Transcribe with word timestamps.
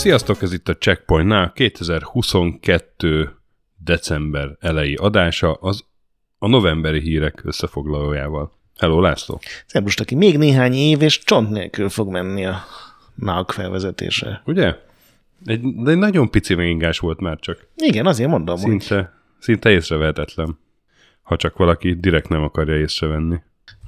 Sziasztok, 0.00 0.42
ez 0.42 0.52
itt 0.52 0.68
a 0.68 0.76
Checkpointnál 0.76 1.52
2022. 1.52 3.30
december 3.76 4.56
elejé 4.60 4.94
adása 4.94 5.52
az 5.52 5.84
a 6.42 6.48
novemberi 6.48 7.00
hírek 7.00 7.40
összefoglalójával. 7.44 8.52
Hello, 8.78 9.00
László! 9.00 9.40
Szerbus, 9.66 9.96
aki 9.96 10.14
még 10.14 10.38
néhány 10.38 10.72
év, 10.74 11.02
és 11.02 11.18
csont 11.18 11.50
nélkül 11.50 11.88
fog 11.88 12.08
menni 12.08 12.46
a 12.46 12.64
NAG 13.14 13.50
felvezetése. 13.50 14.42
Ugye? 14.44 14.76
Egy, 15.44 15.60
de 15.74 15.90
egy 15.90 15.96
nagyon 15.96 16.30
pici 16.30 16.54
vingás 16.54 16.98
volt 16.98 17.20
már 17.20 17.38
csak. 17.38 17.66
Igen, 17.76 18.06
azért 18.06 18.30
mondom, 18.30 18.56
Szinte, 18.56 18.94
hogy... 18.94 19.06
szinte 19.38 19.70
észrevehetetlen. 19.70 20.58
Ha 21.22 21.36
csak 21.36 21.56
valaki 21.56 21.94
direkt 21.94 22.28
nem 22.28 22.42
akarja 22.42 22.76
észrevenni. 22.76 23.36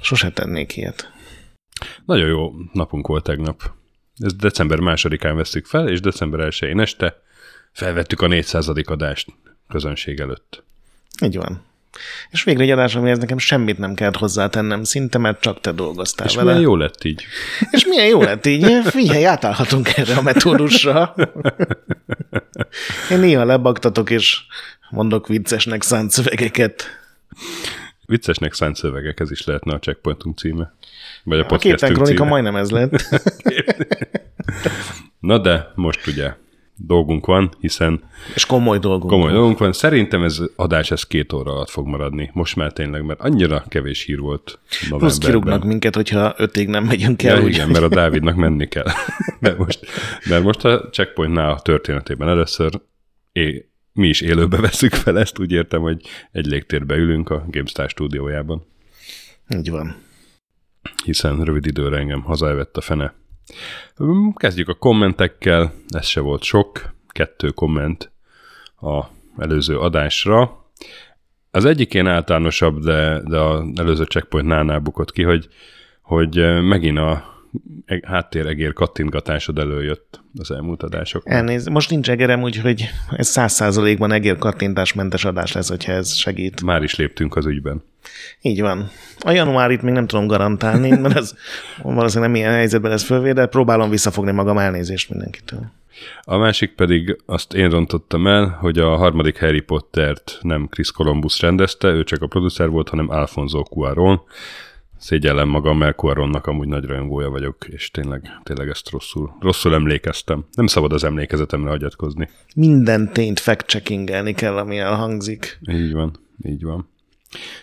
Sose 0.01 0.30
tennék 0.30 0.77
ilyet. 0.77 1.12
Nagyon 2.05 2.29
jó 2.29 2.52
napunk 2.73 3.07
volt 3.07 3.24
tegnap. 3.24 3.62
Ez 4.16 4.34
december 4.34 4.79
másodikán 4.79 5.37
veszük 5.37 5.66
fel, 5.66 5.88
és 5.88 6.01
december 6.01 6.48
1-én 6.51 6.80
este 6.80 7.23
felvettük 7.73 8.21
a 8.21 8.27
400. 8.27 8.69
adást 8.69 9.29
közönség 9.69 10.21
előtt. 10.21 10.65
Így 11.23 11.37
van. 11.37 11.71
És 12.30 12.45
végre 12.45 12.62
egy 12.62 12.70
adás, 12.70 12.95
amihez 12.95 13.19
nekem 13.19 13.38
semmit 13.38 13.78
nem 13.78 13.95
kellett 13.95 14.16
hozzátennem 14.16 14.84
szinte, 14.84 15.19
mert 15.19 15.41
csak 15.41 15.60
te 15.60 15.73
dolgoztál 15.73 16.27
és 16.27 16.34
vele. 16.34 16.46
milyen 16.46 16.62
jó 16.62 16.77
lett 16.77 17.05
így. 17.05 17.24
És 17.70 17.87
milyen 17.87 18.07
jó 18.07 18.23
lett 18.23 18.46
így. 18.46 18.66
Figyelj, 18.85 19.26
átállhatunk 19.26 19.96
erre 19.96 20.15
a 20.15 20.23
metódusra. 20.23 21.15
Én 23.10 23.18
néha 23.18 23.45
lebaktatok, 23.45 24.10
és 24.10 24.40
mondok 24.90 25.26
viccesnek 25.26 25.82
szánt 25.82 26.10
szövegeket. 26.10 26.85
Viccesnek 28.07 28.54
szánt 28.54 28.76
szövegek, 28.76 29.20
ez 29.20 29.30
is 29.30 29.45
lehetne 29.45 29.74
a 29.74 29.79
checkpointunk 29.79 30.38
címe. 30.38 30.74
Vagy 31.24 31.38
a, 31.38 31.46
a 31.48 31.59
képtelen 31.59 31.95
kronika 31.95 32.24
majdnem 32.24 32.57
ez 32.57 32.70
lett. 32.70 33.02
Na 35.20 35.38
de 35.38 35.73
most 35.74 36.07
ugye 36.07 36.32
dolgunk 36.76 37.26
van, 37.26 37.51
hiszen... 37.60 38.02
És 38.34 38.46
komoly 38.46 38.78
dolgunk 38.78 39.10
Komoly 39.10 39.26
van. 39.26 39.34
dolgunk 39.34 39.59
van. 39.59 39.73
Szerintem 39.73 40.23
ez 40.23 40.38
adás 40.56 40.90
ez 40.90 41.06
két 41.06 41.32
óra 41.32 41.52
alatt 41.52 41.70
fog 41.70 41.87
maradni. 41.87 42.30
Most 42.32 42.56
már 42.56 42.73
tényleg, 42.73 43.04
mert 43.04 43.20
annyira 43.20 43.64
kevés 43.68 44.02
hír 44.02 44.18
volt 44.18 44.59
novemberben. 44.70 44.98
Plusz 44.98 45.18
kirúgnak 45.18 45.64
minket, 45.64 45.95
hogyha 45.95 46.34
ötig 46.37 46.68
nem 46.68 46.84
megyünk 46.84 47.23
el. 47.23 47.40
Ja, 47.40 47.46
igen, 47.46 47.68
mert 47.68 47.84
a 47.84 47.88
Dávidnak 47.98 48.37
menni 48.37 48.68
kell. 48.68 48.88
mert, 49.40 49.59
most, 49.59 49.87
mert 50.29 50.42
most 50.42 50.64
a 50.64 50.88
checkpointnál 50.90 51.51
a 51.51 51.60
történetében 51.60 52.29
először 52.29 52.80
é, 53.32 53.70
mi 53.92 54.09
is 54.09 54.20
élőbe 54.20 54.57
veszük 54.57 54.92
fel 54.92 55.18
ezt, 55.18 55.38
úgy 55.38 55.52
értem, 55.52 55.80
hogy 55.80 56.02
egy 56.32 56.46
légtérbe 56.46 56.95
ülünk 56.95 57.30
a 57.30 57.45
GameStar 57.48 57.88
stúdiójában. 57.88 58.66
Így 59.57 59.70
van 59.70 59.96
hiszen 61.04 61.45
rövid 61.45 61.66
időre 61.66 61.96
engem 61.98 62.23
hazaevett 62.23 62.76
a 62.76 62.80
fene. 62.80 63.14
Kezdjük 64.34 64.69
a 64.69 64.75
kommentekkel, 64.75 65.72
ez 65.88 66.06
se 66.06 66.21
volt 66.21 66.43
sok, 66.43 66.94
kettő 67.09 67.48
komment 67.48 68.12
a 68.81 69.04
előző 69.38 69.78
adásra. 69.78 70.71
Az 71.50 71.65
egyik 71.65 71.94
ilyen 71.94 72.06
általánosabb, 72.06 72.78
de, 72.78 73.20
de 73.25 73.38
az 73.38 73.62
előző 73.75 74.04
checkpoint 74.04 74.48
nánál 74.48 74.78
bukott 74.78 75.12
ki, 75.12 75.22
hogy, 75.22 75.48
hogy 76.03 76.62
megint 76.62 76.98
a 76.98 77.31
háttéregér 78.03 78.72
kattintgatásod 78.72 79.58
előjött 79.58 80.20
az 80.38 80.50
elmúlt 80.50 80.82
adások. 80.82 81.22
Elnéz, 81.25 81.66
most 81.66 81.91
nincs 81.91 82.10
egerem, 82.10 82.42
úgyhogy 82.42 82.88
ez 83.10 83.28
száz 83.28 83.52
százalékban 83.52 84.12
egér 84.12 84.38
kattintásmentes 84.38 85.24
adás 85.24 85.52
lesz, 85.52 85.68
hogyha 85.68 85.92
ez 85.92 86.12
segít. 86.14 86.62
Már 86.62 86.82
is 86.82 86.94
léptünk 86.94 87.36
az 87.36 87.46
ügyben. 87.46 87.82
Így 88.41 88.60
van. 88.60 88.91
A 89.20 89.30
januárit 89.30 89.82
még 89.82 89.94
nem 89.94 90.06
tudom 90.06 90.26
garantálni, 90.26 90.91
mert 91.00 91.16
ez 91.16 91.34
valószínűleg 91.82 92.30
nem 92.30 92.41
ilyen 92.41 92.52
helyzetben 92.52 92.91
lesz 92.91 93.04
fölvé, 93.04 93.32
de 93.32 93.46
próbálom 93.46 93.91
visszafogni 93.91 94.32
magam 94.32 94.58
elnézést 94.58 95.10
mindenkitől. 95.10 95.70
A 96.22 96.36
másik 96.36 96.74
pedig 96.74 97.16
azt 97.26 97.54
én 97.54 97.70
rontottam 97.70 98.26
el, 98.26 98.56
hogy 98.60 98.78
a 98.78 98.96
harmadik 98.96 99.38
Harry 99.38 99.60
Pottert 99.60 100.38
nem 100.41 100.68
Chris 100.70 100.92
Columbus 100.92 101.41
rendezte, 101.41 101.88
ő 101.88 102.04
csak 102.04 102.22
a 102.22 102.26
producer 102.26 102.68
volt, 102.68 102.88
hanem 102.88 103.10
Alfonso 103.10 103.62
Cuarón, 103.62 104.22
szégyellem 105.02 105.48
magam, 105.48 105.78
mert 105.78 105.96
Cuaronnak 105.96 106.46
amúgy 106.46 106.68
nagy 106.68 106.84
rajongója 106.84 107.28
vagyok, 107.28 107.66
és 107.68 107.90
tényleg, 107.90 108.40
tényleg 108.42 108.68
ezt 108.68 108.90
rosszul, 108.90 109.36
rosszul 109.40 109.74
emlékeztem. 109.74 110.44
Nem 110.52 110.66
szabad 110.66 110.92
az 110.92 111.04
emlékezetemre 111.04 111.70
hagyatkozni. 111.70 112.28
Minden 112.54 113.12
tényt 113.12 113.41
fact-checkingelni 113.41 114.32
kell, 114.32 114.56
ami 114.56 114.78
elhangzik. 114.78 115.58
Így 115.70 115.92
van, 115.92 116.18
így 116.44 116.62
van. 116.62 116.88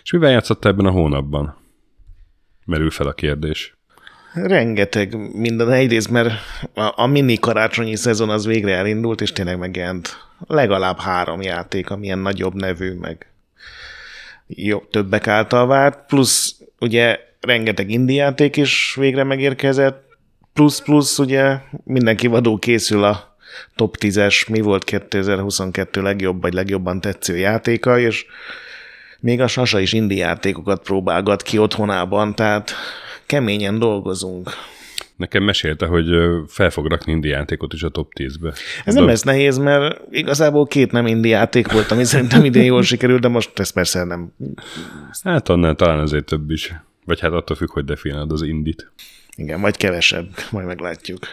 És 0.02 0.10
mivel 0.10 0.30
játszott 0.30 0.64
ebben 0.64 0.86
a 0.86 0.90
hónapban? 0.90 1.56
Merül 2.64 2.90
fel 2.90 3.06
a 3.06 3.12
kérdés. 3.12 3.78
Rengeteg 4.32 5.34
minden. 5.34 5.70
Egyrészt, 5.70 6.10
mert 6.10 6.32
a, 6.74 6.92
a 6.96 7.06
mini 7.06 7.38
karácsonyi 7.38 7.96
szezon 7.96 8.30
az 8.30 8.46
végre 8.46 8.74
elindult, 8.76 9.20
és 9.20 9.32
tényleg 9.32 9.58
megjelent 9.58 10.28
legalább 10.46 10.98
három 10.98 11.42
játék, 11.42 11.90
amilyen 11.90 12.18
nagyobb 12.18 12.54
nevű, 12.54 12.92
meg 12.92 13.32
jobb, 14.46 14.90
többek 14.90 15.26
által 15.26 15.66
várt, 15.66 16.06
plusz 16.06 16.60
ugye 16.80 17.29
rengeteg 17.40 17.90
indie 17.90 18.22
játék 18.22 18.56
is 18.56 18.94
végre 18.98 19.24
megérkezett, 19.24 20.08
plusz-plusz 20.52 21.18
ugye 21.18 21.58
mindenki 21.84 22.26
vadó 22.26 22.56
készül 22.56 23.04
a 23.04 23.36
top 23.76 23.96
10-es, 24.00 24.50
mi 24.50 24.60
volt 24.60 24.84
2022 24.84 26.02
legjobb 26.02 26.42
vagy 26.42 26.52
legjobban 26.52 27.00
tetsző 27.00 27.36
játéka, 27.36 27.98
és 27.98 28.24
még 29.20 29.40
a 29.40 29.46
Sasa 29.46 29.80
is 29.80 29.92
indie 29.92 30.24
játékokat 30.24 30.82
próbálgat 30.82 31.42
ki 31.42 31.58
otthonában, 31.58 32.34
tehát 32.34 32.72
keményen 33.26 33.78
dolgozunk. 33.78 34.50
Nekem 35.16 35.42
mesélte, 35.42 35.86
hogy 35.86 36.06
fel 36.46 36.70
fog 36.70 36.86
rakni 36.86 37.12
indi 37.12 37.28
játékot 37.28 37.72
is 37.72 37.82
a 37.82 37.88
top 37.88 38.12
10-be. 38.18 38.52
Ez 38.84 38.94
nem 38.94 39.06
lesz 39.06 39.22
nehéz, 39.22 39.58
mert 39.58 40.00
igazából 40.10 40.66
két 40.66 40.92
nem 40.92 41.06
indi 41.06 41.28
játék 41.28 41.72
volt, 41.72 41.90
ami 41.90 42.04
szerintem 42.04 42.44
idén 42.44 42.64
jól 42.64 42.82
sikerült, 42.82 43.20
de 43.20 43.28
most 43.28 43.58
ez 43.58 43.70
persze 43.70 44.04
nem. 44.04 44.32
Hát 45.24 45.48
annál 45.48 45.74
talán 45.74 45.98
azért 45.98 46.24
több 46.24 46.50
is. 46.50 46.74
Vagy 47.10 47.20
hát 47.20 47.32
attól 47.32 47.56
függ, 47.56 47.70
hogy 47.70 47.84
definiálod 47.84 48.32
az 48.32 48.42
indit. 48.42 48.90
Igen, 49.36 49.60
vagy 49.60 49.76
kevesebb, 49.76 50.28
majd 50.50 50.66
meglátjuk. 50.66 51.26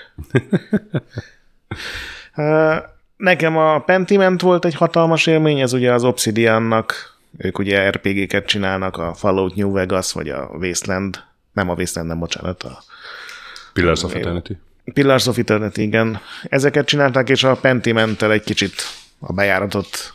Nekem 3.17 3.57
a 3.57 3.79
Pentiment 3.79 4.41
volt 4.41 4.65
egy 4.65 4.75
hatalmas 4.75 5.27
élmény, 5.27 5.59
ez 5.59 5.73
ugye 5.73 5.93
az 5.93 6.03
Obsidiannak, 6.03 7.17
ők 7.37 7.59
ugye 7.59 7.89
RPG-ket 7.89 8.45
csinálnak, 8.45 8.97
a 8.97 9.13
Fallout 9.13 9.55
New 9.55 9.71
Vegas, 9.71 10.11
vagy 10.11 10.29
a 10.29 10.49
Wasteland, 10.59 11.23
nem 11.53 11.69
a 11.69 11.73
Wasteland, 11.73 12.09
nem 12.09 12.19
bocsánat, 12.19 12.63
a 12.63 12.83
Pillars 13.73 14.03
of 14.03 14.15
Eternity. 14.15 14.51
Pillars 14.93 15.27
of 15.27 15.37
Eternity, 15.37 15.77
igen. 15.77 16.19
Ezeket 16.43 16.85
csinálták, 16.85 17.29
és 17.29 17.43
a 17.43 17.55
Pentimentel 17.55 18.31
egy 18.31 18.43
kicsit 18.43 18.73
a 19.19 19.33
bejáratott 19.33 20.13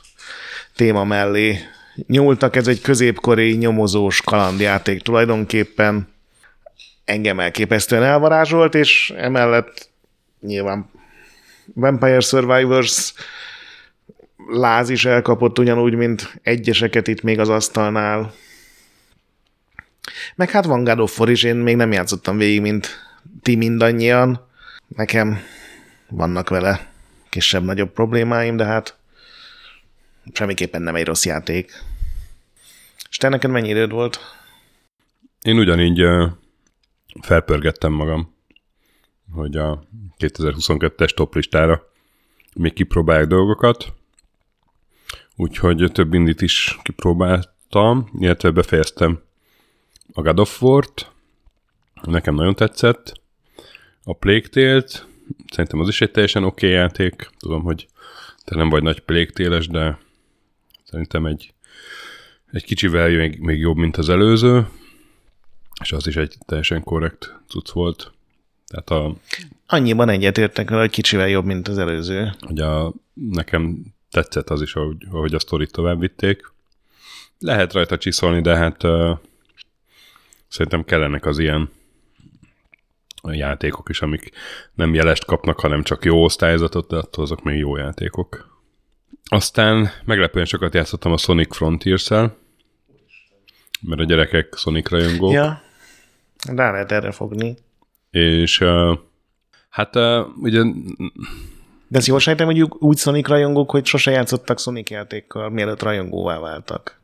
téma 0.76 1.04
mellé 1.04 1.58
nyúltak. 2.06 2.56
Ez 2.56 2.66
egy 2.66 2.80
középkori 2.80 3.52
nyomozós 3.52 4.20
kalandjáték 4.20 5.02
tulajdonképpen. 5.02 6.08
Engem 7.04 7.40
elképesztően 7.40 8.02
elvarázsolt, 8.02 8.74
és 8.74 9.12
emellett 9.16 9.90
nyilván 10.40 10.90
Vampire 11.74 12.20
Survivors 12.20 13.14
láz 14.48 14.88
is 14.88 15.04
elkapott 15.04 15.58
ugyanúgy, 15.58 15.94
mint 15.94 16.38
egyeseket 16.42 17.08
itt 17.08 17.22
még 17.22 17.38
az 17.38 17.48
asztalnál. 17.48 18.32
Meg 20.34 20.50
hát 20.50 20.64
van 20.64 20.84
God 20.84 21.00
of 21.00 21.18
War 21.18 21.30
is, 21.30 21.42
én 21.42 21.56
még 21.56 21.76
nem 21.76 21.92
játszottam 21.92 22.36
végig, 22.36 22.60
mint 22.60 22.88
ti 23.42 23.56
mindannyian. 23.56 24.48
Nekem 24.96 25.38
vannak 26.08 26.48
vele 26.48 26.86
kisebb-nagyobb 27.28 27.92
problémáim, 27.92 28.56
de 28.56 28.64
hát 28.64 28.96
semmiképpen 30.32 30.82
nem 30.82 30.94
egy 30.94 31.06
rossz 31.06 31.24
játék. 31.24 31.72
És 33.10 33.16
te 33.16 33.28
neked 33.28 33.50
mennyi 33.50 33.68
időd 33.68 33.90
volt? 33.90 34.20
Én 35.42 35.58
ugyanígy 35.58 36.04
felpörgettem 37.20 37.92
magam, 37.92 38.34
hogy 39.32 39.56
a 39.56 39.82
2022-es 40.18 41.14
top 41.14 41.34
listára 41.34 41.90
még 42.54 42.72
kipróbálják 42.72 43.26
dolgokat, 43.26 43.94
úgyhogy 45.36 45.90
több 45.92 46.14
indit 46.14 46.42
is 46.42 46.78
kipróbáltam, 46.82 48.10
illetve 48.18 48.50
befejeztem 48.50 49.22
a 50.12 50.22
God 50.22 50.40
of 50.40 50.62
War-t, 50.62 51.10
nekem 52.02 52.34
nagyon 52.34 52.54
tetszett, 52.54 53.20
a 54.04 54.12
Plague 54.12 54.48
Tale-t, 54.48 55.06
szerintem 55.50 55.80
az 55.80 55.88
is 55.88 56.00
egy 56.00 56.10
teljesen 56.10 56.44
oké 56.44 56.66
okay 56.66 56.78
játék, 56.78 57.30
tudom, 57.38 57.62
hogy 57.62 57.88
te 58.44 58.56
nem 58.56 58.68
vagy 58.68 58.82
nagy 58.82 59.00
Plague 59.00 59.58
de 59.70 59.98
szerintem 60.92 61.26
egy, 61.26 61.52
egy 62.50 62.64
kicsivel 62.64 63.08
még, 63.08 63.38
még 63.38 63.58
jobb, 63.58 63.76
mint 63.76 63.96
az 63.96 64.08
előző. 64.08 64.66
és 65.82 65.92
az 65.92 66.06
is 66.06 66.16
egy 66.16 66.36
teljesen 66.46 66.82
korrekt 66.82 67.34
cucc 67.48 67.70
volt. 67.70 68.12
Tehát 68.66 68.90
a, 68.90 69.16
Annyiban 69.66 70.08
egyetértek 70.08 70.68
vele, 70.68 70.80
hogy 70.80 70.90
kicsivel 70.90 71.28
jobb, 71.28 71.44
mint 71.44 71.68
az 71.68 71.78
előző. 71.78 72.32
hogy 72.40 72.60
a, 72.60 72.92
nekem 73.12 73.82
tetszett 74.10 74.50
az 74.50 74.62
is, 74.62 74.74
ahogy, 74.74 74.96
ahogy 75.10 75.34
a 75.34 75.38
sztorit 75.38 75.72
tovább 75.72 76.00
vitték. 76.00 76.52
Lehet 77.38 77.72
rajta 77.72 77.98
csiszolni, 77.98 78.40
de 78.40 78.56
hát 78.56 78.82
uh, 78.82 79.18
szerintem 80.48 80.84
kellenek 80.84 81.26
az 81.26 81.38
ilyen 81.38 81.70
játékok 83.22 83.88
is, 83.88 84.00
amik 84.02 84.30
nem 84.74 84.94
jelest 84.94 85.24
kapnak, 85.24 85.60
hanem 85.60 85.82
csak 85.82 86.04
jó 86.04 86.24
osztályzatot, 86.24 86.88
de 86.88 86.96
attól 86.96 87.24
azok 87.24 87.42
még 87.42 87.58
jó 87.58 87.76
játékok. 87.76 88.51
Aztán 89.24 89.90
meglepően 90.04 90.44
sokat 90.44 90.74
játszottam 90.74 91.12
a 91.12 91.16
Sonic 91.16 91.54
Frontiers-el, 91.54 92.36
mert 93.80 94.00
a 94.00 94.04
gyerekek 94.04 94.54
Sonic 94.56 94.88
rajongók. 94.88 95.32
Ja, 95.32 95.62
rá 96.54 96.70
lehet 96.70 96.92
erre 96.92 97.10
fogni. 97.12 97.56
És 98.10 98.60
uh, 98.60 98.98
hát 99.68 99.96
uh, 99.96 100.26
ugye 100.36 100.62
De 101.88 101.98
ezt 101.98 102.06
jól 102.06 102.18
sejtem, 102.18 102.46
hogy 102.46 102.60
úgy 102.60 102.96
Sonic 102.96 103.28
rajongók, 103.28 103.70
hogy 103.70 103.86
sose 103.86 104.10
játszottak 104.10 104.58
Sonic 104.58 104.90
játékkal, 104.90 105.50
mielőtt 105.50 105.82
rajongóvá 105.82 106.38
váltak. 106.38 107.00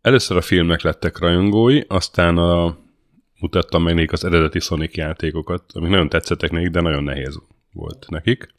először 0.00 0.36
a 0.36 0.40
filmek 0.40 0.82
lettek 0.82 1.18
rajongói, 1.18 1.82
aztán 1.88 2.38
a, 2.38 2.76
mutattam 3.40 3.82
meg 3.82 3.94
nekik 3.94 4.12
az 4.12 4.24
eredeti 4.24 4.60
Sonic 4.60 4.96
játékokat, 4.96 5.62
amik 5.72 5.90
nagyon 5.90 6.08
tetszettek 6.08 6.50
nekik, 6.50 6.70
de 6.70 6.80
nagyon 6.80 7.02
nehéz 7.02 7.38
volt 7.72 8.06
nekik. 8.08 8.54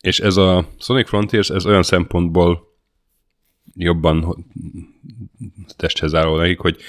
És 0.00 0.20
ez 0.20 0.36
a 0.36 0.68
Sonic 0.78 1.08
Frontiers, 1.08 1.50
ez 1.50 1.66
olyan 1.66 1.82
szempontból 1.82 2.74
jobban 3.74 4.46
testhez 5.76 6.14
álló 6.14 6.36
nekik, 6.36 6.58
hogy 6.58 6.80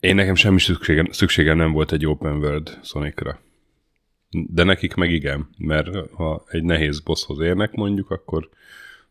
én 0.00 0.14
nekem 0.14 0.34
semmi 0.34 0.60
szükségem, 0.60 1.06
szükségem 1.10 1.56
nem 1.56 1.72
volt 1.72 1.92
egy 1.92 2.06
open 2.06 2.36
world 2.36 2.78
Sonicra. 2.82 3.40
De 4.30 4.62
nekik 4.62 4.94
meg 4.94 5.10
igen, 5.10 5.48
mert 5.58 6.10
ha 6.12 6.44
egy 6.48 6.62
nehéz 6.62 7.00
bosshoz 7.00 7.40
érnek 7.40 7.72
mondjuk, 7.72 8.10
akkor 8.10 8.48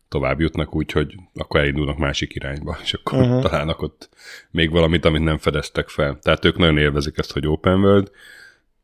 tovább 0.08 0.40
jutnak 0.40 0.74
úgy, 0.74 0.92
hogy 0.92 1.14
akkor 1.34 1.60
elindulnak 1.60 1.98
másik 1.98 2.34
irányba, 2.34 2.78
és 2.82 2.94
akkor 2.94 3.18
uh-huh. 3.18 3.42
találnak 3.42 3.82
ott 3.82 4.08
még 4.50 4.70
valamit, 4.70 5.04
amit 5.04 5.22
nem 5.22 5.38
fedeztek 5.38 5.88
fel. 5.88 6.18
Tehát 6.22 6.44
ők 6.44 6.56
nagyon 6.56 6.78
élvezik 6.78 7.18
ezt, 7.18 7.32
hogy 7.32 7.46
open 7.46 7.80
world. 7.80 8.10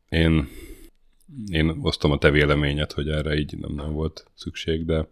Én, 0.09 0.49
én 1.51 1.69
osztom 1.81 2.11
a 2.11 2.17
te 2.17 2.31
véleményed, 2.31 2.91
hogy 2.91 3.09
erre 3.09 3.35
így 3.35 3.57
nem, 3.57 3.73
nem 3.73 3.91
volt 3.91 4.25
szükség, 4.35 4.85
de, 4.85 5.07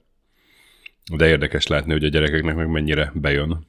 de 1.16 1.28
érdekes 1.28 1.68
látni, 1.68 1.92
hogy 1.92 2.04
a 2.04 2.10
gyerekeknek 2.10 2.56
meg 2.56 2.70
mennyire 2.70 3.12
bejön 3.16 3.68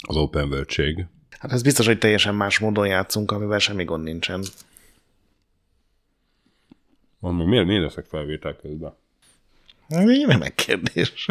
az 0.00 0.16
open 0.16 0.48
world 0.48 1.08
Hát 1.38 1.52
ez 1.52 1.62
biztos, 1.62 1.86
hogy 1.86 1.98
teljesen 1.98 2.34
más 2.34 2.58
módon 2.58 2.86
játszunk, 2.86 3.30
amivel 3.30 3.58
semmi 3.58 3.84
gond 3.84 4.04
nincsen. 4.04 4.42
Van, 7.18 7.34
meg 7.34 7.66
miért, 7.66 7.82
leszek 7.82 8.06
felvétel 8.06 8.56
közben? 8.56 8.94
Ez 9.88 10.08
egy 10.08 10.24
remek 10.26 10.54
kérdés. 10.54 11.26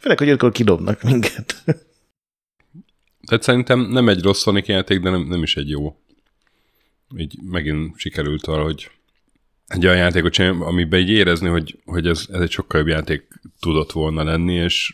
Főleg, 0.00 0.18
hogy 0.18 0.30
akkor 0.30 0.52
kidobnak 0.52 1.02
minket. 1.02 1.62
Tehát 3.26 3.42
szerintem 3.42 3.80
nem 3.80 4.08
egy 4.08 4.22
rossz 4.22 4.42
Sonic 4.42 4.66
játék, 4.66 5.00
de 5.00 5.10
nem, 5.10 5.22
nem 5.22 5.42
is 5.42 5.56
egy 5.56 5.68
jó. 5.68 5.96
Így 7.16 7.38
megint 7.42 7.98
sikerült 7.98 8.46
arra, 8.46 8.62
hogy 8.62 8.90
egy 9.72 9.86
olyan 9.86 9.96
játékot 9.96 10.32
csinálni, 10.32 10.64
amiben 10.64 11.00
így 11.00 11.08
érezni, 11.08 11.48
hogy, 11.48 11.78
hogy 11.84 12.06
ez, 12.06 12.26
ez 12.32 12.40
egy 12.40 12.50
sokkal 12.50 12.80
jobb 12.80 12.88
játék 12.88 13.28
tudott 13.60 13.92
volna 13.92 14.22
lenni, 14.22 14.54
és 14.54 14.92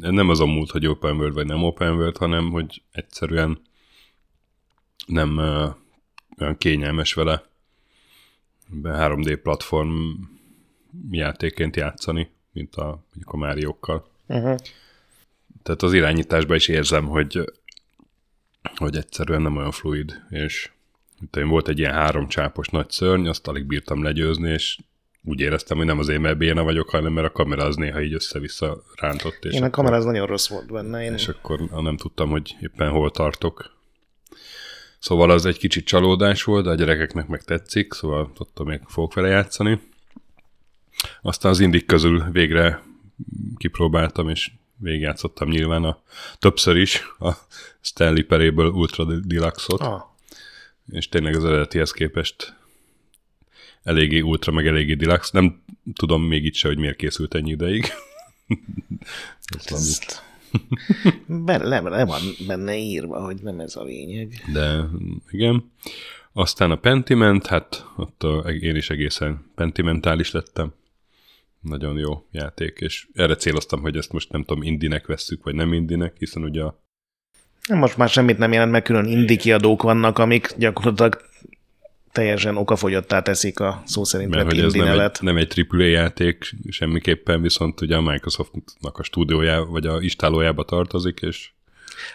nem 0.00 0.28
az 0.28 0.40
a 0.40 0.46
múlt, 0.46 0.70
hogy 0.70 0.86
open 0.86 1.16
world 1.16 1.34
vagy 1.34 1.46
nem 1.46 1.62
open 1.62 1.94
world, 1.94 2.16
hanem 2.16 2.50
hogy 2.50 2.82
egyszerűen 2.92 3.60
nem 5.06 5.36
uh, 5.36 5.74
olyan 6.38 6.58
kényelmes 6.58 7.14
vele 7.14 7.44
be 8.68 8.96
3D 8.98 9.38
platform 9.42 10.12
játékként 11.10 11.76
játszani, 11.76 12.30
mint 12.52 12.74
a, 12.74 12.84
mondjuk 12.84 13.32
a 13.32 13.36
Máriókkal. 13.36 14.10
Uh-huh. 14.26 14.56
Tehát 15.62 15.82
az 15.82 15.92
irányításban 15.92 16.56
is 16.56 16.68
érzem, 16.68 17.06
hogy, 17.06 17.52
hogy 18.76 18.96
egyszerűen 18.96 19.42
nem 19.42 19.56
olyan 19.56 19.70
fluid, 19.70 20.22
és 20.30 20.70
én 21.36 21.48
volt 21.48 21.68
egy 21.68 21.78
ilyen 21.78 21.92
három 21.92 22.28
csápos 22.28 22.68
nagy 22.68 22.90
szörny, 22.90 23.26
azt 23.26 23.48
alig 23.48 23.64
bírtam 23.64 24.02
legyőzni, 24.02 24.50
és 24.50 24.78
úgy 25.24 25.40
éreztem, 25.40 25.76
hogy 25.76 25.86
nem 25.86 25.98
azért, 25.98 26.20
mert 26.20 26.36
béna 26.36 26.62
vagyok, 26.62 26.88
hanem 26.88 27.12
mert 27.12 27.26
a 27.26 27.32
kamera 27.32 27.64
az 27.64 27.76
néha 27.76 28.00
így 28.02 28.14
össze-vissza 28.14 28.82
rántott. 28.94 29.44
És 29.44 29.54
Én 29.54 29.62
a 29.62 29.70
kamera 29.70 29.96
az 29.96 30.04
nagyon 30.04 30.26
rossz 30.26 30.48
volt 30.48 30.72
benne. 30.72 31.04
Én... 31.04 31.12
és 31.12 31.28
akkor 31.28 31.60
nem 31.60 31.96
tudtam, 31.96 32.30
hogy 32.30 32.56
éppen 32.60 32.90
hol 32.90 33.10
tartok. 33.10 33.74
Szóval 34.98 35.30
az 35.30 35.46
egy 35.46 35.58
kicsit 35.58 35.86
csalódás 35.86 36.42
volt, 36.42 36.64
de 36.64 36.70
a 36.70 36.74
gyerekeknek 36.74 37.26
meg 37.26 37.42
tetszik, 37.42 37.92
szóval 37.92 38.32
ott 38.38 38.64
még 38.64 38.80
fogok 38.86 39.14
vele 39.14 39.28
játszani. 39.28 39.80
Aztán 41.22 41.52
az 41.52 41.60
indik 41.60 41.86
közül 41.86 42.30
végre 42.30 42.82
kipróbáltam, 43.56 44.28
és 44.28 44.50
végigjátszottam 44.76 45.48
nyilván 45.48 45.84
a, 45.84 45.98
többször 46.38 46.76
is 46.76 47.02
a 47.18 47.30
Stanley 47.80 48.26
Parable 48.26 48.68
Ultra 48.68 49.04
Deluxe-ot, 49.04 49.80
ah. 49.80 50.02
És 50.90 51.08
tényleg 51.08 51.34
az 51.36 51.44
eredetihez 51.44 51.90
képest 51.90 52.54
eléggé 53.82 54.20
ultra, 54.20 54.52
meg 54.52 54.66
eléggé 54.66 54.94
deluxe. 54.94 55.30
Nem 55.32 55.62
tudom 55.94 56.22
még 56.22 56.44
itt 56.44 56.54
se, 56.54 56.68
hogy 56.68 56.78
miért 56.78 56.96
készült 56.96 57.34
ennyi 57.34 57.50
ideig. 57.50 57.84
Ezt... 59.64 60.24
Le, 61.46 61.82
le 61.82 62.04
van 62.04 62.20
benne 62.46 62.76
írva, 62.76 63.24
hogy 63.24 63.42
nem 63.42 63.60
ez 63.60 63.76
a 63.76 63.84
lényeg. 63.84 64.44
De 64.52 64.84
igen. 65.30 65.70
Aztán 66.32 66.70
a 66.70 66.76
Pentiment, 66.76 67.46
hát 67.46 67.86
ott 67.96 68.22
a, 68.22 68.38
én 68.50 68.76
is 68.76 68.90
egészen 68.90 69.44
pentimentális 69.54 70.30
lettem. 70.30 70.72
Nagyon 71.60 71.98
jó 71.98 72.26
játék, 72.30 72.78
és 72.80 73.06
erre 73.14 73.36
céloztam, 73.36 73.80
hogy 73.80 73.96
ezt 73.96 74.12
most 74.12 74.32
nem 74.32 74.44
tudom, 74.44 74.62
indinek 74.62 75.06
vesszük, 75.06 75.44
vagy 75.44 75.54
nem 75.54 75.72
indinek, 75.72 76.16
hiszen 76.18 76.42
ugye 76.42 76.62
a 76.62 76.80
Most 77.68 77.96
már 77.96 78.08
semmit 78.08 78.38
nem 78.38 78.52
jelent, 78.52 78.70
mert 78.70 78.84
külön 78.84 79.04
indi 79.04 79.36
kiadók 79.36 79.82
vannak, 79.82 80.18
amik 80.18 80.54
gyakorlatilag 80.56 81.24
teljesen 82.12 82.56
okafogyottá 82.56 83.22
teszik 83.22 83.60
a 83.60 83.82
szó 83.84 84.04
szerint 84.04 84.30
mert 84.30 84.44
hogy 84.44 84.58
ez 84.58 84.72
nem 84.72 85.00
egy, 85.00 85.10
nem 85.20 85.36
egy 85.36 85.66
AAA 85.70 85.82
játék 85.82 86.54
semmiképpen, 86.68 87.42
viszont 87.42 87.80
ugye 87.80 87.96
a 87.96 88.00
Microsoftnak 88.00 88.98
a 88.98 89.02
stúdiójá, 89.02 89.58
vagy 89.58 89.86
a 89.86 90.00
istálójába 90.00 90.64
tartozik, 90.64 91.20
és 91.20 91.50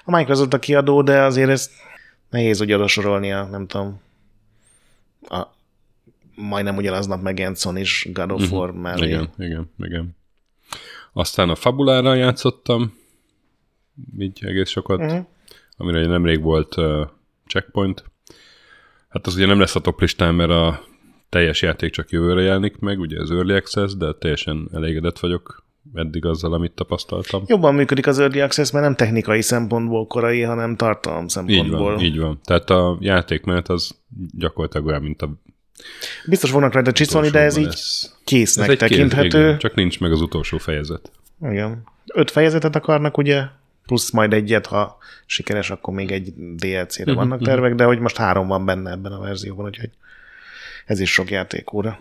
A 0.04 0.18
Microsoft 0.18 0.54
a 0.54 0.60
kiadó, 0.60 1.02
de 1.02 1.22
azért 1.22 1.50
ezt 1.50 1.72
nehéz 2.30 2.62
úgy 2.62 2.74
oda 2.74 2.88
sorolni 2.88 3.32
a, 3.32 3.44
nem 3.44 3.68
tudom, 3.68 4.02
a 5.30 5.48
majdnem 6.36 6.76
ugyanaznap 6.76 7.22
megjelent 7.22 7.60
sony 7.60 7.78
is 7.78 8.08
God 8.14 8.32
of 8.32 8.52
War 8.52 8.70
uh-huh. 8.70 8.84
mellé. 8.84 9.08
igen, 9.08 9.30
igen, 9.38 9.72
igen. 9.78 10.16
Aztán 11.14 11.50
a 11.50 11.56
Fabulára 11.56 12.14
játszottam, 12.14 12.94
így 14.20 14.46
egész 14.46 14.70
sokat, 14.70 15.00
Uh-huh. 15.00 15.26
Amire 15.82 16.06
nemrég 16.06 16.42
volt 16.42 16.78
uh, 16.78 17.08
checkpoint. 17.48 18.04
Hát 19.10 19.28
az 19.28 19.36
ugye 19.36 19.46
nem 19.46 19.60
lesz 19.60 19.76
a 19.76 19.80
top 19.80 20.00
listán, 20.02 20.36
mert 20.36 20.50
a 20.50 20.84
teljes 21.30 21.62
játék 21.62 21.92
csak 21.92 22.10
jövőre 22.10 22.42
jelenik 22.42 22.78
meg, 22.80 23.00
ugye 23.00 23.20
az 23.20 23.32
Early 23.32 23.54
Access, 23.54 23.94
de 23.96 24.14
teljesen 24.14 24.70
elégedett 24.74 25.20
vagyok 25.20 25.64
eddig 25.94 26.26
azzal, 26.26 26.54
amit 26.54 26.72
tapasztaltam. 26.72 27.44
Jobban 27.46 27.76
működik 27.76 28.08
az 28.08 28.20
Early 28.20 28.42
Access, 28.42 28.72
mert 28.72 28.86
nem 28.86 28.96
technikai 28.96 29.42
szempontból 29.42 30.08
korai, 30.08 30.42
hanem 30.42 30.76
tartalom 30.76 31.24
Így 31.24 31.30
szempontból. 31.30 31.80
van, 31.80 32.00
így 32.00 32.20
van. 32.20 32.40
Tehát 32.44 32.70
a 32.70 32.98
játékmenet 33.00 33.70
az 33.70 33.92
gyakorlatilag 34.38 34.88
olyan, 34.88 35.02
mint 35.02 35.22
a 35.22 35.30
Biztos 36.26 36.52
fognak 36.52 36.74
rajta 36.74 36.92
csiszolni, 36.92 37.30
de 37.30 37.40
ez 37.40 37.58
így 37.58 37.76
késznek 38.24 38.66
Ez 38.66 38.72
egy 38.72 38.78
tekinthető. 38.78 39.40
igen, 39.40 39.58
csak 39.58 39.74
nincs 39.76 40.00
meg 40.00 40.12
az 40.12 40.22
utolsó 40.22 40.58
fejezet. 40.58 41.12
Igen. 41.42 41.84
Öt 42.14 42.32
fejezetet 42.32 42.76
akarnak, 42.76 43.18
ugye? 43.18 43.44
Plusz 43.92 44.12
majd 44.12 44.34
egyet, 44.34 44.66
ha 44.66 44.98
sikeres, 45.26 45.70
akkor 45.70 45.94
még 45.94 46.12
egy 46.12 46.34
DLC-re 46.36 47.14
vannak 47.14 47.42
tervek, 47.42 47.76
de 47.76 47.84
hogy 47.84 48.00
most 48.00 48.18
három 48.18 48.48
van 48.48 48.66
benne 48.66 48.92
ebben 48.92 49.12
a 49.12 49.20
verzióban, 49.20 49.66
úgyhogy 49.66 49.90
ez 50.86 51.00
is 51.00 51.12
sok 51.12 51.30
játékóra. 51.30 52.00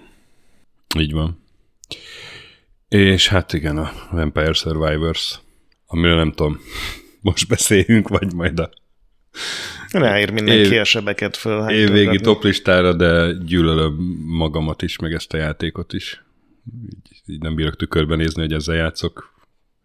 Így 0.99 1.13
van. 1.13 1.43
És 2.89 3.29
hát 3.29 3.53
igen, 3.53 3.79
a 3.79 3.93
Vampire 4.11 4.53
Survivors, 4.53 5.41
amiről 5.87 6.17
nem 6.17 6.33
tudom, 6.33 6.61
most 7.21 7.49
beszéljünk, 7.49 8.09
vagy 8.09 8.35
majd 8.35 8.59
a 8.59 8.71
Ráír 9.91 10.31
mindenki 10.31 10.75
Év- 10.75 10.81
a 10.81 10.85
sebeket 10.85 11.37
föl. 11.37 11.61
hát 11.61 11.71
évvégi 11.71 12.21
toplistára, 12.21 12.93
de 12.93 13.33
gyűlölöm 13.45 13.95
magamat 14.27 14.83
is, 14.83 14.99
meg 14.99 15.13
ezt 15.13 15.33
a 15.33 15.37
játékot 15.37 15.93
is. 15.93 16.25
Így, 16.85 17.23
így 17.27 17.41
nem 17.41 17.55
bírok 17.55 17.77
tükörben 17.77 18.19
nézni, 18.19 18.41
hogy 18.41 18.53
ezzel 18.53 18.77
játszok 18.77 19.35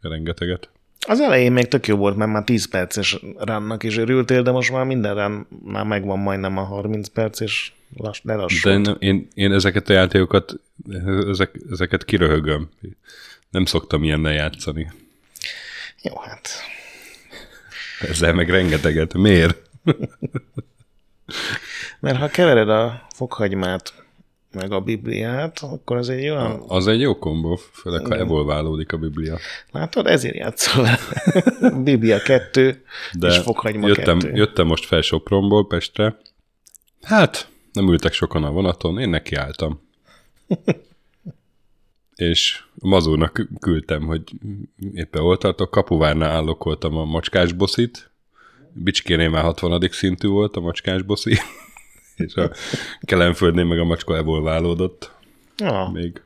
rengeteget. 0.02 0.70
Az 1.00 1.20
elején 1.20 1.52
még 1.52 1.68
tök 1.68 1.88
jó 1.88 1.96
volt, 1.96 2.16
mert 2.16 2.32
már 2.32 2.44
10 2.44 2.68
perces 2.68 3.20
rannak 3.38 3.84
is 3.84 3.98
örültél, 3.98 4.42
de 4.42 4.52
most 4.52 4.72
már 4.72 4.86
minden 4.86 5.16
run 5.16 5.48
már 5.64 5.86
megvan 5.86 6.20
majdnem 6.20 6.58
a 6.58 6.64
30 6.64 7.08
perc, 7.08 7.40
és 7.40 7.72
lass, 7.98 8.20
lelassult. 8.24 8.76
De 8.76 8.82
nem, 8.82 8.98
én, 9.00 9.28
én 9.34 9.52
ezeket 9.52 9.90
a 9.90 9.94
játékokat, 9.94 10.60
ezek, 11.30 11.60
ezeket 11.72 12.06
kiröhögöm. 12.06 12.70
Nem 13.50 13.66
szoktam 13.66 14.04
ilyennel 14.04 14.34
játszani. 14.34 14.92
Jó, 16.02 16.20
hát 16.20 16.50
Ezzel 18.00 18.34
meg 18.34 18.50
rengeteget. 18.50 19.14
Miért? 19.14 19.58
Mert 22.00 22.18
ha 22.18 22.28
kevered 22.28 22.70
a 22.70 23.08
fokhagymát 23.16 24.05
meg 24.56 24.72
a 24.72 24.80
Bibliát, 24.80 25.60
akkor 25.60 25.98
az 25.98 26.10
egy 26.10 26.30
olyan... 26.30 26.64
Az 26.68 26.88
egy 26.88 27.00
jó 27.00 27.18
kombó, 27.18 27.56
főleg 27.56 28.06
ha 28.06 28.16
evolválódik 28.16 28.94
a 28.94 28.98
Biblia. 28.98 29.38
Látod, 29.72 30.08
ezért 30.08 30.36
játszol. 30.36 30.88
Biblia 31.84 32.20
2 32.20 32.84
De 33.14 33.28
és 33.28 33.38
fokhagyma 33.38 33.88
jöttem, 33.88 34.20
2. 34.20 34.36
jöttem 34.36 34.68
most 34.68 34.86
fel 34.86 35.02
Sopronból 35.02 35.68
Pestre. 35.68 36.18
Hát, 37.02 37.50
nem 37.74 37.92
ültek 37.92 38.14
sokan 38.14 38.44
a 38.44 38.52
vonaton, 38.52 39.00
én 39.00 39.10
nekiálltam. 39.10 39.82
és 42.16 42.64
a 42.80 42.88
mazurnak 42.88 43.48
küldtem, 43.60 44.06
hogy 44.06 44.22
éppen 44.94 45.22
ott 45.22 45.40
tartok, 45.40 45.72
kapuvárnál 45.72 46.30
állokoltam 46.30 46.98
a 46.98 47.06
macskás 47.06 47.54
boszit, 47.54 48.10
Bicskénél 48.78 49.30
már 49.30 49.44
60. 49.44 49.88
szintű 49.92 50.28
volt 50.28 50.56
a 50.56 50.60
macskás 50.60 51.02
boszi, 51.02 51.38
és 52.16 52.34
a 52.36 52.52
Kelenföldnél 53.02 53.64
meg 53.64 53.80
a 53.80 53.84
macska 53.84 54.16
evolválódott 54.16 55.12
Ja, 55.58 55.90
még. 55.94 56.22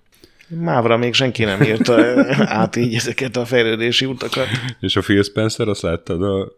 mávra 0.48 0.98
még 0.98 1.13
senki 1.13 1.43
nem 1.43 1.62
írta 1.62 1.96
át 2.38 2.75
így 2.75 2.96
ezeket 2.96 3.36
a 3.36 3.46
fejlődési 3.46 4.05
utakat. 4.05 4.48
És 4.79 4.96
a 4.96 5.01
Phil 5.01 5.24
Spencer, 5.24 5.67
azt 5.67 5.81
láttad 5.81 6.24
a 6.24 6.51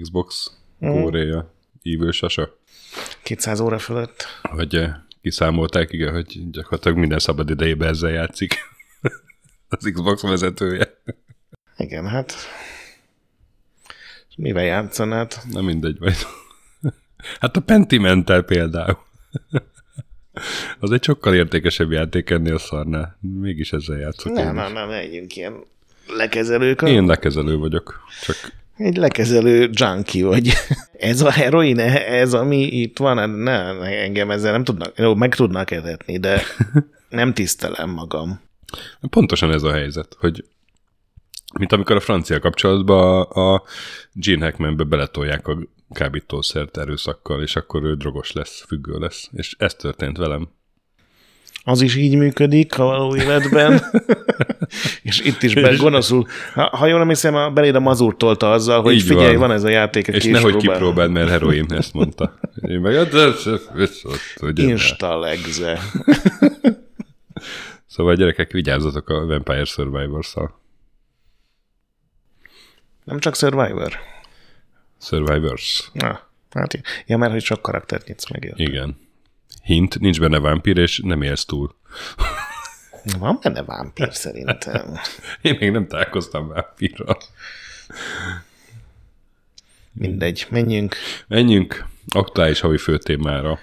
Xbox 0.00 0.50
kóréja, 0.80 1.52
ívő 1.82 2.10
sasa, 2.10 2.58
200 3.22 3.60
óra 3.60 3.78
fölött. 3.78 4.24
hogy 4.42 4.74
eh, 4.74 4.94
kiszámolták, 5.22 5.92
igen, 5.92 6.12
hogy 6.12 6.50
gyakorlatilag 6.50 6.98
minden 6.98 7.18
szabad 7.18 7.50
idejében 7.50 7.88
ezzel 7.88 8.10
játszik 8.10 8.54
az 9.68 9.90
Xbox 9.92 10.22
vezetője. 10.22 10.94
Igen, 11.76 12.06
hát 12.08 12.34
mivel 14.36 14.64
játszanád? 14.64 15.34
Na 15.50 15.60
mindegy, 15.60 15.98
vagy. 15.98 16.16
Hát 17.40 17.56
a 17.56 17.60
Pentimentel 17.60 18.42
például. 18.42 18.98
Az 20.80 20.90
egy 20.90 21.02
sokkal 21.02 21.34
értékesebb 21.34 21.90
játék 21.90 22.30
ennél 22.30 22.54
a 22.54 22.58
szarnál. 22.58 23.18
Mégis 23.20 23.72
ezzel 23.72 23.98
játszok. 23.98 24.32
Nem, 24.32 24.54
nem, 24.54 24.72
nem, 24.72 24.88
legyünk 24.88 25.36
ilyen 25.36 25.54
lekezelők. 26.16 26.82
Én 26.82 27.04
lekezelő 27.04 27.56
vagyok, 27.56 28.00
csak 28.22 28.36
Egy 28.76 28.96
lekezelő 28.96 29.70
junkie 29.72 30.24
vagy. 30.24 30.52
Ez 30.98 31.20
a 31.20 31.30
heroin, 31.30 31.78
ez 31.78 32.34
ami 32.34 32.62
itt 32.62 32.98
van, 32.98 33.18
hát 33.18 33.36
ne, 33.36 33.52
engem 33.80 34.30
ezzel 34.30 34.52
nem 34.52 34.64
tudnak, 34.64 34.98
jó, 34.98 35.14
meg 35.14 35.34
tudnak 35.34 35.70
etetni, 35.70 36.18
de 36.18 36.42
nem 37.08 37.34
tisztelem 37.34 37.90
magam. 37.90 38.40
pontosan 39.10 39.52
ez 39.52 39.62
a 39.62 39.72
helyzet, 39.72 40.16
hogy 40.18 40.44
mint 41.58 41.72
amikor 41.72 41.96
a 41.96 42.00
francia 42.00 42.40
kapcsolatban 42.40 43.22
a, 43.22 43.54
a 43.54 43.62
Gene 44.12 44.44
Hackmanbe 44.44 44.84
beletolják 44.84 45.46
a 45.46 45.58
kábítószert 45.92 46.76
erőszakkal, 46.76 47.42
és 47.42 47.56
akkor 47.56 47.82
ő 47.84 47.94
drogos 47.94 48.32
lesz, 48.32 48.64
függő 48.66 48.98
lesz. 48.98 49.28
És 49.32 49.54
ez 49.58 49.74
történt 49.74 50.16
velem. 50.16 50.48
Az 51.66 51.80
is 51.80 51.96
így 51.96 52.16
működik 52.16 52.78
a 52.78 52.84
való 52.84 53.16
életben. 53.16 53.82
és 55.02 55.20
itt 55.20 55.42
is 55.42 55.54
be, 55.54 55.76
gonoszul. 55.76 56.26
Ha, 56.54 56.76
ha 56.76 56.86
jól 56.86 57.00
emlékszem, 57.00 57.34
a 57.34 57.50
beléd 57.50 57.74
a 57.74 57.80
mazur 57.80 58.16
tolta 58.16 58.50
azzal, 58.50 58.82
hogy 58.82 58.94
Így 58.94 59.02
figyelj, 59.02 59.36
van. 59.36 59.48
van. 59.48 59.50
ez 59.56 59.64
a 59.64 59.68
játék, 59.68 60.06
És 60.06 60.24
nehogy 60.24 60.56
kipróbáld, 60.56 61.10
mert 61.10 61.28
heroin, 61.28 61.72
ezt 61.72 61.92
mondta. 61.92 62.38
Én 62.68 62.80
meg, 62.80 62.94
hát 62.94 63.14
ez, 63.14 63.44
viszont, 63.74 64.20
ugye, 64.40 64.62
Insta 64.62 65.18
legze. 65.18 65.78
Szóval 67.86 68.14
gyerekek, 68.14 68.52
vigyázzatok 68.52 69.08
a 69.08 69.26
Vampire 69.26 69.64
Survivors-szal. 69.64 70.60
Nem 73.04 73.18
csak 73.18 73.36
Survivor. 73.36 73.92
Survivors. 75.04 75.90
Na, 75.92 76.20
hát, 76.50 76.80
ja, 77.06 77.16
mert 77.16 77.32
hogy 77.32 77.42
sok 77.42 77.62
karaktert 77.62 78.06
nyitsz 78.06 78.30
meg. 78.30 78.44
érted? 78.44 78.68
Igen. 78.68 78.96
Hint, 79.62 80.00
nincs 80.00 80.20
benne 80.20 80.40
vámpír, 80.40 80.76
és 80.76 81.00
nem 81.04 81.22
élsz 81.22 81.44
túl. 81.44 81.74
Van 83.18 83.38
benne 83.42 83.62
vámpír 83.62 84.14
szerintem. 84.14 84.98
Én 85.42 85.56
még 85.60 85.70
nem 85.70 85.86
találkoztam 85.86 86.48
vámpírral. 86.48 87.18
Mindegy, 89.92 90.46
menjünk. 90.50 90.96
Menjünk 91.26 91.86
aktuális 92.08 92.60
havi 92.60 92.78
főtémára. 92.78 93.58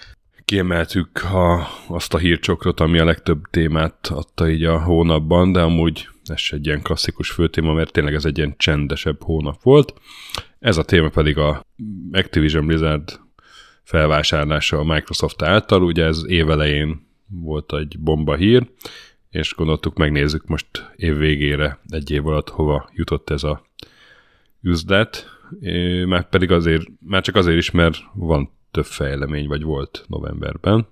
Kiemeltük 0.46 1.24
a, 1.24 1.68
azt 1.88 2.14
a 2.14 2.18
hírcsokrot, 2.18 2.80
ami 2.80 3.00
a 3.00 3.06
legtöbb 3.06 3.42
témát 3.50 4.08
adta 4.08 4.50
így 4.50 4.64
a 4.64 4.82
hónapban, 4.82 5.52
de 5.52 5.62
amúgy 5.62 6.10
ez 6.26 6.42
egy 6.50 6.66
ilyen 6.66 6.82
klasszikus 6.82 7.30
főtéma, 7.30 7.74
mert 7.74 7.92
tényleg 7.92 8.14
ez 8.14 8.26
egy 8.26 8.38
ilyen 8.38 8.54
csendesebb 8.58 9.24
hónap 9.24 9.62
volt. 9.62 9.94
Ez 10.62 10.78
a 10.78 10.84
téma 10.84 11.10
pedig 11.10 11.38
a 11.38 11.66
Activision 12.12 12.66
Blizzard 12.66 13.20
felvásárlása 13.84 14.78
a 14.78 14.84
Microsoft 14.84 15.42
által, 15.42 15.84
ugye 15.84 16.06
ez 16.06 16.24
évelején 16.28 17.08
volt 17.28 17.74
egy 17.74 18.00
bomba 18.00 18.36
hír, 18.36 18.72
és 19.30 19.54
gondoltuk 19.56 19.98
megnézzük 19.98 20.48
most 20.48 20.92
év 20.96 21.18
végére, 21.18 21.80
egy 21.90 22.12
év 22.12 22.28
alatt 22.28 22.50
hova 22.50 22.90
jutott 22.94 23.30
ez 23.30 23.44
a 23.44 23.66
üzlet, 24.62 25.26
már 26.06 26.30
pedig 26.30 26.52
azért, 26.52 26.88
már 27.00 27.22
csak 27.22 27.36
azért 27.36 27.58
is, 27.58 27.72
mert 27.72 27.98
van 28.14 28.52
több 28.72 28.86
fejlemény, 28.86 29.48
vagy 29.48 29.64
volt 29.64 30.06
novemberben. 30.08 30.88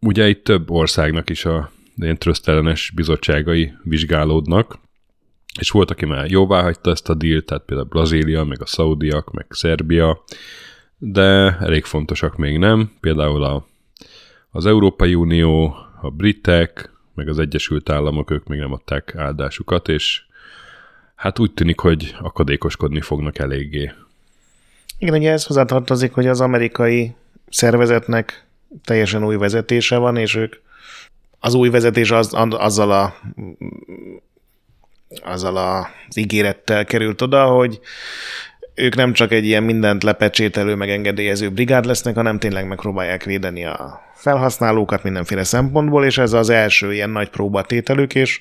Ugye 0.00 0.28
itt 0.28 0.44
több 0.44 0.70
országnak 0.70 1.30
is 1.30 1.44
a 1.44 1.70
ilyen 1.96 2.18
trösztelenes 2.18 2.92
bizottságai 2.94 3.72
vizsgálódnak, 3.82 4.78
és 5.60 5.70
volt, 5.70 5.90
aki 5.90 6.06
már 6.06 6.30
jóvá 6.30 6.62
hagyta 6.62 6.90
ezt 6.90 7.08
a 7.08 7.14
dílt, 7.14 7.44
tehát 7.44 7.64
például 7.64 7.88
Brazília, 7.88 8.44
meg 8.44 8.62
a 8.62 8.66
Szaudiak, 8.66 9.32
meg 9.32 9.46
Szerbia, 9.48 10.24
de 10.98 11.56
elég 11.60 11.84
fontosak 11.84 12.36
még 12.36 12.58
nem. 12.58 12.92
Például 13.00 13.44
a, 13.44 13.66
az 14.50 14.66
Európai 14.66 15.14
Unió, 15.14 15.76
a 16.00 16.10
britek, 16.10 16.90
meg 17.14 17.28
az 17.28 17.38
Egyesült 17.38 17.90
Államok, 17.90 18.30
ők 18.30 18.46
még 18.46 18.58
nem 18.58 18.72
adták 18.72 19.14
áldásukat, 19.16 19.88
és 19.88 20.22
hát 21.14 21.38
úgy 21.38 21.52
tűnik, 21.52 21.80
hogy 21.80 22.14
akadékoskodni 22.20 23.00
fognak 23.00 23.38
eléggé. 23.38 23.92
Igen, 24.98 25.14
ugye 25.14 25.30
ez 25.30 25.46
hozzátartozik, 25.46 26.12
hogy 26.12 26.26
az 26.26 26.40
amerikai 26.40 27.14
szervezetnek 27.48 28.46
teljesen 28.84 29.24
új 29.24 29.36
vezetése 29.36 29.96
van, 29.96 30.16
és 30.16 30.34
ők 30.34 30.56
az 31.38 31.54
új 31.54 31.68
vezetés 31.68 32.10
az, 32.10 32.34
azzal 32.50 32.90
a 32.90 33.14
azzal 35.22 35.56
az 35.56 36.16
ígérettel 36.16 36.84
került 36.84 37.22
oda, 37.22 37.44
hogy 37.44 37.80
ők 38.74 38.94
nem 38.94 39.12
csak 39.12 39.32
egy 39.32 39.44
ilyen 39.44 39.62
mindent 39.62 40.02
lepecsételő, 40.02 40.74
meg 40.74 40.90
engedélyező 40.90 41.50
brigád 41.50 41.84
lesznek, 41.84 42.14
hanem 42.14 42.38
tényleg 42.38 42.66
megpróbálják 42.66 43.24
védeni 43.24 43.64
a 43.64 44.00
felhasználókat 44.14 45.02
mindenféle 45.02 45.44
szempontból, 45.44 46.04
és 46.04 46.18
ez 46.18 46.32
az 46.32 46.50
első 46.50 46.92
ilyen 46.92 47.10
nagy 47.10 47.28
próbatételük, 47.28 48.14
és 48.14 48.40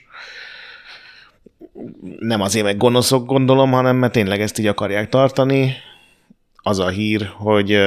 nem 2.20 2.42
azért 2.42 2.66
meg 2.66 2.78
gonoszok 2.78 3.26
gondolom, 3.26 3.72
hanem 3.72 3.96
mert 3.96 4.14
tényleg 4.14 4.42
ezt 4.42 4.60
így 4.60 4.68
akarják 4.68 5.10
tartani. 5.10 5.74
Az 6.62 6.80
a 6.80 6.88
hír, 6.88 7.30
hogy, 7.38 7.78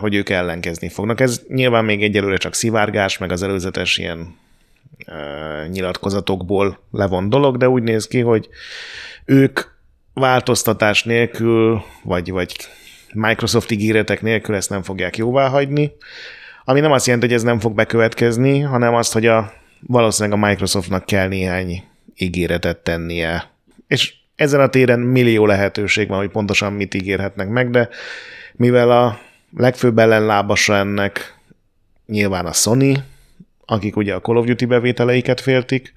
hogy 0.00 0.14
ők 0.14 0.28
ellenkezni 0.28 0.88
fognak. 0.88 1.20
Ez 1.20 1.42
nyilván 1.48 1.84
még 1.84 2.02
egyelőre 2.02 2.36
csak 2.36 2.54
szivárgás, 2.54 3.18
meg 3.18 3.32
az 3.32 3.42
előzetes 3.42 3.98
ilyen 3.98 4.34
nyilatkozatokból 5.68 6.78
levon 6.90 7.28
dolog, 7.28 7.56
de 7.56 7.68
úgy 7.68 7.82
néz 7.82 8.06
ki, 8.06 8.20
hogy 8.20 8.48
ők 9.24 9.60
változtatás 10.14 11.04
nélkül, 11.04 11.82
vagy, 12.04 12.30
vagy 12.30 12.56
Microsoft 13.14 13.70
ígéretek 13.70 14.22
nélkül 14.22 14.54
ezt 14.54 14.70
nem 14.70 14.82
fogják 14.82 15.16
jóvá 15.16 15.48
hagyni, 15.48 15.92
ami 16.64 16.80
nem 16.80 16.92
azt 16.92 17.06
jelenti, 17.06 17.26
hogy 17.26 17.36
ez 17.36 17.42
nem 17.42 17.58
fog 17.58 17.74
bekövetkezni, 17.74 18.60
hanem 18.60 18.94
azt, 18.94 19.12
hogy 19.12 19.26
a, 19.26 19.52
valószínűleg 19.86 20.42
a 20.42 20.46
Microsoftnak 20.46 21.04
kell 21.04 21.28
néhány 21.28 21.84
ígéretet 22.16 22.78
tennie. 22.78 23.50
És 23.86 24.14
ezen 24.36 24.60
a 24.60 24.68
téren 24.68 25.00
millió 25.00 25.46
lehetőség 25.46 26.08
van, 26.08 26.18
hogy 26.18 26.30
pontosan 26.30 26.72
mit 26.72 26.94
ígérhetnek 26.94 27.48
meg, 27.48 27.70
de 27.70 27.88
mivel 28.52 28.90
a 28.90 29.18
legfőbb 29.56 29.98
ellenlábasa 29.98 30.76
ennek 30.76 31.38
nyilván 32.06 32.46
a 32.46 32.52
Sony, 32.52 33.02
akik 33.70 33.96
ugye 33.96 34.14
a 34.14 34.20
Call 34.20 34.36
of 34.36 34.46
Duty 34.46 34.64
bevételeiket 34.64 35.40
féltik, 35.40 35.92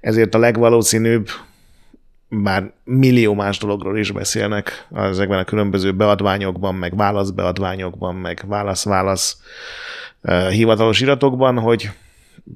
ezért 0.00 0.34
a 0.34 0.38
legvalószínűbb, 0.38 1.28
bár 2.28 2.72
millió 2.84 3.34
más 3.34 3.58
dologról 3.58 3.98
is 3.98 4.10
beszélnek 4.10 4.86
ezekben 4.94 5.38
a 5.38 5.44
különböző 5.44 5.92
beadványokban, 5.92 6.74
meg 6.74 6.96
válaszbeadványokban, 6.96 8.14
meg 8.14 8.44
válasz-válasz 8.46 9.40
hivatalos 10.50 11.00
iratokban, 11.00 11.58
hogy 11.58 11.90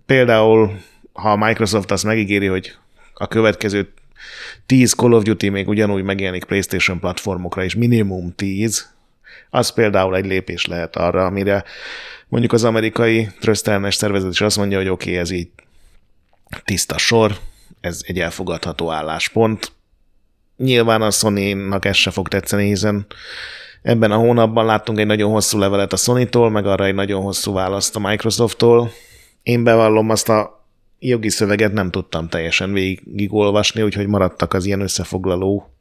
például 0.06 0.70
ha 1.12 1.32
a 1.32 1.46
Microsoft 1.46 1.90
azt 1.90 2.04
megígéri, 2.04 2.46
hogy 2.46 2.76
a 3.14 3.26
következő 3.26 3.92
10 4.66 4.92
Call 4.92 5.12
of 5.12 5.22
Duty 5.22 5.48
még 5.48 5.68
ugyanúgy 5.68 6.02
megjelenik 6.02 6.44
PlayStation 6.44 6.98
platformokra, 6.98 7.64
és 7.64 7.74
minimum 7.74 8.34
10, 8.34 8.90
az 9.50 9.72
például 9.72 10.16
egy 10.16 10.26
lépés 10.26 10.66
lehet 10.66 10.96
arra, 10.96 11.24
amire 11.24 11.64
mondjuk 12.32 12.52
az 12.52 12.64
amerikai 12.64 13.28
trösztelmes 13.40 13.94
szervezet 13.94 14.32
is 14.32 14.40
azt 14.40 14.56
mondja, 14.56 14.78
hogy 14.78 14.88
oké, 14.88 15.10
okay, 15.10 15.20
ez 15.20 15.30
így 15.30 15.48
tiszta 16.64 16.98
sor, 16.98 17.38
ez 17.80 18.00
egy 18.06 18.18
elfogadható 18.18 18.90
álláspont. 18.90 19.72
Nyilván 20.56 21.02
a 21.02 21.10
Sony-nak 21.10 21.84
ez 21.84 21.96
se 21.96 22.10
fog 22.10 22.28
tetszeni, 22.28 22.66
hiszen 22.66 23.06
Ebben 23.82 24.10
a 24.10 24.16
hónapban 24.16 24.64
láttunk 24.64 24.98
egy 24.98 25.06
nagyon 25.06 25.30
hosszú 25.30 25.58
levelet 25.58 25.92
a 25.92 25.96
Sony-tól, 25.96 26.50
meg 26.50 26.66
arra 26.66 26.84
egy 26.84 26.94
nagyon 26.94 27.22
hosszú 27.22 27.52
választ 27.52 27.96
a 27.96 28.00
Microsoft-tól. 28.00 28.90
Én 29.42 29.64
bevallom, 29.64 30.10
azt 30.10 30.28
a 30.28 30.66
jogi 30.98 31.28
szöveget 31.28 31.72
nem 31.72 31.90
tudtam 31.90 32.28
teljesen 32.28 32.72
végigolvasni, 32.72 33.82
úgyhogy 33.82 34.06
maradtak 34.06 34.52
az 34.52 34.64
ilyen 34.64 34.80
összefoglaló 34.80 35.71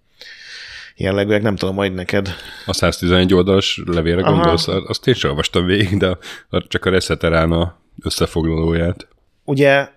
jellegűek, 1.01 1.41
nem 1.41 1.55
tudom, 1.55 1.75
majd 1.75 1.93
neked. 1.93 2.29
A 2.65 2.73
111 2.73 3.33
oldalas 3.33 3.81
levélre 3.85 4.21
Aha. 4.21 4.31
gondolsz, 4.31 4.67
azt 4.67 5.07
én 5.07 5.13
sem 5.13 5.29
olvastam 5.29 5.65
végig, 5.65 5.97
de 5.97 6.17
csak 6.67 6.85
a 6.85 6.89
Reseterán 6.89 7.73
összefoglalóját. 8.03 9.07
Ugye 9.43 9.89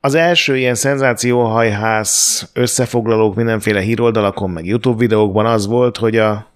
az 0.00 0.14
első 0.14 0.56
ilyen 0.56 0.74
szenzációhajház 0.74 2.50
összefoglalók 2.52 3.34
mindenféle 3.34 3.80
híroldalakon, 3.80 4.50
meg 4.50 4.66
YouTube 4.66 4.98
videókban 4.98 5.46
az 5.46 5.66
volt, 5.66 5.96
hogy 5.96 6.16
a, 6.16 6.46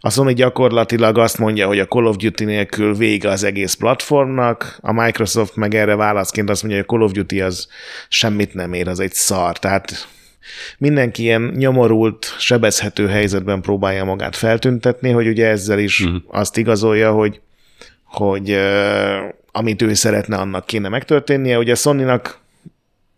a 0.00 0.10
Sony 0.10 0.34
gyakorlatilag 0.34 1.18
azt 1.18 1.38
mondja, 1.38 1.66
hogy 1.66 1.78
a 1.78 1.86
Call 1.86 2.04
of 2.04 2.16
Duty 2.16 2.44
nélkül 2.44 2.94
vége 2.94 3.28
az 3.28 3.44
egész 3.44 3.74
platformnak, 3.74 4.78
a 4.80 4.92
Microsoft 4.92 5.56
meg 5.56 5.74
erre 5.74 5.96
válaszként 5.96 6.50
azt 6.50 6.62
mondja, 6.62 6.80
hogy 6.80 6.88
a 6.88 6.94
Call 6.94 7.06
of 7.06 7.12
Duty 7.12 7.40
az 7.40 7.68
semmit 8.08 8.54
nem 8.54 8.72
ér, 8.72 8.88
az 8.88 9.00
egy 9.00 9.12
szar. 9.12 9.58
Tehát 9.58 10.08
mindenki 10.78 11.22
ilyen 11.22 11.52
nyomorult, 11.56 12.34
sebezhető 12.38 13.08
helyzetben 13.08 13.60
próbálja 13.60 14.04
magát 14.04 14.36
feltüntetni, 14.36 15.10
hogy 15.10 15.28
ugye 15.28 15.46
ezzel 15.46 15.78
is 15.78 16.00
uh-huh. 16.00 16.22
azt 16.26 16.56
igazolja, 16.56 17.12
hogy, 17.12 17.40
hogy 18.04 18.50
uh, 18.50 19.34
amit 19.52 19.82
ő 19.82 19.94
szeretne, 19.94 20.36
annak 20.36 20.66
kéne 20.66 20.88
megtörténnie. 20.88 21.58
Ugye 21.58 21.74
Sony-nak 21.74 22.40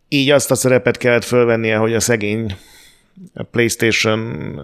így 0.08 0.30
azt 0.30 0.50
a 0.50 0.54
szerepet 0.54 0.96
kellett 0.96 1.24
fölvennie, 1.24 1.76
hogy 1.76 1.94
a 1.94 2.00
szegény 2.00 2.56
a 3.34 3.42
PlayStation 3.42 4.60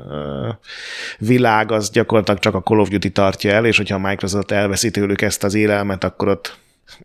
világ 1.19 1.73
az 1.73 1.91
gyakorlatilag 1.91 2.41
csak 2.41 2.55
a 2.55 2.63
Call 2.63 2.79
of 2.79 2.89
Duty 2.89 3.11
tartja 3.11 3.53
el, 3.53 3.65
és 3.65 3.77
hogyha 3.77 3.95
a 3.95 4.09
Microsoft 4.09 4.51
elveszi 4.51 4.91
tőlük 4.91 5.23
ezt 5.23 5.45
az 5.45 5.55
élelmet, 5.55 6.05
akkor 6.05 6.29
ott 6.29 6.59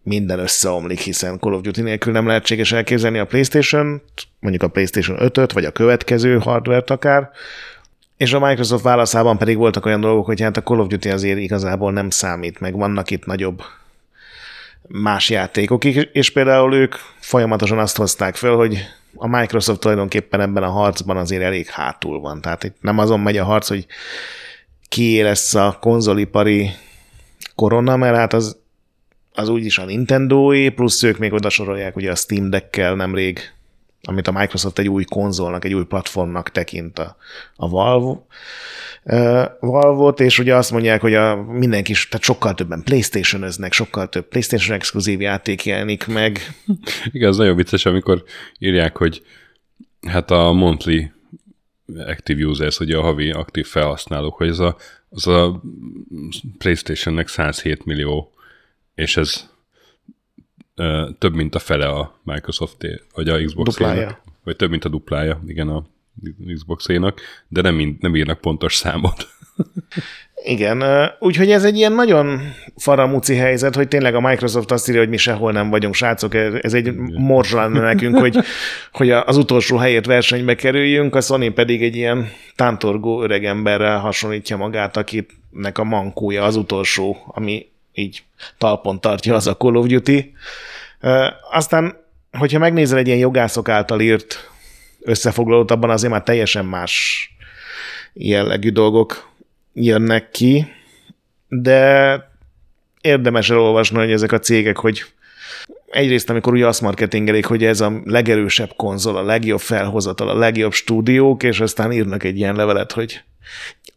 minden 0.04 0.39
összeomlik, 0.39 1.00
hiszen 1.00 1.39
Call 1.39 1.54
of 1.54 1.62
Duty 1.62 1.82
nélkül 1.82 2.13
nem 2.13 2.27
lehetséges 2.27 2.72
elképzelni 2.72 3.20
a 3.20 3.25
PlayStation, 3.25 4.01
mondjuk 4.39 4.63
a 4.63 4.68
PlayStation 4.68 5.18
5-öt, 5.20 5.51
vagy 5.51 5.65
a 5.65 5.72
következő 5.72 6.39
hardware 6.39 6.84
akár, 6.88 7.30
és 8.18 8.34
a 8.34 8.39
Microsoft 8.39 8.84
válaszában 8.84 9.38
pedig 9.38 9.58
voltak 9.58 9.86
olyan 9.86 10.01
dolgok, 10.01 10.25
hogy 10.25 10.42
hát 10.42 10.58
a 10.58 10.63
Call 10.63 10.80
of 10.80 10.88
Duty 10.88 11.10
azért 11.10 11.39
igazából 11.39 11.92
nem 11.92 12.10
számít, 12.10 12.60
meg 12.60 12.75
vannak 12.75 13.12
itt 13.12 13.25
nagyobb 13.25 13.62
más 14.88 15.30
játékok, 15.30 15.84
és 15.86 16.30
például 16.30 16.74
ők 16.74 16.96
folyamatosan 17.20 17.80
azt 17.80 17.98
hozták 17.98 18.36
föl, 18.36 18.56
hogy 18.56 18.88
a 19.15 19.27
Microsoft 19.27 19.80
tulajdonképpen 19.80 20.42
ebben 20.42 20.63
a 20.63 20.70
harcban 20.70 21.18
azért 21.18 21.44
elég 21.44 21.68
hátul 21.68 22.20
van. 22.20 22.42
Tehát 22.42 22.63
itt 22.63 22.75
nem 22.82 22.98
azon 22.98 23.20
megy 23.20 23.38
a 23.38 23.44
harc, 23.44 23.68
hogy 23.68 23.86
ki 24.89 25.22
lesz 25.22 25.54
a 25.54 25.77
konzolipari 25.82 26.70
korona, 27.56 27.96
mert 27.96 28.15
hát 28.15 28.34
az 28.34 28.58
az 29.36 29.50
úgyis 29.50 29.77
a 29.77 29.86
Nintendo-é, 29.86 30.70
plusz 30.70 31.04
ők 31.04 31.18
még 31.18 31.34
oda 31.34 31.50
sorolják 31.50 31.96
ugye 31.96 32.12
a 32.12 32.15
Steam 32.15 32.50
Deck-kel 32.50 32.96
nemrég, 32.96 33.39
amit 34.04 34.27
a 34.27 34.32
Microsoft 34.32 34.80
egy 34.80 34.89
új 34.89 35.04
konzolnak, 35.04 35.65
egy 35.65 35.74
új 35.74 35.86
platformnak 35.86 36.51
tekint 36.51 37.00
a, 37.00 37.15
a 37.56 37.70
Valve, 37.70 38.20
uh, 39.04 39.46
Valve-ot, 39.60 40.20
és 40.20 40.39
ugye 40.39 40.56
azt 40.56 40.72
mondják, 40.72 41.01
hogy 41.01 41.13
a 41.13 41.36
mindenki, 41.36 41.94
tehát 42.10 42.25
sokkal 42.25 42.54
többen 42.54 42.84
Playstation-öznek, 42.84 43.74
sokkal 43.74 44.10
több 44.10 44.27
Playstation 44.27 44.75
exkluzív 44.75 45.22
játék 45.22 45.65
jelenik 45.65 46.08
meg. 46.08 46.39
Igen, 47.12 47.30
az 47.30 47.38
nagyon 47.38 47.56
vicces, 47.56 47.86
amikor 47.86 48.24
írják, 48.60 48.98
hogy 48.98 49.22
hát 50.08 50.32
a 50.32 50.51
monthly 50.51 51.12
active 51.96 52.46
users, 52.46 52.80
ugye 52.80 52.98
a 52.98 53.01
havi 53.01 53.32
aktív 53.32 53.65
felhasználók, 53.65 54.36
hogy 54.36 54.48
ez 54.48 54.60
a, 54.60 54.75
az 55.10 55.27
a 55.27 55.62
PlayStation-nek 56.58 57.27
107 57.27 57.86
millió 57.86 58.35
és 58.96 59.18
ez 59.18 59.50
ö, 60.75 61.10
több, 61.18 61.34
mint 61.34 61.55
a 61.55 61.60
fele 61.60 61.88
a 61.88 62.20
microsoft 62.24 62.77
vagy 63.14 63.29
a 63.29 63.44
xbox 63.44 63.77
vagy 64.44 64.55
több, 64.55 64.70
mint 64.70 64.86
a 64.86 64.90
duplája, 64.90 65.42
igen, 65.48 65.68
a 65.70 65.86
Xbox-énak, 66.53 67.22
de 67.48 67.62
nem, 67.62 67.75
mind, 67.75 68.01
nem 68.01 68.16
írnak 68.16 68.42
pontos 68.42 68.75
számot. 68.75 69.27
Igen, 70.44 70.84
úgyhogy 71.20 71.51
ez 71.51 71.64
egy 71.64 71.77
ilyen 71.77 71.94
nagyon 71.94 72.40
faramúci 72.75 73.36
helyzet, 73.36 73.75
hogy 73.75 73.88
tényleg 73.88 74.16
a 74.16 74.20
Microsoft 74.22 74.72
azt 74.72 74.88
írja, 74.90 75.01
hogy 75.01 75.10
mi 75.10 75.18
sehol 75.18 75.51
nem 75.51 75.70
vagyunk, 75.70 75.94
srácok, 75.94 76.34
ez 76.36 76.74
egy 76.74 76.94
morzs 77.18 77.51
lenne 77.51 77.79
nekünk, 77.94 78.18
hogy, 78.18 78.38
hogy 78.92 79.12
az 79.12 79.38
utolsó 79.38 79.77
helyért 79.77 80.05
versenybe 80.05 80.55
kerüljünk, 80.55 81.16
a 81.16 81.22
Sony 81.22 81.53
pedig 81.53 81.84
egy 81.84 81.96
ilyen 81.96 82.29
tántorgó 82.55 83.24
öregemberrel 83.24 84.00
hasonlítja 84.00 84.58
magát, 84.58 84.98
akinek 84.98 85.77
a 85.77 85.84
mankója 85.84 86.44
az 86.44 86.55
utolsó, 86.55 87.18
ami 87.27 87.66
így 87.96 88.24
talpon 88.58 89.01
tartja 89.01 89.36
az 89.36 89.48
a 89.48 89.58
Call 89.58 89.75
of 89.75 89.86
Duty. 89.86 90.34
Aztán, 91.51 91.98
hogyha 92.31 92.60
megnézel 92.60 92.98
egy 92.98 93.08
ilyen 93.08 93.20
jogászok 93.20 93.70
által 93.70 94.01
írt 94.01 94.50
összefoglalót, 95.01 95.72
abban 95.72 95.90
azért 95.90 96.12
már 96.12 96.24
teljesen 96.24 96.66
más 96.66 97.29
jellegű 98.14 98.70
dolgok 98.70 99.29
jönnek 99.74 100.31
ki, 100.31 100.68
de 101.48 102.20
érdemes 103.01 103.50
elolvasni, 103.50 103.98
hogy 103.98 104.12
ezek 104.12 104.31
a 104.31 104.40
cégek, 104.40 104.77
hogy 104.77 105.05
egyrészt, 105.92 106.29
amikor 106.29 106.53
ugye 106.53 106.68
azt 106.68 106.81
marketingelik, 106.81 107.46
hogy 107.46 107.64
ez 107.64 107.81
a 107.81 108.01
legerősebb 108.05 108.74
konzol, 108.75 109.18
a 109.18 109.24
legjobb 109.24 109.60
felhozatal, 109.60 110.29
a 110.29 110.38
legjobb 110.38 110.72
stúdiók, 110.72 111.44
és 111.44 111.60
aztán 111.60 111.92
írnak 111.92 112.24
egy 112.24 112.38
ilyen 112.38 112.55
levelet, 112.55 112.92
hogy 112.92 113.24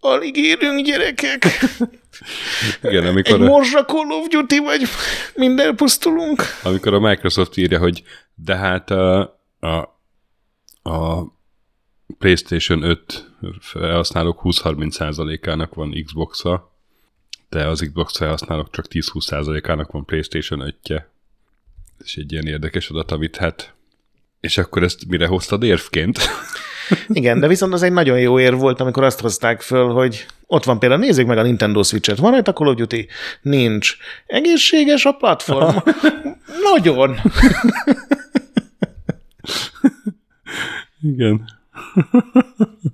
alig 0.00 0.37
érünk 0.37 0.87
gyerekek. 0.87 1.44
Igen, 2.82 3.06
amikor 3.06 3.34
Egy 3.34 3.48
morzsa 3.48 3.84
Call 3.84 4.11
of 4.11 4.28
Duty, 4.28 4.58
vagy 4.58 4.82
minden 5.34 5.76
pusztulunk. 5.76 6.42
Amikor 6.62 6.94
a 6.94 7.00
Microsoft 7.00 7.56
írja, 7.56 7.78
hogy 7.78 8.02
de 8.34 8.56
hát 8.56 8.90
a, 8.90 9.20
a, 9.61 9.76
a 10.90 11.26
PlayStation 12.18 12.82
5 12.82 13.30
felhasználók 13.61 14.40
20-30%-ának 14.44 15.74
van 15.74 16.02
Xbox-a, 16.04 16.72
de 17.48 17.66
az 17.66 17.80
Xbox 17.80 18.16
felhasználók 18.16 18.70
csak 18.70 18.84
10-20%-ának 18.90 19.92
van 19.92 20.04
PlayStation 20.04 20.74
5-je. 20.82 21.11
És 22.04 22.16
egy 22.16 22.32
ilyen 22.32 22.46
érdekes 22.46 22.88
adat, 22.88 23.11
amit 23.11 23.37
hát... 23.37 23.74
És 24.40 24.58
akkor 24.58 24.82
ezt 24.82 25.06
mire 25.06 25.26
hoztad 25.26 25.62
érvként? 25.62 26.18
Igen, 27.09 27.40
de 27.40 27.46
viszont 27.46 27.72
az 27.72 27.83
egy 27.83 27.92
nagyon 27.92 28.20
jó 28.20 28.40
ér 28.40 28.55
volt, 28.55 28.81
amikor 28.81 29.05
azt 29.05 29.20
hozták 29.20 29.61
föl, 29.61 29.88
hogy 29.92 30.27
ott 30.46 30.64
van 30.64 30.79
például, 30.79 31.01
nézzük 31.01 31.27
meg 31.27 31.38
a 31.38 31.42
Nintendo 31.42 31.83
Switch-et. 31.83 32.18
Van 32.18 32.31
rajta 32.31 32.53
Call 32.53 32.68
of 32.68 32.74
Duty? 32.74 33.09
Nincs. 33.42 33.96
Egészséges 34.27 35.05
a 35.05 35.12
platform? 35.12 35.77
nagyon. 36.74 37.20
Igen. 41.03 41.44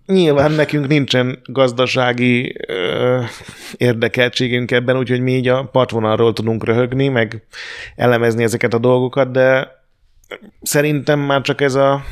Nyilván 0.06 0.52
nekünk 0.52 0.86
nincsen 0.86 1.38
gazdasági 1.44 2.54
ö, 2.66 3.20
érdekeltségünk 3.76 4.70
ebben, 4.70 4.96
úgyhogy 4.98 5.20
mi 5.20 5.36
így 5.36 5.48
a 5.48 5.64
partvonalról 5.64 6.32
tudunk 6.32 6.64
röhögni, 6.64 7.08
meg 7.08 7.46
elemezni 7.96 8.42
ezeket 8.42 8.74
a 8.74 8.78
dolgokat, 8.78 9.30
de 9.30 9.68
szerintem 10.62 11.20
már 11.20 11.40
csak 11.40 11.60
ez 11.60 11.74
a 11.74 12.04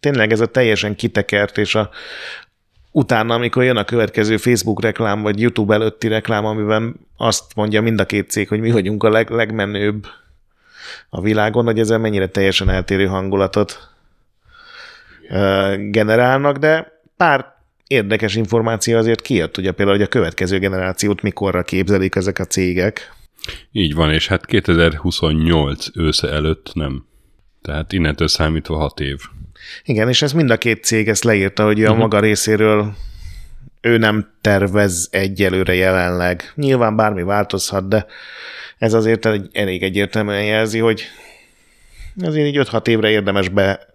tényleg 0.00 0.32
ez 0.32 0.40
a 0.40 0.46
teljesen 0.46 0.96
kitekert, 0.96 1.58
és 1.58 1.74
a, 1.74 1.90
utána, 2.90 3.34
amikor 3.34 3.62
jön 3.64 3.76
a 3.76 3.84
következő 3.84 4.36
Facebook 4.36 4.82
reklám, 4.82 5.22
vagy 5.22 5.40
YouTube 5.40 5.74
előtti 5.74 6.08
reklám, 6.08 6.44
amiben 6.44 6.94
azt 7.16 7.54
mondja 7.54 7.82
mind 7.82 8.00
a 8.00 8.06
két 8.06 8.30
cég, 8.30 8.48
hogy 8.48 8.60
mi 8.60 8.70
vagyunk 8.70 9.02
a 9.02 9.10
leg, 9.10 9.30
legmenőbb 9.30 10.06
a 11.08 11.20
világon, 11.20 11.64
hogy 11.64 11.78
ezzel 11.78 11.98
mennyire 11.98 12.28
teljesen 12.28 12.70
eltérő 12.70 13.06
hangulatot 13.06 13.90
generálnak, 15.90 16.56
de 16.56 17.00
pár 17.16 17.54
érdekes 17.86 18.34
információ 18.34 18.98
azért 18.98 19.20
kijött, 19.20 19.58
ugye 19.58 19.72
például, 19.72 19.96
hogy 19.96 20.06
a 20.06 20.10
következő 20.10 20.58
generációt 20.58 21.22
mikorra 21.22 21.62
képzelik 21.62 22.14
ezek 22.14 22.38
a 22.38 22.44
cégek. 22.44 23.12
Így 23.72 23.94
van, 23.94 24.12
és 24.12 24.28
hát 24.28 24.46
2028 24.46 25.86
ősze 25.96 26.28
előtt 26.28 26.70
nem. 26.74 27.06
Tehát 27.62 27.92
innentől 27.92 28.28
számítva 28.28 28.76
hat 28.76 29.00
év. 29.00 29.20
Igen, 29.84 30.08
és 30.08 30.22
ez 30.22 30.32
mind 30.32 30.50
a 30.50 30.58
két 30.58 30.84
cég 30.84 31.08
ezt 31.08 31.24
leírta, 31.24 31.64
hogy 31.64 31.78
uh-huh. 31.78 31.90
a 31.90 31.92
mhm. 31.92 32.02
maga 32.02 32.20
részéről 32.20 32.94
ő 33.80 33.98
nem 33.98 34.32
tervez 34.40 35.08
egyelőre 35.10 35.74
jelenleg. 35.74 36.52
Nyilván 36.54 36.96
bármi 36.96 37.22
változhat, 37.22 37.88
de 37.88 38.06
ez 38.78 38.92
azért 38.94 39.26
egy, 39.26 39.48
elég 39.52 39.82
egyértelműen 39.82 40.44
jelzi, 40.44 40.78
hogy 40.78 41.02
azért 42.22 42.46
így 42.46 42.58
5-6 42.60 42.86
évre 42.86 43.10
érdemes 43.10 43.48
be, 43.48 43.86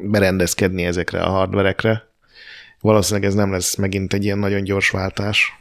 berendezkedni 0.00 0.84
ezekre 0.84 1.20
a 1.20 1.30
hardverekre. 1.30 2.06
Valószínűleg 2.80 3.28
ez 3.28 3.34
nem 3.34 3.52
lesz 3.52 3.76
megint 3.76 4.12
egy 4.12 4.24
ilyen 4.24 4.38
nagyon 4.38 4.64
gyors 4.64 4.90
váltás. 4.90 5.52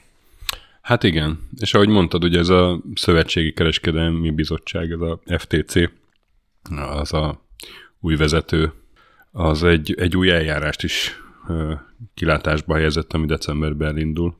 Hát 0.81 1.03
igen, 1.03 1.49
és 1.59 1.73
ahogy 1.73 1.89
mondtad, 1.89 2.23
ugye 2.23 2.39
ez 2.39 2.49
a 2.49 2.81
Szövetségi 2.93 3.53
Kereskedelmi 3.53 4.31
Bizottság, 4.31 4.91
ez 4.91 4.99
a 4.99 5.19
FTC, 5.37 5.73
az 6.99 7.13
a 7.13 7.45
új 7.99 8.15
vezető 8.15 8.73
az 9.37 9.63
egy, 9.63 9.95
egy 9.97 10.17
új 10.17 10.31
eljárást 10.31 10.83
is 10.83 11.21
kilátásba 12.13 12.75
helyezett, 12.75 13.13
ami 13.13 13.25
decemberben 13.25 13.97
indul. 13.97 14.37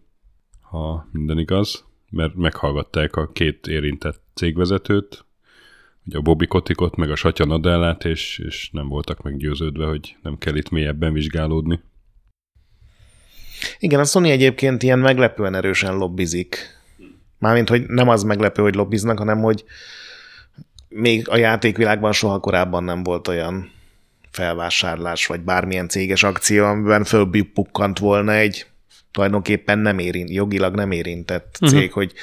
ha 0.62 1.08
minden 1.12 1.38
igaz, 1.38 1.86
mert 2.10 2.36
meghallgatták 2.36 3.16
a 3.16 3.32
két 3.32 3.68
érintett 3.68 4.22
cégvezetőt, 4.34 5.26
ugye 6.06 6.18
a 6.18 6.22
Bobby 6.22 6.48
Kotikot, 6.48 6.96
meg 6.96 7.12
a 7.12 7.16
Satya 7.16 7.46
Nadellát, 7.46 8.06
és, 8.06 8.38
és 8.46 8.70
nem 8.72 8.88
voltak 8.88 9.22
meggyőződve, 9.22 9.86
hogy 9.86 10.16
nem 10.22 10.38
kell 10.38 10.56
itt 10.56 10.70
mélyebben 10.70 11.14
vizsgálódni. 11.14 11.80
Igen, 13.80 14.00
a 14.00 14.04
Sony 14.04 14.30
egyébként 14.30 14.84
ilyen 14.84 15.00
meglepően 15.00 15.56
erősen 15.56 15.98
lobbizik. 15.98 16.58
Mármint, 17.40 17.70
hogy 17.70 17.86
nem 17.88 18.10
az 18.10 18.24
meglepő, 18.24 18.62
hogy 18.62 18.76
lobbiznak, 18.76 19.18
hanem 19.18 19.40
hogy 19.40 19.64
még 20.90 21.30
a 21.30 21.38
játékvilágban 21.38 22.12
soha 22.12 22.40
korábban 22.40 22.84
nem 22.84 23.04
volt 23.04 23.28
olyan 23.28 23.76
felvásárlás, 24.32 25.26
vagy 25.26 25.40
bármilyen 25.40 25.88
céges 25.88 26.24
akció, 26.24 26.66
amiben 26.66 27.04
fölbukkant 27.04 28.00
volna 28.00 28.34
egy 28.34 28.66
tulajdonképpen 29.12 29.80
nem 29.80 30.00
érint, 30.00 30.30
jogilag 30.30 30.76
nem 30.76 30.92
érintett 30.92 31.58
uh-huh. 31.62 31.80
cég, 31.80 31.92
hogy 31.92 32.14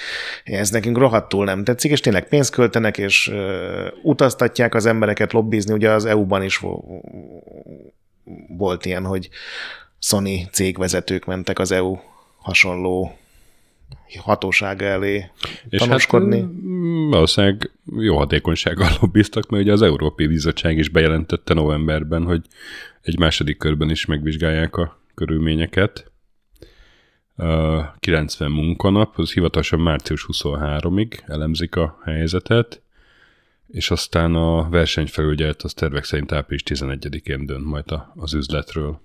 ez 0.45 0.71
nekünk 0.71 0.99
rohadtul 0.99 1.45
nem 1.45 1.64
tetszik, 1.64 1.90
és 1.90 2.01
tényleg 2.01 2.29
pénzt 2.29 2.51
költenek, 2.51 2.99
és 2.99 3.29
uh, 3.29 3.87
utaztatják 4.03 4.75
az 4.75 4.87
embereket 4.87 5.33
lobbizni, 5.33 5.73
ugye 5.73 5.90
az 5.90 6.05
EU-ban 6.05 6.43
is 6.43 6.61
volt 8.49 8.85
ilyen, 8.85 9.05
hogy 9.05 9.29
Sony 9.99 10.49
cégvezetők 10.53 11.25
mentek 11.25 11.59
az 11.59 11.73
EU 11.73 11.97
hasonló 12.37 13.19
hatósága 14.18 14.85
elé 14.85 15.30
és 15.68 15.80
tanúskodni. 15.80 16.40
Hát, 16.40 16.50
valószínűleg 17.11 17.70
jó 17.98 18.16
hatékonysággal 18.16 18.88
lobbiztak, 19.00 19.48
mert 19.48 19.62
ugye 19.62 19.72
az 19.72 19.83
Európai 19.83 20.26
Bizottság 20.26 20.78
is 20.78 20.88
bejelentette 20.88 21.54
novemberben, 21.54 22.24
hogy 22.24 22.42
egy 23.00 23.18
második 23.18 23.57
körben 23.57 23.90
is 23.90 24.07
megvizsgálják 24.07 24.76
a 24.76 25.00
körülményeket. 25.14 26.12
90 27.98 28.50
munkanap, 28.50 29.18
az 29.18 29.33
hivatalosan 29.33 29.80
március 29.80 30.26
23-ig 30.33 31.18
elemzik 31.26 31.76
a 31.76 31.98
helyzetet, 32.04 32.83
és 33.66 33.90
aztán 33.90 34.35
a 34.35 34.68
versenyfelügyelet 34.68 35.62
az 35.62 35.72
tervek 35.72 36.04
szerint 36.04 36.33
április 36.33 36.62
11-én 36.66 37.46
dönt 37.46 37.64
majd 37.64 37.85
az 38.14 38.35
üzletről. 38.35 39.00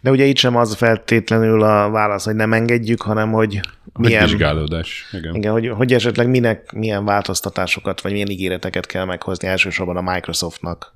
De 0.00 0.10
ugye 0.10 0.24
itt 0.24 0.36
sem 0.36 0.56
az 0.56 0.74
feltétlenül 0.74 1.62
a 1.62 1.90
válasz, 1.90 2.24
hogy 2.24 2.34
nem 2.34 2.52
engedjük, 2.52 3.02
hanem 3.02 3.32
hogy 3.32 3.60
milyen... 3.98 4.24
Vizsgálódás, 4.24 5.06
igen. 5.12 5.34
igen 5.34 5.52
hogy, 5.52 5.68
hogy 5.68 5.92
esetleg 5.92 6.28
minek, 6.28 6.72
milyen 6.72 7.04
változtatásokat, 7.04 8.00
vagy 8.00 8.12
milyen 8.12 8.28
ígéreteket 8.28 8.86
kell 8.86 9.04
meghozni 9.04 9.48
elsősorban 9.48 9.96
a 9.96 10.12
Microsoftnak. 10.12 10.94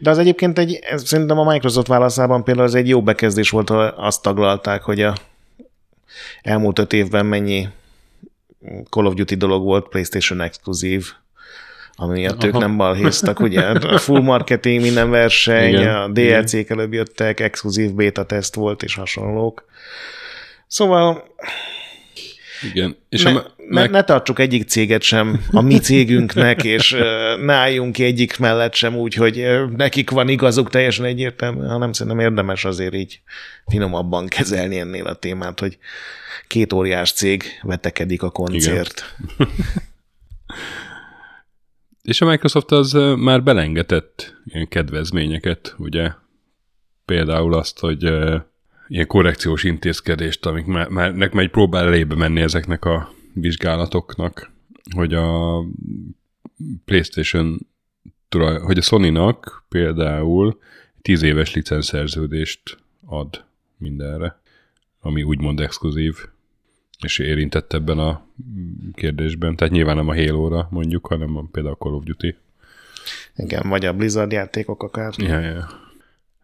De 0.00 0.10
az 0.10 0.18
egyébként 0.18 0.58
egy, 0.58 0.78
ez, 0.82 1.06
szerintem 1.06 1.38
a 1.38 1.52
Microsoft 1.52 1.86
válaszában 1.86 2.44
például 2.44 2.66
az 2.66 2.74
egy 2.74 2.88
jó 2.88 3.02
bekezdés 3.02 3.50
volt, 3.50 3.70
ahol 3.70 3.86
azt 3.86 4.22
taglalták, 4.22 4.82
hogy 4.82 5.00
a 5.02 5.16
elmúlt 6.42 6.78
öt 6.78 6.92
évben 6.92 7.26
mennyi 7.26 7.68
Call 8.90 9.06
of 9.06 9.14
Duty 9.14 9.34
dolog 9.34 9.64
volt 9.64 9.88
PlayStation 9.88 10.40
exkluzív, 10.40 11.12
ami 11.94 12.20
miatt 12.20 12.44
ők 12.44 12.58
nem 12.58 12.76
balhéztak, 12.76 13.40
ugye? 13.40 13.60
A 13.60 13.98
full 13.98 14.20
marketing, 14.20 14.80
minden 14.80 15.10
verseny, 15.10 15.68
Igen. 15.68 15.94
a 15.94 16.08
DLC-k 16.08 16.70
előbb 16.70 16.92
jöttek, 16.92 17.40
exkluzív 17.40 17.90
beta 17.90 18.24
teszt 18.24 18.54
volt, 18.54 18.82
és 18.82 18.94
hasonlók. 18.94 19.64
Szóval 20.66 21.24
igen. 22.62 22.96
És 23.08 23.22
ne, 23.22 23.30
a, 23.30 23.54
meg... 23.68 23.90
ne, 23.90 23.98
ne 23.98 24.04
tartsuk 24.04 24.38
egyik 24.38 24.68
céget 24.68 25.02
sem 25.02 25.44
a 25.50 25.60
mi 25.60 25.78
cégünknek, 25.78 26.64
és 26.64 26.96
ne 27.40 27.52
álljunk 27.52 27.92
ki 27.92 28.04
egyik 28.04 28.38
mellett 28.38 28.74
sem 28.74 28.96
úgy, 28.96 29.14
hogy 29.14 29.46
nekik 29.76 30.10
van 30.10 30.28
igazuk 30.28 30.70
teljesen 30.70 31.04
egyértelmű, 31.04 31.66
hanem 31.66 31.92
szerintem 31.92 32.20
érdemes 32.24 32.64
azért 32.64 32.94
így 32.94 33.20
finomabban 33.66 34.26
kezelni 34.26 34.78
ennél 34.78 35.06
a 35.06 35.14
témát, 35.14 35.60
hogy 35.60 35.78
két 36.46 36.72
óriás 36.72 37.12
cég 37.12 37.44
vetekedik 37.62 38.22
a 38.22 38.30
koncert. 38.30 39.04
És 42.02 42.20
a 42.20 42.26
Microsoft 42.26 42.70
az 42.70 42.92
már 43.16 43.42
belengetett 43.42 44.36
ilyen 44.44 44.68
kedvezményeket, 44.68 45.74
ugye? 45.78 46.12
Például 47.04 47.54
azt, 47.54 47.78
hogy 47.78 48.02
ilyen 48.88 49.06
korrekciós 49.06 49.64
intézkedést, 49.64 50.46
amik 50.46 50.66
már, 50.66 50.88
már 50.88 51.14
nekem 51.14 51.38
egy 51.38 51.50
próbál 51.50 51.86
elébe 51.86 52.14
menni 52.14 52.40
ezeknek 52.40 52.84
a 52.84 53.12
vizsgálatoknak, 53.34 54.50
hogy 54.94 55.14
a 55.14 55.60
PlayStation, 56.84 57.66
hogy 58.62 58.78
a 58.78 58.82
Sony-nak 58.82 59.64
például 59.68 60.58
10 61.02 61.22
éves 61.22 61.54
licenszerződést 61.54 62.78
ad 63.06 63.44
mindenre, 63.76 64.40
ami 65.00 65.22
úgymond 65.22 65.60
exkluzív 65.60 66.16
és 67.04 67.18
érintett 67.18 67.72
ebben 67.72 67.98
a 67.98 68.26
kérdésben. 68.94 69.56
Tehát 69.56 69.72
nyilván 69.72 69.96
nem 69.96 70.08
a 70.08 70.14
Halo-ra 70.14 70.68
mondjuk, 70.70 71.06
hanem 71.06 71.36
a, 71.36 71.44
például 71.52 71.74
a 71.78 71.84
Call 71.84 71.92
of 71.92 72.04
Duty. 72.04 72.36
Igen, 73.36 73.68
vagy 73.68 73.84
a 73.84 73.92
Blizzard 73.92 74.32
játékok 74.32 74.82
akár. 74.82 75.12
Ja, 75.16 75.38
ja. 75.38 75.68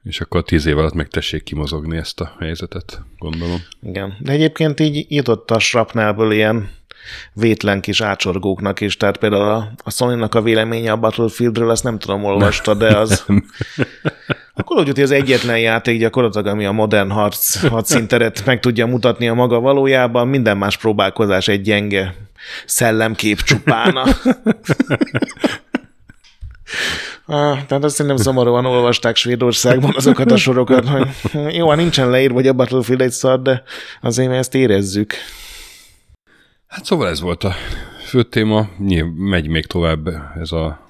És 0.02 0.20
akkor 0.20 0.42
tíz 0.42 0.66
év 0.66 0.78
alatt 0.78 0.94
meg 0.94 1.08
tessék 1.08 1.42
kimozogni 1.42 1.96
ezt 1.96 2.20
a 2.20 2.36
helyzetet, 2.38 3.02
gondolom. 3.18 3.58
Igen, 3.82 4.16
de 4.20 4.32
egyébként 4.32 4.80
így 4.80 5.06
jutott 5.08 5.50
a 5.50 5.58
Shrapnelből 5.58 6.32
ilyen 6.32 6.70
vétlen 7.32 7.80
kis 7.80 8.00
ácsorgóknak 8.00 8.80
is, 8.80 8.96
tehát 8.96 9.18
például 9.18 9.50
a, 9.50 9.72
a 9.84 9.90
sony 9.90 10.22
a 10.22 10.42
véleménye 10.42 10.92
a 10.92 10.96
Battlefieldről, 10.96 11.70
azt 11.70 11.84
nem 11.84 11.98
tudom, 11.98 12.24
olvasta, 12.24 12.74
de 12.74 12.96
az... 12.96 13.26
A 14.58 14.62
Call 14.62 14.78
of 14.78 14.84
Duty 14.84 15.02
az 15.02 15.10
egyetlen 15.10 15.58
játék 15.58 15.98
gyakorlatilag, 15.98 16.46
ami 16.46 16.64
a 16.64 16.72
modern 16.72 17.10
harc, 17.10 17.68
hadszínteret 17.68 18.44
meg 18.44 18.60
tudja 18.60 18.86
mutatni 18.86 19.28
a 19.28 19.34
maga 19.34 19.60
valójában, 19.60 20.28
minden 20.28 20.56
más 20.56 20.76
próbálkozás 20.76 21.48
egy 21.48 21.60
gyenge 21.60 22.14
szellemkép 22.66 23.42
csupána. 23.42 24.04
Ah, 27.30 27.64
tehát 27.66 27.84
azt 27.84 27.94
szerintem 27.94 28.22
szomorúan 28.22 28.66
olvasták 28.66 29.16
Svédországban 29.16 29.92
azokat 29.96 30.30
a 30.30 30.36
sorokat, 30.36 30.88
hogy 30.88 31.08
jó, 31.54 31.72
nincsen 31.72 32.10
leírva, 32.10 32.34
hogy 32.34 32.46
a 32.46 32.52
Battlefield 32.52 33.00
egy 33.00 33.10
szar, 33.10 33.42
de 33.42 33.62
azért 34.00 34.30
mi 34.30 34.36
ezt 34.36 34.54
érezzük. 34.54 35.14
Hát 36.66 36.84
szóval 36.84 37.08
ez 37.08 37.20
volt 37.20 37.44
a 37.44 37.54
fő 38.06 38.22
téma, 38.22 38.68
Nyilv, 38.78 39.08
megy 39.14 39.48
még 39.48 39.66
tovább 39.66 40.08
ez 40.40 40.52
a 40.52 40.87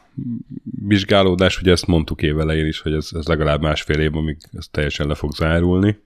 vizsgálódás, 0.86 1.60
ugye 1.60 1.70
ezt 1.70 1.86
mondtuk 1.86 2.22
évelején 2.22 2.66
is, 2.66 2.80
hogy 2.80 2.92
ez, 2.92 3.08
ez 3.12 3.26
legalább 3.26 3.62
másfél 3.62 4.00
év, 4.00 4.16
amíg 4.16 4.36
ez 4.52 4.66
teljesen 4.70 5.06
le 5.06 5.14
fog 5.14 5.34
zárulni. 5.34 5.98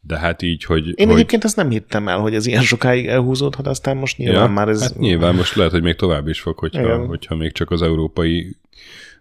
De 0.00 0.18
hát 0.18 0.42
így, 0.42 0.64
hogy... 0.64 0.86
Én 0.86 1.06
hogy... 1.06 1.14
egyébként 1.14 1.44
ezt 1.44 1.56
nem 1.56 1.70
hittem 1.70 2.08
el, 2.08 2.18
hogy 2.18 2.34
ez 2.34 2.46
ilyen 2.46 2.62
sokáig 2.62 3.06
elhúzódhat, 3.06 3.66
aztán 3.66 3.96
most 3.96 4.16
nyilván 4.16 4.46
ja, 4.46 4.52
már 4.52 4.68
ez... 4.68 4.82
Hát 4.82 4.98
nyilván 4.98 5.34
most 5.34 5.54
lehet, 5.54 5.72
hogy 5.72 5.82
még 5.82 5.94
tovább 5.94 6.28
is 6.28 6.40
fog, 6.40 6.58
hogyha, 6.58 7.06
hogyha 7.06 7.36
még 7.36 7.52
csak 7.52 7.70
az 7.70 7.82
európai 7.82 8.56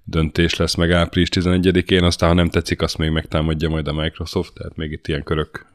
döntés 0.04 0.56
lesz 0.56 0.76
meg 0.76 0.91
április 0.91 1.30
11-én, 1.32 2.04
aztán 2.04 2.30
ha 2.30 2.36
nem 2.36 2.50
tetszik, 2.50 2.82
azt 2.82 2.97
még 2.97 3.10
megtámadja 3.10 3.69
majd 3.69 3.88
a 3.88 3.93
Microsoft, 3.93 4.54
tehát 4.54 4.76
még 4.76 4.91
itt 4.91 5.08
ilyen 5.08 5.24
körök 5.24 5.65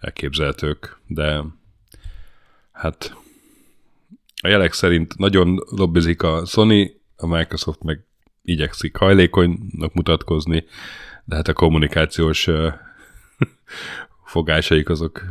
elképzelhetők, 0.00 0.98
de 1.06 1.44
hát 2.72 3.16
a 4.40 4.48
jelek 4.48 4.72
szerint 4.72 5.18
nagyon 5.18 5.64
lobbizik 5.70 6.22
a 6.22 6.44
Sony, 6.46 7.00
a 7.22 7.26
Microsoft 7.26 7.82
meg 7.82 8.04
igyekszik 8.42 8.96
hajlékonynak 8.96 9.94
mutatkozni, 9.94 10.64
de 11.24 11.34
hát 11.34 11.48
a 11.48 11.52
kommunikációs 11.52 12.48
fogásaik 14.24 14.88
azok 14.88 15.22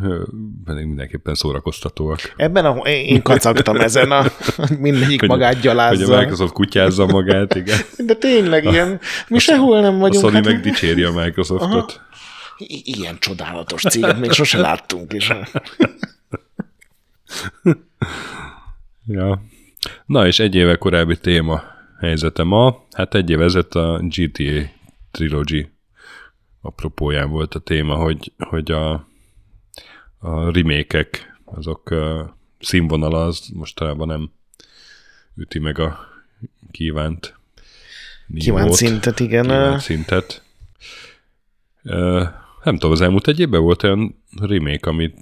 pedig 0.65 0.85
mindenképpen 0.85 1.35
szórakoztatóak. 1.35 2.33
Ebben 2.35 2.65
a, 2.65 2.77
én 2.89 3.21
kacagtam 3.21 3.75
ezen, 3.75 4.11
a, 4.11 4.25
mindegyik 4.79 5.19
hogy, 5.19 5.29
magát 5.29 5.59
gyalázza. 5.59 6.05
Hogy 6.05 6.15
a 6.15 6.19
Microsoft 6.19 6.53
kutyázza 6.53 7.05
magát, 7.05 7.55
igen. 7.55 7.79
De 8.07 8.15
tényleg 8.15 8.63
ilyen, 8.63 8.99
mi 9.27 9.35
a, 9.35 9.39
sehol 9.39 9.81
nem 9.81 9.97
vagyunk. 9.97 10.23
A 10.23 10.27
Sony 10.27 10.33
hát, 10.33 10.45
meg 10.45 10.59
dicséri 10.59 11.03
a 11.03 11.11
Microsoftot. 11.11 11.71
Aha. 11.71 12.09
I- 12.57 12.81
ilyen 12.83 13.19
csodálatos 13.19 13.81
céget 13.81 14.19
még 14.19 14.31
sose 14.31 14.57
láttunk 14.57 15.13
is. 15.13 15.31
ja. 19.07 19.41
Na 20.05 20.27
és 20.27 20.39
egy 20.39 20.55
éve 20.55 20.75
korábbi 20.75 21.17
téma 21.17 21.63
helyzete 22.01 22.43
ma. 22.43 22.85
Hát 22.91 23.15
egy 23.15 23.29
éve 23.29 23.43
ezelőtt 23.43 23.75
a 23.75 23.99
GTA 24.01 24.69
Trilogy 25.11 25.69
apropóján 26.61 27.29
volt 27.29 27.55
a 27.55 27.59
téma, 27.59 27.95
hogy, 27.95 28.31
hogy 28.37 28.71
a, 28.71 29.07
a 30.19 30.51
remékek, 30.51 31.39
azok 31.45 31.89
a 31.89 32.37
színvonala 32.59 33.25
az 33.25 33.49
mostanában 33.53 34.07
nem 34.07 34.31
üti 35.35 35.59
meg 35.59 35.79
a 35.79 35.99
kívánt 36.71 37.39
Kívánt 38.37 38.73
szintet, 38.73 39.19
igen. 39.19 39.43
Kívánt 39.43 39.81
szintet. 39.81 40.43
Nem 42.63 42.73
tudom, 42.73 42.91
az 42.91 43.01
elmúlt 43.01 43.27
egy 43.27 43.39
évben 43.39 43.61
volt 43.61 43.83
olyan 43.83 44.23
remake, 44.39 44.89
ami 44.89 45.13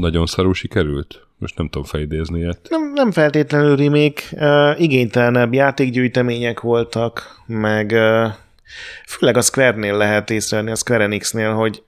nagyon 0.00 0.26
szarul 0.26 0.54
sikerült? 0.54 1.27
Most 1.38 1.56
nem 1.56 1.68
tudom 1.68 1.86
felidézni 1.86 2.38
ilyet. 2.38 2.66
Nem, 2.70 2.92
nem 2.92 3.10
feltétlenül 3.10 3.76
remake, 3.76 4.22
uh, 4.32 4.80
igénytelenebb 4.80 5.54
játékgyűjtemények 5.54 6.60
voltak, 6.60 7.42
meg 7.46 7.90
uh, 7.90 8.32
főleg 9.06 9.36
a 9.36 9.40
Square-nél 9.40 9.96
lehet 9.96 10.30
észrevenni, 10.30 10.70
a 10.70 10.76
Square 10.76 11.04
Enix-nél, 11.04 11.52
hogy 11.52 11.82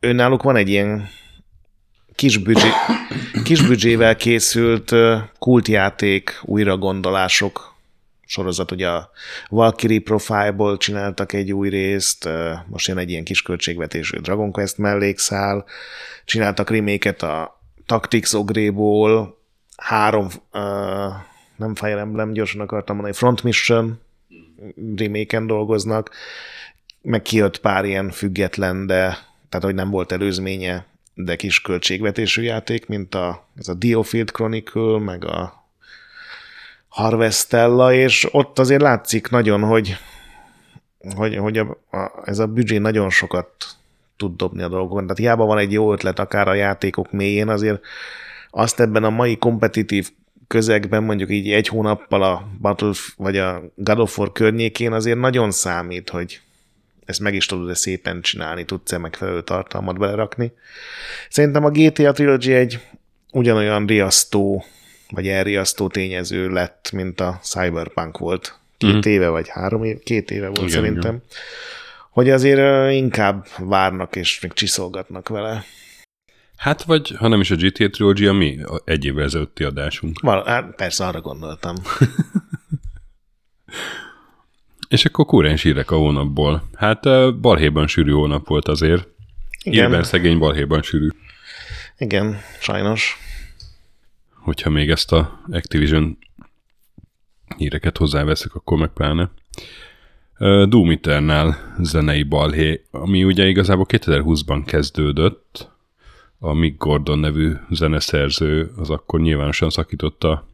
önnáluk 0.00 0.42
van 0.42 0.56
egy 0.56 0.68
ilyen 0.68 1.08
kisbüdzsé, 2.14 2.68
kisbüdzsével 3.44 4.16
készült 4.16 4.94
kultjáték 5.38 6.40
újragondolások 6.42 7.76
sorozat, 8.26 8.70
ugye 8.70 8.88
a 8.88 9.10
Valkyrie 9.48 10.00
Profile-ból 10.00 10.76
csináltak 10.76 11.32
egy 11.32 11.52
új 11.52 11.68
részt, 11.68 12.28
most 12.66 12.88
jön 12.88 12.98
egy 12.98 13.10
ilyen 13.10 13.24
kis 13.24 13.42
költségvetésű 13.42 14.18
Dragon 14.18 14.52
Quest 14.52 14.78
mellékszál, 14.78 15.64
csináltak 16.24 16.70
reméket 16.70 17.22
a 17.22 17.57
Tactics 17.88 18.32
Ogréból, 18.32 19.38
három, 19.76 20.26
uh, 20.52 21.12
nem 21.56 21.74
Fire 21.74 21.98
Emblem, 21.98 22.32
gyorsan 22.32 22.60
akartam 22.60 22.94
mondani, 22.94 23.16
Front 23.16 23.42
Mission 23.42 24.00
reméken 24.96 25.46
dolgoznak, 25.46 26.10
meg 27.02 27.22
kijött 27.22 27.60
pár 27.60 27.84
ilyen 27.84 28.10
független, 28.10 28.86
de 28.86 29.18
tehát, 29.48 29.66
hogy 29.66 29.74
nem 29.74 29.90
volt 29.90 30.12
előzménye, 30.12 30.86
de 31.14 31.36
kis 31.36 31.60
költségvetésű 31.60 32.42
játék, 32.42 32.86
mint 32.86 33.14
a, 33.14 33.48
ez 33.56 33.68
a 33.68 33.74
Diofield 33.74 34.30
Chronicle, 34.30 34.98
meg 34.98 35.24
a 35.24 35.64
Harvestella, 36.88 37.92
és 37.92 38.28
ott 38.30 38.58
azért 38.58 38.82
látszik 38.82 39.28
nagyon, 39.28 39.62
hogy, 39.62 39.96
hogy, 41.16 41.36
hogy 41.36 41.58
a, 41.58 41.78
a, 41.90 42.22
ez 42.24 42.38
a 42.38 42.46
büdzsé 42.46 42.78
nagyon 42.78 43.10
sokat 43.10 43.50
tud 44.18 44.36
dobni 44.36 44.62
a 44.62 44.68
dolgokon. 44.68 45.02
Tehát 45.02 45.18
hiába 45.18 45.44
van 45.44 45.58
egy 45.58 45.72
jó 45.72 45.92
ötlet 45.92 46.18
akár 46.18 46.48
a 46.48 46.54
játékok 46.54 47.12
mélyén, 47.12 47.48
azért 47.48 47.80
azt 48.50 48.80
ebben 48.80 49.04
a 49.04 49.10
mai 49.10 49.36
kompetitív 49.36 50.10
közegben 50.46 51.02
mondjuk 51.02 51.30
így 51.30 51.52
egy 51.52 51.68
hónappal 51.68 52.22
a 52.22 52.48
Battle 52.60 52.92
vagy 53.16 53.36
a 53.36 53.62
God 53.74 53.98
of 53.98 54.18
War 54.18 54.32
környékén 54.32 54.92
azért 54.92 55.18
nagyon 55.18 55.50
számít, 55.50 56.10
hogy 56.10 56.40
ezt 57.04 57.20
meg 57.20 57.34
is 57.34 57.46
tudod-e 57.46 57.74
szépen 57.74 58.20
csinálni, 58.20 58.64
tudsz-e 58.64 58.98
megfelelő 58.98 59.42
tartalmat 59.42 59.98
belerakni. 59.98 60.52
Szerintem 61.28 61.64
a 61.64 61.70
GTA 61.70 62.12
Trilogy 62.12 62.50
egy 62.50 62.80
ugyanolyan 63.32 63.86
riasztó, 63.86 64.64
vagy 65.10 65.28
elriasztó 65.28 65.88
tényező 65.88 66.48
lett, 66.48 66.90
mint 66.92 67.20
a 67.20 67.40
Cyberpunk 67.42 68.18
volt. 68.18 68.58
Két 68.78 69.06
mm. 69.06 69.10
éve, 69.10 69.28
vagy 69.28 69.48
három 69.48 69.84
éve, 69.84 69.98
két 69.98 70.30
éve 70.30 70.46
volt 70.46 70.58
igen, 70.58 70.70
szerintem. 70.70 71.14
Igen. 71.14 71.22
Hogy 72.10 72.30
azért 72.30 72.90
inkább 72.92 73.46
várnak 73.58 74.16
és 74.16 74.40
még 74.40 74.52
csiszolgatnak 74.52 75.28
vele. 75.28 75.64
Hát 76.56 76.82
vagy, 76.82 77.14
ha 77.18 77.28
nem 77.28 77.40
is 77.40 77.50
a 77.50 77.56
GTA 77.56 77.90
Trilogy, 77.90 78.26
ami 78.26 78.58
egy 78.84 79.04
évvel 79.04 79.24
ezelőtti 79.24 79.64
adásunk. 79.64 80.20
Val, 80.20 80.44
hát 80.44 80.74
persze, 80.74 81.06
arra 81.06 81.20
gondoltam. 81.20 81.74
És 84.88 85.04
akkor 85.04 85.24
kúrens 85.24 85.62
hírek 85.62 85.90
a 85.90 85.96
hónapból. 85.96 86.68
Hát 86.74 87.00
balhéban 87.40 87.86
sűrű 87.86 88.10
hónap 88.10 88.46
volt 88.46 88.68
azért. 88.68 89.08
Igen. 89.62 89.84
Évben 89.84 90.02
szegény 90.02 90.38
balhéban 90.38 90.82
sűrű. 90.82 91.08
Igen, 91.98 92.40
sajnos. 92.60 93.16
Hogyha 94.34 94.70
még 94.70 94.90
ezt 94.90 95.12
a 95.12 95.40
Activision 95.50 96.18
híreket 97.56 97.96
hozzáveszek, 97.96 98.54
akkor 98.54 98.78
meg 98.78 98.88
pláne. 98.88 99.30
Doom 100.38 100.90
Eternal 100.90 101.56
zenei 101.78 102.22
balhé, 102.22 102.84
ami 102.90 103.24
ugye 103.24 103.46
igazából 103.46 103.86
2020-ban 103.88 104.62
kezdődött, 104.66 105.70
a 106.38 106.52
Mick 106.52 106.78
Gordon 106.78 107.18
nevű 107.18 107.52
zeneszerző 107.70 108.70
az 108.76 108.90
akkor 108.90 109.20
nyilvánosan 109.20 109.70
szakította 109.70 110.46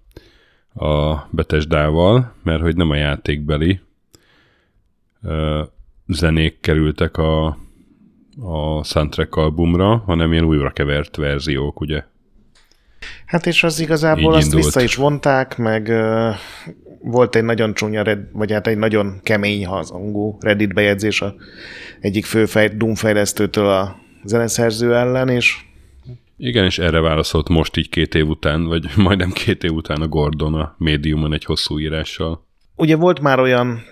a 0.75 1.14
Betesdával, 1.31 2.35
mert 2.42 2.62
hogy 2.62 2.77
nem 2.77 2.90
a 2.90 2.94
játékbeli 2.94 3.81
zenék 6.07 6.61
kerültek 6.61 7.16
a, 7.16 7.47
a 8.40 8.83
soundtrack 8.85 9.37
albumra, 9.37 9.97
hanem 9.97 10.33
ilyen 10.33 10.44
újra 10.44 10.70
kevert 10.70 11.16
verziók, 11.16 11.81
ugye? 11.81 12.05
Hát 13.35 13.47
és 13.47 13.62
az 13.62 13.81
igazából 13.81 14.33
Így 14.33 14.38
azt 14.38 14.47
indult. 14.47 14.64
vissza 14.64 14.81
is 14.81 14.94
vonták, 14.94 15.57
meg 15.57 15.87
uh, 15.88 16.35
volt 17.03 17.37
egy 17.37 17.44
nagyon 17.44 17.75
csúnya, 17.75 18.03
red, 18.03 18.18
vagy 18.33 18.53
hát 18.53 18.66
egy 18.66 18.79
nagyon 18.79 19.20
kemény 19.23 19.66
hazangú 19.66 20.37
Reddit 20.40 20.75
bejegyzés 20.75 21.23
a 21.23 21.35
egyik 22.01 22.25
főfej, 22.25 22.68
Doom 22.68 22.94
fejlesztőtől 22.94 23.68
a 23.68 23.97
zeneszerző 24.25 24.94
ellen, 24.94 25.29
és 25.29 25.57
igen, 26.37 26.64
és 26.64 26.79
erre 26.79 27.01
válaszolt 27.01 27.49
most 27.49 27.77
így 27.77 27.88
két 27.88 28.14
év 28.14 28.29
után, 28.29 28.64
vagy 28.64 28.85
majdnem 28.97 29.31
két 29.31 29.64
év 29.64 29.73
után 29.73 30.01
a 30.01 30.09
Gordon 30.09 30.55
a 30.55 30.75
médiumon 30.79 31.33
egy 31.33 31.44
hosszú 31.44 31.79
írással. 31.79 32.47
Ugye 32.77 32.97
volt 32.97 33.20
már 33.20 33.38
olyan, 33.38 33.83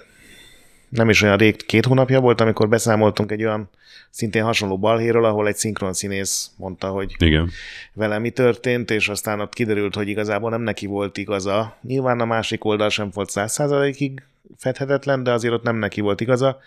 nem 0.92 1.08
is 1.08 1.22
olyan 1.22 1.36
rég, 1.36 1.66
két 1.66 1.86
hónapja 1.86 2.20
volt, 2.20 2.40
amikor 2.40 2.68
beszámoltunk 2.68 3.30
egy 3.30 3.44
olyan 3.44 3.70
szintén 4.10 4.44
hasonló 4.44 4.78
balhéről, 4.78 5.24
ahol 5.24 5.48
egy 5.48 5.56
szinkron 5.56 5.92
színész 5.92 6.50
mondta, 6.56 6.88
hogy 6.88 7.14
Igen. 7.18 7.50
vele 7.92 8.18
mi 8.18 8.30
történt, 8.30 8.90
és 8.90 9.08
aztán 9.08 9.40
ott 9.40 9.54
kiderült, 9.54 9.94
hogy 9.94 10.08
igazából 10.08 10.50
nem 10.50 10.60
neki 10.60 10.86
volt 10.86 11.16
igaza. 11.16 11.76
Nyilván 11.82 12.20
a 12.20 12.24
másik 12.24 12.64
oldal 12.64 12.88
sem 12.88 13.10
volt 13.14 13.30
száz 13.30 13.52
százalékig 13.52 14.22
fedhetetlen, 14.56 15.22
de 15.22 15.32
azért 15.32 15.54
ott 15.54 15.62
nem 15.62 15.76
neki 15.76 16.00
volt 16.00 16.20
igaza. 16.20 16.58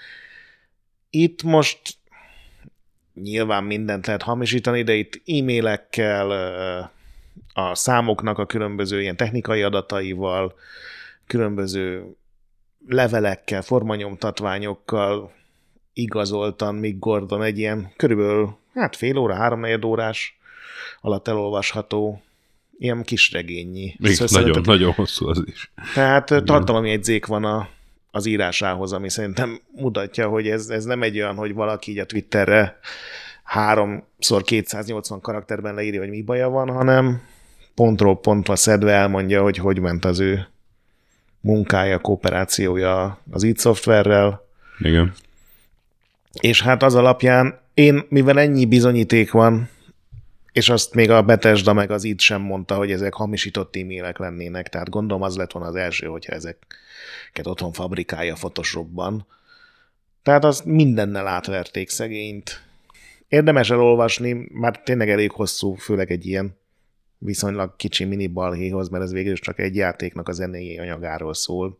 Itt 1.09 1.43
most 1.43 1.79
nyilván 3.13 3.63
mindent 3.63 4.05
lehet 4.05 4.21
hamisítani, 4.21 4.83
de 4.83 4.93
itt 4.93 5.21
e-mailekkel, 5.25 6.31
a 7.53 7.75
számoknak 7.75 8.37
a 8.37 8.45
különböző 8.45 9.01
ilyen 9.01 9.15
technikai 9.15 9.61
adataival, 9.61 10.55
különböző 11.27 12.15
levelekkel, 12.87 13.61
formanyomtatványokkal 13.61 15.31
igazoltan 15.93 16.75
Mick 16.75 16.99
Gordon 16.99 17.43
egy 17.43 17.57
ilyen 17.57 17.93
körülbelül 17.95 18.57
hát 18.73 18.95
fél 18.95 19.17
óra, 19.17 19.35
háromnegyed 19.35 19.85
órás 19.85 20.37
alatt 21.01 21.27
elolvasható 21.27 22.21
ilyen 22.77 23.03
kis 23.03 23.31
regényi. 23.31 23.95
Még 23.99 24.17
nagyon, 24.31 24.61
nagyon 24.65 24.91
hosszú 24.91 25.27
az 25.27 25.43
is. 25.45 25.71
Tehát 25.93 26.25
tartalomjegyzék 26.45 27.25
van 27.25 27.43
a, 27.43 27.67
az 28.11 28.25
írásához, 28.25 28.93
ami 28.93 29.09
szerintem 29.09 29.59
mutatja, 29.75 30.27
hogy 30.27 30.47
ez, 30.47 30.69
ez 30.69 30.83
nem 30.83 31.01
egy 31.01 31.15
olyan, 31.15 31.35
hogy 31.35 31.53
valaki 31.53 31.91
így 31.91 31.99
a 31.99 32.05
Twitterre 32.05 32.79
háromszor 33.43 34.43
280 34.43 35.21
karakterben 35.21 35.75
leírja, 35.75 35.99
hogy 35.99 36.09
mi 36.09 36.21
baja 36.21 36.49
van, 36.49 36.69
hanem 36.69 37.21
pontról 37.75 38.19
pontra 38.19 38.55
szedve 38.55 38.91
elmondja, 38.91 39.41
hogy 39.41 39.57
hogy 39.57 39.79
ment 39.79 40.05
az 40.05 40.19
ő 40.19 40.47
munkája, 41.45 41.99
kooperációja 41.99 43.19
az 43.31 43.43
id 43.43 43.57
szoftverrel. 43.57 44.47
Igen. 44.79 45.13
És 46.41 46.61
hát 46.61 46.83
az 46.83 46.95
alapján 46.95 47.59
én, 47.73 48.05
mivel 48.09 48.39
ennyi 48.39 48.65
bizonyíték 48.65 49.31
van, 49.31 49.69
és 50.51 50.69
azt 50.69 50.93
még 50.93 51.09
a 51.09 51.21
Betesda 51.21 51.73
meg 51.73 51.91
az 51.91 52.03
id 52.03 52.19
sem 52.19 52.41
mondta, 52.41 52.75
hogy 52.75 52.91
ezek 52.91 53.13
hamisított 53.13 53.75
e-mailek 53.75 54.17
lennének, 54.17 54.69
tehát 54.69 54.89
gondolom 54.89 55.23
az 55.23 55.35
lett 55.35 55.51
volna 55.51 55.67
az 55.67 55.75
első, 55.75 56.07
hogyha 56.07 56.33
ezeket 56.33 57.47
otthon 57.47 57.71
fabrikálja 57.71 58.33
Photoshopban. 58.33 59.27
Tehát 60.23 60.43
az 60.43 60.61
mindennel 60.65 61.27
átverték 61.27 61.89
szegényt. 61.89 62.61
Érdemes 63.27 63.69
elolvasni, 63.69 64.47
már 64.51 64.81
tényleg 64.83 65.09
elég 65.09 65.31
hosszú, 65.31 65.73
főleg 65.73 66.11
egy 66.11 66.25
ilyen 66.25 66.57
viszonylag 67.17 67.75
kicsi 67.75 68.03
mini 68.03 68.27
balhéhoz, 68.27 68.89
mert 68.89 69.03
ez 69.03 69.11
végül 69.11 69.31
is 69.31 69.39
csak 69.39 69.59
egy 69.59 69.75
játéknak 69.75 70.27
a 70.27 70.31
zenei 70.31 70.77
anyagáról 70.77 71.33
szól. 71.33 71.77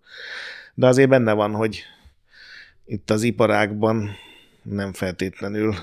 De 0.74 0.88
azért 0.88 1.10
benne 1.10 1.34
van, 1.34 1.52
hogy 1.52 1.84
itt 2.86 3.12
az 3.12 3.24
iparágban 3.24 4.10
nem 4.62 4.94
feltétlenül 4.94 5.76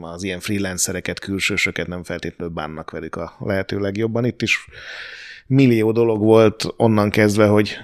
az 0.00 0.22
ilyen 0.22 0.40
freelancereket, 0.40 1.18
külsősöket 1.18 1.86
nem 1.86 2.04
feltétlenül 2.04 2.54
bánnak 2.54 2.90
velük 2.90 3.16
a 3.16 3.36
lehető 3.38 3.78
legjobban. 3.78 4.24
Itt 4.24 4.42
is 4.42 4.66
millió 5.46 5.92
dolog 5.92 6.20
volt 6.20 6.66
onnan 6.76 7.10
kezdve, 7.10 7.46
hogy 7.46 7.76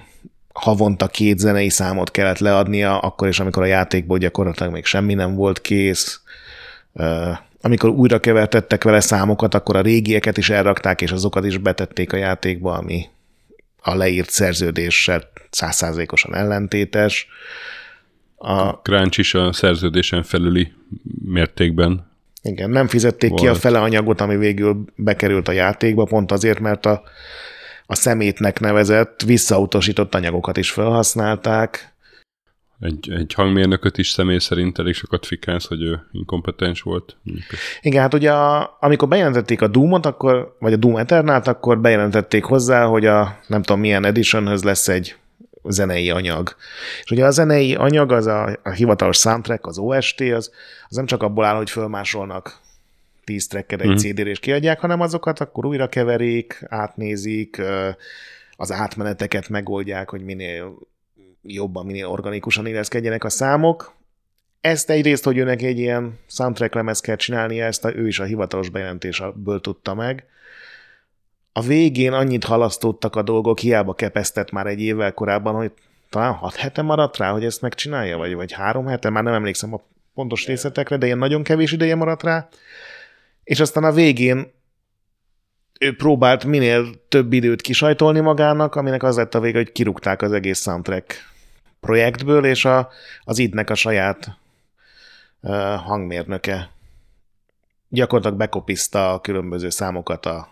havonta 0.52 1.06
két 1.06 1.38
zenei 1.38 1.68
számot 1.68 2.10
kellett 2.10 2.38
leadnia, 2.38 2.98
akkor 2.98 3.28
is, 3.28 3.40
amikor 3.40 3.62
a 3.62 3.66
játékból 3.66 4.18
gyakorlatilag 4.18 4.72
még 4.72 4.84
semmi 4.84 5.14
nem 5.14 5.34
volt 5.34 5.60
kész. 5.60 6.20
Amikor 7.60 7.90
újra 7.90 8.18
kevertettek 8.18 8.84
vele 8.84 9.00
számokat, 9.00 9.54
akkor 9.54 9.76
a 9.76 9.80
régieket 9.80 10.36
is 10.36 10.50
elrakták, 10.50 11.00
és 11.00 11.10
azokat 11.10 11.44
is 11.44 11.58
betették 11.58 12.12
a 12.12 12.16
játékba, 12.16 12.72
ami 12.72 13.04
a 13.80 13.94
leírt 13.94 14.30
szerződéssel 14.30 15.22
százszázalékosan 15.50 16.34
ellentétes. 16.34 17.28
A 18.36 18.72
Crunch 18.72 19.18
is 19.18 19.34
a 19.34 19.52
szerződésen 19.52 20.22
felüli 20.22 20.72
mértékben 21.24 22.08
igen, 22.42 22.70
nem 22.70 22.88
fizették 22.88 23.30
volt. 23.30 23.42
ki 23.42 23.48
a 23.48 23.54
fele 23.54 23.80
anyagot, 23.80 24.20
ami 24.20 24.36
végül 24.36 24.84
bekerült 24.94 25.48
a 25.48 25.52
játékba, 25.52 26.04
pont 26.04 26.32
azért, 26.32 26.60
mert 26.60 26.86
a, 26.86 27.02
a 27.86 27.94
szemétnek 27.94 28.60
nevezett, 28.60 29.22
visszautasított 29.22 30.14
anyagokat 30.14 30.56
is 30.56 30.70
felhasználták. 30.70 31.92
Egy, 32.80 33.10
egy 33.12 33.34
hangmérnököt 33.34 33.98
is 33.98 34.08
személy 34.08 34.38
szerint 34.38 34.78
elég 34.78 34.94
sokat 34.94 35.26
fikálsz, 35.26 35.66
hogy 35.66 35.82
ő 35.82 36.00
inkompetens 36.12 36.82
volt. 36.82 37.16
Igen, 37.80 38.02
hát 38.02 38.14
ugye 38.14 38.32
a, 38.32 38.76
amikor 38.80 39.08
bejelentették 39.08 39.62
a 39.62 39.68
Doom-ot, 39.68 40.06
akkor, 40.06 40.56
vagy 40.58 40.72
a 40.72 40.76
Doom 40.76 40.96
Eternalt, 40.96 41.46
akkor 41.46 41.80
bejelentették 41.80 42.44
hozzá, 42.44 42.84
hogy 42.84 43.06
a 43.06 43.38
nem 43.46 43.62
tudom 43.62 43.80
milyen 43.80 44.04
editionhöz 44.04 44.62
lesz 44.62 44.88
egy 44.88 45.16
zenei 45.64 46.10
anyag. 46.10 46.56
És 47.04 47.10
ugye 47.10 47.24
a 47.24 47.30
zenei 47.30 47.74
anyag, 47.74 48.12
az 48.12 48.26
a, 48.26 48.58
a 48.62 48.70
hivatalos 48.70 49.18
soundtrack, 49.18 49.66
az 49.66 49.78
OST, 49.78 50.20
az, 50.20 50.50
az 50.88 50.96
nem 50.96 51.06
csak 51.06 51.22
abból 51.22 51.44
áll, 51.44 51.56
hogy 51.56 51.70
fölmásolnak 51.70 52.60
10 53.24 53.46
tracker 53.46 53.80
egy 53.80 53.90
mm. 53.90 53.94
CD-re 53.94 54.30
és 54.30 54.38
kiadják, 54.38 54.80
hanem 54.80 55.00
azokat 55.00 55.40
akkor 55.40 55.66
újra 55.66 55.88
keverik, 55.88 56.64
átnézik, 56.68 57.62
az 58.56 58.72
átmeneteket 58.72 59.48
megoldják, 59.48 60.10
hogy 60.10 60.22
minél 60.22 60.78
jobban, 61.54 61.86
minél 61.86 62.06
organikusan 62.06 62.66
illeszkedjenek 62.66 63.24
a 63.24 63.28
számok. 63.28 63.96
Ezt 64.60 64.90
egyrészt, 64.90 65.24
hogy 65.24 65.36
őnek 65.36 65.62
egy 65.62 65.78
ilyen 65.78 66.18
soundtrack 66.26 66.74
lemez 66.74 67.00
kell 67.00 67.16
csinálnia, 67.16 67.64
ezt 67.64 67.84
ő 67.84 68.06
is 68.06 68.18
a 68.18 68.24
hivatalos 68.24 68.68
bejelentésből 68.68 69.60
tudta 69.60 69.94
meg. 69.94 70.26
A 71.52 71.60
végén 71.60 72.12
annyit 72.12 72.44
halasztottak 72.44 73.16
a 73.16 73.22
dolgok, 73.22 73.58
hiába 73.58 73.94
kepesztett 73.94 74.50
már 74.50 74.66
egy 74.66 74.80
évvel 74.80 75.12
korábban, 75.12 75.54
hogy 75.54 75.72
talán 76.10 76.32
hat 76.32 76.54
hete 76.54 76.82
maradt 76.82 77.16
rá, 77.16 77.30
hogy 77.30 77.44
ezt 77.44 77.60
megcsinálja, 77.60 78.16
vagy, 78.16 78.34
vagy 78.34 78.52
három 78.52 78.86
hete, 78.86 79.10
már 79.10 79.22
nem 79.22 79.34
emlékszem 79.34 79.74
a 79.74 79.80
pontos 80.14 80.46
részletekre, 80.46 80.96
de 80.96 81.06
ilyen 81.06 81.18
nagyon 81.18 81.42
kevés 81.42 81.72
ideje 81.72 81.94
maradt 81.94 82.22
rá. 82.22 82.48
És 83.44 83.60
aztán 83.60 83.84
a 83.84 83.92
végén 83.92 84.52
ő 85.80 85.96
próbált 85.96 86.44
minél 86.44 86.86
több 87.08 87.32
időt 87.32 87.60
kisajtolni 87.60 88.20
magának, 88.20 88.74
aminek 88.74 89.02
az 89.02 89.16
lett 89.16 89.34
a 89.34 89.40
vége, 89.40 89.58
hogy 89.58 89.72
kirúgták 89.72 90.22
az 90.22 90.32
egész 90.32 90.60
soundtrack 90.60 91.14
projektből, 91.80 92.44
és 92.44 92.64
a, 92.64 92.88
az 93.24 93.38
idnek 93.38 93.70
a 93.70 93.74
saját 93.74 94.36
hangmérnöke 95.84 96.70
gyakorlatilag 97.88 98.38
bekopiszta 98.38 99.12
a 99.12 99.20
különböző 99.20 99.68
számokat 99.68 100.26
a 100.26 100.48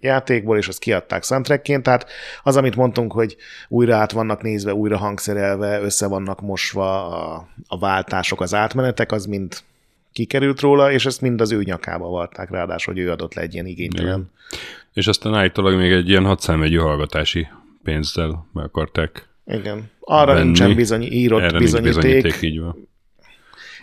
játékból, 0.00 0.56
és 0.56 0.68
azt 0.68 0.78
kiadták 0.78 1.24
soundtrackként, 1.24 1.82
tehát 1.82 2.06
az, 2.42 2.56
amit 2.56 2.76
mondtunk, 2.76 3.12
hogy 3.12 3.36
újra 3.68 3.96
át 3.96 4.12
vannak 4.12 4.42
nézve, 4.42 4.74
újra 4.74 4.96
hangszerelve, 4.96 5.80
össze 5.80 6.06
vannak 6.06 6.40
mosva 6.40 7.06
a, 7.06 7.48
a 7.66 7.78
váltások, 7.78 8.40
az 8.40 8.54
átmenetek, 8.54 9.12
az 9.12 9.26
mind 9.26 9.56
kikerült 10.12 10.60
róla, 10.60 10.92
és 10.92 11.06
ezt 11.06 11.20
mind 11.20 11.40
az 11.40 11.52
ő 11.52 11.62
nyakába 11.62 12.08
varták, 12.08 12.50
ráadásul, 12.50 12.94
hogy 12.94 13.02
ő 13.02 13.10
adott 13.10 13.34
le 13.34 13.42
egy 13.42 13.54
ilyen 13.54 13.66
igénytelen. 13.66 14.12
Igen. 14.12 14.30
És 14.92 15.06
aztán 15.06 15.34
állítólag 15.34 15.76
még 15.76 15.92
egy 15.92 16.08
ilyen 16.08 16.24
6 16.24 16.40
számjegyű 16.40 16.76
hallgatási 16.76 17.48
pénzzel 17.82 18.46
meg 18.52 18.64
akarták 18.64 19.28
Igen. 19.52 19.90
Arra 20.00 20.32
venni. 20.32 20.44
nincsen 20.44 20.74
bizony, 20.74 21.02
írott 21.02 21.40
Erre 21.40 21.58
bizonyíték. 21.58 22.02
bizonyíték. 22.02 22.42
így 22.42 22.60
van. 22.60 22.90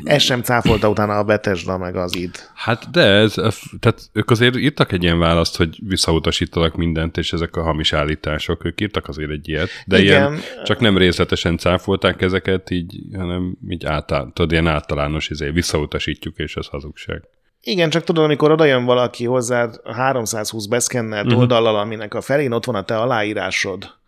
Ez 0.03 0.21
sem 0.21 0.41
cáfolta 0.41 0.89
utána 0.89 1.17
a 1.17 1.23
Betesda 1.23 1.77
meg 1.77 1.95
az 1.95 2.15
id. 2.15 2.49
Hát 2.55 2.91
de 2.91 3.01
ez, 3.01 3.33
tehát 3.79 4.09
ők 4.13 4.29
azért 4.29 4.57
írtak 4.57 4.91
egy 4.91 5.03
ilyen 5.03 5.19
választ, 5.19 5.57
hogy 5.57 5.77
visszautasítanak 5.87 6.75
mindent, 6.75 7.17
és 7.17 7.33
ezek 7.33 7.55
a 7.55 7.61
hamis 7.61 7.93
állítások, 7.93 8.65
ők 8.65 8.81
írtak 8.81 9.07
azért 9.07 9.29
egy 9.29 9.49
ilyet, 9.49 9.69
de 9.85 9.99
Igen. 9.99 10.31
ilyen 10.31 10.41
csak 10.63 10.79
nem 10.79 10.97
részletesen 10.97 11.57
cáfolták 11.57 12.21
ezeket, 12.21 12.69
így, 12.69 13.01
hanem 13.13 13.57
így 13.69 13.85
által, 13.85 14.31
tudod, 14.33 14.51
ilyen 14.51 14.67
általános, 14.67 15.29
izé, 15.29 15.49
visszautasítjuk, 15.49 16.37
és 16.37 16.55
ez 16.55 16.67
hazugság. 16.67 17.23
Igen, 17.61 17.89
csak 17.89 18.03
tudod, 18.03 18.23
amikor 18.23 18.51
oda 18.51 18.65
jön 18.65 18.85
valaki 18.85 19.25
hozzád 19.25 19.75
320 19.83 20.65
beszkennelt 20.65 21.25
uh-huh. 21.25 21.39
oldallal, 21.39 21.75
aminek 21.75 22.13
a 22.13 22.21
felén 22.21 22.51
ott 22.51 22.65
van 22.65 22.75
a 22.75 22.83
te 22.83 22.99
aláírásod, 22.99 23.98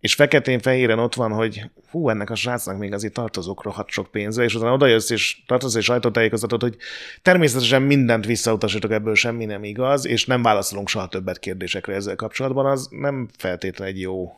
és 0.00 0.14
feketén-fehéren 0.14 0.98
ott 0.98 1.14
van, 1.14 1.32
hogy 1.32 1.62
hú, 1.90 2.08
ennek 2.08 2.30
a 2.30 2.34
srácnak 2.34 2.78
még 2.78 2.92
azért 2.92 3.12
tartozok 3.12 3.62
rohadt 3.62 3.90
sok 3.90 4.10
pénze, 4.10 4.42
és 4.42 4.54
utána 4.54 4.72
odajössz, 4.72 5.10
és 5.10 5.42
tartoz 5.46 5.76
egy 5.76 5.82
sajtótájékozatot, 5.82 6.62
hogy 6.62 6.76
természetesen 7.22 7.82
mindent 7.82 8.26
visszautasítok, 8.26 8.90
ebből 8.90 9.14
semmi 9.14 9.44
nem 9.44 9.64
igaz, 9.64 10.06
és 10.06 10.26
nem 10.26 10.42
válaszolunk 10.42 10.88
soha 10.88 11.08
többet 11.08 11.38
kérdésekre 11.38 11.94
ezzel 11.94 12.16
kapcsolatban, 12.16 12.66
az 12.66 12.88
nem 12.90 13.28
feltétlenül 13.36 13.94
egy 13.94 14.00
jó 14.00 14.32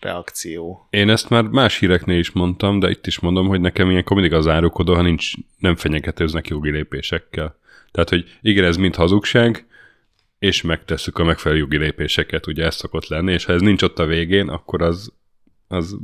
reakció. 0.00 0.86
Én 0.90 1.10
ezt 1.10 1.28
már 1.28 1.42
más 1.42 1.78
híreknél 1.78 2.18
is 2.18 2.30
mondtam, 2.30 2.78
de 2.78 2.90
itt 2.90 3.06
is 3.06 3.20
mondom, 3.20 3.48
hogy 3.48 3.60
nekem 3.60 3.90
ilyen 3.90 4.04
mindig 4.08 4.32
az 4.32 4.46
árukodó, 4.46 4.94
ha 4.94 5.02
nincs, 5.02 5.32
nem 5.58 5.76
fenyegetőznek 5.76 6.48
jogi 6.48 6.70
lépésekkel. 6.70 7.56
Tehát, 7.92 8.08
hogy 8.08 8.24
igen, 8.42 8.64
ez 8.64 8.76
mind 8.76 8.94
hazugság, 8.94 9.66
és 10.38 10.62
megtesszük 10.62 11.18
a 11.18 11.24
megfelelő 11.24 11.60
jogi 11.60 11.76
lépéseket, 11.76 12.46
ugye 12.46 12.64
ez 12.64 12.74
szokott 12.74 13.06
lenni, 13.06 13.32
és 13.32 13.44
ha 13.44 13.52
ez 13.52 13.60
nincs 13.60 13.82
ott 13.82 13.98
a 13.98 14.06
végén, 14.06 14.48
akkor 14.48 14.82
az, 14.82 15.12
az 15.68 15.96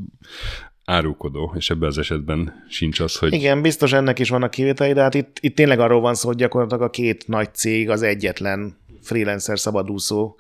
árulkodó, 0.84 1.54
és 1.56 1.70
ebben 1.70 1.88
az 1.88 1.98
esetben 1.98 2.64
sincs 2.68 3.00
az, 3.00 3.16
hogy... 3.16 3.32
Igen, 3.32 3.62
biztos 3.62 3.92
ennek 3.92 4.18
is 4.18 4.28
vannak 4.28 4.50
kivételei, 4.50 4.92
de 4.92 5.02
hát 5.02 5.14
itt, 5.14 5.36
itt 5.40 5.54
tényleg 5.54 5.80
arról 5.80 6.00
van 6.00 6.14
szó, 6.14 6.28
hogy 6.28 6.36
gyakorlatilag 6.36 6.82
a 6.82 6.90
két 6.90 7.28
nagy 7.28 7.54
cég 7.54 7.90
az 7.90 8.02
egyetlen 8.02 8.76
freelancer 9.02 9.58
szabadúszó 9.58 10.36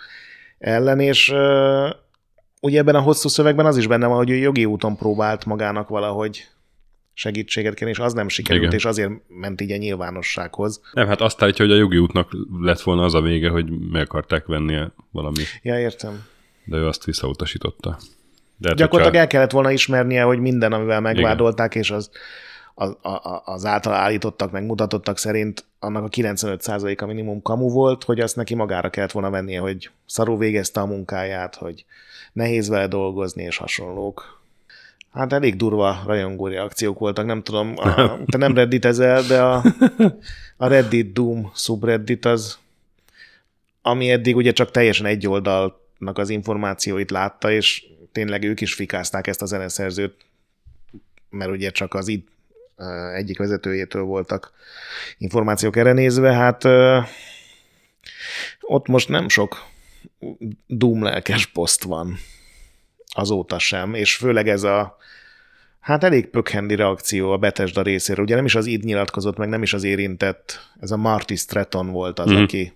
ellen, 0.58 1.00
és 1.00 1.28
uh, 1.28 1.90
ugye 2.60 2.78
ebben 2.78 2.94
a 2.94 3.00
hosszú 3.00 3.28
szövegben 3.28 3.66
az 3.66 3.76
is 3.76 3.86
benne 3.86 4.06
van, 4.06 4.16
hogy 4.16 4.30
ő 4.30 4.36
jogi 4.36 4.64
úton 4.64 4.96
próbált 4.96 5.44
magának 5.44 5.88
valahogy 5.88 6.46
segítséget 7.14 7.74
kérni, 7.74 7.92
és 7.92 7.98
az 7.98 8.12
nem 8.12 8.28
sikerült, 8.28 8.62
Igen. 8.62 8.76
és 8.76 8.84
azért 8.84 9.10
ment 9.28 9.60
így 9.60 9.72
a 9.72 9.76
nyilvánossághoz. 9.76 10.80
Nem, 10.92 11.06
hát 11.06 11.20
azt 11.20 11.42
állítja, 11.42 11.64
hogy 11.64 11.74
a 11.74 11.78
jogi 11.78 11.98
útnak 11.98 12.30
lett 12.60 12.80
volna 12.80 13.04
az 13.04 13.14
a 13.14 13.20
vége, 13.20 13.48
hogy 13.48 13.70
meg 13.90 14.02
akarták 14.02 14.46
venni 14.46 14.80
valami. 15.10 15.42
Ja, 15.62 15.78
értem. 15.78 16.24
De 16.64 16.76
ő 16.76 16.86
azt 16.86 17.04
visszautasította. 17.04 17.98
De 18.56 18.68
hát, 18.68 18.76
Gyakorlatilag 18.76 19.04
hogyha... 19.04 19.18
el 19.18 19.26
kellett 19.26 19.50
volna 19.50 19.70
ismernie, 19.70 20.22
hogy 20.22 20.38
minden, 20.38 20.72
amivel 20.72 21.00
megvádolták, 21.00 21.70
Igen. 21.70 21.82
és 21.82 21.90
az, 21.90 22.10
az, 22.74 22.96
az 23.44 23.64
által 23.64 23.92
állítottak, 23.92 24.50
meg 24.50 24.64
mutatottak 24.64 25.18
szerint 25.18 25.64
annak 25.78 26.04
a 26.04 26.08
95%-a 26.08 27.06
minimum 27.06 27.42
kamu 27.42 27.68
volt, 27.68 28.04
hogy 28.04 28.20
azt 28.20 28.36
neki 28.36 28.54
magára 28.54 28.90
kellett 28.90 29.12
volna 29.12 29.30
vennie, 29.30 29.60
hogy 29.60 29.90
szarul 30.06 30.38
végezte 30.38 30.80
a 30.80 30.86
munkáját, 30.86 31.54
hogy 31.54 31.84
nehéz 32.32 32.68
vele 32.68 32.86
dolgozni, 32.86 33.42
és 33.42 33.56
hasonlók. 33.56 34.41
Hát 35.12 35.32
elég 35.32 35.56
durva 35.56 36.02
rajongó 36.06 36.46
reakciók 36.46 36.98
voltak, 36.98 37.26
nem 37.26 37.42
tudom, 37.42 37.74
a, 37.76 38.24
te 38.24 38.36
nem 38.36 38.68
ezel, 38.80 39.22
de 39.22 39.42
a, 39.42 39.64
a 40.56 40.66
Reddit 40.66 41.12
Doom 41.12 41.50
subreddit 41.54 42.24
az, 42.24 42.58
ami 43.82 44.10
eddig 44.10 44.36
ugye 44.36 44.52
csak 44.52 44.70
teljesen 44.70 45.06
egy 45.06 45.26
oldalnak 45.26 46.18
az 46.18 46.28
információit 46.28 47.10
látta, 47.10 47.50
és 47.50 47.84
tényleg 48.12 48.42
ők 48.42 48.60
is 48.60 48.74
fikázták 48.74 49.26
ezt 49.26 49.42
a 49.42 49.46
zeneszerzőt, 49.46 50.14
mert 51.30 51.50
ugye 51.50 51.70
csak 51.70 51.94
az 51.94 52.08
itt 52.08 52.28
egyik 53.14 53.38
vezetőjétől 53.38 54.02
voltak 54.02 54.52
információk 55.18 55.76
erre 55.76 55.92
nézve, 55.92 56.32
hát 56.32 56.64
ott 58.60 58.86
most 58.86 59.08
nem 59.08 59.28
sok 59.28 59.64
Doom 60.66 61.02
lelkes 61.02 61.46
poszt 61.46 61.82
van 61.82 62.18
azóta 63.12 63.58
sem, 63.58 63.94
és 63.94 64.16
főleg 64.16 64.48
ez 64.48 64.62
a 64.62 64.96
hát 65.80 66.04
elég 66.04 66.26
pökhendi 66.26 66.74
reakció 66.74 67.30
a 67.32 67.36
Bethesda 67.36 67.82
részéről. 67.82 68.24
Ugye 68.24 68.34
nem 68.34 68.44
is 68.44 68.54
az 68.54 68.66
id 68.66 68.84
nyilatkozott, 68.84 69.36
meg 69.36 69.48
nem 69.48 69.62
is 69.62 69.72
az 69.72 69.84
érintett, 69.84 70.70
ez 70.80 70.90
a 70.90 70.96
Marty 70.96 71.34
Stratton 71.34 71.90
volt 71.90 72.18
az, 72.18 72.30
mm. 72.30 72.36
aki 72.36 72.72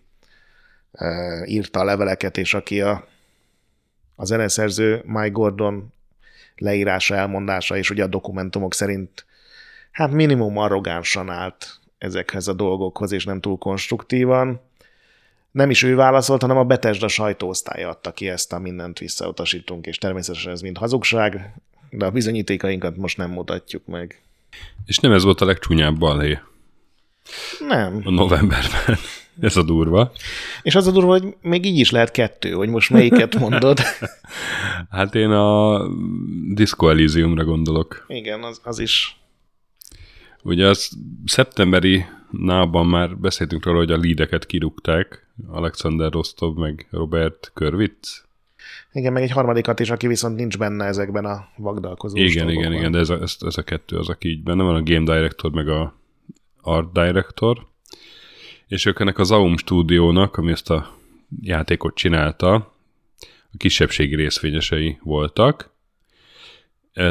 e, 0.93 1.07
írta 1.47 1.81
a 1.81 1.85
leveleket, 1.85 2.39
és 2.39 2.55
aki 2.55 2.81
a, 2.81 3.07
a 4.15 4.25
zeneszerző 4.25 5.03
Mike 5.05 5.29
Gordon 5.29 5.93
leírása, 6.57 7.15
elmondása, 7.15 7.77
és 7.77 7.91
ugye 7.91 8.03
a 8.03 8.07
dokumentumok 8.07 8.75
szerint 8.75 9.27
hát 9.91 10.11
minimum 10.11 10.59
arrogánsan 10.59 11.31
állt 11.31 11.81
ezekhez 11.99 12.49
a 12.49 12.53
dolgokhoz, 12.53 13.13
és 13.13 13.25
nem 13.25 13.41
túl 13.41 13.59
konstruktívan 13.59 14.61
nem 15.57 15.71
is 15.71 15.83
ő 15.83 15.95
válaszolt, 15.95 16.41
hanem 16.41 16.57
a 16.57 16.65
Betesda 16.65 17.09
sajtóosztálya 17.09 17.89
adta 17.89 18.13
ki 18.13 18.29
ezt 18.29 18.53
a 18.53 18.59
mindent 18.59 18.99
visszautasítunk, 18.99 19.87
és 19.87 19.99
természetesen 19.99 20.53
ez 20.53 20.61
mind 20.61 20.79
hazugság, 20.79 21.55
de 21.91 22.05
a 22.05 22.11
bizonyítékainkat 22.11 22.97
most 22.97 23.17
nem 23.17 23.31
mutatjuk 23.31 23.87
meg. 23.87 24.23
És 24.85 24.99
nem 24.99 25.13
ez 25.13 25.23
volt 25.23 25.41
a 25.41 25.45
legcsúnyább 25.45 25.99
balhé? 25.99 26.39
Nem. 27.69 28.01
A 28.05 28.11
novemberben. 28.11 28.97
Ez 29.41 29.57
a 29.57 29.63
durva. 29.63 30.13
És 30.63 30.75
az 30.75 30.87
a 30.87 30.91
durva, 30.91 31.11
hogy 31.11 31.37
még 31.41 31.65
így 31.65 31.79
is 31.79 31.91
lehet 31.91 32.11
kettő, 32.11 32.53
hogy 32.53 32.69
most 32.69 32.91
melyiket 32.91 33.39
mondod. 33.39 33.79
hát 34.91 35.15
én 35.15 35.31
a 35.31 35.81
Disco 36.55 36.89
Elysiumra 36.89 37.45
gondolok. 37.45 38.05
Igen, 38.09 38.43
az, 38.43 38.61
az 38.65 38.79
is. 38.79 39.21
Ugye 40.43 40.67
az 40.67 40.91
szeptemberi 41.25 42.05
nában 42.31 42.87
már 42.87 43.17
beszéltünk 43.17 43.65
róla, 43.65 43.79
hogy 43.79 43.91
a 43.91 43.97
lídeket 43.97 44.47
kirúgták, 44.47 45.26
Alexander 45.49 46.13
Rostov 46.13 46.57
meg 46.57 46.87
Robert 46.91 47.51
Körvitz. 47.55 48.25
Igen, 48.93 49.13
meg 49.13 49.23
egy 49.23 49.31
harmadikat 49.31 49.81
is, 49.81 49.91
aki 49.91 50.07
viszont 50.07 50.37
nincs 50.37 50.59
benne 50.59 50.85
ezekben 50.85 51.25
a 51.25 51.49
vagdalkozó 51.57 52.17
Igen, 52.17 52.51
igen, 52.51 52.73
igen, 52.73 52.93
de 52.93 52.99
ez 52.99 53.09
a, 53.09 53.21
ez, 53.21 53.37
ez 53.41 53.57
a 53.59 53.63
kettő 53.63 53.97
az, 53.97 54.09
aki 54.09 54.29
így 54.29 54.43
benne 54.43 54.63
van, 54.63 54.75
a 54.75 54.83
Game 54.83 55.15
Director 55.15 55.51
meg 55.51 55.69
a 55.69 55.95
Art 56.61 56.93
Director. 56.93 57.67
És 58.67 58.85
ők 58.85 59.01
ennek 59.01 59.19
az 59.19 59.31
Aum 59.31 59.57
stúdiónak, 59.57 60.37
ami 60.37 60.51
ezt 60.51 60.71
a 60.71 60.97
játékot 61.41 61.95
csinálta, 61.95 62.55
a 63.53 63.57
kisebbségi 63.57 64.15
részvényesei 64.15 64.99
voltak, 65.03 65.71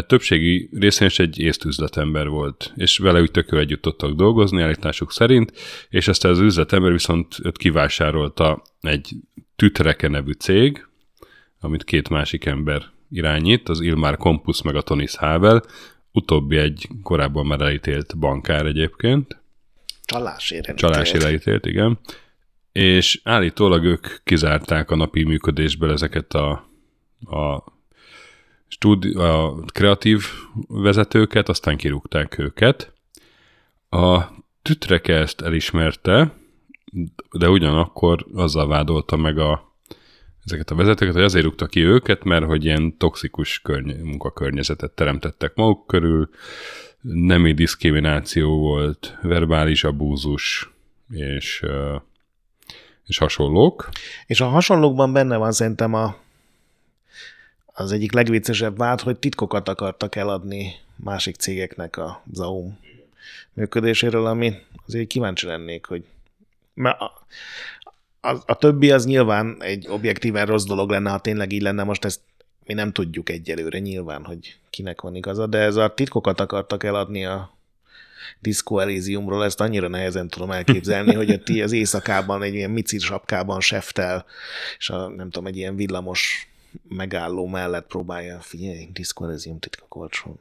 többségi 0.07 0.69
részvényes 0.73 1.19
egy 1.19 1.39
észtüzletember 1.39 2.27
volt, 2.27 2.73
és 2.75 2.97
vele 2.97 3.21
úgy 3.21 3.31
tökő 3.31 3.59
együtt 3.59 3.81
tudtak 3.81 4.15
dolgozni 4.15 4.61
állításuk 4.61 5.11
szerint, 5.11 5.51
és 5.89 6.07
aztán 6.07 6.31
az 6.31 6.39
üzletember 6.39 6.91
viszont 6.91 7.35
őt 7.43 7.57
kivásárolta 7.57 8.61
egy 8.81 9.15
Tütreke 9.55 10.07
nevű 10.07 10.31
cég, 10.31 10.87
amit 11.59 11.83
két 11.83 12.09
másik 12.09 12.45
ember 12.45 12.83
irányít, 13.11 13.69
az 13.69 13.79
Ilmar 13.79 14.17
Kompus 14.17 14.61
meg 14.61 14.75
a 14.75 14.81
Tonis 14.81 15.15
Havel, 15.15 15.63
utóbbi 16.11 16.57
egy 16.57 16.87
korábban 17.03 17.45
már 17.45 17.61
elítélt 17.61 18.17
bankár 18.17 18.65
egyébként. 18.65 19.41
Csalásére. 20.05 20.73
Csalásére 20.73 21.31
ítélt, 21.31 21.65
igen. 21.65 21.99
És 22.71 23.21
állítólag 23.23 23.83
ők 23.83 24.07
kizárták 24.23 24.91
a 24.91 24.95
napi 24.95 25.23
működésből 25.23 25.91
ezeket 25.91 26.33
a, 26.33 26.69
a, 27.25 27.63
stúdi- 28.85 29.15
a 29.15 29.55
kreatív 29.73 30.23
vezetőket, 30.67 31.49
aztán 31.49 31.77
kirúgták 31.77 32.37
őket. 32.37 32.93
A 33.89 34.23
tütreke 34.61 35.13
ezt 35.13 35.41
elismerte, 35.41 36.33
de 37.37 37.49
ugyanakkor 37.49 38.25
azzal 38.33 38.67
vádolta 38.67 39.15
meg 39.15 39.37
a, 39.37 39.75
ezeket 40.43 40.71
a 40.71 40.75
vezetőket, 40.75 41.13
hogy 41.13 41.23
azért 41.23 41.45
rúgta 41.45 41.65
ki 41.65 41.79
őket, 41.79 42.23
mert 42.23 42.45
hogy 42.45 42.65
ilyen 42.65 42.97
toxikus 42.97 43.59
körny- 43.59 44.03
munkakörnyezetet 44.03 44.91
teremtettek 44.91 45.55
maguk 45.55 45.87
körül, 45.87 46.29
nemi 47.01 47.53
diszkrimináció 47.53 48.57
volt, 48.57 49.17
verbális 49.21 49.83
abúzus, 49.83 50.73
és, 51.09 51.63
és 53.05 53.17
hasonlók. 53.17 53.89
És 54.25 54.41
a 54.41 54.47
hasonlókban 54.47 55.13
benne 55.13 55.37
van 55.37 55.51
szerintem 55.51 55.93
a, 55.93 56.15
az 57.77 57.91
egyik 57.91 58.11
legviccesebb 58.11 58.77
vád, 58.77 59.01
hogy 59.01 59.17
titkokat 59.17 59.69
akartak 59.69 60.15
eladni 60.15 60.75
másik 60.95 61.35
cégeknek 61.35 61.97
a 61.97 62.23
Zaum 62.33 62.79
működéséről, 63.53 64.25
ami 64.25 64.53
azért 64.87 65.07
kíváncsi 65.07 65.45
lennék, 65.45 65.85
hogy 65.85 66.03
mert 66.73 66.99
a, 66.99 67.25
a, 68.21 68.37
a 68.45 68.57
többi 68.57 68.91
az 68.91 69.05
nyilván 69.05 69.57
egy 69.59 69.87
objektíven 69.87 70.45
rossz 70.45 70.63
dolog 70.63 70.89
lenne, 70.89 71.09
ha 71.09 71.19
tényleg 71.19 71.51
így 71.51 71.61
lenne, 71.61 71.83
most 71.83 72.05
ezt 72.05 72.19
mi 72.65 72.73
nem 72.73 72.91
tudjuk 72.91 73.29
egyelőre 73.29 73.79
nyilván, 73.79 74.23
hogy 74.23 74.57
kinek 74.69 75.01
van 75.01 75.15
igaza, 75.15 75.47
de 75.47 75.57
ez 75.57 75.75
a 75.75 75.93
titkokat 75.93 76.39
akartak 76.39 76.83
eladni 76.83 77.25
a 77.25 77.53
Disco 78.39 78.79
Elysiumról, 78.79 79.43
ezt 79.43 79.61
annyira 79.61 79.87
nehezen 79.87 80.27
tudom 80.27 80.51
elképzelni, 80.51 81.13
hogy 81.13 81.29
a 81.29 81.61
az 81.63 81.71
éjszakában 81.71 82.43
egy 82.43 82.53
ilyen 82.53 82.71
micir 82.71 82.99
sapkában 83.01 83.61
seftel, 83.61 84.25
és 84.77 84.89
a, 84.89 85.07
nem 85.07 85.29
tudom, 85.29 85.47
egy 85.47 85.57
ilyen 85.57 85.75
villamos 85.75 86.47
megálló 86.87 87.47
mellett 87.47 87.87
próbálja, 87.87 88.39
figyelj, 88.41 88.89
Disco 88.93 89.29
Elysium 89.29 89.59
titkok 89.59 89.95
olcsón. 89.95 90.39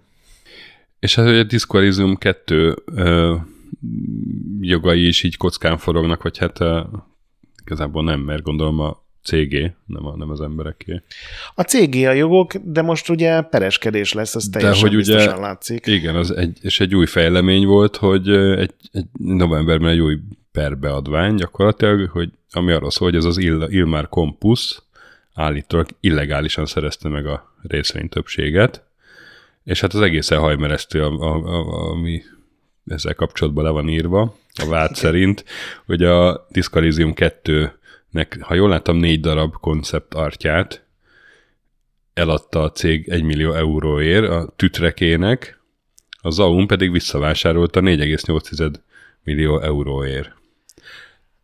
És 0.99 1.15
hát, 1.15 1.27
hogy 1.27 1.39
a 1.39 1.43
Disco 1.43 1.79
Elysium 1.79 2.17
2 2.17 2.77
ö, 2.85 3.37
jogai 4.61 5.07
is 5.07 5.23
így 5.23 5.37
kockán 5.37 5.79
forognak, 5.79 6.23
vagy 6.23 6.39
hát 6.39 6.61
ö, 6.61 6.81
igazából 7.65 8.05
nem, 8.05 8.21
mert 8.21 8.43
gondolom 8.43 8.81
a 8.81 9.03
CG, 9.25 9.73
nem, 9.87 10.07
a, 10.07 10.17
nem 10.17 10.31
az 10.31 10.41
embereké. 10.41 11.03
A 11.55 11.63
CG 11.63 11.95
a 11.95 12.13
jogok, 12.13 12.55
de 12.55 12.83
most 12.83 13.09
ugye 13.09 13.41
pereskedés 13.41 14.13
lesz, 14.13 14.35
az 14.35 14.49
teljesen 14.53 14.83
de 14.83 14.89
hogy 14.89 14.97
ugye, 14.97 15.37
látszik. 15.37 15.87
Igen, 15.87 16.17
az 16.17 16.31
egy, 16.31 16.59
és 16.63 16.81
egy 16.81 16.95
új 16.95 17.07
fejlemény 17.07 17.67
volt, 17.67 17.97
hogy 17.97 18.29
egy, 18.29 18.75
egy 18.93 19.07
novemberben 19.19 19.89
egy 19.89 20.01
új 20.01 20.19
perbeadvány 20.53 21.35
gyakorlatilag, 21.35 22.09
hogy, 22.11 22.31
ami 22.51 22.73
arról 22.73 22.91
szól, 22.91 23.09
hogy 23.09 23.19
ez 23.19 23.25
az 23.25 23.39
Il, 23.39 23.67
Ilmar 23.71 24.09
Compus 24.09 24.83
állítólag 25.35 25.87
illegálisan 26.01 26.67
szerezte 26.67 27.09
meg 27.09 27.27
a 27.27 27.55
részvény 27.63 28.09
többséget, 28.09 28.83
és 29.65 29.81
hát 29.81 29.95
az 29.95 30.01
egészen 30.01 30.39
hajmeresztő, 30.39 31.05
ami 31.05 32.23
ezzel 32.87 33.15
kapcsolatban 33.15 33.65
le 33.65 33.71
van 33.71 33.89
írva, 33.89 34.37
a 34.63 34.67
vád 34.69 34.95
szerint, 34.95 35.45
hogy 35.87 36.03
a 36.03 36.47
Discalizium 36.51 37.15
2 37.15 37.79
nek, 38.11 38.39
ha 38.41 38.55
jól 38.55 38.69
láttam, 38.69 38.97
négy 38.97 39.21
darab 39.21 39.55
koncept 39.61 40.15
artját 40.15 40.85
eladta 42.15 42.63
a 42.63 42.71
cég 42.71 43.09
1 43.09 43.23
millió 43.23 43.53
euróért 43.53 44.29
a 44.29 44.53
tütrekének, 44.57 45.61
a 46.21 46.31
Zaum 46.31 46.67
pedig 46.67 46.93
visszavásárolta 46.93 47.81
4,8 47.81 48.75
millió 49.25 49.61
euróért. 49.61 50.33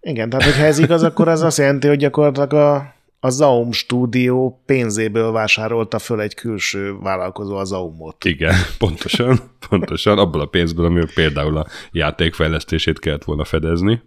Igen, 0.01 0.30
tehát 0.30 0.45
hogyha 0.45 0.64
ez 0.64 0.78
igaz, 0.78 1.03
akkor 1.03 1.28
az 1.28 1.43
azt 1.43 1.59
jelenti, 1.59 1.88
hogy 1.88 1.99
gyakorlatilag 1.99 2.53
a, 2.53 2.95
a 3.21 3.31
Zaum 3.31 3.73
stúdió 3.73 4.62
pénzéből 4.66 5.33
vásárolta 5.33 5.99
föl 5.99 6.21
egy 6.21 6.35
külső 6.35 6.99
vállalkozó 6.99 7.57
az 7.57 7.68
Zaumot. 7.68 8.25
Igen, 8.25 8.55
pontosan, 8.79 9.39
pontosan, 9.68 10.18
abból 10.18 10.41
a 10.41 10.47
pénzből, 10.47 10.85
ami 10.85 11.05
például 11.14 11.57
a 11.57 11.66
játékfejlesztését 11.93 12.99
kellett 12.99 13.25
volna 13.25 13.45
fedezni. 13.45 14.03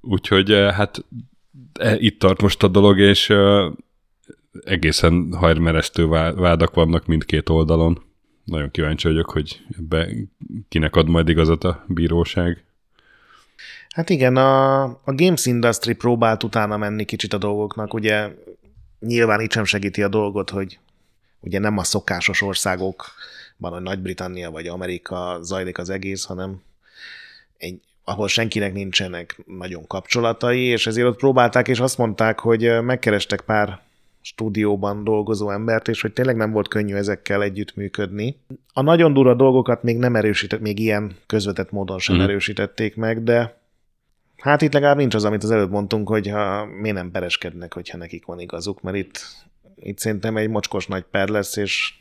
Úgyhogy 0.00 0.52
eh, 0.52 0.74
hát 0.74 1.04
e, 1.72 1.96
itt 1.98 2.18
tart 2.18 2.42
most 2.42 2.62
a 2.62 2.68
dolog, 2.68 2.98
és 2.98 3.28
uh, 3.28 3.72
egészen 4.64 5.32
hajrmeresztő 5.32 6.06
vádak 6.34 6.74
vannak 6.74 7.06
mindkét 7.06 7.48
oldalon. 7.48 8.02
Nagyon 8.44 8.70
kíváncsi 8.70 9.08
vagyok, 9.08 9.30
hogy 9.30 9.60
ebbe 9.78 10.08
kinek 10.68 10.96
ad 10.96 11.08
majd 11.08 11.28
igazat 11.28 11.64
a 11.64 11.84
bíróság. 11.88 12.64
Hát 13.94 14.10
igen, 14.10 14.36
a, 14.36 14.82
a 14.84 15.14
Games 15.14 15.46
Industry 15.46 15.94
próbált 15.94 16.42
utána 16.42 16.76
menni 16.76 17.04
kicsit 17.04 17.32
a 17.32 17.38
dolgoknak, 17.38 17.94
ugye 17.94 18.28
nyilván 19.00 19.40
itt 19.40 19.52
sem 19.52 19.64
segíti 19.64 20.02
a 20.02 20.08
dolgot, 20.08 20.50
hogy 20.50 20.78
ugye 21.40 21.58
nem 21.58 21.78
a 21.78 21.84
szokásos 21.84 22.42
országokban, 22.42 23.72
hogy 23.72 23.82
Nagy-Britannia 23.82 24.50
vagy 24.50 24.66
Amerika 24.66 25.38
zajlik 25.42 25.78
az 25.78 25.90
egész, 25.90 26.24
hanem 26.24 26.62
egy 27.56 27.80
ahol 28.04 28.28
senkinek 28.28 28.72
nincsenek 28.72 29.38
nagyon 29.46 29.86
kapcsolatai, 29.86 30.60
és 30.60 30.86
ezért 30.86 31.06
ott 31.06 31.16
próbálták, 31.16 31.68
és 31.68 31.80
azt 31.80 31.98
mondták, 31.98 32.38
hogy 32.38 32.82
megkerestek 32.82 33.40
pár 33.40 33.80
stúdióban 34.20 35.04
dolgozó 35.04 35.50
embert, 35.50 35.88
és 35.88 36.00
hogy 36.00 36.12
tényleg 36.12 36.36
nem 36.36 36.50
volt 36.50 36.68
könnyű 36.68 36.94
ezekkel 36.94 37.42
együttműködni. 37.42 38.36
A 38.72 38.82
nagyon 38.82 39.12
durva 39.12 39.34
dolgokat 39.34 39.82
még 39.82 39.96
nem 39.96 40.16
erősített, 40.16 40.60
még 40.60 40.78
ilyen 40.78 41.16
közvetett 41.26 41.70
módon 41.70 41.98
sem 41.98 42.16
mm. 42.16 42.20
erősítették 42.20 42.96
meg, 42.96 43.22
de 43.22 43.59
hát 44.40 44.62
itt 44.62 44.72
legalább 44.72 44.96
nincs 44.96 45.14
az, 45.14 45.24
amit 45.24 45.42
az 45.42 45.50
előbb 45.50 45.70
mondtunk, 45.70 46.08
hogy 46.08 46.28
ha 46.28 46.64
miért 46.64 46.96
nem 46.96 47.10
pereskednek, 47.10 47.74
hogyha 47.74 47.98
nekik 47.98 48.24
van 48.26 48.40
igazuk, 48.40 48.80
mert 48.80 48.96
itt, 48.96 49.26
itt 49.76 49.98
szerintem 49.98 50.36
egy 50.36 50.48
mocskos 50.48 50.86
nagy 50.86 51.04
per 51.10 51.28
lesz, 51.28 51.56
és 51.56 51.92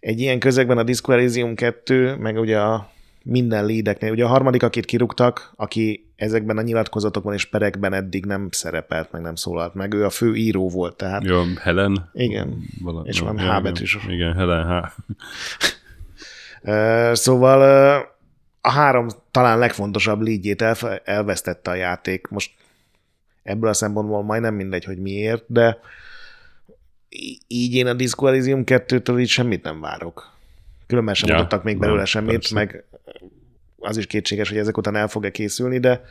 egy 0.00 0.20
ilyen 0.20 0.38
közegben 0.38 0.78
a 0.78 0.82
Disco 0.82 1.12
Elysium 1.12 1.54
2, 1.54 2.16
meg 2.16 2.38
ugye 2.38 2.60
a 2.60 2.90
minden 3.24 3.64
lédeknél. 3.64 4.12
Ugye 4.12 4.24
a 4.24 4.28
harmadik, 4.28 4.62
akit 4.62 4.84
kirúgtak, 4.84 5.52
aki 5.56 6.06
ezekben 6.16 6.58
a 6.58 6.62
nyilatkozatokban 6.62 7.34
és 7.34 7.44
perekben 7.44 7.92
eddig 7.92 8.26
nem 8.26 8.48
szerepelt, 8.50 9.12
meg 9.12 9.22
nem 9.22 9.34
szólalt 9.34 9.74
meg, 9.74 9.94
ő 9.94 10.04
a 10.04 10.10
fő 10.10 10.34
író 10.34 10.68
volt, 10.68 10.96
tehát... 10.96 11.24
Jó, 11.24 11.42
Helen? 11.60 12.10
Igen, 12.12 12.64
Vala, 12.82 13.02
és 13.04 13.20
van 13.20 13.38
H 13.38 13.62
betűs. 13.62 13.98
Igen, 14.08 14.34
Helen 14.34 14.66
H. 14.66 14.92
szóval 17.12 18.10
a 18.64 18.70
három 18.70 19.08
talán 19.30 19.58
legfontosabb 19.58 20.20
lídjét 20.20 20.62
elvesztette 21.04 21.70
a 21.70 21.74
játék. 21.74 22.28
Most 22.28 22.50
ebből 23.42 23.68
a 23.68 23.74
szempontból 23.74 24.22
majdnem 24.22 24.54
mindegy, 24.54 24.84
hogy 24.84 24.98
miért, 24.98 25.44
de 25.46 25.78
így 27.46 27.74
én 27.74 27.86
a 27.86 27.92
Disco 27.92 28.26
Elysium 28.26 28.62
2-től 28.66 29.20
így 29.20 29.28
semmit 29.28 29.62
nem 29.62 29.80
várok. 29.80 30.30
Különben 30.86 31.14
sem 31.14 31.28
ja, 31.28 31.34
mutattak 31.34 31.62
még 31.62 31.78
belőle 31.78 32.04
semmit, 32.04 32.32
persze. 32.32 32.54
meg 32.54 32.84
az 33.78 33.96
is 33.96 34.06
kétséges, 34.06 34.48
hogy 34.48 34.58
ezek 34.58 34.76
után 34.76 34.96
el 34.96 35.08
fog-e 35.08 35.30
készülni, 35.30 35.78
de 35.78 36.04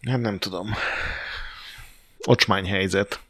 nem, 0.00 0.20
nem 0.20 0.38
tudom. 0.38 0.70
Ocsmány 2.26 2.66
helyzet. 2.66 3.20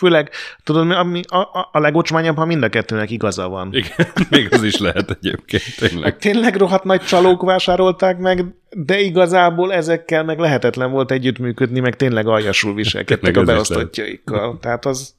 Főleg, 0.00 0.30
tudod, 0.64 0.90
ami 0.90 1.20
a, 1.28 1.36
a, 1.36 1.68
a 1.72 1.78
legocsmányabb, 1.78 2.36
ha 2.36 2.44
mind 2.44 2.62
a 2.62 2.68
kettőnek 2.68 3.10
igaza 3.10 3.48
van. 3.48 3.68
Igen, 3.72 4.06
még 4.30 4.52
az 4.52 4.62
is 4.62 4.78
lehet 4.78 5.10
egyébként, 5.10 5.62
tényleg. 5.78 6.04
Hát 6.04 6.20
tényleg 6.20 6.56
rohadt 6.56 6.84
nagy 6.84 7.00
csalók 7.00 7.42
vásárolták 7.42 8.18
meg, 8.18 8.44
de 8.70 9.00
igazából 9.00 9.72
ezekkel 9.72 10.24
meg 10.24 10.38
lehetetlen 10.38 10.90
volt 10.90 11.10
együttműködni, 11.10 11.80
meg 11.80 11.96
tényleg 11.96 12.26
aljasul 12.26 12.74
viselkedtek 12.74 13.36
a 13.36 13.42
beosztottjaikkal. 13.42 14.58
Tehát 14.60 14.86
az, 14.86 15.14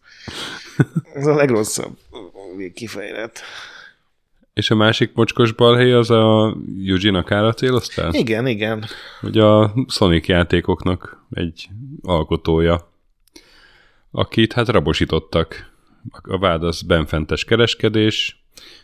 az 1.13 1.27
a 1.27 1.35
legrosszabb 1.35 1.97
kifejlet. 2.73 3.41
És 4.53 4.71
a 4.71 4.75
másik 4.75 5.11
mocskos 5.13 5.51
balhé 5.51 5.91
az 5.91 6.09
a 6.09 6.57
Yuji 6.77 7.09
Nakara 7.09 7.53
céloztál? 7.53 8.13
Igen, 8.13 8.47
igen. 8.47 8.85
Hogy 9.19 9.37
a 9.37 9.73
Sonic 9.87 10.27
játékoknak 10.27 11.25
egy 11.31 11.69
alkotója, 12.01 12.90
akit 14.11 14.53
hát 14.53 14.67
rabosítottak. 14.67 15.69
A 16.21 16.37
vád 16.37 16.63
az 16.63 16.81
benfentes 16.81 17.43
kereskedés, 17.43 18.43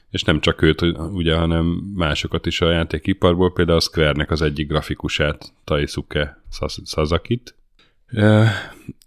és 0.09 0.23
nem 0.23 0.39
csak 0.39 0.61
őt, 0.61 0.81
ugye, 0.97 1.35
hanem 1.35 1.65
másokat 1.95 2.45
is 2.45 2.61
a 2.61 2.71
játékiparból, 2.71 3.53
például 3.53 3.77
a 3.77 3.81
Square-nek 3.81 4.31
az 4.31 4.41
egyik 4.41 4.67
grafikusát, 4.67 5.53
Taisuke 5.63 6.43
Sasakit. 6.85 7.55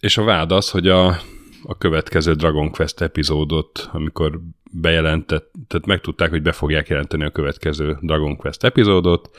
És 0.00 0.18
a 0.18 0.24
vád 0.24 0.52
az, 0.52 0.70
hogy 0.70 0.88
a 0.88 1.20
a 1.62 1.78
következő 1.78 2.34
Dragon 2.34 2.70
Quest 2.70 3.00
epizódot, 3.00 3.88
amikor 3.92 4.40
bejelentett, 4.72 5.52
tehát 5.66 5.86
megtudták, 5.86 6.30
hogy 6.30 6.42
be 6.42 6.52
fogják 6.52 6.88
jelenteni 6.88 7.24
a 7.24 7.30
következő 7.30 7.98
Dragon 8.00 8.36
Quest 8.36 8.64
epizódot, 8.64 9.30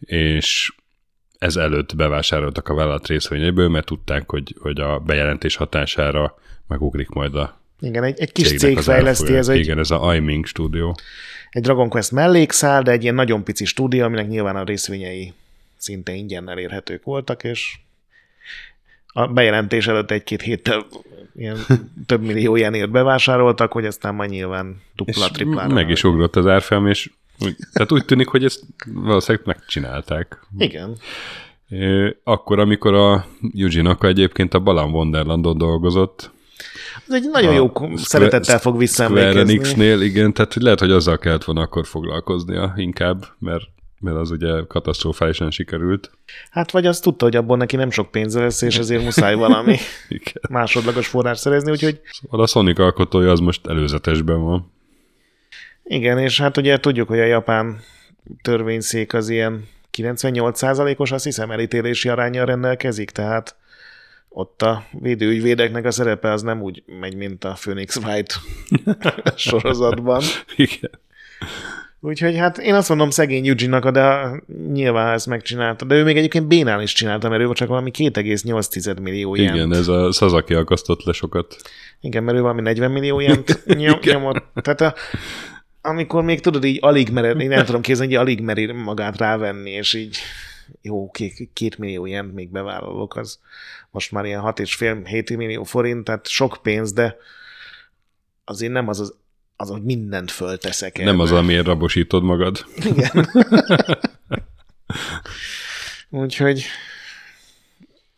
és 0.00 0.74
ez 1.40 1.56
előtt 1.56 1.96
bevásároltak 1.96 2.68
a 2.68 2.74
vállalat 2.74 3.06
részvényéből, 3.06 3.68
mert 3.68 3.86
tudták, 3.86 4.30
hogy, 4.30 4.56
hogy 4.58 4.80
a 4.80 4.98
bejelentés 4.98 5.56
hatására 5.56 6.34
megugrik 6.66 7.08
majd 7.08 7.34
a 7.34 7.60
Igen, 7.80 8.04
egy, 8.04 8.20
egy 8.20 8.32
kis 8.32 8.56
cég 8.56 8.78
fejleszti, 8.78 9.36
ez 9.36 9.48
egy, 9.48 9.58
Igen, 9.58 9.78
ez 9.78 9.90
a 9.90 10.14
iMing 10.14 10.46
stúdió. 10.46 10.96
egy 11.50 11.62
Dragon 11.62 11.88
Quest 11.88 12.12
mellékszál, 12.12 12.82
de 12.82 12.90
egy 12.90 13.02
ilyen 13.02 13.14
nagyon 13.14 13.44
pici 13.44 13.64
stúdió, 13.64 14.04
aminek 14.04 14.28
nyilván 14.28 14.56
a 14.56 14.64
részvényei 14.64 15.32
szinte 15.76 16.12
ingyen 16.12 16.48
elérhetők 16.48 17.04
voltak, 17.04 17.44
és 17.44 17.78
a 19.06 19.26
bejelentés 19.26 19.86
előtt 19.86 20.10
egy-két 20.10 20.42
héttel 20.42 20.86
ilyen 21.36 21.58
több 22.06 22.22
millió 22.22 22.56
ilyenért 22.56 22.90
bevásároltak, 22.90 23.72
hogy 23.72 23.86
aztán 23.86 24.14
majd 24.14 24.30
nyilván 24.30 24.82
dupla, 24.96 25.24
És 25.24 25.30
triplára. 25.30 25.74
meg 25.74 25.90
is 25.90 26.04
ugrott 26.04 26.36
az 26.36 26.46
árfolyam, 26.46 26.86
és 26.86 27.10
tehát 27.72 27.92
úgy 27.92 28.04
tűnik, 28.04 28.28
hogy 28.28 28.44
ezt 28.44 28.60
valószínűleg 28.92 29.46
megcsinálták. 29.46 30.46
Igen. 30.58 30.96
Akkor, 32.24 32.58
amikor 32.58 32.94
a 32.94 33.26
Yuji 33.40 33.80
Naka 33.80 34.06
egyébként 34.06 34.54
a 34.54 34.58
Balan 34.58 34.90
Wonderlandon 34.90 35.58
dolgozott, 35.58 36.30
Ez 37.08 37.14
egy 37.14 37.28
nagyon 37.32 37.50
A 37.52 37.54
jó 37.54 37.66
Square- 37.68 37.98
szeretettel 37.98 38.58
fog 38.58 38.60
Square 38.60 38.78
visszaemlékezni. 38.78 39.40
Enix-nél, 39.40 40.00
igen, 40.00 40.32
tehát 40.32 40.54
lehet, 40.54 40.80
hogy 40.80 40.90
azzal 40.90 41.18
kellett 41.18 41.44
volna 41.44 41.60
akkor 41.60 41.86
foglalkoznia 41.86 42.72
inkább, 42.76 43.26
mert, 43.38 43.64
mert 43.98 44.16
az 44.16 44.30
ugye 44.30 44.62
katasztrofálisan 44.68 45.50
sikerült. 45.50 46.10
Hát 46.50 46.70
vagy 46.70 46.86
azt 46.86 47.02
tudta, 47.02 47.24
hogy 47.24 47.36
abból 47.36 47.56
neki 47.56 47.76
nem 47.76 47.90
sok 47.90 48.10
pénze 48.10 48.40
lesz, 48.40 48.62
és 48.62 48.78
ezért 48.78 49.02
muszáj 49.04 49.34
valami 49.34 49.76
másodlagos 50.50 51.06
forrás 51.06 51.38
szerezni, 51.38 51.70
úgyhogy 51.70 52.00
Szóval 52.10 52.40
a 52.40 52.46
Sonic 52.46 52.78
alkotója 52.78 53.30
az 53.30 53.40
most 53.40 53.66
előzetesben 53.66 54.42
van. 54.42 54.72
Igen, 55.90 56.18
és 56.18 56.40
hát 56.40 56.56
ugye 56.56 56.78
tudjuk, 56.78 57.08
hogy 57.08 57.18
a 57.18 57.24
japán 57.24 57.80
törvényszék 58.42 59.14
az 59.14 59.28
ilyen 59.28 59.68
98%-os, 59.98 61.12
azt 61.12 61.24
hiszem, 61.24 61.50
elítélési 61.50 62.08
arányjal 62.08 62.46
rendelkezik, 62.46 63.10
tehát 63.10 63.56
ott 64.28 64.62
a 64.62 64.84
védőügyvédeknek 64.90 65.84
a 65.84 65.90
szerepe 65.90 66.32
az 66.32 66.42
nem 66.42 66.62
úgy 66.62 66.82
megy, 67.00 67.14
mint 67.14 67.44
a 67.44 67.56
Phoenix 67.60 67.96
Wright 67.96 68.34
sorozatban. 69.36 70.22
Igen. 70.56 70.90
Úgyhogy 72.00 72.36
hát 72.36 72.58
én 72.58 72.74
azt 72.74 72.88
mondom 72.88 73.10
szegény 73.10 73.44
Yuji-nak, 73.44 73.88
de 73.88 74.30
nyilván 74.72 75.12
ezt 75.12 75.26
megcsinálta. 75.26 75.84
De 75.84 75.94
ő 75.94 76.04
még 76.04 76.16
egyébként 76.16 76.46
bénál 76.46 76.82
is 76.82 76.92
csinálta, 76.92 77.28
mert 77.28 77.42
ő 77.42 77.52
csak 77.52 77.68
valami 77.68 77.90
2,8 77.90 79.00
millió 79.00 79.34
ilyen. 79.34 79.54
Igen, 79.54 79.72
ez 79.72 79.88
a 79.88 80.12
Sasaki 80.12 80.54
akasztott 80.54 81.02
le 81.02 81.12
sokat. 81.12 81.56
Igen, 82.00 82.24
mert 82.24 82.36
ő 82.36 82.40
valami 82.40 82.60
40 82.60 82.90
millió 82.90 83.20
ilyent 83.20 83.64
nyom, 83.78 83.98
nyomott. 84.02 84.44
Tehát 84.54 84.80
a, 84.80 84.94
amikor 85.82 86.22
még 86.22 86.40
tudod, 86.40 86.64
így 86.64 86.78
alig 86.80 87.10
mered, 87.10 87.40
én 87.40 87.48
nem 87.48 87.64
tudom 87.64 87.80
képzelni, 87.80 88.14
hogy 88.14 88.22
alig 88.22 88.40
meri 88.40 88.72
magát 88.72 89.16
rávenni, 89.16 89.70
és 89.70 89.94
így 89.94 90.18
jó, 90.82 91.10
két, 91.10 91.50
két 91.52 91.78
millió 91.78 92.06
ilyent 92.06 92.34
még 92.34 92.50
bevállalok, 92.50 93.16
az 93.16 93.38
most 93.90 94.12
már 94.12 94.24
ilyen 94.24 94.42
6,5-7 94.44 95.36
millió 95.36 95.64
forint, 95.64 96.04
tehát 96.04 96.28
sok 96.28 96.58
pénz, 96.62 96.92
de 96.92 97.16
azért 98.44 98.72
nem 98.72 98.88
az 98.88 99.00
az, 99.00 99.14
az 99.56 99.68
hogy 99.68 99.82
mindent 99.82 100.30
fölteszek 100.30 100.98
el. 100.98 101.04
Nem 101.04 101.20
az, 101.20 101.32
amiért 101.32 101.66
rabosítod 101.66 102.22
magad. 102.22 102.64
Igen. 102.76 103.28
Úgyhogy 106.10 106.64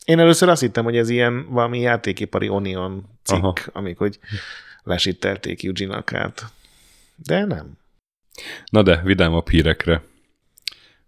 én 0.05 0.19
először 0.19 0.49
azt 0.49 0.61
hittem, 0.61 0.85
hogy 0.85 0.97
ez 0.97 1.09
ilyen 1.09 1.47
valami 1.51 1.81
játékipari 1.81 2.49
Onion 2.49 3.05
cikk, 3.23 3.43
Aha. 3.43 3.55
amik 3.73 3.99
hogy 3.99 4.19
lesittelték 4.83 5.63
Yuji 5.63 5.85
Nakát. 5.85 6.45
De 7.27 7.45
nem. 7.45 7.79
Na 8.71 8.83
de, 8.83 9.01
vidámabb 9.05 9.49
hírekre. 9.49 10.03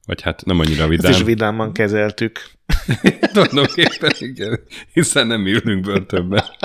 Vagy 0.07 0.23
hát 0.23 0.45
nem 0.45 0.59
annyira 0.59 0.83
Ezt 0.83 0.89
vidám. 0.91 1.13
is 1.13 1.23
vidáman 1.23 1.73
kezeltük. 1.73 2.51
Tulajdonképpen 3.33 4.11
igen, 4.19 4.61
hiszen 4.93 5.27
nem 5.27 5.47
ülünk 5.47 5.85
börtönbe. 5.85 6.57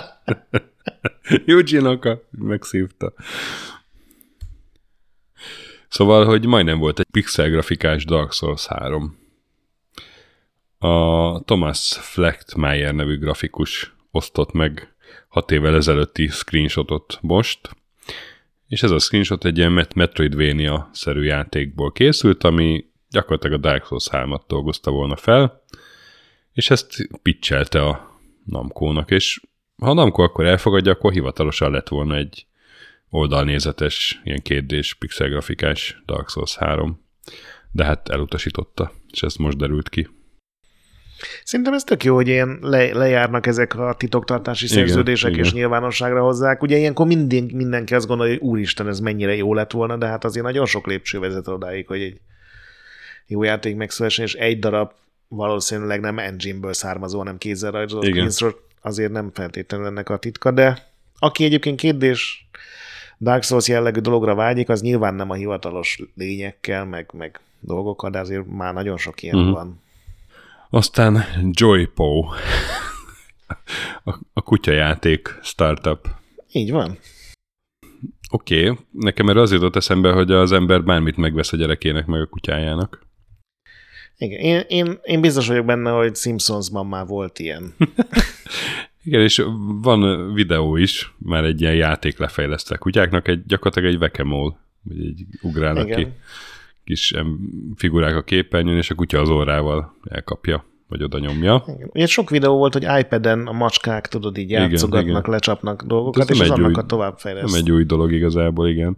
Yuji 1.46 1.78
Naka 1.78 2.22
megszívta. 2.32 3.14
Szóval, 5.88 6.26
hogy 6.26 6.46
majdnem 6.46 6.80
volt 6.80 7.00
egy 7.00 7.08
pixel 7.12 7.50
grafikás 7.50 8.06
Dark 8.06 8.32
Souls 8.32 8.68
3. 8.68 9.18
A 10.78 11.44
Thomas 11.44 11.98
Flechtmeyer 12.02 12.94
nevű 12.94 13.20
grafikus 13.20 13.96
osztott 14.12 14.52
meg 14.52 14.94
6 15.28 15.52
évvel 15.52 15.76
ezelőtti 15.76 16.28
screenshotot 16.28 17.18
most, 17.22 17.70
és 18.70 18.84
ez 18.84 18.92
a 18.92 19.00
screenshot 19.00 19.46
egy 19.46 19.58
ilyen 19.58 19.72
Met- 19.72 19.94
Metroidvania-szerű 19.94 21.24
játékból 21.24 21.92
készült, 21.92 22.44
ami 22.44 22.86
gyakorlatilag 23.10 23.58
a 23.58 23.70
Dark 23.70 23.86
Souls 23.86 24.08
3-at 24.12 24.42
dolgozta 24.48 24.92
volna 24.92 25.16
fel, 25.16 25.64
és 26.54 26.70
ezt 26.70 27.08
pitchelte 27.22 27.82
a 27.82 28.20
Namco-nak, 28.46 29.12
és 29.12 29.42
ha 29.78 29.90
a 29.90 29.94
Namco 29.94 30.22
akkor 30.22 30.46
elfogadja, 30.46 30.92
akkor 30.92 31.12
hivatalosan 31.12 31.72
lett 31.72 31.88
volna 31.88 32.16
egy 32.16 32.46
oldalnézetes, 33.10 34.22
ilyen 34.24 34.42
kétdés 34.42 34.94
pixelgrafikás 34.94 36.02
Dark 36.06 36.30
Souls 36.30 36.56
3. 36.56 37.06
De 37.72 37.86
hát 37.86 38.10
elutasította, 38.10 38.92
és 39.12 39.24
ez 39.24 39.36
most 39.36 39.58
derült 39.58 39.90
ki. 39.90 40.10
Szerintem 41.44 41.74
ez 41.74 41.84
tök 41.84 42.04
jó, 42.04 42.16
hogy 42.16 42.28
ilyen 42.28 42.58
le, 42.62 42.94
lejárnak 42.94 43.46
ezek 43.46 43.76
a 43.76 43.96
titoktartási 43.98 44.66
Igen, 44.66 44.78
szerződések, 44.78 45.32
igen. 45.32 45.44
és 45.44 45.54
nyilvánosságra 45.54 46.22
hozzák. 46.22 46.62
Ugye 46.62 46.78
ilyenkor 46.78 47.08
mindig, 47.08 47.56
mindenki 47.56 47.96
azt 47.96 48.08
gondolja, 48.08 48.34
hogy 48.34 48.42
úristen, 48.42 48.88
ez 48.88 49.00
mennyire 49.00 49.36
jó 49.36 49.54
lett 49.54 49.72
volna, 49.72 49.98
de 49.98 50.06
hát 50.06 50.24
azért 50.24 50.46
nagyon 50.46 50.66
sok 50.66 50.88
lépcső 50.88 51.20
vezet 51.20 51.48
odáig, 51.48 51.88
hogy 51.88 52.02
egy 52.02 52.20
jó 53.28 53.44
játék 53.44 53.76
megszülessen, 53.76 54.26
és 54.26 54.34
egy 54.34 54.60
darab 54.60 54.92
valószínűleg 55.28 56.00
nem 56.00 56.20
engine-ből 56.20 56.74
származó, 56.74 57.18
hanem 57.18 57.38
kézzel 57.38 57.72
rajzolt 57.72 58.12
pénzről, 58.12 58.56
azért 58.82 59.12
nem 59.12 59.32
feltétlenül 59.34 59.86
ennek 59.86 60.10
a 60.10 60.18
titka, 60.18 60.52
de 60.52 60.88
aki 61.20 61.44
egyébként 61.44 61.80
kérdés 61.80 62.50
Dark 63.20 63.44
Souls 63.44 63.68
jellegű 63.68 64.00
dologra 64.00 64.36
vágyik, 64.36 64.70
az 64.70 64.82
nyilván 64.82 65.16
nem 65.16 65.30
a 65.30 65.34
hivatalos 65.34 66.02
lényekkel, 66.16 66.86
meg, 66.86 67.10
meg 67.14 67.40
dolgokkal, 67.60 68.10
de 68.10 68.20
azért 68.20 68.46
már 68.48 68.74
nagyon 68.74 68.98
sok 68.98 69.24
ilyen 69.24 69.36
uh-huh. 69.36 69.54
van. 69.54 69.82
Aztán 70.72 71.26
Joypo, 71.52 72.28
a, 74.04 74.20
a 74.34 74.42
kutyajáték 74.42 75.40
startup. 75.42 76.08
Így 76.52 76.72
van. 76.72 76.98
Oké, 78.32 78.70
okay. 78.70 78.86
nekem 78.92 79.30
erre 79.30 79.42
az 79.42 79.52
jutott 79.52 79.76
eszembe, 79.76 80.12
hogy 80.12 80.32
az 80.32 80.52
ember 80.52 80.84
bármit 80.84 81.18
megvesz 81.18 81.54
a 81.54 81.58
gyerekének, 81.58 82.06
meg 82.06 82.22
a 82.22 82.26
kutyájának. 82.26 83.08
Igen, 84.18 84.40
én, 84.40 84.64
én, 84.68 85.00
én 85.04 85.22
biztos 85.22 85.48
vagyok 85.48 85.66
benne, 85.66 85.92
hogy 85.92 86.16
Simpsonsban 86.16 86.88
már 86.88 87.06
volt 87.06 87.40
ilyen. 87.40 87.74
Igen, 89.04 89.22
és 89.22 89.44
van 89.82 90.34
videó 90.34 90.76
is, 90.76 91.14
már 91.18 91.44
egy 91.44 91.62
ilyen 91.62 91.76
játék 91.76 92.18
lefejlesztve 92.18 92.76
a 92.76 92.78
kutyáknak, 92.78 93.28
egy, 93.28 93.46
gyakorlatilag 93.46 93.94
egy 93.94 94.00
vekemol, 94.00 94.60
vagy 94.84 95.00
egy 95.00 95.26
ugrálnak 95.42 95.86
Igen. 95.86 95.98
ki 96.04 96.12
kis 96.90 97.14
figurák 97.76 98.16
a 98.16 98.22
képernyőn, 98.24 98.78
és 98.78 98.90
a 98.90 98.96
kutya 98.96 99.20
az 99.20 99.30
órával 99.30 99.96
elkapja, 100.10 100.66
vagy 100.88 101.04
oda 101.04 101.20
nyomja. 101.20 101.64
Igen. 101.68 101.90
Ugye 101.94 102.06
sok 102.06 102.30
videó 102.30 102.58
volt, 102.58 102.74
hogy 102.74 102.88
iPad-en 103.00 103.48
a 103.48 103.52
macskák, 103.52 104.08
tudod, 104.08 104.38
így 104.38 104.50
Igen, 104.50 104.70
játszogatnak, 104.70 105.20
igen. 105.20 105.32
lecsapnak 105.32 105.84
dolgokat, 105.84 106.30
Ez 106.30 106.36
és 106.36 106.40
az 106.42 106.50
annak 106.50 106.68
új- 106.68 106.78
a 106.78 106.86
továbbfejleszt. 106.86 107.46
Nem 107.46 107.62
egy 107.62 107.72
új 107.72 107.84
dolog 107.84 108.12
igazából, 108.12 108.68
igen. 108.68 108.98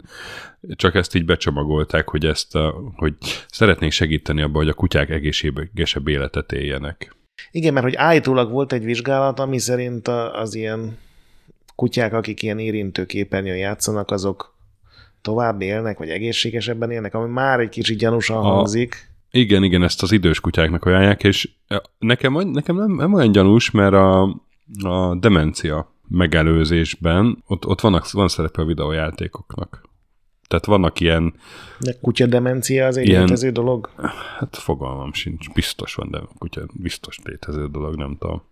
Csak 0.74 0.94
ezt 0.94 1.14
így 1.14 1.24
becsomagolták, 1.24 2.08
hogy 2.08 2.24
ezt, 2.24 2.54
a, 2.54 2.74
hogy 2.96 3.14
szeretnénk 3.48 3.92
segíteni 3.92 4.42
abban, 4.42 4.62
hogy 4.62 4.68
a 4.68 4.74
kutyák 4.74 5.10
egészségesebb 5.10 6.08
életet 6.08 6.52
éljenek. 6.52 7.16
Igen, 7.50 7.72
mert 7.72 7.84
hogy 7.84 7.94
állítólag 7.94 8.50
volt 8.50 8.72
egy 8.72 8.84
vizsgálat, 8.84 9.38
ami 9.38 9.58
szerint 9.58 10.08
az 10.32 10.54
ilyen 10.54 10.98
kutyák, 11.74 12.12
akik 12.12 12.42
ilyen 12.42 12.58
érintő 12.58 13.06
képernyőn 13.06 13.56
játszanak, 13.56 14.10
azok 14.10 14.52
tovább 15.22 15.60
élnek, 15.60 15.98
vagy 15.98 16.08
egészségesebben 16.08 16.90
élnek, 16.90 17.14
ami 17.14 17.30
már 17.32 17.60
egy 17.60 17.68
kicsit 17.68 17.98
gyanúsan 17.98 18.36
A- 18.36 18.40
hangzik. 18.40 19.10
Igen, 19.30 19.62
igen, 19.62 19.82
ezt 19.82 20.02
az 20.02 20.12
idős 20.12 20.40
kutyáknak 20.40 20.84
ajánlják, 20.84 21.22
és 21.24 21.50
nekem, 21.98 22.50
nekem 22.50 22.76
nem, 22.76 22.92
nem 22.92 23.12
olyan 23.12 23.32
gyanús, 23.32 23.70
mert 23.70 23.92
a, 23.94 24.22
a 24.82 25.14
demencia 25.20 25.92
megelőzésben 26.08 27.42
ott, 27.46 27.66
ott 27.66 27.80
vannak, 27.80 28.10
van 28.10 28.28
szerepe 28.28 28.62
a 28.62 28.64
videójátékoknak. 28.64 29.88
Tehát 30.48 30.64
vannak 30.66 31.00
ilyen, 31.00 31.34
De 31.80 31.92
kutya 32.00 32.26
demencia 32.26 32.86
az 32.86 32.96
egy 32.96 33.06
Ilyen- 33.08 33.20
létező 33.22 33.50
dolog. 33.50 33.90
hát 34.38 34.56
fogalmam 34.56 35.12
sincs, 35.12 35.52
biztos 35.52 35.94
van, 35.94 36.10
de 36.10 36.18
kutya 36.38 36.60
biztos 36.72 37.18
létező 37.24 37.66
dolog, 37.68 37.96
nem 37.96 38.16
tudom. 38.18 38.42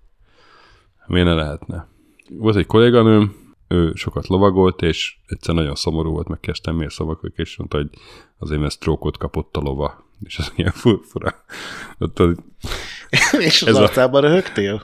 Miért 1.06 1.26
ne 1.26 1.34
lehetne? 1.34 1.86
Volt 2.30 2.56
egy 2.56 2.66
kolléganőm, 2.66 3.34
ő 3.72 3.92
sokat 3.94 4.26
lovagolt, 4.26 4.82
és 4.82 5.16
egyszer 5.26 5.54
nagyon 5.54 5.74
szomorú 5.74 6.10
volt, 6.10 6.28
megkezdtem, 6.28 6.76
miért 6.76 6.92
szavakodik, 6.92 7.36
és 7.36 7.56
mondta, 7.56 7.76
hogy 7.76 7.88
azért, 8.38 8.60
mert 8.60 8.72
sztrókot 8.72 9.16
kapott 9.18 9.56
a 9.56 9.60
lova. 9.60 10.04
És 10.24 10.38
az 10.38 10.52
ilyen 10.56 10.72
fu- 10.72 11.04
fura. 11.04 11.34
Az- 11.98 12.36
És 13.38 13.62
az 13.62 13.68
Ez 13.68 13.74
a- 13.76 13.80
arcában 13.82 14.20
röhögtél? 14.20 14.82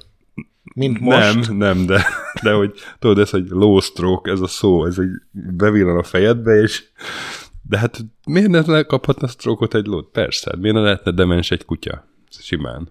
Mint 0.74 1.00
most? 1.00 1.18
Nem, 1.48 1.56
nem, 1.56 1.86
de, 1.86 2.06
de 2.42 2.52
hogy 2.52 2.72
tudod, 2.98 3.18
ez 3.18 3.34
egy 3.34 3.48
low 3.48 3.80
stroke, 3.80 4.30
ez 4.30 4.40
a 4.40 4.46
szó, 4.46 4.84
ez 4.86 4.98
egy 4.98 5.10
bevillan 5.56 5.96
a 5.98 6.02
fejedbe, 6.02 6.60
és 6.60 6.84
de 7.62 7.78
hát 7.78 8.04
miért 8.26 8.66
ne 8.66 8.82
kaphatna 8.82 9.26
stroke 9.28 9.78
egy 9.78 9.86
lót? 9.86 10.10
Persze, 10.10 10.50
hát 10.50 10.60
miért 10.60 10.76
ne 10.76 10.82
lehetne 10.82 11.10
demens 11.12 11.50
egy 11.50 11.64
kutya? 11.64 12.06
Simán. 12.30 12.88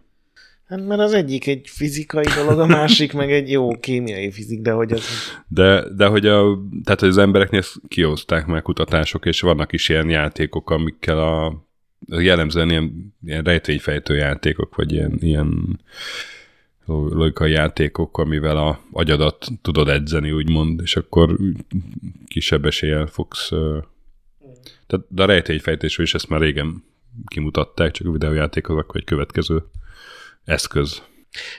Hát 0.68 0.86
mert 0.86 1.02
az 1.02 1.14
egyik 1.14 1.48
egy 1.48 1.70
fizikai 1.70 2.26
dolog, 2.36 2.60
a 2.60 2.66
másik 2.66 3.14
meg 3.14 3.32
egy 3.32 3.52
jó 3.52 3.80
kémiai 3.80 4.32
fizik, 4.32 4.62
de 4.62 4.72
hogy 4.72 4.92
az... 4.92 5.04
De, 5.48 5.94
de 5.96 6.06
hogy, 6.06 6.26
a, 6.26 6.60
tehát, 6.84 7.00
hogy 7.00 7.10
az 7.10 7.18
embereknél 7.18 7.62
kioszták 7.88 8.46
meg 8.46 8.62
kutatások, 8.62 9.26
és 9.26 9.42
vannak 9.42 9.74
is 9.74 9.90
ilyen 9.90 10.10
játékok, 10.10 10.70
amikkel 10.70 11.20
a 11.20 11.66
jellemzően 12.08 12.70
ilyen, 12.70 13.16
ilyen 13.26 13.44
rejtvényfejtő 13.44 14.16
játékok, 14.16 14.76
vagy 14.76 14.92
ilyen, 14.92 15.18
ilyen 15.20 15.80
logikai 16.86 17.52
játékok, 17.52 18.18
amivel 18.18 18.58
a 18.58 18.80
agyadat 18.92 19.48
tudod 19.62 19.90
edzeni, 19.90 20.32
úgymond, 20.32 20.82
és 20.82 20.96
akkor 20.96 21.38
kisebb 22.28 22.66
eséllyel 22.66 23.06
fogsz... 23.06 23.50
Tehát, 24.88 25.06
de 25.10 25.24
a 25.24 25.26
rejtényfejtésről 25.26 26.06
is 26.06 26.14
ezt 26.14 26.30
már 26.30 26.40
régen 26.40 26.84
kimutatták, 27.26 27.92
csak 27.92 28.08
a 28.08 28.12
videójátékok 28.12 28.78
akkor 28.78 28.96
egy 28.96 29.04
következő 29.04 29.64
eszköz. 30.46 31.02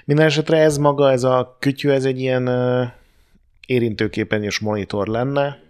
Minden 0.05 0.27
esetre 0.27 0.59
ez 0.59 0.79
maga, 0.79 1.11
ez 1.11 1.23
a 1.23 1.57
kütyű, 1.61 1.89
ez 1.89 2.05
egy 2.05 2.21
ilyen 2.21 2.49
érintőképernyős 3.67 4.59
monitor 4.59 5.07
lenne, 5.07 5.63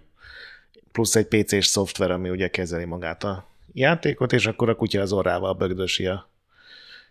plusz 0.93 1.15
egy 1.15 1.27
PC-s 1.27 1.67
szoftver, 1.67 2.11
ami 2.11 2.31
ugye 2.31 2.49
kezeli 2.49 2.85
magát 2.85 3.25
a 3.25 3.47
játékot, 3.73 4.33
és 4.33 4.47
akkor 4.47 4.69
a 4.69 4.75
kutya 4.75 5.01
az 5.01 5.13
orrával 5.13 5.53
bögdösi 5.53 6.07
a 6.07 6.29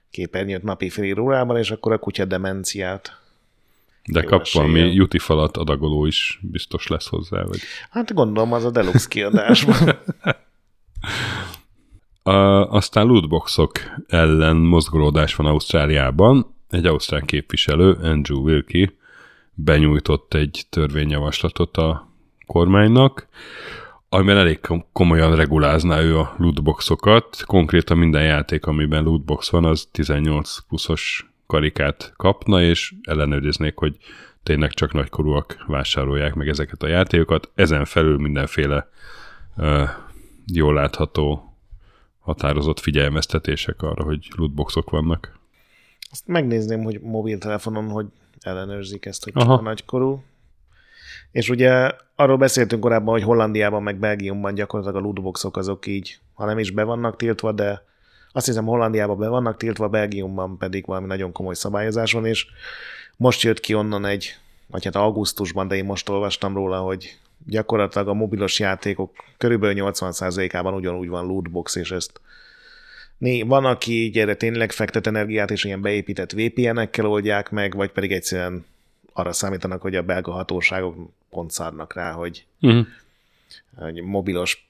képernyőt 0.10 0.64
napi 0.64 0.90
fél 0.90 1.20
órában, 1.20 1.58
és 1.58 1.72
akkor 1.72 1.92
a 1.92 1.98
kutya 1.98 2.26
demenciát. 2.26 3.20
De 4.06 4.22
kap 4.24 4.42
esélye. 4.42 4.66
valami 4.66 4.94
juti 4.94 5.20
falat 5.20 5.58
adagoló 5.58 6.06
is 6.06 6.40
biztos 6.42 6.88
lesz 6.88 7.08
hozzá, 7.08 7.44
vagy? 7.44 7.60
Hát 7.90 8.14
gondolom, 8.14 8.54
az 8.54 8.64
a 8.64 8.72
deluxe 8.72 9.08
kiadásban. 9.08 9.78
a, 12.28 12.70
aztán 12.72 13.06
lootboxok 13.06 13.72
ellen 14.08 14.56
mozgolódás 14.56 15.36
van 15.36 15.48
Ausztráliában. 15.48 16.56
Egy 16.70 16.86
ausztrál 16.86 17.22
képviselő, 17.22 17.92
Andrew 17.92 18.40
Wilkie, 18.40 18.94
benyújtott 19.54 20.34
egy 20.34 20.66
törvényjavaslatot 20.70 21.78
a 21.78 22.08
kormánynak, 22.46 23.28
amiben 24.10 24.38
elég 24.38 24.60
komolyan 24.92 25.36
regulázná 25.36 26.02
ő 26.02 26.18
a 26.20 26.36
lootboxokat. 26.38 27.44
Konkrétan 27.46 27.98
minden 27.98 28.24
játék, 28.24 28.66
amiben 28.66 29.04
lootbox 29.04 29.50
van, 29.50 29.66
az 29.66 29.88
18 29.92 30.58
pluszos 30.68 31.30
karikát 31.48 32.14
kapna, 32.16 32.62
és 32.62 32.94
ellenőriznék, 33.04 33.78
hogy 33.78 33.98
tényleg 34.44 34.72
csak 34.74 34.94
nagykorúak 34.94 35.64
vásárolják 35.68 36.34
meg 36.34 36.48
ezeket 36.48 36.84
a 36.84 36.88
játékokat. 36.88 37.52
Ezen 37.56 37.86
felül 37.86 38.18
mindenféle 38.18 38.90
uh, 39.58 39.90
jól 40.46 40.74
látható 40.74 41.55
határozott 42.26 42.80
figyelmeztetések 42.80 43.82
arra, 43.82 44.04
hogy 44.04 44.28
lootboxok 44.36 44.90
vannak. 44.90 45.40
Azt 46.12 46.28
megnézném, 46.28 46.84
hogy 46.84 47.02
mobiltelefonon 47.02 47.90
hogy 47.90 48.06
ellenőrzik 48.40 49.06
ezt, 49.06 49.24
hogy 49.24 49.34
Aha. 49.36 49.46
csak 49.46 49.60
a 49.60 49.64
nagykorú. 49.64 50.24
És 51.32 51.50
ugye 51.50 51.92
arról 52.16 52.38
beszéltünk 52.38 52.82
korábban, 52.82 53.14
hogy 53.14 53.24
Hollandiában 53.24 53.84
meg 53.84 53.98
Belgiumban 53.98 54.54
gyakorlatilag 54.54 55.02
a 55.02 55.06
lootboxok 55.06 55.58
azok 55.58 55.86
így, 55.86 56.20
ha 56.34 56.46
nem 56.46 56.60
is 56.60 56.72
be 56.72 56.84
vannak 56.84 57.16
tiltva, 57.16 57.52
de 57.52 57.86
azt 58.32 58.46
hiszem 58.46 58.66
Hollandiában 58.66 59.18
be 59.18 59.28
vannak 59.28 59.58
tiltva, 59.58 59.88
Belgiumban 59.88 60.58
pedig 60.58 60.86
valami 60.86 61.08
nagyon 61.08 61.32
komoly 61.32 61.56
szabályozás 61.56 62.12
van, 62.12 62.26
és 62.26 62.48
most 63.18 63.42
jött 63.42 63.60
ki 63.60 63.74
onnan 63.74 64.06
egy, 64.06 64.38
vagy 64.68 64.84
hát 64.84 64.96
augusztusban, 64.96 65.68
de 65.68 65.76
én 65.76 65.86
most 65.86 66.10
olvastam 66.10 66.54
róla, 66.54 66.80
hogy 66.80 67.18
gyakorlatilag 67.46 68.08
a 68.08 68.14
mobilos 68.14 68.60
játékok 68.60 69.16
körülbelül 69.38 69.84
80%-ában 69.92 70.74
ugyanúgy 70.74 71.08
van 71.08 71.26
lootbox, 71.26 71.76
és 71.76 71.92
ezt 71.92 72.20
né, 73.18 73.42
van, 73.42 73.66
aki 73.66 73.92
így 73.92 74.18
erre 74.18 74.36
tényleg 74.36 74.72
fektet 74.72 75.08
energiát, 75.08 75.52
és 75.52 75.64
ilyen 75.64 75.82
beépített 75.82 76.32
VPN-ekkel 76.32 77.06
oldják 77.06 77.50
meg, 77.50 77.76
vagy 77.76 77.92
pedig 77.92 78.12
egyszerűen 78.12 78.66
arra 79.14 79.34
számítanak, 79.34 79.82
hogy 79.82 79.96
a 79.96 80.04
belga 80.04 80.32
hatóságok 80.32 81.10
pont 81.30 81.52
szárnak 81.52 81.94
rá, 81.94 82.12
hogy, 82.12 82.46
uh-huh. 82.62 82.86
hogy 83.76 84.02
mobilos, 84.02 84.68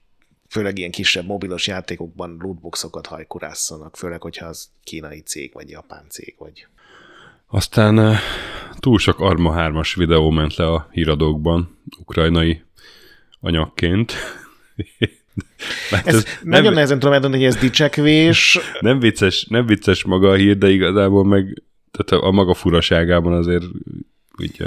főleg 0.50 0.78
ilyen 0.78 0.92
kisebb 0.92 1.26
mobilos 1.26 1.68
játékokban 1.68 2.38
lootboxokat 2.40 3.08
hajkurásszanak, 3.08 3.98
főleg, 3.98 4.22
hogyha 4.22 4.46
az 4.46 4.70
kínai 4.84 5.20
cég, 5.20 5.54
vagy 5.54 5.70
japán 5.70 6.06
cég, 6.10 6.36
vagy... 6.38 6.68
Aztán 7.48 8.00
uh, 8.00 8.16
túl 8.80 9.00
sok 9.00 9.20
Arma 9.20 9.54
3-as 9.58 9.94
videó 9.96 10.30
ment 10.30 10.56
le 10.56 10.72
a 10.72 10.88
híradókban, 10.92 11.78
ukrajnai 12.00 12.65
anyagként. 13.46 14.14
ez, 16.06 16.16
ez 16.16 16.26
nagyon 16.44 16.64
nem, 16.64 16.74
nehezen 16.74 17.00
tudom 17.00 17.14
eldönteni, 17.14 17.44
hogy 17.44 17.54
ez 17.54 17.62
dicsekvés. 17.62 18.60
Nem 18.80 19.00
vicces, 19.00 19.46
nem 19.50 19.66
vicces 19.66 20.04
maga 20.04 20.30
a 20.30 20.34
hír, 20.34 20.58
de 20.58 20.70
igazából 20.70 21.26
meg 21.26 21.64
tehát 21.92 22.24
a 22.24 22.32
maga 22.32 22.54
furaságában 22.54 23.34
azért 23.34 23.64
úgy, 24.42 24.58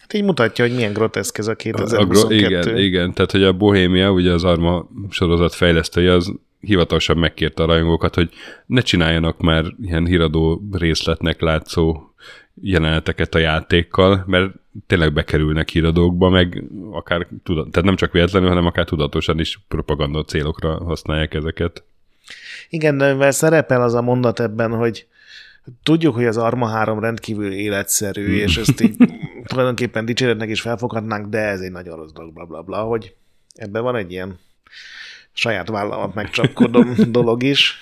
hát 0.00 0.12
így 0.12 0.24
mutatja, 0.24 0.66
hogy 0.66 0.74
milyen 0.74 0.92
groteszk 0.92 1.38
ez 1.38 1.46
a 1.46 1.54
2022. 1.54 2.18
A, 2.18 2.26
a, 2.26 2.32
igen, 2.32 2.78
igen, 2.78 3.12
tehát 3.12 3.30
hogy 3.30 3.42
a 3.42 3.52
Bohémia, 3.52 4.10
ugye 4.10 4.32
az 4.32 4.44
Arma 4.44 4.88
sorozat 5.10 5.54
fejlesztője, 5.54 6.12
az 6.12 6.32
hivatalosan 6.60 7.16
megkérte 7.16 7.62
a 7.62 7.66
rajongókat, 7.66 8.14
hogy 8.14 8.30
ne 8.66 8.80
csináljanak 8.80 9.40
már 9.40 9.64
ilyen 9.82 10.06
híradó 10.06 10.62
részletnek 10.72 11.40
látszó 11.40 12.12
jeleneteket 12.62 13.34
a 13.34 13.38
játékkal, 13.38 14.24
mert 14.26 14.54
tényleg 14.86 15.12
bekerülnek 15.12 15.68
híradókba, 15.68 16.28
meg 16.28 16.64
akár 16.90 17.26
tudat, 17.42 17.70
tehát 17.70 17.84
nem 17.84 17.96
csak 17.96 18.12
véletlenül, 18.12 18.48
hanem 18.48 18.66
akár 18.66 18.84
tudatosan 18.84 19.40
is 19.40 19.60
propaganda 19.68 20.24
célokra 20.24 20.84
használják 20.84 21.34
ezeket. 21.34 21.84
Igen, 22.68 22.98
de 22.98 23.12
mivel 23.12 23.30
szerepel 23.30 23.82
az 23.82 23.94
a 23.94 24.02
mondat 24.02 24.40
ebben, 24.40 24.70
hogy 24.70 25.06
Tudjuk, 25.82 26.14
hogy 26.14 26.24
az 26.24 26.36
Arma 26.36 26.68
3 26.68 27.00
rendkívül 27.00 27.52
életszerű, 27.52 28.24
hmm. 28.24 28.34
és 28.34 28.56
ezt 28.56 28.80
így 28.80 28.96
tulajdonképpen 29.46 30.04
dicséretnek 30.04 30.48
is 30.48 30.60
felfoghatnánk, 30.60 31.26
de 31.26 31.38
ez 31.38 31.60
egy 31.60 31.70
nagyon 31.70 31.96
rossz 31.96 32.12
dolog, 32.12 32.32
bla, 32.32 32.44
bla, 32.44 32.62
bla, 32.62 32.82
hogy 32.82 33.14
ebben 33.54 33.82
van 33.82 33.96
egy 33.96 34.12
ilyen 34.12 34.38
saját 35.32 35.68
vállalat 35.68 36.14
megcsapkodom 36.14 36.94
dolog 37.10 37.42
is. 37.42 37.78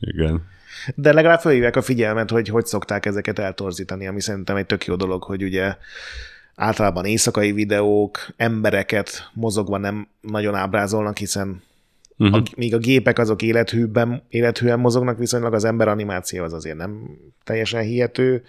Igen. 0.00 0.52
De 0.94 1.12
legalább 1.12 1.40
felhívják 1.40 1.76
a 1.76 1.82
figyelmet, 1.82 2.30
hogy 2.30 2.48
hogy 2.48 2.66
szokták 2.66 3.06
ezeket 3.06 3.38
eltorzítani, 3.38 4.06
ami 4.06 4.20
szerintem 4.20 4.56
egy 4.56 4.66
tök 4.66 4.84
jó 4.86 4.94
dolog, 4.94 5.22
hogy 5.22 5.42
ugye 5.42 5.76
általában 6.54 7.04
éjszakai 7.04 7.52
videók, 7.52 8.26
embereket 8.36 9.30
mozogva 9.32 9.78
nem 9.78 10.08
nagyon 10.20 10.54
ábrázolnak, 10.54 11.18
hiszen 11.18 11.62
Uh-huh. 12.16 12.36
A, 12.36 12.42
míg 12.56 12.74
a 12.74 12.78
gépek 12.78 13.18
azok 13.18 13.42
élethűben, 13.42 14.22
élethűen 14.28 14.80
mozognak, 14.80 15.18
viszonylag 15.18 15.54
az 15.54 15.64
ember 15.64 15.88
animáció 15.88 16.44
az 16.44 16.52
azért 16.52 16.76
nem 16.76 17.18
teljesen 17.44 17.82
hihető. 17.82 18.44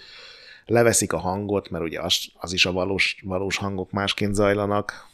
Leveszik 0.66 1.14
a 1.14 1.18
hangot, 1.18 1.70
mert 1.70 1.84
ugye 1.84 2.02
az, 2.02 2.28
az 2.40 2.54
is 2.54 2.66
a 2.66 2.72
valós, 2.72 3.18
valós 3.24 3.58
hangok 3.58 3.92
másként 3.92 4.34
zajlanak. 4.34 5.08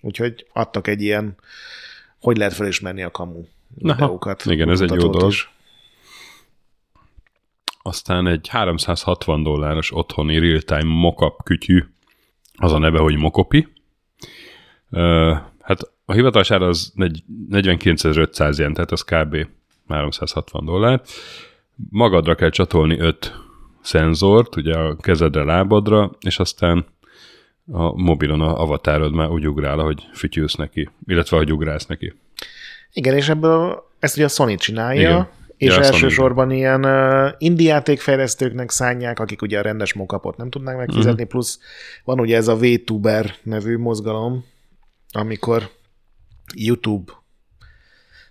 Úgyhogy 0.00 0.46
adtak 0.52 0.86
egy 0.86 1.02
ilyen, 1.02 1.36
hogy 2.20 2.36
lehet 2.36 2.52
felismerni 2.52 3.02
a 3.02 3.10
kamu 3.10 3.44
videókat. 3.74 4.44
Igen, 4.44 4.70
ez 4.70 4.80
egy 4.80 4.90
jó 4.90 5.10
dolog. 5.10 5.30
Is. 5.30 5.50
Aztán 7.88 8.26
egy 8.26 8.48
360 8.48 9.42
dolláros 9.42 9.94
otthoni 9.94 10.38
real-time 10.38 10.84
mockup 10.84 11.42
kütyű, 11.44 11.84
az 12.54 12.72
a 12.72 12.78
neve, 12.78 12.98
hogy 12.98 13.16
Mokopi. 13.16 13.68
Uh, 14.90 15.36
hát 15.60 15.92
a 16.04 16.12
hivatalos 16.12 16.50
ára 16.50 16.66
az 16.66 16.92
49.500 16.96 18.58
jen, 18.58 18.72
tehát 18.72 18.92
az 18.92 19.02
kb. 19.02 19.46
360 19.88 20.64
dollár. 20.64 21.00
Magadra 21.90 22.34
kell 22.34 22.50
csatolni 22.50 22.98
5 22.98 23.34
szenzort, 23.80 24.56
ugye 24.56 24.76
a 24.76 24.96
kezedre, 24.96 25.44
lábadra, 25.44 26.10
és 26.20 26.38
aztán 26.38 26.86
a 27.72 28.02
mobilon 28.02 28.40
a 28.40 28.60
avatárod 28.60 29.12
már 29.12 29.28
úgy 29.28 29.48
ugrál, 29.48 29.78
hogy 29.78 30.08
fütyülsz 30.12 30.54
neki, 30.54 30.88
illetve 31.06 31.36
hogy 31.36 31.52
ugrálsz 31.52 31.86
neki. 31.86 32.14
Igen, 32.92 33.16
és 33.16 33.28
ebből 33.28 33.88
ezt 33.98 34.16
ugye 34.16 34.24
a 34.24 34.28
Sony 34.28 34.56
csinálja, 34.56 35.00
Igen. 35.00 35.28
És 35.58 35.74
ja, 35.74 35.82
elsősorban 35.82 36.50
ilyen 36.50 36.84
uh, 36.84 37.32
indie 37.38 37.68
játékfejlesztőknek 37.68 38.70
szánják, 38.70 39.18
akik 39.18 39.42
ugye 39.42 39.58
a 39.58 39.62
rendes 39.62 39.92
mokapot 39.92 40.36
nem 40.36 40.50
tudnák 40.50 40.76
megfizetni, 40.76 41.10
uh-huh. 41.10 41.28
plusz 41.28 41.58
van 42.04 42.20
ugye 42.20 42.36
ez 42.36 42.48
a 42.48 42.56
VTuber 42.56 43.34
nevű 43.42 43.76
mozgalom, 43.76 44.44
amikor 45.12 45.70
YouTube 46.54 47.12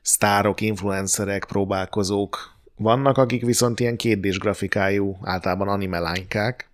sztárok, 0.01 0.61
influencerek, 0.61 1.45
próbálkozók 1.45 2.55
vannak, 2.75 3.17
akik 3.17 3.45
viszont 3.45 3.79
ilyen 3.79 3.97
kétdés 3.97 4.37
grafikájú, 4.37 5.17
általában 5.21 5.67
anime 5.67 5.99
lánykák, 5.99 6.69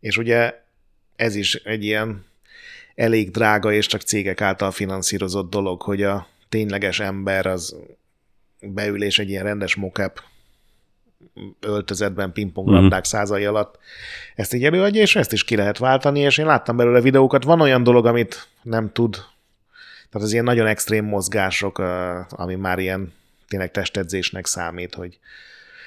és 0.00 0.16
ugye 0.16 0.62
ez 1.16 1.34
is 1.34 1.54
egy 1.54 1.84
ilyen 1.84 2.24
elég 2.94 3.30
drága 3.30 3.72
és 3.72 3.86
csak 3.86 4.00
cégek 4.00 4.40
által 4.40 4.70
finanszírozott 4.70 5.50
dolog, 5.50 5.82
hogy 5.82 6.02
a 6.02 6.26
tényleges 6.48 7.00
ember 7.00 7.46
az 7.46 7.76
beül 8.72 9.02
és 9.02 9.18
egy 9.18 9.28
ilyen 9.28 9.44
rendes 9.44 9.74
mocap 9.74 10.22
öltözetben 11.60 12.32
pingponglabdák 12.32 12.92
mm-hmm. 12.92 13.00
százai 13.02 13.44
alatt 13.44 13.78
ezt 14.34 14.54
így 14.54 14.64
előadja, 14.64 15.00
és 15.00 15.16
ezt 15.16 15.32
is 15.32 15.44
ki 15.44 15.56
lehet 15.56 15.78
váltani, 15.78 16.20
és 16.20 16.38
én 16.38 16.46
láttam 16.46 16.76
belőle 16.76 17.00
videókat. 17.00 17.44
Van 17.44 17.60
olyan 17.60 17.82
dolog, 17.82 18.06
amit 18.06 18.48
nem 18.62 18.92
tud 18.92 19.24
tehát 20.14 20.28
az 20.28 20.32
ilyen 20.32 20.44
nagyon 20.44 20.66
extrém 20.66 21.04
mozgások, 21.04 21.78
ami 22.28 22.54
már 22.54 22.78
ilyen 22.78 23.12
tényleg 23.48 23.70
testedzésnek 23.70 24.46
számít, 24.46 24.94
hogy 24.94 25.18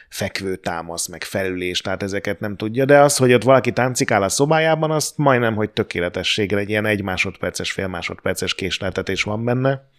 fekvő 0.09 0.55
támasz, 0.55 1.07
meg 1.07 1.23
felülés, 1.23 1.81
tehát 1.81 2.03
ezeket 2.03 2.39
nem 2.39 2.55
tudja, 2.55 2.85
de 2.85 2.99
az, 2.99 3.17
hogy 3.17 3.33
ott 3.33 3.43
valaki 3.43 3.71
táncikál 3.71 4.23
a 4.23 4.29
szobájában, 4.29 4.91
azt 4.91 5.17
majdnem, 5.17 5.55
hogy 5.55 5.69
tökéletességre 5.69 6.57
egy 6.57 6.69
ilyen 6.69 6.85
egy 6.85 7.01
másodperces, 7.01 7.71
fél 7.71 7.87
másodperces 7.87 8.55
késleltetés 8.55 9.23
van 9.23 9.45
benne. 9.45 9.89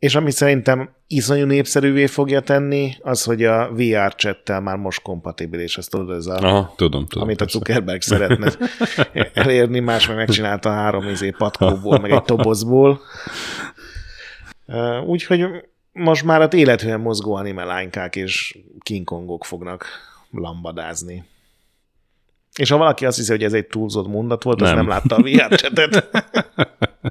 És 0.00 0.14
ami 0.14 0.30
szerintem 0.30 0.90
iszonyú 1.06 1.46
népszerűvé 1.46 2.06
fogja 2.06 2.40
tenni, 2.40 2.94
az, 3.00 3.24
hogy 3.24 3.44
a 3.44 3.70
VR 3.72 4.14
chattel 4.14 4.60
már 4.60 4.76
most 4.76 5.02
kompatibilis, 5.02 5.78
ezt 5.78 5.90
tudod, 5.90 6.16
ez 6.16 6.26
a, 6.26 6.34
Aha, 6.34 6.74
tudom, 6.76 7.06
tudom. 7.06 7.22
amit 7.22 7.38
persze. 7.38 7.56
a 7.56 7.58
Zuckerberg 7.58 8.00
szeretne 8.00 8.52
elérni, 9.34 9.80
más 9.80 10.06
meg 10.06 10.16
megcsinálta 10.16 10.70
három 10.70 11.08
izé 11.08 11.30
patkóból, 11.30 11.98
meg 11.98 12.10
egy 12.10 12.22
tobozból. 12.22 13.00
Úgyhogy 15.06 15.46
most 15.92 16.24
már 16.24 16.40
az 16.40 16.54
élethűen 16.54 17.00
mozgó 17.00 17.34
anime 17.34 17.64
lánykák 17.64 18.16
és 18.16 18.58
King 18.78 19.04
Kongok 19.04 19.44
fognak 19.44 19.86
lambadázni. 20.30 21.24
És 22.56 22.70
ha 22.70 22.76
valaki 22.76 23.06
azt 23.06 23.16
hiszi, 23.16 23.30
hogy 23.30 23.44
ez 23.44 23.52
egy 23.52 23.66
túlzott 23.66 24.06
mondat 24.06 24.42
volt, 24.42 24.60
az 24.60 24.68
Nem. 24.68 24.76
nem 24.76 24.88
látta 24.88 25.16
a 25.16 25.22
VR 25.22 25.56
chatet. 25.56 26.08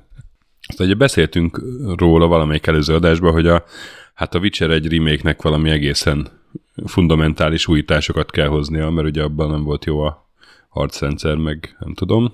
Azt 0.70 0.80
ugye 0.80 0.94
beszéltünk 0.94 1.62
róla 1.98 2.28
valamelyik 2.28 2.68
előző 2.68 2.94
adásban, 2.94 3.32
hogy 3.32 3.48
a, 3.48 3.64
hát 4.14 4.36
a 4.36 4.40
Witcher 4.40 4.70
egy 4.70 4.88
remake-nek 4.88 5.42
valami 5.42 5.70
egészen 5.70 6.28
fundamentális 6.86 7.68
újításokat 7.68 8.32
kell 8.32 8.48
hoznia, 8.48 8.90
mert 8.90 9.08
ugye 9.08 9.24
abban 9.24 9.50
nem 9.50 9.64
volt 9.64 9.86
jó 9.86 10.00
a 10.00 10.30
harcrendszer, 10.70 11.36
meg 11.36 11.76
nem 11.80 11.94
tudom. 11.94 12.34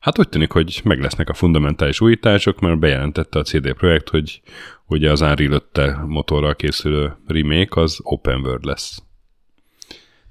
Hát 0.00 0.18
úgy 0.18 0.28
tűnik, 0.28 0.52
hogy 0.52 0.80
meg 0.84 1.00
lesznek 1.00 1.28
a 1.28 1.34
fundamentális 1.34 2.00
újítások, 2.00 2.60
mert 2.60 2.78
bejelentette 2.78 3.38
a 3.38 3.42
CD 3.42 3.72
Projekt, 3.72 4.08
hogy 4.08 4.40
ugye 4.86 5.10
az 5.10 5.20
Unreal 5.20 5.62
5 5.72 6.06
motorral 6.06 6.54
készülő 6.54 7.16
remake 7.26 7.80
az 7.80 7.98
open 8.02 8.40
world 8.40 8.64
lesz. 8.64 9.02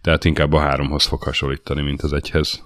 Tehát 0.01 0.25
inkább 0.25 0.53
a 0.53 0.59
háromhoz 0.59 1.05
fog 1.05 1.23
hasonlítani, 1.23 1.81
mint 1.81 2.01
az 2.01 2.13
egyhez. 2.13 2.63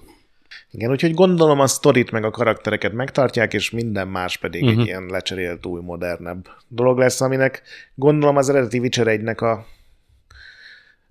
Igen, 0.72 0.90
úgyhogy 0.90 1.14
gondolom 1.14 1.60
a 1.60 1.66
sztorit 1.66 2.10
meg 2.10 2.24
a 2.24 2.30
karaktereket 2.30 2.92
megtartják, 2.92 3.54
és 3.54 3.70
minden 3.70 4.08
más 4.08 4.36
pedig 4.36 4.60
Mhm. 4.60 4.68
uh-huh. 4.70 4.82
egy 4.82 4.88
ilyen 4.88 5.06
lecserélt, 5.06 5.66
új, 5.66 5.80
modernebb 5.80 6.48
dolog 6.68 6.98
lesz, 6.98 7.20
aminek 7.20 7.62
gondolom 7.94 8.36
az 8.36 8.48
eredeti 8.48 8.78
Witcher 8.78 9.06
1-nek 9.08 9.38
a, 9.38 9.66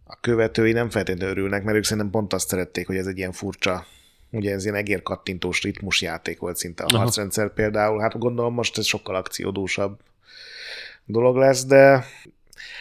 a 0.03 0.19
követői 0.21 0.71
nem 0.71 0.89
feltétlenül 0.89 1.35
örülnek, 1.37 1.63
mert 1.63 1.77
ők 1.77 1.83
szerintem 1.83 2.11
pont 2.11 2.33
azt 2.33 2.47
szerették, 2.47 2.87
hogy 2.87 2.95
ez 2.95 3.07
egy 3.07 3.17
ilyen 3.17 3.31
furcsa, 3.31 3.85
ugye 4.31 4.53
ez 4.53 4.63
ilyen 4.63 4.75
egérkattintós 4.75 5.61
ritmus 5.61 6.01
játék 6.01 6.39
volt 6.39 6.57
szinte 6.57 6.83
a 6.83 6.87
Aha. 6.89 6.97
harcrendszer 6.97 7.53
például, 7.53 7.99
hát 7.99 8.17
gondolom 8.19 8.53
most 8.53 8.77
ez 8.77 8.85
sokkal 8.85 9.15
akciódúsabb 9.15 9.99
dolog 11.05 11.35
lesz, 11.35 11.65
de 11.65 12.05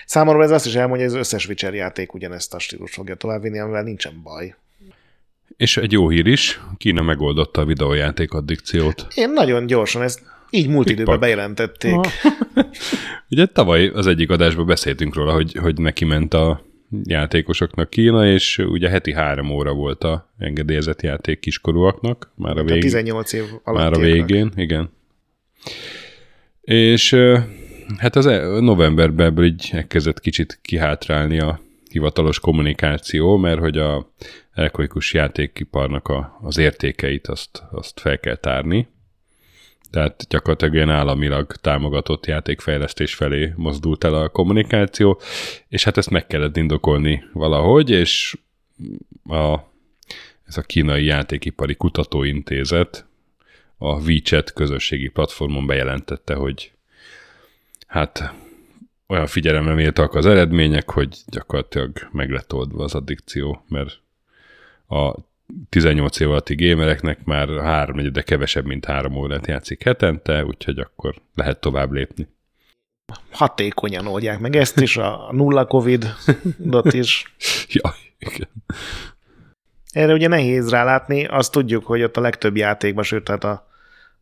számomra 0.07 0.43
ez 0.43 0.51
azt 0.51 0.66
is 0.66 0.74
elmondja, 0.74 1.07
hogy 1.07 1.14
az 1.14 1.20
összes 1.20 1.49
Witcher 1.49 1.74
játék 1.74 2.14
ugyanezt 2.14 2.55
a 2.55 2.59
stílus 2.59 2.93
fogja 2.93 3.14
továbbvinni, 3.14 3.59
amivel 3.59 3.83
nincsen 3.83 4.20
baj. 4.22 4.55
És 5.59 5.76
egy 5.76 5.92
jó 5.92 6.09
hír 6.09 6.26
is, 6.26 6.61
Kína 6.76 7.02
megoldotta 7.02 7.61
a 7.61 7.64
videójáték 7.64 8.32
addikciót. 8.32 9.06
Én 9.14 9.30
nagyon 9.30 9.66
gyorsan, 9.66 10.02
ezt 10.02 10.22
így 10.50 10.68
múlt 10.68 10.86
időben 10.90 11.04
Pikpak. 11.04 11.20
bejelentették. 11.20 11.94
Ugye 13.30 13.46
tavaly 13.46 13.86
az 13.86 14.06
egyik 14.06 14.30
adásban 14.30 14.66
beszéltünk 14.66 15.14
róla, 15.14 15.32
hogy, 15.32 15.52
hogy 15.61 15.80
neki 15.80 16.04
ment 16.04 16.34
a 16.34 16.64
játékosoknak 17.02 17.90
Kína, 17.90 18.26
és 18.26 18.59
ugye 18.59 18.88
heti 18.88 19.12
három 19.12 19.50
óra 19.50 19.72
volt 19.72 20.04
a 20.04 20.32
engedélyezett 20.38 21.02
játék 21.02 21.38
kiskorúaknak, 21.40 22.30
már 22.34 22.50
a, 22.50 22.54
Tehát 22.54 22.70
vég, 22.70 22.82
18 22.82 23.32
év 23.32 23.44
alatt. 23.64 23.80
már 23.80 23.92
a 23.92 23.98
végén, 23.98 24.52
igen. 24.56 24.90
És 26.61 27.16
hát 27.96 28.16
az 28.16 28.26
e- 28.26 28.61
novemberben 28.61 29.26
ebből 29.26 29.44
így 29.44 29.68
elkezdett 29.72 30.20
kicsit 30.20 30.59
kihátrálni 30.62 31.40
a 31.40 31.61
hivatalos 31.90 32.40
kommunikáció, 32.40 33.36
mert 33.36 33.61
hogy 33.61 33.78
a 33.78 34.12
elektronikus 34.59 35.12
játékiparnak 35.14 36.09
a, 36.09 36.38
az 36.42 36.59
értékeit 36.59 37.26
azt, 37.26 37.62
azt 37.70 38.00
fel 38.00 38.18
kell 38.18 38.36
tárni. 38.36 38.88
Tehát 39.90 40.26
gyakorlatilag 40.28 40.74
ilyen 40.74 40.90
államilag 40.90 41.52
támogatott 41.52 42.26
játékfejlesztés 42.26 43.14
felé 43.14 43.52
mozdult 43.56 44.04
el 44.04 44.14
a 44.14 44.28
kommunikáció, 44.28 45.20
és 45.68 45.84
hát 45.84 45.96
ezt 45.96 46.11
meg 46.11 46.26
kellett 46.26 46.56
indokolni 46.56 47.24
valahogy, 47.32 47.90
és 47.90 48.36
a, 49.28 49.59
ez 50.46 50.56
a 50.56 50.62
kínai 50.62 51.04
játékipari 51.04 51.74
kutatóintézet 51.74 53.06
a 53.76 54.00
WeChat 54.00 54.52
közösségi 54.52 55.09
platformon 55.09 55.66
bejelentette, 55.66 56.34
hogy 56.34 56.72
hát 57.86 58.32
olyan 59.06 59.26
figyelemre 59.26 59.74
méltak 59.74 60.14
az 60.14 60.26
eredmények, 60.26 60.90
hogy 60.90 61.16
gyakorlatilag 61.26 62.09
meg 62.12 62.30
lett 62.30 62.52
oldva 62.52 62.84
az 62.84 62.94
addikció, 62.94 63.64
mert 63.68 64.00
a 64.89 65.14
18 65.68 66.20
év 66.20 66.30
alatti 66.30 66.68
gamereknek 66.68 67.24
már 67.24 67.49
háromnegyede 67.49 68.22
kevesebb, 68.22 68.64
mint 68.64 68.84
három 68.84 69.16
órát 69.16 69.47
játszik 69.47 69.82
hetente, 69.82 70.45
úgyhogy 70.45 70.78
akkor 70.78 71.14
lehet 71.34 71.61
tovább 71.61 71.93
lépni. 71.93 72.28
Hatékonyan 73.30 74.07
oldják 74.07 74.39
meg 74.39 74.57
ezt 74.57 74.80
is, 74.80 74.97
a 74.97 75.28
nulla 75.32 75.66
Covid-ot 75.66 76.93
is. 76.93 77.34
Ja, 77.68 77.95
igen. 78.18 78.49
Erre 79.93 80.12
ugye 80.12 80.28
nehéz 80.28 80.70
rálátni, 80.70 81.24
azt 81.24 81.53
tudjuk, 81.53 81.86
hogy 81.86 82.03
ott 82.03 82.16
a 82.16 82.20
legtöbb 82.20 82.57
játékban, 82.57 83.05
sőt, 83.05 83.24
tehát 83.24 83.45
a 83.45 83.66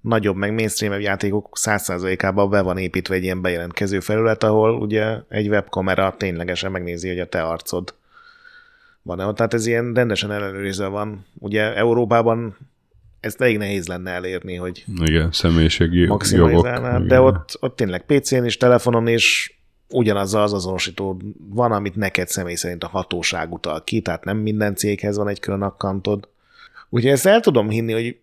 nagyobb, 0.00 0.36
meg 0.36 0.54
mainstream 0.54 1.00
játékok 1.00 1.56
100%-ában 1.60 2.50
be 2.50 2.60
van 2.60 2.78
építve 2.78 3.14
egy 3.14 3.22
ilyen 3.22 3.42
bejelentkező 3.42 4.00
felület, 4.00 4.42
ahol 4.42 4.80
ugye 4.80 5.16
egy 5.28 5.48
webkamera 5.48 6.14
ténylegesen 6.16 6.70
megnézi, 6.70 7.08
hogy 7.08 7.20
a 7.20 7.26
te 7.26 7.42
arcod 7.42 7.94
van-e 9.06 9.26
ott. 9.26 9.36
Tehát 9.36 9.54
ez 9.54 9.66
ilyen 9.66 9.92
rendesen 9.94 10.32
ellenőrizve 10.32 10.86
van. 10.86 11.26
Ugye 11.38 11.74
Európában 11.74 12.56
ezt 13.20 13.40
elég 13.40 13.58
nehéz 13.58 13.86
lenne 13.86 14.10
elérni, 14.10 14.54
hogy 14.54 14.84
Igen, 15.02 15.32
személyiségi 15.32 15.98
jogok. 15.98 16.18
maximalizálnál, 16.18 16.98
de 16.98 17.04
igen. 17.04 17.20
ott, 17.20 17.56
ott 17.60 17.76
tényleg 17.76 18.04
PC-n 18.06 18.44
is, 18.44 18.56
telefonon 18.56 19.06
is 19.06 19.58
ugyanazzal 19.88 20.42
az 20.42 20.52
azonosító 20.52 21.20
van, 21.48 21.72
amit 21.72 21.96
neked 21.96 22.28
személy 22.28 22.54
szerint 22.54 22.84
a 22.84 22.88
hatóság 22.88 23.52
utal 23.52 23.84
ki, 23.84 24.00
tehát 24.00 24.24
nem 24.24 24.36
minden 24.36 24.74
céghez 24.74 25.16
van 25.16 25.28
egy 25.28 25.40
külön 25.40 25.62
akkantod. 25.62 26.28
Úgyhogy 26.88 27.10
ezt 27.10 27.26
el 27.26 27.40
tudom 27.40 27.68
hinni, 27.68 27.92
hogy 27.92 28.16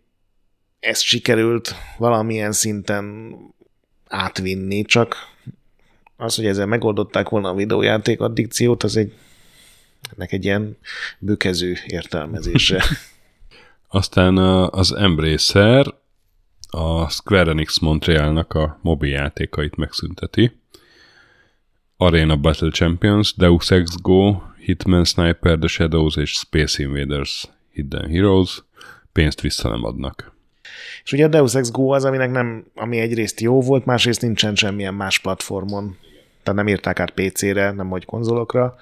ezt 0.79 1.01
sikerült 1.01 1.75
valamilyen 1.97 2.51
szinten 2.51 3.35
átvinni, 4.07 4.83
csak 4.83 5.15
az, 6.17 6.35
hogy 6.35 6.45
ezzel 6.45 6.65
megoldották 6.65 7.29
volna 7.29 7.49
a 7.49 7.53
videójáték 7.55 8.21
addikciót, 8.21 8.83
az 8.83 8.97
egy 8.97 9.13
ennek 10.15 10.31
egy 10.31 10.43
ilyen 10.43 10.77
bükező 11.19 11.77
értelmezése. 11.87 12.83
Aztán 13.87 14.37
az 14.67 14.91
Embracer 14.91 15.85
a 16.69 17.09
Square 17.09 17.49
Enix 17.49 17.79
Montrealnak 17.79 18.53
a 18.53 18.79
mobil 18.81 19.09
játékait 19.09 19.75
megszünteti. 19.75 20.59
Arena 21.97 22.35
Battle 22.35 22.69
Champions, 22.69 23.33
Deus 23.35 23.71
Ex 23.71 23.95
Go, 24.01 24.41
Hitman 24.57 25.05
Sniper, 25.05 25.57
The 25.57 25.67
Shadows 25.67 26.15
és 26.15 26.31
Space 26.31 26.83
Invaders 26.83 27.47
Hidden 27.71 28.09
Heroes 28.09 28.63
pénzt 29.11 29.41
vissza 29.41 29.69
nem 29.69 29.83
adnak. 29.83 30.31
És 31.03 31.11
ugye 31.11 31.25
a 31.25 31.27
Deus 31.27 31.55
Ex 31.55 31.71
Go 31.71 31.89
az, 31.89 32.05
aminek 32.05 32.31
nem, 32.31 32.65
ami 32.75 32.99
egyrészt 32.99 33.39
jó 33.39 33.61
volt, 33.61 33.85
másrészt 33.85 34.21
nincsen 34.21 34.55
semmilyen 34.55 34.93
más 34.93 35.19
platformon. 35.19 35.97
Tehát 36.43 36.59
nem 36.59 36.67
írták 36.67 36.99
át 36.99 37.11
PC-re, 37.11 37.71
nem 37.71 37.89
hogy 37.89 38.05
konzolokra. 38.05 38.75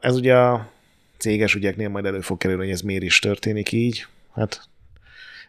Ez 0.00 0.16
ugye 0.16 0.36
a 0.36 0.70
céges 1.16 1.54
ügyeknél 1.54 1.88
majd 1.88 2.04
elő 2.04 2.20
fog 2.20 2.38
kerülni, 2.38 2.62
hogy 2.62 2.72
ez 2.72 2.80
miért 2.80 3.02
is 3.02 3.18
történik 3.18 3.72
így. 3.72 4.06
Hát 4.34 4.68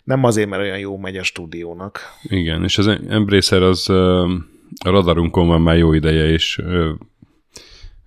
nem 0.03 0.23
azért, 0.23 0.49
mert 0.49 0.61
olyan 0.61 0.79
jó 0.79 0.97
megy 0.97 1.17
a 1.17 1.23
stúdiónak. 1.23 1.99
Igen, 2.23 2.63
és 2.63 2.77
az 2.77 2.87
Embracer 2.87 3.61
az 3.61 3.89
a 3.89 4.89
radarunkon 4.89 5.47
van 5.47 5.61
már 5.61 5.77
jó 5.77 5.93
ideje, 5.93 6.25
és 6.29 6.61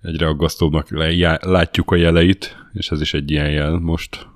egyre 0.01 0.27
aggasztóbbnak 0.27 0.87
látjuk 1.41 1.91
a 1.91 1.95
jeleit, 1.95 2.57
és 2.73 2.89
ez 2.89 3.01
is 3.01 3.13
egy 3.13 3.31
ilyen 3.31 3.51
jel 3.51 3.71
most. 3.71 4.27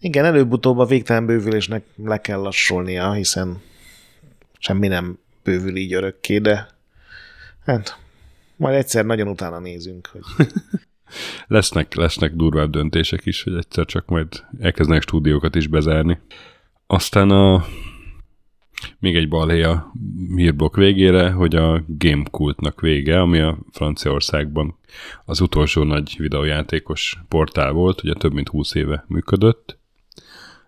Igen, 0.00 0.24
előbb-utóbb 0.24 0.78
a 0.78 0.86
végtelen 0.86 1.26
bővülésnek 1.26 1.84
le 1.96 2.20
kell 2.20 2.38
lassulnia, 2.38 3.12
hiszen 3.12 3.60
semmi 4.58 4.88
nem 4.88 5.18
bővül 5.44 5.76
így 5.76 5.92
örökké, 5.92 6.38
de 6.38 6.68
hát 7.64 7.98
majd 8.62 8.76
egyszer 8.76 9.04
nagyon 9.04 9.28
utána 9.28 9.58
nézünk, 9.58 10.08
hogy 10.12 10.46
Lesznek, 11.46 11.94
lesznek 11.94 12.34
durvább 12.34 12.70
döntések 12.70 13.26
is, 13.26 13.42
hogy 13.42 13.54
egyszer 13.54 13.84
csak 13.84 14.06
majd 14.06 14.28
elkezdenek 14.60 15.02
stúdiókat 15.02 15.54
is 15.54 15.66
bezárni. 15.66 16.18
Aztán 16.86 17.30
a 17.30 17.64
még 18.98 19.16
egy 19.16 19.28
balhé 19.28 19.62
a 19.62 19.92
hírblokk 20.36 20.76
végére, 20.76 21.30
hogy 21.30 21.56
a 21.56 21.82
Gamekultnak 21.86 22.80
vége, 22.80 23.20
ami 23.20 23.40
a 23.40 23.58
Franciaországban 23.72 24.78
az 25.24 25.40
utolsó 25.40 25.82
nagy 25.82 26.14
videójátékos 26.18 27.18
portál 27.28 27.72
volt, 27.72 28.02
ugye 28.02 28.14
több 28.14 28.32
mint 28.32 28.48
20 28.48 28.74
éve 28.74 29.04
működött. 29.08 29.78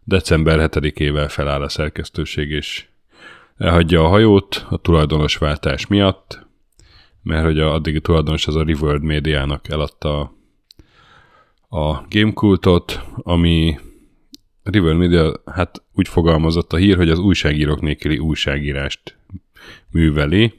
December 0.04 0.68
7-ével 0.72 1.26
feláll 1.28 1.62
a 1.62 1.68
szerkesztőség, 1.68 2.50
és 2.50 2.86
elhagyja 3.56 4.04
a 4.04 4.08
hajót 4.08 4.66
a 4.68 4.76
tulajdonosváltás 4.76 5.86
miatt. 5.86 6.43
Mert 7.24 7.44
hogy 7.44 7.58
a 7.58 7.72
addigi 7.72 8.00
tulajdonos 8.00 8.46
az 8.46 8.56
a 8.56 8.64
Reworld 8.64 9.02
médiának 9.02 9.68
eladta 9.68 10.34
a 11.68 12.06
Gamekultot, 12.08 13.00
ami 13.16 13.78
River 14.62 14.94
Media 14.94 15.42
hát 15.46 15.82
úgy 15.92 16.08
fogalmazott 16.08 16.72
a 16.72 16.76
hír, 16.76 16.96
hogy 16.96 17.10
az 17.10 17.18
újságírók 17.18 17.80
nélküli 17.80 18.18
újságírást 18.18 19.16
műveli, 19.90 20.52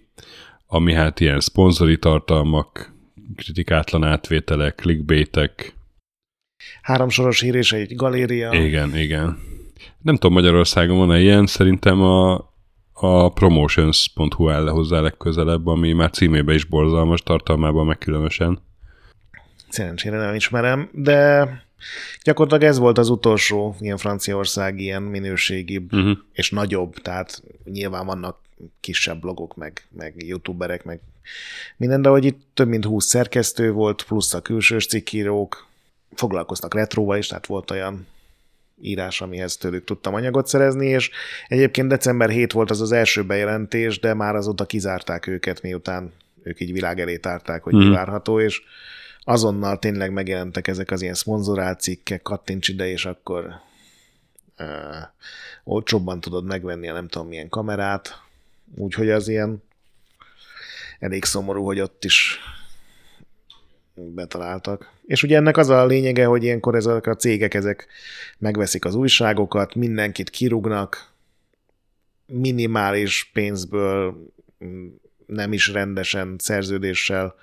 ami 0.67 0.93
hát 0.93 1.19
ilyen 1.19 1.39
szponzori 1.39 1.97
tartalmak, 1.97 2.93
kritikátlan 3.35 4.03
átvételek, 4.03 4.75
clickbaitek. 4.75 5.75
Háromsoros 6.81 7.41
hír 7.41 7.55
és 7.55 7.71
egy 7.71 7.95
galéria. 7.95 8.53
Igen, 8.53 8.97
igen. 8.97 9.37
Nem 10.01 10.15
tudom, 10.15 10.33
Magyarországon 10.33 10.97
van-e 10.97 11.19
ilyen, 11.21 11.45
szerintem 11.45 12.01
a, 12.01 12.53
a 12.97 13.29
promotions.hu 13.29 14.49
áll 14.49 14.67
hozzá 14.67 14.99
legközelebb, 14.99 15.67
ami 15.67 15.91
már 15.91 16.11
címébe 16.11 16.53
is 16.53 16.65
borzalmas, 16.65 17.21
tartalmában 17.21 17.85
meg 17.85 17.97
különösen. 17.97 18.59
Szerencsére 19.69 20.17
nem 20.17 20.33
ismerem, 20.33 20.89
de 20.91 21.47
gyakorlatilag 22.23 22.71
ez 22.71 22.77
volt 22.77 22.97
az 22.97 23.09
utolsó 23.09 23.75
ilyen 23.79 23.97
Franciaország 23.97 24.79
ilyen 24.79 25.01
minőségibb 25.01 25.93
uh-huh. 25.93 26.17
és 26.31 26.51
nagyobb, 26.51 26.93
tehát 26.93 27.43
nyilván 27.63 28.05
vannak 28.05 28.37
kisebb 28.79 29.19
blogok, 29.19 29.55
meg, 29.55 29.87
meg 29.97 30.13
youtuberek, 30.17 30.83
meg 30.83 30.99
minden, 31.77 32.01
de 32.01 32.09
hogy 32.09 32.25
itt 32.25 32.39
több 32.53 32.67
mint 32.67 32.85
20 32.85 33.05
szerkesztő 33.05 33.71
volt, 33.71 34.03
plusz 34.03 34.33
a 34.33 34.41
külsős 34.41 34.85
cikkírók, 34.87 35.67
foglalkoztak 36.13 36.73
retróval 36.73 37.17
is, 37.17 37.27
tehát 37.27 37.45
volt 37.45 37.71
olyan 37.71 38.07
írás, 38.81 39.21
amihez 39.21 39.57
tőlük 39.57 39.83
tudtam 39.83 40.13
anyagot 40.13 40.47
szerezni, 40.47 40.87
és 40.87 41.11
egyébként 41.47 41.87
december 41.87 42.29
7 42.29 42.51
volt 42.51 42.69
az 42.69 42.81
az 42.81 42.91
első 42.91 43.23
bejelentés, 43.23 43.99
de 43.99 44.13
már 44.13 44.35
azóta 44.35 44.65
kizárták 44.65 45.27
őket, 45.27 45.61
miután 45.61 46.13
ők 46.43 46.59
így 46.59 46.71
világ 46.71 46.99
elé 46.99 47.17
tárták, 47.17 47.63
hogy 47.63 47.75
mm. 47.75 47.77
mi 47.77 47.89
várható, 47.89 48.39
és 48.39 48.61
azonnal 49.23 49.79
tényleg 49.79 50.11
megjelentek 50.11 50.67
ezek 50.67 50.91
az 50.91 51.01
ilyen 51.01 51.13
szponzorált 51.13 51.79
cikkek, 51.79 52.21
kattints 52.21 52.67
ide, 52.67 52.87
és 52.87 53.05
akkor 53.05 53.45
uh, 54.59 54.67
olcsóbban 55.63 56.19
tudod 56.19 56.45
megvenni 56.45 56.87
a 56.87 56.93
nem 56.93 57.07
tudom 57.07 57.27
milyen 57.27 57.49
kamerát, 57.49 58.21
úgyhogy 58.75 59.09
az 59.09 59.27
ilyen 59.27 59.63
elég 60.99 61.23
szomorú, 61.23 61.63
hogy 61.63 61.79
ott 61.79 62.03
is 62.03 62.39
betaláltak. 63.95 64.91
És 65.05 65.23
ugye 65.23 65.35
ennek 65.35 65.57
az 65.57 65.69
a 65.69 65.85
lényege, 65.85 66.25
hogy 66.25 66.43
ilyenkor 66.43 66.75
ezek 66.75 67.07
a 67.07 67.15
cégek 67.15 67.53
ezek 67.53 67.87
megveszik 68.37 68.85
az 68.85 68.95
újságokat, 68.95 69.75
mindenkit 69.75 70.29
kirúgnak, 70.29 71.13
minimális 72.25 73.29
pénzből, 73.33 74.31
nem 75.25 75.53
is 75.53 75.67
rendesen 75.67 76.35
szerződéssel, 76.37 77.35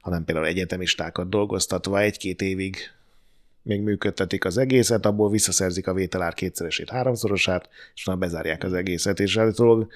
hanem 0.00 0.24
például 0.24 0.46
egyetemistákat 0.46 1.28
dolgoztatva 1.28 2.00
egy-két 2.00 2.42
évig 2.42 2.76
még 3.62 3.80
működtetik 3.80 4.44
az 4.44 4.58
egészet, 4.58 5.06
abból 5.06 5.30
visszaszerzik 5.30 5.86
a 5.86 5.94
vételár 5.94 6.34
kétszeresét, 6.34 6.90
háromszorosát, 6.90 7.68
és 7.94 8.02
utána 8.02 8.18
bezárják 8.18 8.64
az 8.64 8.72
egészet. 8.72 9.20
És 9.20 9.36
állítólag 9.36 9.90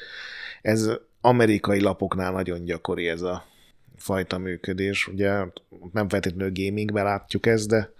ez 0.62 0.90
amerikai 1.20 1.80
lapoknál 1.80 2.32
nagyon 2.32 2.64
gyakori 2.64 3.08
ez 3.08 3.22
a 3.22 3.44
fajta 4.00 4.38
működés. 4.38 5.06
Ugye 5.06 5.44
nem 5.92 6.08
feltétlenül 6.08 6.52
gamingben 6.54 7.04
látjuk 7.04 7.46
ezt, 7.46 7.68
de 7.68 7.92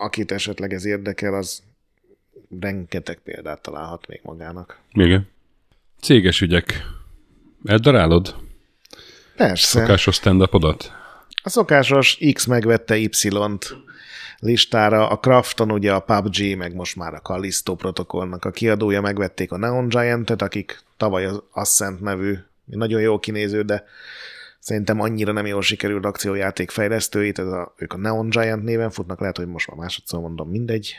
akit 0.00 0.32
esetleg 0.32 0.72
ez 0.72 0.84
érdekel, 0.84 1.34
az 1.34 1.62
rengeteg 2.60 3.18
példát 3.24 3.62
találhat 3.62 4.06
még 4.06 4.20
magának. 4.22 4.78
Igen. 4.92 5.28
Céges 6.00 6.40
ügyek. 6.40 6.82
Eldarálod? 7.64 8.36
Persze. 9.36 9.78
Szokásos 9.78 10.14
stand 10.14 10.42
-upodat? 10.42 10.84
A 11.42 11.48
szokásos 11.48 12.18
X 12.32 12.46
megvette 12.46 12.96
Y-t 12.96 13.76
listára, 14.38 15.08
a 15.08 15.18
Crafton 15.18 15.72
ugye 15.72 15.92
a 15.92 16.00
PUBG, 16.00 16.56
meg 16.56 16.74
most 16.74 16.96
már 16.96 17.14
a 17.14 17.20
Callisto 17.20 17.74
protokollnak 17.74 18.44
a 18.44 18.50
kiadója 18.50 19.00
megvették 19.00 19.52
a 19.52 19.56
Neon 19.56 19.88
Giant-et, 19.88 20.42
akik 20.42 20.80
tavaly 20.96 21.24
az 21.24 21.42
Ascent 21.50 22.00
nevű 22.00 22.38
nagyon 22.64 23.00
jó 23.00 23.18
kinéző, 23.18 23.62
de 23.62 23.84
szerintem 24.58 25.00
annyira 25.00 25.32
nem 25.32 25.46
jól 25.46 25.62
sikerült 25.62 26.04
akciójáték 26.04 26.70
fejlesztőit, 26.70 27.38
ez 27.38 27.46
a, 27.46 27.74
ők 27.76 27.92
a 27.92 27.96
Neon 27.96 28.28
Giant 28.28 28.62
néven 28.62 28.90
futnak, 28.90 29.20
lehet, 29.20 29.36
hogy 29.36 29.46
most 29.46 29.68
már 29.68 29.76
másodszor 29.76 30.20
mondom, 30.20 30.50
mindegy. 30.50 30.94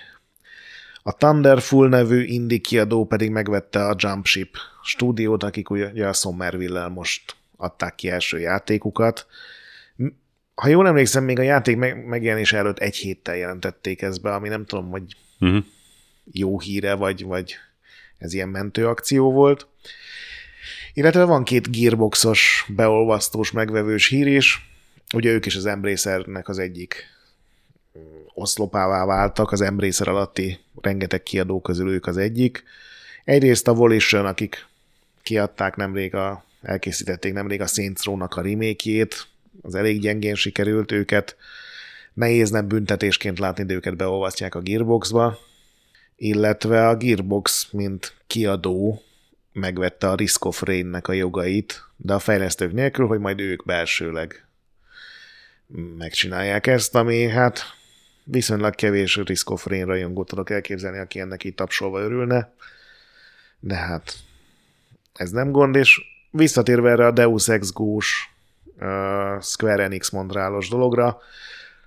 A 1.04 1.18
Thunderful 1.18 1.90
nevű 1.90 2.24
indie 2.24 2.58
kiadó 2.58 3.06
pedig 3.06 3.30
megvette 3.30 3.86
a 3.86 3.96
Jumpship 3.98 4.58
stúdiót, 4.84 5.44
akik 5.44 5.70
ugye 5.70 6.08
a 6.08 6.14
Somerville-el 6.14 6.90
most 6.90 7.36
adták 7.58 7.96
ki 7.96 8.10
első 8.10 8.40
játékukat. 8.40 9.26
Ha 10.56 10.68
jól 10.68 10.88
emlékszem, 10.88 11.24
még 11.24 11.40
a 11.40 11.42
játék 11.42 11.78
megjelenés 12.06 12.54
előtt 12.54 12.80
egy 12.80 12.96
héttel 12.96 13.36
jelentették 13.36 14.02
ezt 14.02 14.22
be, 14.22 14.34
ami 14.34 14.50
nem 14.50 14.66
tudom, 14.66 14.90
hogy 14.90 15.04
uh-huh. 15.40 15.64
jó 16.32 16.60
híre, 16.60 16.94
vagy, 16.94 17.24
vagy 17.24 17.56
ez 18.18 18.34
ilyen 18.34 18.50
mentőakció 18.50 19.32
volt. 19.32 19.68
Illetve 20.94 21.24
van 21.24 21.44
két 21.44 21.72
gearboxos, 21.72 22.66
beolvasztós, 22.76 23.52
megvevős 23.52 24.08
hír 24.08 24.28
is. 24.28 24.70
Ugye 25.14 25.32
ők 25.32 25.46
is 25.46 25.56
az 25.56 25.66
Embracernek 25.66 26.50
az 26.50 26.60
egyik 26.60 27.06
oszlopává 28.34 29.06
váltak, 29.06 29.52
az 29.52 29.62
Embracer 29.62 30.08
alatti 30.08 30.60
rengeteg 30.82 31.24
kiadó 31.24 31.62
közül 31.62 31.90
ők 31.90 32.06
az 32.06 32.18
egyik. 32.18 32.64
Egyrészt 33.24 33.68
a 33.68 33.74
Volition, 33.74 34.26
akik 34.26 34.68
kiadták 35.24 35.76
nemrég 35.76 36.16
a, 36.16 36.44
elkészítették 36.62 37.34
nemrég 37.34 37.62
a 37.62 37.68
Saints 37.68 38.04
Row-nak 38.04 38.36
a 38.36 38.42
remake 38.42 39.08
az 39.62 39.76
elég 39.76 40.02
gyengén 40.02 40.36
sikerült 40.36 40.92
őket. 40.92 41.36
Nehéz 42.14 42.50
nem 42.50 42.68
büntetésként 42.68 43.40
látni, 43.40 43.64
de 43.64 43.74
őket 43.74 43.96
beolvasztják 43.96 44.56
a 44.56 44.62
Gearboxba, 44.62 45.38
illetve 46.16 46.88
a 46.88 46.96
Gearbox, 46.96 47.68
mint 47.72 48.14
kiadó, 48.28 49.04
megvette 49.54 50.10
a 50.10 50.16
Risk 50.16 50.46
of 50.46 50.62
Rain-nek 50.62 51.08
a 51.08 51.14
jogait, 51.14 51.84
de 51.96 52.14
a 52.14 52.20
fejlesztők 52.20 52.72
nélkül, 52.72 53.08
hogy 53.08 53.20
majd 53.20 53.40
ők 53.40 53.66
belsőleg 53.66 54.48
megcsinálják 55.98 56.68
ezt, 56.68 56.96
ami 56.96 57.28
hát 57.28 57.62
viszonylag 58.24 58.76
kevés 58.76 59.16
Risk 59.16 59.50
of 59.50 59.66
Rain 59.66 59.86
rajongót 59.86 60.28
tudok 60.28 60.50
elképzelni, 60.50 60.98
aki 60.98 61.20
ennek 61.20 61.44
így 61.44 61.56
tapsolva 61.56 62.00
örülne, 62.00 62.54
de 63.60 63.76
hát 63.76 64.14
ez 65.14 65.30
nem 65.30 65.52
gond, 65.52 65.76
és 65.76 66.02
visszatérve 66.32 66.90
erre 66.90 67.06
a 67.06 67.12
Deus 67.12 67.48
Ex 67.48 67.72
Gós 67.72 68.30
uh, 68.80 69.42
Square 69.42 69.84
Enix 69.84 70.10
Montrealos 70.10 70.70
dologra, 70.70 71.18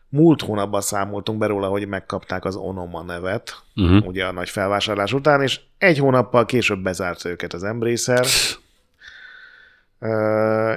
múlt 0.09 0.42
hónapban 0.42 0.80
számoltunk 0.80 1.38
be 1.38 1.46
róla, 1.46 1.68
hogy 1.68 1.88
megkapták 1.88 2.44
az 2.44 2.57
Onoma 2.57 3.02
nevet, 3.02 3.62
uh-huh. 3.76 4.07
ugye 4.07 4.24
a 4.24 4.32
nagy 4.32 4.48
felvásárlás 4.48 5.12
után, 5.12 5.42
és 5.42 5.61
egy 5.78 5.98
hónappal 5.98 6.44
később 6.44 6.82
bezárt 6.82 7.24
őket 7.24 7.52
az 7.52 7.64
Embracer, 7.64 8.26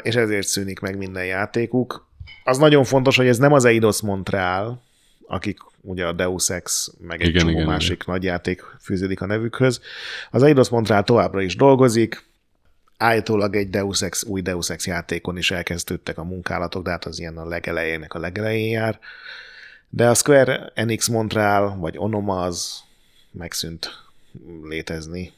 és 0.02 0.16
ezért 0.16 0.48
szűnik 0.48 0.80
meg 0.80 0.98
minden 0.98 1.26
játékuk. 1.26 2.08
Az 2.44 2.58
nagyon 2.58 2.84
fontos, 2.84 3.18
hogy 3.18 3.28
ez 3.28 3.38
nem 3.38 3.54
az 3.54 3.66
Eidos 3.66 4.02
Montreal, 4.02 4.82
akik 5.28 5.60
ugye 5.82 6.06
a 6.06 6.14
Deus 6.14 6.50
Ex, 6.50 6.94
meg 7.00 7.22
egy 7.22 7.28
igen, 7.28 7.42
csomó 7.42 7.54
igen, 7.54 7.66
másik 7.66 8.02
igen. 8.02 8.14
nagy 8.16 8.24
játék 8.24 8.64
fűződik 8.82 9.22
a 9.22 9.26
nevükhöz. 9.26 9.82
Az 10.32 10.44
Eidos 10.44 10.70
Montreal 10.70 11.04
továbbra 11.04 11.42
is 11.42 11.56
dolgozik, 11.56 12.29
állítólag 13.00 13.56
egy 13.56 13.70
Deus 13.70 14.02
Ex, 14.02 14.24
új 14.24 14.42
Deus 14.42 14.70
Ex 14.70 14.88
játékon 14.88 15.38
is 15.38 15.52
elkezdődtek 15.52 16.18
a 16.18 16.24
munkálatok, 16.24 16.84
de 16.84 16.90
hát 16.90 17.06
az 17.06 17.20
ilyen 17.20 17.38
a 17.38 17.46
legelejének 17.46 18.14
a 18.14 18.20
legelején 18.20 18.72
jár. 18.72 19.00
De 19.90 20.10
a 20.10 20.14
Square 20.14 20.72
Enix 20.74 21.08
Montreal, 21.08 21.78
vagy 21.78 21.98
Onoma 21.98 22.42
az 22.42 22.80
megszűnt 23.32 23.90
létezni. 24.64 25.32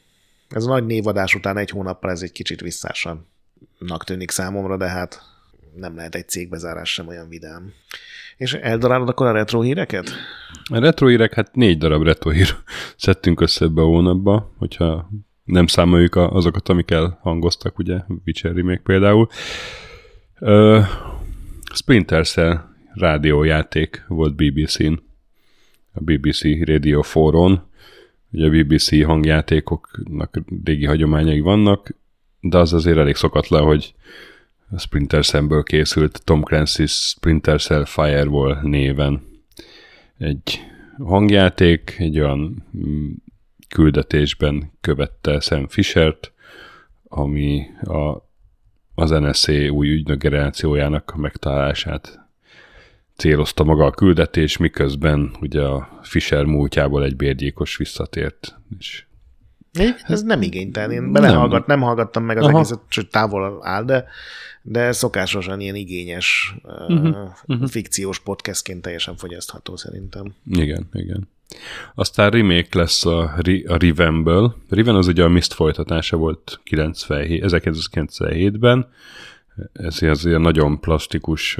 Ez 0.48 0.64
a 0.64 0.68
nagy 0.68 0.86
névadás 0.86 1.34
után 1.34 1.56
egy 1.56 1.70
hónappal 1.70 2.10
ez 2.10 2.22
egy 2.22 2.32
kicsit 2.32 2.60
visszásannak 2.60 4.04
tűnik 4.04 4.30
számomra, 4.30 4.76
de 4.76 4.88
hát 4.88 5.22
nem 5.76 5.96
lehet 5.96 6.14
egy 6.14 6.28
cégbezárás 6.28 6.92
sem 6.92 7.08
olyan 7.08 7.28
vidám. 7.28 7.72
És 8.36 8.52
eldarálod 8.54 9.08
akkor 9.08 9.26
a 9.26 9.32
retro 9.32 9.60
híreket? 9.60 10.10
A 10.64 10.78
retro 10.78 11.06
hírek, 11.06 11.34
hát 11.34 11.54
négy 11.54 11.78
darab 11.78 12.02
retro 12.02 12.30
hír 12.30 12.56
szedtünk 12.96 13.40
össze 13.40 13.64
ebbe 13.64 13.80
a 13.80 13.84
hónapba, 13.84 14.52
hogyha 14.58 15.10
nem 15.52 15.66
számoljuk 15.66 16.16
azokat, 16.16 16.68
amik 16.68 16.90
elhangoztak, 16.90 17.78
ugye, 17.78 17.98
Witcher 18.26 18.52
még 18.52 18.80
például. 18.80 19.28
Uh, 20.40 20.84
Splinter 21.74 22.26
Cell 22.26 22.60
rádiójáték 22.94 24.04
volt 24.08 24.34
BBC-n, 24.34 24.92
a 25.92 26.00
BBC 26.00 26.42
Radio 26.64 27.02
4-on. 27.04 27.58
Ugye 28.32 28.46
a 28.46 28.50
BBC 28.50 29.04
hangjátékoknak 29.04 30.40
régi 30.64 30.86
hagyományai 30.86 31.40
vannak, 31.40 31.94
de 32.40 32.58
az 32.58 32.72
azért 32.72 32.98
elég 32.98 33.14
szokatlan, 33.14 33.62
hogy 33.62 33.94
a 34.70 34.78
Splinter 34.78 35.24
Cell-ből 35.24 35.62
készült 35.62 36.24
Tom 36.24 36.42
Clancy's 36.44 36.90
Splinter 36.90 37.60
Cell 37.60 37.84
Firewall 37.84 38.58
néven 38.62 39.22
egy 40.18 40.60
hangjáték, 40.98 41.94
egy 41.98 42.18
olyan 42.18 42.64
mm, 42.76 43.10
küldetésben 43.72 44.72
követte 44.80 45.40
Sam 45.40 45.68
Fishert, 45.68 46.32
ami 47.04 47.66
a 47.82 48.30
az 48.94 49.10
NSA 49.10 49.68
új 49.68 49.88
ügynök 49.88 50.22
generációjának 50.22 51.12
a 51.14 51.18
megtalálását 51.18 52.20
célozta 53.16 53.64
maga 53.64 53.84
a 53.84 53.90
küldetés, 53.90 54.56
miközben 54.56 55.36
ugye 55.40 55.62
a 55.62 55.98
Fisher 56.02 56.44
múltjából 56.44 57.04
egy 57.04 57.16
bérgyékos 57.16 57.76
visszatért. 57.76 58.60
És 58.78 59.04
ez 60.02 60.22
nem 60.22 60.42
igénytelen. 60.42 60.90
Én 60.90 61.02
nem. 61.02 61.62
nem 61.66 61.80
hallgattam 61.80 62.24
meg 62.24 62.36
az 62.36 62.44
Aha. 62.44 62.56
egészet, 62.56 62.80
csak 62.88 63.08
távol 63.08 63.58
áll, 63.66 63.84
de, 63.84 64.04
de 64.62 64.92
szokásosan 64.92 65.60
ilyen 65.60 65.74
igényes, 65.74 66.54
uh-huh. 66.62 67.16
Uh, 67.46 67.68
fikciós 67.68 68.20
podcastként 68.20 68.82
teljesen 68.82 69.16
fogyasztható 69.16 69.76
szerintem. 69.76 70.34
Igen, 70.50 70.88
igen. 70.92 71.28
Aztán 71.94 72.30
remake 72.30 72.78
lesz 72.78 73.06
a, 73.06 73.34
a 73.66 73.76
Rivenből. 73.76 74.54
Riven 74.68 74.94
az 74.94 75.06
ugye 75.06 75.24
a 75.24 75.28
Mist 75.28 75.52
folytatása 75.52 76.16
volt 76.16 76.60
97, 76.64 77.44
1997-ben. 77.46 78.88
Ez 79.72 80.02
az 80.02 80.26
ilyen 80.26 80.40
nagyon 80.40 80.80
plastikus, 80.80 81.58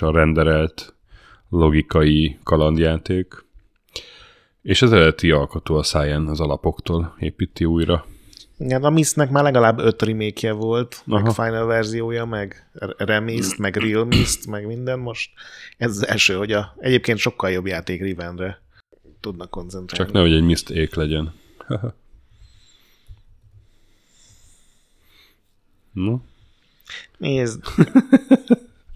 renderelt 0.00 0.94
logikai 1.48 2.38
kalandjáték. 2.42 3.44
És 4.62 4.82
az 4.82 4.92
eredeti 4.92 5.30
alkotó 5.30 5.76
a 5.76 5.82
száján 5.82 6.26
az 6.26 6.40
alapoktól 6.40 7.14
építi 7.18 7.64
újra. 7.64 8.04
Igen, 8.58 8.84
a 8.84 8.90
Mistnek 8.90 9.30
már 9.30 9.42
legalább 9.42 9.78
öt 9.78 10.02
remake 10.02 10.52
volt, 10.52 11.02
Aha. 11.06 11.22
meg 11.22 11.32
final 11.32 11.66
verziója, 11.66 12.24
meg 12.24 12.70
Remist, 12.96 13.58
meg 13.58 13.76
Real 13.76 14.04
Mist, 14.04 14.46
meg 14.46 14.66
minden. 14.66 14.98
Most 14.98 15.30
ez 15.76 15.90
az 15.90 16.06
első, 16.06 16.34
hogy 16.34 16.52
a, 16.52 16.74
egyébként 16.78 17.18
sokkal 17.18 17.50
jobb 17.50 17.66
játék 17.66 18.00
Rivenre 18.00 18.64
tudnak 19.26 19.50
koncentrálni. 19.50 20.04
Csak 20.04 20.12
nehogy 20.12 20.32
egy 20.32 20.42
Mist 20.42 20.70
ék 20.70 20.94
legyen. 20.94 21.32
no? 25.92 26.18
Nézd, 27.18 27.62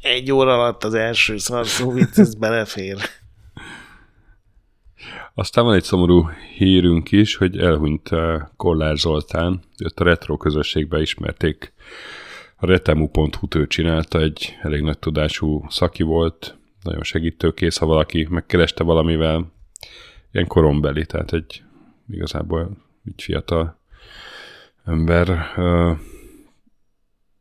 egy 0.01 0.33
óra 0.33 0.55
alatt 0.55 0.85
az 0.85 0.95
első 0.95 1.39
szarszó 1.39 1.91
vicc, 1.91 2.19
ez 2.19 2.35
belefér. 2.35 2.97
Aztán 5.35 5.65
van 5.65 5.75
egy 5.75 5.83
szomorú 5.83 6.29
hírünk 6.57 7.13
is, 7.13 7.37
hogy 7.37 7.59
elhunyt 7.59 8.13
eh, 8.13 8.41
Kollár 8.57 8.97
Zoltán, 8.97 9.61
őt 9.79 10.01
a 10.01 10.05
retro 10.05 10.37
közösségbe 10.37 11.01
ismerték. 11.01 11.73
A 12.57 12.67
retemu.hu 12.67 13.47
ő 13.57 13.67
csinálta, 13.67 14.21
egy 14.21 14.57
elég 14.63 14.83
nagy 14.83 14.99
tudású 14.99 15.65
szaki 15.69 16.03
volt, 16.03 16.57
nagyon 16.83 17.03
segítőkész, 17.03 17.77
ha 17.77 17.87
valaki 17.87 18.27
megkereste 18.31 18.83
valamivel, 18.83 19.53
ilyen 20.33 20.47
korombeli, 20.47 21.07
tehát 21.07 21.33
egy 21.33 21.63
igazából 22.11 22.71
egy 23.05 23.23
fiatal 23.23 23.79
ember. 24.85 25.47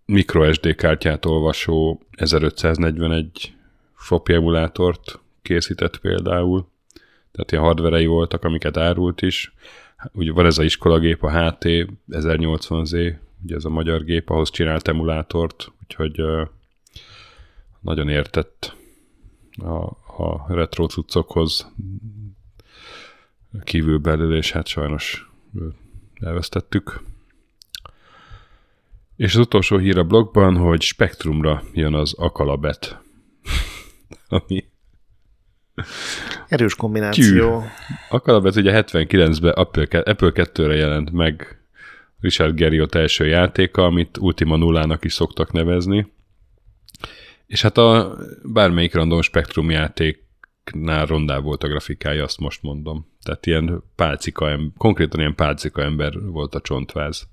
MicroSD 0.06 0.76
kártyát 0.76 1.26
olvasó 1.26 2.02
1541 2.12 3.54
floppy 3.94 4.34
emulátort 4.34 5.20
készített 5.42 5.98
például, 5.98 6.68
tehát 7.32 7.52
ilyen 7.52 7.64
hardverei 7.64 8.06
voltak, 8.06 8.44
amiket 8.44 8.78
árult 8.78 9.22
is. 9.22 9.54
Ugye 10.14 10.32
van 10.32 10.46
ez 10.46 10.58
a 10.58 10.64
iskolagép, 10.64 11.24
a 11.24 11.50
HT 11.50 11.66
1080Z, 12.10 13.16
ugye 13.44 13.56
ez 13.56 13.66
a 13.66 13.70
magyar 13.70 14.04
gép, 14.04 14.30
ahhoz 14.30 14.50
csinált 14.50 14.88
emulátort, 14.88 15.72
úgyhogy 15.82 16.22
uh, 16.22 16.48
nagyon 17.80 18.10
értett 18.10 18.76
a, 19.58 19.84
a 20.24 20.46
retro 20.48 20.86
cuccokhoz 20.88 21.72
kívülbelül, 23.64 24.36
és 24.36 24.52
hát 24.52 24.68
sajnos 24.68 25.30
elvesztettük. 26.20 27.02
És 29.16 29.34
az 29.34 29.40
utolsó 29.40 29.78
hír 29.78 29.98
a 29.98 30.04
blogban, 30.04 30.58
hogy 30.58 30.82
Spektrumra 30.82 31.64
jön 31.74 31.94
az 31.94 32.14
Akalabet, 32.14 33.02
ami 34.28 34.70
Erős 36.48 36.76
kombináció. 36.76 37.64
Akalabet 38.10 38.56
ugye 38.56 38.84
79-ben 38.84 39.52
Apple, 39.52 40.02
Apple 40.02 40.32
2-re 40.34 40.76
jelent 40.76 41.12
meg 41.12 41.60
Richard 42.20 42.60
Garriott 42.60 42.96
első 42.96 43.26
játéka, 43.26 43.86
amit 43.86 44.18
Ultima 44.18 44.56
Nullának 44.56 45.06
is 45.06 45.14
szoktak 45.14 45.52
nevezni. 45.52 46.12
És 47.46 47.62
hát 47.62 47.78
a 47.78 48.18
bármelyik 48.44 48.94
random 48.94 49.22
Spectrum 49.22 49.70
játéknál 50.70 51.06
rondá 51.06 51.38
volt 51.38 51.64
a 51.64 51.68
grafikája, 51.68 52.24
azt 52.24 52.40
most 52.40 52.62
mondom. 52.62 53.08
Tehát 53.24 53.46
ilyen 53.46 53.84
pálcika, 53.96 54.60
konkrétan 54.78 55.20
ilyen 55.20 55.36
pálcika 55.36 55.82
ember 55.82 56.20
volt 56.22 56.56
a 56.56 56.62
csontváz. 56.62 57.28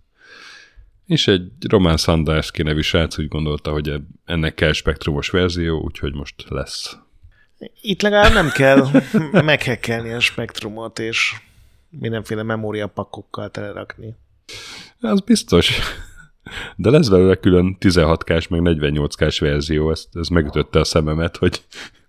És 1.07 1.28
egy 1.28 1.51
Roman 1.68 1.97
Sanderski 1.97 2.62
nevű 2.62 2.80
srác 2.80 3.18
úgy 3.18 3.28
gondolta, 3.28 3.70
hogy 3.70 4.01
ennek 4.24 4.55
kell 4.55 4.72
spektrumos 4.72 5.30
verzió, 5.30 5.80
úgyhogy 5.80 6.14
most 6.14 6.45
lesz. 6.49 6.99
Itt 7.80 8.03
legalább 8.03 8.32
nem 8.32 8.51
kell 8.51 8.87
meghekkelni 9.43 10.12
a 10.12 10.20
spektrumot, 10.20 10.99
és 10.99 11.34
mindenféle 11.91 12.43
memóriapakokkal 12.43 13.51
telerakni. 13.51 14.14
Az 15.01 15.20
biztos. 15.20 15.78
De 16.76 16.91
lesz 16.91 17.09
belőle 17.09 17.34
külön 17.34 17.76
16K-s, 17.80 18.49
meg 18.49 18.61
48K-s 18.64 19.39
verzió, 19.39 19.91
ez, 19.91 20.07
ez 20.12 20.28
megütötte 20.28 20.78
a 20.78 20.84
szememet, 20.84 21.37
hogy 21.37 21.62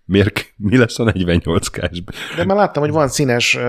miért, 0.07 0.53
mi 0.55 0.77
lesz 0.77 0.99
a 0.99 1.03
48K-s. 1.03 2.03
De 2.35 2.45
már 2.45 2.57
láttam, 2.57 2.83
hogy 2.83 2.91
van 2.91 3.07
színes 3.07 3.55
uh, 3.55 3.61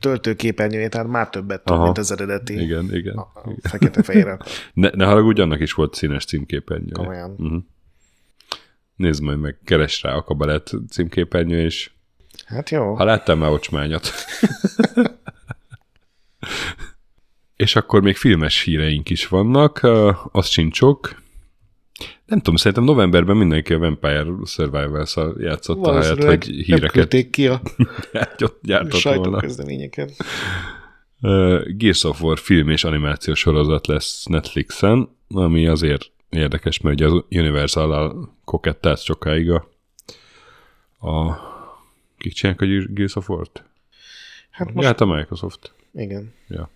töltőképernyője, 0.00 0.88
tehát 0.88 1.06
már 1.06 1.28
többet 1.30 1.64
tud, 1.64 1.82
mint 1.82 1.98
az 1.98 2.12
eredeti. 2.12 2.60
Igen, 2.60 2.94
igen. 2.94 3.16
A, 3.16 3.30
a 3.34 3.68
fekete-fehér. 3.68 4.36
ne, 4.72 4.90
ne 4.94 5.04
haragudj, 5.04 5.40
annak 5.40 5.60
is 5.60 5.72
volt 5.72 5.94
színes 5.94 6.24
címképernyője. 6.24 6.92
Komolyan. 6.92 7.30
Uh-huh. 7.30 7.62
Nézd 8.96 9.22
majd 9.22 9.38
meg, 9.38 9.58
keres 9.64 10.02
rá 10.02 10.12
a 10.12 10.22
kabarett 10.22 10.70
címképernyő, 10.90 11.60
és 11.60 11.90
Hát 12.46 12.70
jó. 12.70 12.94
Ha 12.94 13.04
láttam 13.04 13.38
már 13.38 13.50
ocsmányot. 13.50 14.10
és 17.56 17.76
akkor 17.76 18.02
még 18.02 18.16
filmes 18.16 18.62
híreink 18.62 19.10
is 19.10 19.26
vannak, 19.26 19.80
az 20.32 20.46
sincs 20.46 20.76
sok. 20.76 21.22
Nem 22.28 22.38
tudom, 22.38 22.56
szerintem 22.56 22.84
novemberben 22.84 23.36
mindenki 23.36 23.72
a 23.72 23.78
Vampire 23.78 24.26
Survivors-szal 24.44 25.36
játszott 25.38 25.86
a 25.86 26.00
helyet, 26.00 26.24
hogy 26.24 26.44
híreket 26.46 27.12
nem 27.12 27.30
ki 27.30 27.46
a 27.46 27.62
gyártott 28.62 29.02
volna. 29.02 29.40
közleményeket. 29.40 30.12
Uh, 31.20 31.66
Gears 31.66 32.04
of 32.04 32.22
War 32.22 32.38
film 32.38 32.68
és 32.68 32.84
animációs 32.84 33.38
sorozat 33.38 33.86
lesz 33.86 34.24
Netflixen, 34.24 35.08
ami 35.28 35.66
azért 35.66 36.10
érdekes, 36.28 36.80
mert 36.80 37.00
ugye 37.00 37.06
az 37.06 37.24
Universal-al 37.30 38.34
kokettált 38.44 39.02
sokáig 39.02 39.50
a, 39.50 39.68
a 40.98 41.36
kik 42.18 42.32
csinálják 42.32 42.62
a 42.62 42.92
Gears 42.92 43.16
of 43.16 43.28
War-t? 43.28 43.64
Hát 44.50 44.74
most... 44.74 44.86
Hát 44.86 45.00
a 45.00 45.06
Microsoft. 45.06 45.72
Igen. 45.94 46.32
Ja. 46.48 46.70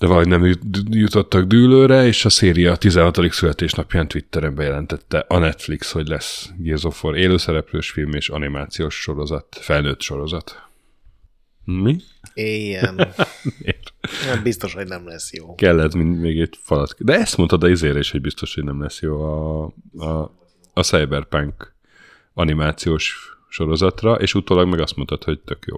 De 0.00 0.06
valahogy 0.06 0.28
nem 0.28 0.56
jutottak 0.90 1.44
dűlőre, 1.44 2.06
és 2.06 2.24
a 2.24 2.28
széria 2.28 2.76
16. 2.76 3.32
születésnapján 3.32 4.08
Twitteren 4.08 4.54
bejelentette 4.54 5.24
a 5.28 5.38
Netflix, 5.38 5.92
hogy 5.92 6.08
lesz 6.08 6.50
Gears 6.58 6.84
of 6.84 7.04
War 7.04 7.16
élőszereplős 7.16 7.90
film 7.90 8.12
és 8.12 8.28
animációs 8.28 9.00
sorozat, 9.00 9.58
felnőtt 9.60 10.00
sorozat. 10.00 10.62
Mi? 11.64 11.96
Éljen. 12.34 12.94
Nem 14.26 14.42
biztos, 14.42 14.74
hogy 14.74 14.86
nem 14.86 15.06
lesz 15.06 15.32
jó. 15.32 15.54
Kellett 15.54 15.94
még 15.94 16.40
egy 16.40 16.58
falat. 16.62 16.94
De 16.98 17.12
ezt 17.12 17.36
mondtad 17.36 17.62
a 17.62 17.68
izére 17.68 17.98
is, 17.98 18.10
hogy 18.10 18.20
biztos, 18.20 18.54
hogy 18.54 18.64
nem 18.64 18.82
lesz 18.82 19.00
jó 19.00 19.22
a, 19.22 19.72
a, 19.96 20.34
a 20.72 20.82
Cyberpunk 20.82 21.74
animációs 22.34 23.36
sorozatra, 23.48 24.14
és 24.14 24.34
utólag 24.34 24.68
meg 24.68 24.80
azt 24.80 24.96
mondtad, 24.96 25.24
hogy 25.24 25.40
tök 25.40 25.64
jó. 25.66 25.76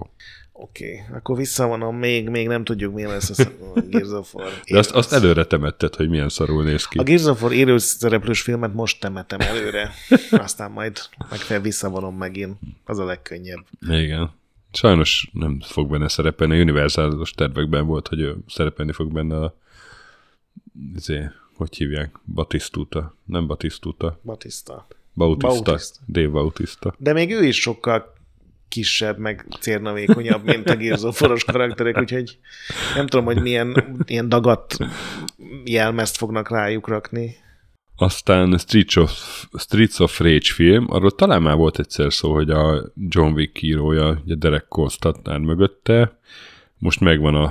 Oké, 0.55 1.01
okay. 1.01 1.17
akkor 1.17 1.37
visszavonom, 1.37 1.95
még, 1.95 2.29
még 2.29 2.47
nem 2.47 2.63
tudjuk, 2.63 2.93
milyen 2.93 3.09
lesz 3.09 3.39
a 3.39 3.79
Gears 3.89 4.09
of 4.09 4.33
War. 4.33 4.51
De 4.69 4.77
azt, 4.77 4.91
azt 4.91 5.13
előre 5.13 5.45
temetted, 5.45 5.95
hogy 5.95 6.09
milyen 6.09 6.29
szarul 6.29 6.63
néz 6.63 6.85
ki. 6.85 6.97
A 6.97 7.03
Gears 7.03 7.25
of 7.25 7.41
War 7.41 7.51
élőszereplős 7.51 8.41
filmet 8.41 8.73
most 8.73 8.99
temetem 8.99 9.39
előre, 9.39 9.91
aztán 10.31 10.71
majd 10.71 10.97
meg 11.49 11.61
visszavonom 11.61 12.15
megint. 12.15 12.57
Az 12.85 12.99
a 12.99 13.05
legkönnyebb. 13.05 13.65
Igen. 13.89 14.31
Sajnos 14.71 15.29
nem 15.33 15.61
fog 15.65 15.89
benne 15.89 16.07
szerepelni. 16.07 16.57
A 16.57 16.61
univerzálos 16.61 17.31
tervekben 17.31 17.85
volt, 17.85 18.07
hogy 18.07 18.19
ő 18.19 18.37
szerepelni 18.47 18.91
fog 18.91 19.13
benne 19.13 19.35
a 19.35 19.55
izé, 20.95 21.29
hogy 21.55 21.75
hívják? 21.75 22.19
Batisztuta. 22.25 23.15
Nem 23.25 23.47
Batisztuta. 23.47 24.19
Batista. 24.23 24.87
Bautista. 25.13 25.63
Bautista. 25.63 25.99
Dave 26.07 26.27
Bautista. 26.27 26.95
De 26.97 27.13
még 27.13 27.31
ő 27.31 27.43
is 27.43 27.61
sokkal 27.61 28.12
kisebb, 28.73 29.17
meg 29.17 29.45
cérnavékonyabb, 29.59 30.43
mint 30.43 30.69
a 30.69 30.75
Gears 30.75 31.43
karakterek, 31.45 31.97
úgyhogy 31.97 32.37
nem 32.95 33.07
tudom, 33.07 33.25
hogy 33.25 33.41
milyen 33.41 33.95
ilyen 34.05 34.29
dagat 34.29 34.77
jelmezt 35.63 36.17
fognak 36.17 36.49
rájuk 36.49 36.87
rakni. 36.87 37.35
Aztán 37.95 38.57
Streets 38.57 38.95
of, 38.95 39.11
Streets 39.57 39.99
of 39.99 40.19
Rage 40.19 40.53
film, 40.53 40.85
arról 40.89 41.11
talán 41.11 41.41
már 41.41 41.55
volt 41.55 41.79
egyszer 41.79 42.13
szó, 42.13 42.33
hogy 42.33 42.49
a 42.49 42.91
John 42.95 43.33
Wick 43.33 43.61
írója, 43.61 44.21
ugye 44.25 44.35
Derek 44.35 44.67
Kolstad 44.67 45.41
mögötte, 45.41 46.19
most 46.77 46.99
megvan 46.99 47.35
a, 47.35 47.45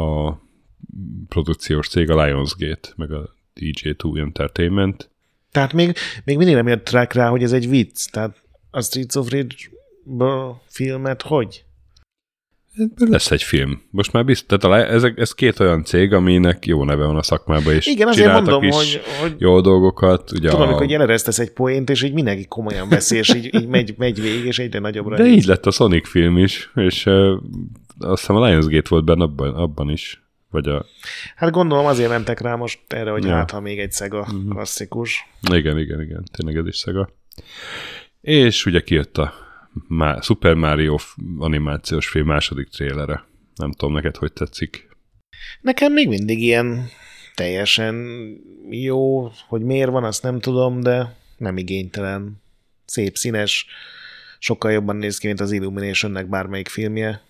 a 0.00 0.38
produkciós 1.28 1.88
cég, 1.88 2.10
a 2.10 2.24
Lionsgate, 2.24 2.88
meg 2.96 3.12
a 3.12 3.34
DJ2 3.60 4.18
Entertainment. 4.18 5.10
Tehát 5.50 5.72
még, 5.72 5.96
még 6.24 6.36
mindig 6.36 6.54
nem 6.54 6.68
jöttek 6.68 7.12
rá, 7.12 7.28
hogy 7.28 7.42
ez 7.42 7.52
egy 7.52 7.68
vicc. 7.68 8.10
Tehát 8.10 8.42
a 8.70 8.82
Streets 8.82 9.14
of 9.14 9.30
Rage 9.30 9.54
filmet 10.66 11.22
hogy? 11.22 11.64
Lesz 12.96 13.30
egy 13.30 13.42
film. 13.42 13.82
Most 13.90 14.12
már 14.12 14.24
biztos, 14.24 14.58
tehát 14.58 14.88
a, 14.88 14.92
ez, 14.92 15.02
ez 15.16 15.32
két 15.32 15.60
olyan 15.60 15.84
cég, 15.84 16.12
aminek 16.12 16.66
jó 16.66 16.84
neve 16.84 17.04
van 17.04 17.16
a 17.16 17.22
szakmában, 17.22 17.74
és 17.74 17.86
Igen, 17.86 18.08
azért 18.08 18.32
mondom, 18.32 18.62
is 18.62 18.74
hogy, 18.74 19.02
hogy 19.20 19.34
jó 19.38 19.60
dolgokat. 19.60 20.32
Ugye 20.32 20.48
tudom, 20.48 20.64
a... 20.64 20.68
amikor 20.68 20.90
jeleresztesz 20.90 21.38
egy 21.38 21.50
poént, 21.50 21.90
és 21.90 22.02
így 22.02 22.12
mindenki 22.12 22.46
komolyan 22.46 22.88
veszi, 22.88 23.16
és 23.16 23.34
így, 23.34 23.54
így 23.54 23.66
megy, 23.66 23.94
megy 23.98 24.20
végig, 24.20 24.44
és 24.44 24.58
egyre 24.58 24.78
nagyobbra. 24.78 25.16
De 25.16 25.24
így 25.24 25.44
lett 25.44 25.66
a 25.66 25.70
Sonic 25.70 26.08
film 26.08 26.38
is, 26.38 26.70
és 26.74 27.06
uh, 27.06 27.40
azt 27.98 28.20
hiszem 28.20 28.36
a 28.36 28.46
Lionsgate 28.46 28.88
volt 28.88 29.04
benne 29.04 29.22
abban, 29.22 29.54
abban 29.54 29.90
is. 29.90 30.22
Vagy 30.50 30.68
a... 30.68 30.86
Hát 31.36 31.50
gondolom 31.50 31.86
azért 31.86 32.08
mentek 32.08 32.40
rá 32.40 32.54
most 32.54 32.80
erre, 32.88 33.10
hogy 33.10 33.24
ja. 33.24 33.34
hát 33.34 33.50
ha 33.50 33.60
még 33.60 33.78
egy 33.78 33.92
Sega 33.92 34.20
uh-huh. 34.20 34.48
klasszikus. 34.48 35.28
Igen, 35.52 35.78
igen, 35.78 36.00
igen, 36.00 36.24
tényleg 36.32 36.56
ez 36.56 36.66
is 36.66 36.76
Sega. 36.76 37.08
És 38.20 38.66
ugye 38.66 38.80
kijött 38.80 39.18
a 39.18 39.43
Super 40.20 40.54
Mario 40.54 40.96
animációs 41.38 42.08
film 42.08 42.26
második 42.26 42.68
trélere. 42.68 43.24
Nem 43.56 43.72
tudom, 43.72 43.94
neked 43.94 44.16
hogy 44.16 44.32
tetszik? 44.32 44.88
Nekem 45.60 45.92
még 45.92 46.08
mindig 46.08 46.42
ilyen 46.42 46.88
teljesen 47.34 47.94
jó, 48.70 49.30
hogy 49.48 49.62
miért 49.62 49.90
van, 49.90 50.04
azt 50.04 50.22
nem 50.22 50.40
tudom, 50.40 50.80
de 50.80 51.16
nem 51.36 51.56
igénytelen. 51.56 52.42
Szép, 52.84 53.16
színes, 53.16 53.66
sokkal 54.38 54.72
jobban 54.72 54.96
néz 54.96 55.18
ki, 55.18 55.26
mint 55.26 55.40
az 55.40 55.52
Illuminationnek 55.52 56.28
bármelyik 56.28 56.68
filmje. 56.68 57.22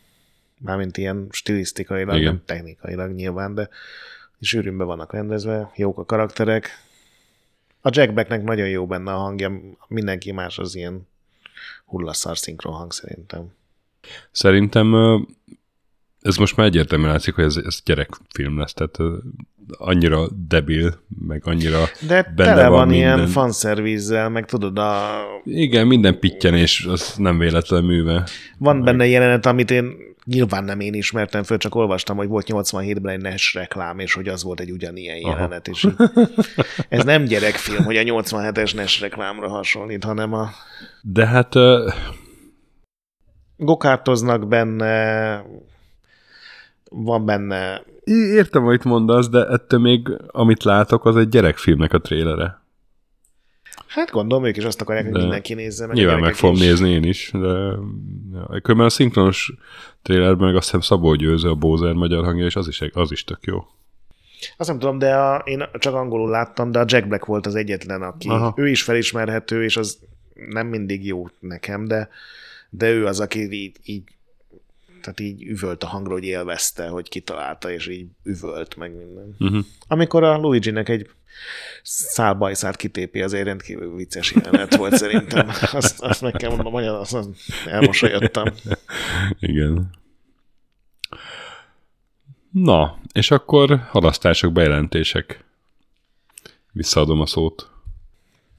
Mármint 0.60 0.96
ilyen 0.96 1.26
stilisztikailag, 1.30 2.16
Igen. 2.16 2.32
nem 2.32 2.42
technikailag 2.44 3.12
nyilván, 3.12 3.54
de 3.54 3.68
sűrűnbe 4.40 4.84
vannak 4.84 5.12
rendezve, 5.12 5.72
jók 5.76 5.98
a 5.98 6.04
karakterek. 6.04 6.68
A 7.80 7.90
Jack 7.92 8.12
Blacknek 8.12 8.42
nagyon 8.42 8.68
jó 8.68 8.86
benne 8.86 9.12
a 9.12 9.16
hangja, 9.16 9.60
mindenki 9.88 10.32
más 10.32 10.58
az 10.58 10.74
ilyen 10.74 11.06
hullaszar 11.94 12.38
szinkron 12.38 12.74
hang 12.74 12.92
szerintem. 12.92 13.52
Szerintem 14.30 14.94
ez 16.20 16.36
most 16.36 16.56
már 16.56 16.66
egyértelműen 16.66 17.10
látszik, 17.10 17.34
hogy 17.34 17.44
ez, 17.44 17.56
ez 17.56 17.80
gyerekfilm 17.84 18.58
lesz, 18.58 18.74
tehát 18.74 18.98
annyira 19.68 20.28
debil, 20.48 20.94
meg 21.26 21.42
annyira 21.44 21.84
De 22.06 22.32
benne 22.36 22.54
tele 22.54 22.68
van, 22.68 22.78
van 22.78 22.88
minden... 22.88 23.16
ilyen 23.16 23.28
fanszervízzel, 23.28 24.28
meg 24.28 24.46
tudod 24.46 24.78
a... 24.78 25.10
Igen, 25.44 25.86
minden 25.86 26.18
pittyenés, 26.18 26.84
az 26.84 27.14
nem 27.16 27.38
véletlen 27.38 27.84
műve. 27.84 28.26
Van 28.58 28.76
meg... 28.76 28.84
benne 28.84 29.06
jelenet, 29.06 29.46
amit 29.46 29.70
én 29.70 29.92
nyilván 30.24 30.64
nem 30.64 30.80
én 30.80 30.94
ismertem 30.94 31.42
föl, 31.42 31.58
csak 31.58 31.74
olvastam, 31.74 32.16
hogy 32.16 32.28
volt 32.28 32.46
87-ben 32.48 33.14
egy 33.14 33.20
NES 33.20 33.54
reklám, 33.54 33.98
és 33.98 34.14
hogy 34.14 34.28
az 34.28 34.42
volt 34.42 34.60
egy 34.60 34.70
ugyanilyen 34.70 35.16
jelenet. 35.16 35.68
És 35.68 35.88
ez 36.88 37.04
nem 37.04 37.24
gyerekfilm, 37.24 37.84
hogy 37.84 37.96
a 37.96 38.02
87-es 38.02 38.74
NES 38.74 39.00
reklámra 39.00 39.48
hasonlít, 39.48 40.04
hanem 40.04 40.32
a... 40.32 40.48
De 41.02 41.26
hát... 41.26 41.54
Uh... 41.54 41.92
Gokártoznak 43.56 44.48
benne, 44.48 45.42
van 46.90 47.24
benne... 47.24 47.82
Értem, 48.34 48.66
amit 48.66 48.84
mondasz, 48.84 49.28
de 49.28 49.46
ettől 49.46 49.80
még, 49.80 50.08
amit 50.26 50.62
látok, 50.62 51.04
az 51.04 51.16
egy 51.16 51.28
gyerekfilmnek 51.28 51.92
a 51.92 52.00
trélere. 52.00 52.63
Hát 53.94 54.10
gondolom, 54.10 54.44
ők 54.44 54.56
is 54.56 54.64
azt 54.64 54.80
akarják, 54.80 55.04
hogy 55.04 55.14
mindenki 55.14 55.54
nézze 55.54 55.86
meg. 55.86 55.96
Nyilván 55.96 56.20
meg 56.20 56.34
fogom 56.34 56.56
nézni 56.56 56.90
én 56.90 57.04
is, 57.04 57.30
de 57.32 57.76
ja, 58.66 58.84
a 58.84 58.88
szinkronos 58.88 59.52
trailerben 60.02 60.46
meg 60.46 60.56
azt 60.56 60.64
hiszem 60.64 60.80
Szabó 60.80 61.14
Győző, 61.14 61.48
a 61.48 61.54
Bózer 61.54 61.92
magyar 61.92 62.24
hangja, 62.24 62.44
és 62.44 62.56
az 62.56 62.68
is, 62.68 62.80
az 62.92 63.12
is 63.12 63.24
tök 63.24 63.38
jó. 63.42 63.66
Azt 64.56 64.68
nem 64.68 64.78
tudom, 64.78 64.98
de 64.98 65.16
a, 65.16 65.42
én 65.44 65.64
csak 65.78 65.94
angolul 65.94 66.30
láttam, 66.30 66.70
de 66.70 66.78
a 66.78 66.84
Jack 66.86 67.08
Black 67.08 67.24
volt 67.24 67.46
az 67.46 67.54
egyetlen, 67.54 68.02
aki 68.02 68.28
Aha. 68.28 68.52
ő 68.56 68.68
is 68.68 68.82
felismerhető, 68.82 69.64
és 69.64 69.76
az 69.76 69.98
nem 70.50 70.66
mindig 70.66 71.06
jó 71.06 71.28
nekem, 71.38 71.84
de, 71.84 72.08
de 72.70 72.90
ő 72.90 73.06
az, 73.06 73.20
aki 73.20 73.52
így, 73.52 73.76
így 73.84 74.02
tehát 75.00 75.20
így 75.20 75.42
üvölt 75.42 75.82
a 75.82 75.86
hangra, 75.86 76.12
hogy 76.12 76.24
élvezte, 76.24 76.88
hogy 76.88 77.08
kitalálta, 77.08 77.70
és 77.70 77.88
így 77.88 78.06
üvölt 78.22 78.76
meg 78.76 78.96
minden. 78.96 79.36
Uh-huh. 79.38 79.64
Amikor 79.88 80.22
a 80.22 80.36
Luigi-nek 80.36 80.88
egy 80.88 81.10
szálbajszát 81.82 82.76
kitépi, 82.76 83.22
az 83.22 83.32
egy 83.32 83.42
rendkívül 83.42 83.96
vicces 83.96 84.32
jelenet 84.32 84.76
volt 84.76 84.96
szerintem. 84.96 85.48
Azt, 85.72 86.02
azt 86.02 86.20
meg 86.20 86.32
kell 86.32 86.50
mondom, 86.50 86.72
hogy 86.72 86.86
azt 86.86 87.16
elmosolyodtam. 87.66 88.48
Igen. 89.38 89.90
Na, 92.50 92.98
és 93.12 93.30
akkor 93.30 93.80
halasztások, 93.88 94.52
bejelentések. 94.52 95.44
Visszaadom 96.72 97.20
a 97.20 97.26
szót. 97.26 97.70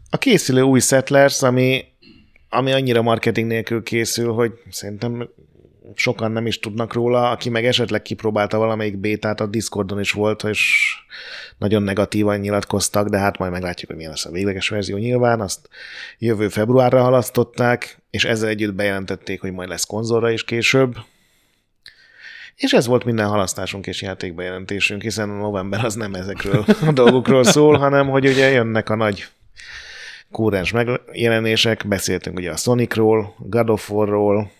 A 0.10 0.18
készülő 0.18 0.62
új 0.62 0.80
Settlers, 0.80 1.42
ami, 1.42 1.86
ami 2.50 2.72
annyira 2.72 3.02
marketing 3.02 3.48
nélkül 3.48 3.84
készül, 3.84 4.34
hogy 4.34 4.52
szerintem 4.70 5.30
sokan 5.96 6.32
nem 6.32 6.46
is 6.46 6.60
tudnak 6.60 6.94
róla, 6.94 7.30
aki 7.30 7.50
meg 7.50 7.66
esetleg 7.66 8.02
kipróbálta 8.02 8.58
valamelyik 8.58 8.98
bétát, 8.98 9.40
a 9.40 9.46
Discordon 9.46 10.00
is 10.00 10.12
volt, 10.12 10.44
és 10.44 10.94
nagyon 11.58 11.84
negatívan 11.84 12.40
nyilatkoztak, 12.40 13.08
de 13.08 13.18
hát 13.18 13.38
majd 13.38 13.52
meglátjuk, 13.52 13.88
hogy 13.88 13.96
milyen 13.96 14.12
lesz 14.12 14.26
a 14.26 14.32
végleges 14.32 14.70
verzió 14.70 14.98
nyilván, 14.98 15.42
azt 15.42 15.70
jövő 16.18 16.48
februárra 16.48 17.02
halasztották, 17.02 18.02
és 18.10 18.26
ezzel 18.26 18.50
együtt 18.50 18.74
bejelentették, 18.74 19.42
hogy 19.42 19.52
majd 19.52 19.70
lesz 19.70 19.86
konzolra 19.86 20.30
is 20.30 20.44
később, 20.44 20.96
és 22.56 22.74
ez 22.74 22.88
volt 22.88 23.06
minden 23.06 23.28
halasztásunk 23.28 23.88
és 23.88 24.02
játékbejelentésünk, 24.02 25.02
hiszen 25.02 25.30
november 25.30 25.86
az 25.86 25.94
nem 25.96 26.14
ezekről 26.14 26.66
a 26.86 26.92
dolgokról 26.92 27.44
szól, 27.44 27.78
hanem 27.78 28.10
hogy 28.10 28.28
ugye 28.28 28.50
jönnek 28.50 28.90
a 28.90 28.96
nagy 28.96 29.28
kúrens 30.32 30.72
megjelenések, 30.72 31.88
beszéltünk 31.88 32.38
ugye 32.38 32.52
a 32.52 32.56
Sonicról, 32.56 33.36
God 33.38 33.70
of 33.70 33.92
War-ról, 33.92 34.52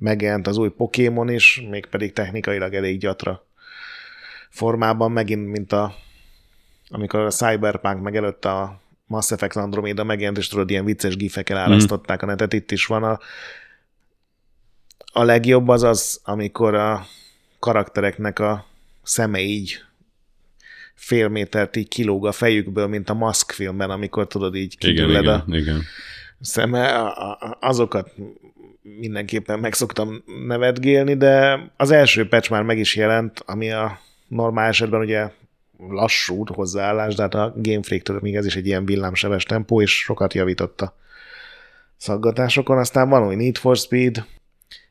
megjelent 0.00 0.46
az 0.46 0.56
új 0.56 0.68
Pokémon 0.68 1.30
is, 1.30 1.62
mégpedig 1.70 2.12
technikailag 2.12 2.74
elég 2.74 2.98
gyatra 2.98 3.46
formában, 4.48 5.12
megint, 5.12 5.48
mint 5.48 5.72
a 5.72 5.94
amikor 6.92 7.20
a 7.20 7.30
Cyberpunk 7.30 8.02
meg 8.02 8.16
előtt 8.16 8.44
a 8.44 8.80
Mass 9.06 9.30
Effect 9.30 9.56
Andromeda 9.56 10.04
megjelent, 10.04 10.38
és 10.38 10.48
tudod, 10.48 10.70
ilyen 10.70 10.84
vicces 10.84 11.16
gifek 11.16 11.50
elárasztották 11.50 12.24
mm. 12.24 12.28
a 12.28 12.30
netet, 12.30 12.52
itt 12.52 12.70
is 12.70 12.86
van 12.86 13.02
a, 13.02 13.18
a 15.12 15.22
legjobb 15.22 15.68
az 15.68 15.82
az, 15.82 16.20
amikor 16.24 16.74
a 16.74 17.06
karaktereknek 17.58 18.38
a 18.38 18.66
szeme 19.02 19.40
így 19.40 19.78
fél 20.94 21.28
métert 21.28 21.76
így 21.76 21.88
kilóg 21.88 22.26
a 22.26 22.32
fejükből, 22.32 22.86
mint 22.86 23.10
a 23.10 23.14
Mask 23.14 23.50
filmben, 23.50 23.90
amikor 23.90 24.26
tudod 24.26 24.54
így 24.54 24.78
kidülled 24.78 25.26
a 25.26 25.44
igen. 25.48 25.82
szeme, 26.40 27.12
azokat 27.60 28.10
mindenképpen 28.82 29.58
meg 29.58 29.72
szoktam 29.74 30.24
nevetgélni, 30.46 31.16
de 31.16 31.60
az 31.76 31.90
első 31.90 32.28
patch 32.28 32.50
már 32.50 32.62
meg 32.62 32.78
is 32.78 32.96
jelent, 32.96 33.42
ami 33.46 33.70
a 33.70 34.00
normál 34.28 34.68
esetben 34.68 35.00
ugye 35.00 35.30
lassú 35.88 36.44
hozzáállás, 36.46 37.14
de 37.14 37.22
hát 37.22 37.34
a 37.34 37.52
Game 37.56 37.82
Freak-től 37.82 38.18
még 38.22 38.36
ez 38.36 38.46
is 38.46 38.56
egy 38.56 38.66
ilyen 38.66 38.84
villámsebes 38.84 39.44
tempó, 39.44 39.82
és 39.82 39.98
sokat 39.98 40.34
javította 40.34 40.96
szaggatásokon. 41.96 42.78
Aztán 42.78 43.08
van 43.08 43.26
új 43.26 43.34
Need 43.34 43.56
for 43.56 43.76
Speed, 43.76 44.24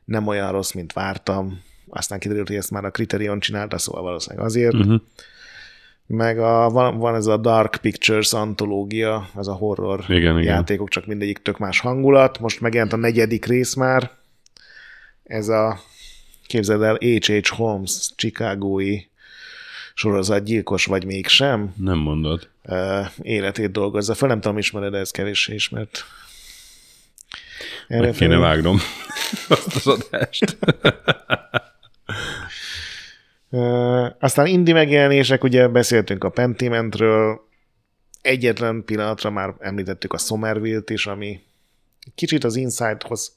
nem 0.04 0.26
olyan 0.26 0.52
rossz, 0.52 0.72
mint 0.72 0.92
vártam. 0.92 1.62
Aztán 1.88 2.18
kiderült, 2.18 2.48
hogy 2.48 2.56
ezt 2.56 2.70
már 2.70 2.84
a 2.84 2.90
Criterion 2.90 3.40
csinálta, 3.40 3.78
szóval 3.78 4.02
valószínűleg 4.02 4.46
azért. 4.46 4.74
Uh-huh. 4.74 5.00
Meg 6.12 6.38
a, 6.38 6.70
van, 6.70 6.98
van 6.98 7.14
ez 7.14 7.26
a 7.26 7.36
Dark 7.36 7.76
Pictures 7.80 8.32
antológia, 8.32 9.28
ez 9.36 9.46
a 9.46 9.52
horror 9.52 10.04
igen, 10.08 10.42
játékok, 10.42 10.72
igen. 10.72 10.86
csak 10.86 11.06
mindegyik 11.06 11.38
tök 11.38 11.58
más 11.58 11.80
hangulat. 11.80 12.38
Most 12.38 12.60
megjelent 12.60 12.92
a 12.92 12.96
negyedik 12.96 13.44
rész 13.44 13.74
már. 13.74 14.10
Ez 15.24 15.48
a, 15.48 15.80
képzeld 16.46 16.82
el, 16.82 16.94
H.H. 16.94 17.48
Holmes, 17.48 18.10
Chicagói 18.16 18.98
sorozatgyilkos 19.94 20.84
vagy 20.84 21.04
mégsem. 21.04 21.74
Nem 21.76 21.98
mondod. 21.98 22.48
Életét 23.22 23.70
dolgozza 23.70 24.14
fel. 24.14 24.28
Nem 24.28 24.40
tudom, 24.40 24.58
ismered, 24.58 24.92
de 24.92 24.98
ez 24.98 25.10
kevéssé 25.10 25.54
ismert. 25.54 26.04
Erre 27.88 28.00
Meg 28.00 28.14
kéne 28.14 28.30
fel... 28.30 28.40
vágnom 28.40 28.78
azt 29.48 29.74
az 29.74 29.86
adást. 29.86 30.58
aztán 34.18 34.46
indi 34.46 34.72
megjelenések, 34.72 35.44
ugye 35.44 35.68
beszéltünk 35.68 36.24
a 36.24 36.28
Pentimentről, 36.28 37.48
egyetlen 38.22 38.84
pillanatra 38.84 39.30
már 39.30 39.54
említettük 39.58 40.12
a 40.12 40.18
Somerville-t 40.18 40.90
is, 40.90 41.06
ami 41.06 41.40
kicsit 42.14 42.44
az 42.44 42.56
Inside-hoz 42.56 43.36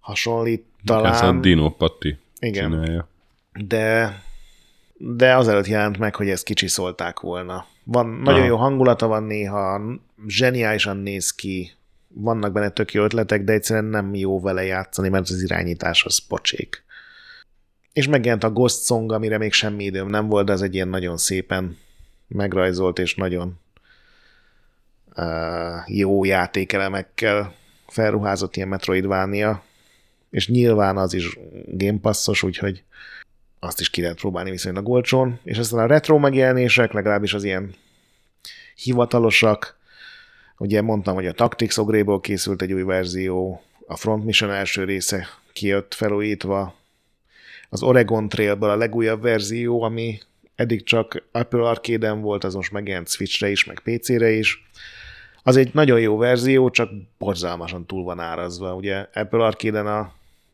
hasonlít 0.00 0.64
talán. 0.84 1.12
Ez 1.12 1.22
a 1.22 1.32
Dino 1.32 1.70
Patti 1.70 2.18
Igen. 2.38 2.70
Csinálja. 2.70 3.08
De 3.52 4.14
de 4.98 5.34
azelőtt 5.34 5.66
jelent 5.66 5.98
meg, 5.98 6.14
hogy 6.14 6.28
ezt 6.28 6.44
kicsiszolták 6.44 7.20
volna. 7.20 7.66
Van 7.84 8.06
nagyon 8.06 8.40
Aha. 8.40 8.48
jó 8.48 8.56
hangulata 8.56 9.06
van 9.06 9.22
néha, 9.22 9.80
zseniálisan 10.26 10.96
néz 10.96 11.34
ki, 11.34 11.72
vannak 12.08 12.52
benne 12.52 12.68
tök 12.68 12.92
jó 12.92 13.02
ötletek, 13.04 13.44
de 13.44 13.52
egyszerűen 13.52 13.84
nem 13.84 14.14
jó 14.14 14.40
vele 14.40 14.64
játszani, 14.64 15.08
mert 15.08 15.28
az 15.28 15.42
irányítás 15.42 16.04
az 16.04 16.18
pocsék. 16.18 16.84
És 17.96 18.08
megjelent 18.08 18.44
a 18.44 18.50
Ghost 18.50 18.84
Song, 18.84 19.12
amire 19.12 19.38
még 19.38 19.52
semmi 19.52 19.84
időm 19.84 20.08
nem 20.08 20.28
volt, 20.28 20.46
de 20.46 20.52
ez 20.52 20.60
egy 20.60 20.74
ilyen 20.74 20.88
nagyon 20.88 21.16
szépen 21.16 21.78
megrajzolt 22.28 22.98
és 22.98 23.14
nagyon 23.14 23.58
uh, 25.16 25.26
jó 25.86 26.24
játékelemekkel 26.24 27.54
felruházott 27.86 28.56
ilyen 28.56 28.68
Metroidvania, 28.68 29.62
és 30.30 30.48
nyilván 30.48 30.96
az 30.96 31.14
is 31.14 31.38
Game 31.66 31.98
Passos, 31.98 32.42
úgyhogy 32.42 32.82
azt 33.58 33.80
is 33.80 33.90
ki 33.90 34.00
lehet 34.00 34.16
próbálni 34.16 34.50
viszonylag 34.50 34.88
olcsón, 34.88 35.38
és 35.44 35.58
aztán 35.58 35.80
a 35.80 35.86
retro 35.86 36.18
megjelenések, 36.18 36.92
legalábbis 36.92 37.34
az 37.34 37.44
ilyen 37.44 37.74
hivatalosak, 38.74 39.78
ugye 40.58 40.82
mondtam, 40.82 41.14
hogy 41.14 41.26
a 41.26 41.32
Tactics 41.32 41.76
Ogréból 41.76 42.20
készült 42.20 42.62
egy 42.62 42.72
új 42.72 42.82
verzió, 42.82 43.62
a 43.86 43.96
Front 43.96 44.24
Mission 44.24 44.50
első 44.50 44.84
része 44.84 45.28
kijött 45.52 45.94
felújítva, 45.94 46.74
az 47.68 47.82
Oregon 47.82 48.28
Trailből 48.28 48.70
a 48.70 48.76
legújabb 48.76 49.22
verzió, 49.22 49.82
ami 49.82 50.18
eddig 50.54 50.82
csak 50.82 51.22
Apple 51.32 51.68
Arcade-en 51.68 52.20
volt, 52.20 52.44
az 52.44 52.54
most 52.54 52.72
megjelent 52.72 53.08
Switchre 53.08 53.50
is, 53.50 53.64
meg 53.64 53.80
PC-re 53.80 54.30
is. 54.30 54.68
Az 55.42 55.56
egy 55.56 55.74
nagyon 55.74 56.00
jó 56.00 56.16
verzió, 56.16 56.70
csak 56.70 56.90
borzalmasan 57.18 57.86
túl 57.86 58.04
van 58.04 58.20
árazva. 58.20 58.74
Ugye 58.74 59.06
Apple 59.14 59.44
Arcade-en 59.44 59.86
a, 59.86 59.98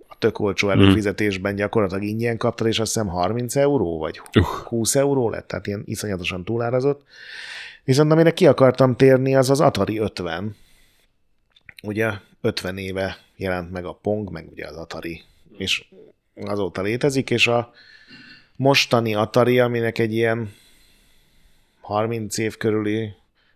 a 0.06 0.18
tök 0.18 0.38
olcsó 0.38 0.68
mhm. 0.68 0.78
előfizetésben 0.78 1.54
gyakorlatilag 1.54 2.02
ingyen 2.02 2.36
kaptad, 2.36 2.66
és 2.66 2.78
azt 2.78 2.92
hiszem 2.92 3.08
30 3.08 3.56
euró, 3.56 3.98
vagy 3.98 4.20
20 4.64 4.94
euró 4.94 5.30
lett, 5.30 5.46
tehát 5.46 5.66
ilyen 5.66 5.82
iszonyatosan 5.84 6.44
túlárazott. 6.44 7.02
Viszont 7.84 8.12
amire 8.12 8.32
ki 8.32 8.46
akartam 8.46 8.96
térni, 8.96 9.34
az 9.34 9.50
az 9.50 9.60
Atari 9.60 9.98
50. 9.98 10.56
Ugye 11.82 12.10
50 12.40 12.78
éve 12.78 13.18
jelent 13.36 13.70
meg 13.70 13.84
a 13.84 13.98
Pong, 14.02 14.30
meg 14.30 14.48
ugye 14.50 14.66
az 14.66 14.76
Atari, 14.76 15.22
és 15.56 15.84
azóta 16.34 16.82
létezik, 16.82 17.30
és 17.30 17.46
a 17.46 17.72
mostani 18.56 19.14
Atari, 19.14 19.58
aminek 19.58 19.98
egy 19.98 20.12
ilyen 20.12 20.54
30 21.80 22.38
év 22.38 22.56
körüli 22.56 23.14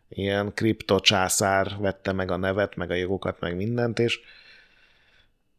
ilyen 0.08 0.54
kriptocsászár 0.54 1.76
vette 1.78 2.12
meg 2.12 2.30
a 2.30 2.36
nevet, 2.36 2.76
meg 2.76 2.90
a 2.90 2.94
jogokat, 2.94 3.40
meg 3.40 3.56
mindent, 3.56 3.98
és, 3.98 4.20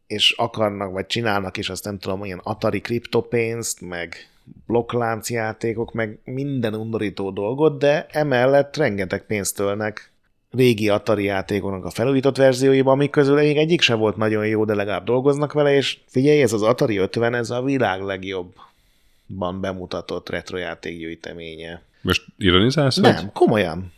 és 0.06 0.30
akarnak, 0.30 0.92
vagy 0.92 1.06
csinálnak 1.06 1.56
is, 1.56 1.68
azt 1.68 1.84
nem 1.84 1.98
tudom, 1.98 2.24
ilyen 2.24 2.40
Atari 2.42 2.80
kriptopénzt, 2.80 3.80
meg 3.80 4.30
blokkláncjátékok, 4.66 5.92
meg 5.92 6.18
minden 6.24 6.74
undorító 6.74 7.30
dolgot, 7.30 7.78
de 7.78 8.06
emellett 8.10 8.76
rengeteg 8.76 9.26
pénzt 9.26 9.56
tölnek 9.56 10.12
régi 10.50 10.88
Atari 10.88 11.24
játékoknak 11.24 11.84
a 11.84 11.90
felújított 11.90 12.36
verzióiban, 12.36 12.92
amik 12.92 13.10
közül 13.10 13.34
még 13.34 13.56
egyik 13.56 13.80
se 13.80 13.94
volt 13.94 14.16
nagyon 14.16 14.46
jó, 14.46 14.64
de 14.64 14.74
legalább 14.74 15.04
dolgoznak 15.04 15.52
vele, 15.52 15.74
és 15.74 15.98
figyelj, 16.06 16.42
ez 16.42 16.52
az 16.52 16.62
Atari 16.62 16.96
50, 16.96 17.34
ez 17.34 17.50
a 17.50 17.62
világ 17.62 18.02
legjobbban 18.02 19.60
bemutatott 19.60 20.28
retrojáték 20.28 20.98
gyűjteménye. 20.98 21.82
Most 22.00 22.24
ironizálsz? 22.38 22.96
Nem, 22.96 23.14
vagy? 23.14 23.32
komolyan. 23.32 23.92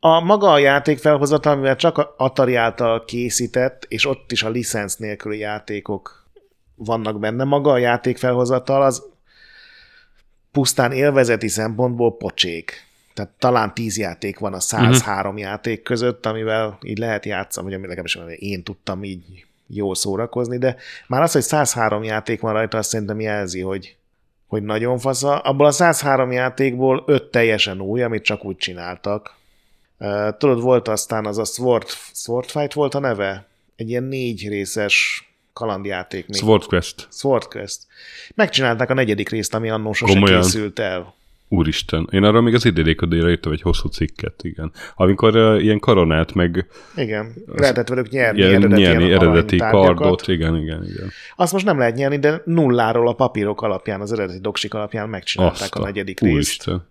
A 0.00 0.20
maga 0.20 0.52
a 0.52 0.58
játék 0.58 0.98
felhozatal, 0.98 1.56
mivel 1.56 1.76
csak 1.76 2.14
Atari 2.16 2.54
által 2.54 3.04
készített, 3.04 3.84
és 3.88 4.06
ott 4.06 4.32
is 4.32 4.42
a 4.42 4.48
licensz 4.48 4.96
nélküli 4.96 5.38
játékok 5.38 6.26
vannak 6.74 7.18
benne, 7.18 7.44
maga 7.44 7.70
a 7.70 7.78
játék 7.78 8.18
felhozatal 8.18 8.82
az 8.82 9.02
pusztán 10.52 10.92
élvezeti 10.92 11.48
szempontból 11.48 12.16
pocsék 12.16 12.86
tehát 13.14 13.30
talán 13.38 13.74
10 13.74 13.98
játék 13.98 14.38
van 14.38 14.54
a 14.54 14.60
103 14.60 15.18
uh-huh. 15.18 15.32
Mhm. 15.32 15.38
játék 15.38 15.82
között, 15.82 16.26
amivel 16.26 16.78
így 16.82 16.98
lehet 16.98 17.24
játszani, 17.24 17.70
vagy 17.70 17.80
legalábbis 17.80 18.18
én 18.38 18.62
tudtam 18.62 19.04
így 19.04 19.44
jól 19.66 19.94
szórakozni, 19.94 20.58
de 20.58 20.76
már 21.06 21.22
az, 21.22 21.32
hogy 21.32 21.42
103 21.42 22.02
játék 22.02 22.40
van 22.40 22.52
rajta, 22.52 22.78
azt 22.78 22.88
szerintem 22.88 23.20
jelzi, 23.20 23.60
hogy, 23.60 23.96
hogy 24.46 24.62
nagyon 24.62 24.98
fasza. 24.98 25.38
Abból 25.38 25.66
a 25.66 25.70
103 25.70 26.32
játékból 26.32 27.02
5 27.06 27.30
teljesen 27.30 27.80
új, 27.80 28.02
amit 28.02 28.22
csak 28.22 28.44
úgy 28.44 28.56
csináltak. 28.56 29.34
Uh, 29.98 30.36
tudod, 30.36 30.60
volt 30.60 30.88
aztán 30.88 31.26
az 31.26 31.38
a 31.38 31.44
Sword, 31.44 31.86
Sword 32.12 32.48
Fight 32.48 32.72
volt 32.72 32.94
a 32.94 32.98
neve? 32.98 33.46
Egy 33.76 33.88
ilyen 33.88 34.02
négy 34.02 34.48
részes 34.48 35.28
kalandjáték. 35.52 36.28
Még. 36.28 36.40
Sword 36.40 36.64
Quest. 36.64 37.08
Sword 37.10 37.44
Quest. 37.44 37.86
Megcsinálták 38.34 38.90
a 38.90 38.94
negyedik 38.94 39.28
részt, 39.28 39.54
ami 39.54 39.70
annó 39.70 39.92
sose 39.92 40.12
Komolyan. 40.12 40.40
készült 40.40 40.78
el. 40.78 41.14
Úristen, 41.54 42.08
én 42.10 42.22
arra 42.22 42.40
még 42.40 42.54
az 42.54 42.64
idédéködére 42.64 43.30
írtam 43.30 43.52
egy 43.52 43.60
hosszú 43.60 43.88
cikket, 43.88 44.34
igen. 44.42 44.72
Amikor 44.94 45.36
uh, 45.36 45.62
ilyen 45.62 45.78
koronát, 45.78 46.34
meg... 46.34 46.66
Igen, 46.96 47.34
lehetett 47.46 47.88
velük 47.88 48.08
nyerni 48.08 48.38
ilyen, 48.38 48.54
eredeti, 48.54 48.80
nyerni 48.80 49.12
eredeti 49.12 49.56
kardot, 49.56 50.28
igen, 50.28 50.56
igen, 50.56 50.84
igen. 50.84 51.10
Azt 51.36 51.52
most 51.52 51.64
nem 51.64 51.78
lehet 51.78 51.94
nyerni, 51.94 52.18
de 52.18 52.42
nulláról 52.44 53.08
a 53.08 53.12
papírok 53.12 53.62
alapján, 53.62 54.00
az 54.00 54.12
eredeti 54.12 54.38
doksik 54.38 54.74
alapján 54.74 55.08
megcsinálták 55.08 55.60
Azt 55.60 55.74
a, 55.74 55.84
negyedik 55.84 56.22
Úristen. 56.22 56.74
részt. 56.74 56.86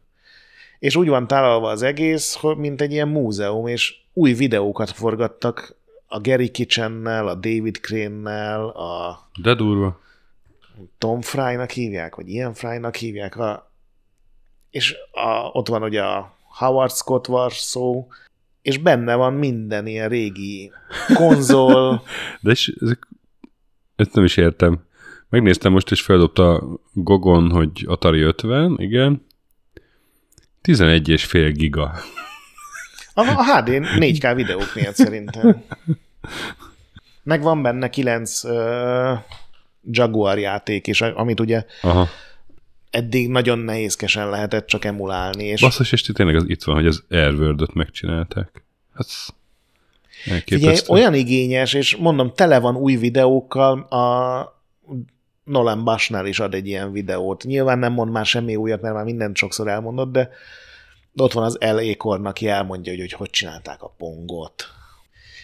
És 0.79 0.95
úgy 0.95 1.07
van 1.07 1.27
tálalva 1.27 1.69
az 1.69 1.81
egész, 1.81 2.39
mint 2.57 2.81
egy 2.81 2.91
ilyen 2.91 3.07
múzeum, 3.07 3.67
és 3.67 3.95
új 4.13 4.33
videókat 4.33 4.91
forgattak 4.91 5.75
a 6.07 6.19
Gary 6.19 6.49
Kitchennel, 6.49 7.27
a 7.27 7.33
David 7.33 7.77
Crane-nel, 7.81 8.65
a... 8.65 9.19
De 9.41 9.53
durva. 9.53 10.01
Tom 10.97 11.21
Fry-nak 11.21 11.69
hívják, 11.69 12.15
vagy 12.15 12.29
ilyen 12.29 12.53
Fry-nak 12.53 12.95
hívják, 12.95 13.37
a 13.37 13.71
és 14.73 14.95
a, 15.11 15.49
ott 15.51 15.67
van 15.67 15.83
ugye 15.83 16.01
a 16.01 16.37
Howard 16.57 16.91
Scott 16.91 17.51
szó, 17.51 18.07
és 18.61 18.77
benne 18.77 19.15
van 19.15 19.33
minden 19.33 19.87
ilyen 19.87 20.09
régi 20.09 20.71
konzol. 21.13 22.03
De 22.41 22.51
és 22.51 22.73
ezek, 22.81 23.07
ezt 23.95 24.13
nem 24.13 24.23
is 24.23 24.37
értem. 24.37 24.85
Megnéztem 25.29 25.71
most, 25.71 25.91
és 25.91 26.01
feldobta 26.01 26.63
Gogon, 26.91 27.51
hogy 27.51 27.85
Atari 27.87 28.21
50, 28.21 28.75
igen. 28.77 29.25
11 30.61 31.09
és 31.09 31.25
fél 31.25 31.51
giga. 31.51 31.93
A, 33.13 33.21
a 33.21 33.43
HD 33.43 33.69
4K 33.69 34.31
videók 34.35 34.75
miatt 34.75 34.95
szerintem. 34.95 35.63
Meg 37.23 37.41
van 37.41 37.61
benne 37.61 37.89
9 37.89 38.43
uh, 38.43 39.19
Jaguar 39.81 40.39
játék, 40.39 40.87
és 40.87 41.01
amit 41.01 41.39
ugye 41.39 41.65
Aha 41.81 42.07
eddig 42.93 43.29
nagyon 43.29 43.59
nehézkesen 43.59 44.29
lehetett 44.29 44.67
csak 44.67 44.85
emulálni. 44.85 45.43
És... 45.43 45.61
Basszus, 45.61 45.91
és 45.91 46.01
tényleg 46.01 46.35
az 46.35 46.43
itt 46.47 46.63
van, 46.63 46.75
hogy 46.75 46.87
az 46.87 47.03
Airworld-ot 47.09 47.73
megcsinálták. 47.73 48.63
Hát 48.95 49.07
Figyelj, 50.45 50.77
olyan 50.87 51.13
igényes, 51.13 51.73
és 51.73 51.95
mondom, 51.95 52.33
tele 52.35 52.59
van 52.59 52.75
új 52.75 52.95
videókkal, 52.95 53.79
a 53.79 54.61
Nolan 55.43 55.83
Bushnell 55.83 56.25
is 56.25 56.39
ad 56.39 56.53
egy 56.53 56.67
ilyen 56.67 56.91
videót. 56.91 57.43
Nyilván 57.43 57.79
nem 57.79 57.93
mond 57.93 58.11
már 58.11 58.25
semmi 58.25 58.55
újat, 58.55 58.81
mert 58.81 58.93
már 58.93 59.03
mindent 59.03 59.35
sokszor 59.35 59.67
elmondott, 59.67 60.11
de 60.11 60.29
ott 61.15 61.31
van 61.33 61.43
az 61.43 61.57
L. 61.59 61.97
Korn, 61.97 62.25
aki 62.25 62.47
elmondja, 62.47 62.91
hogy, 62.91 63.01
hogy 63.01 63.11
hogy 63.11 63.29
csinálták 63.29 63.81
a 63.81 63.93
pongot. 63.97 64.65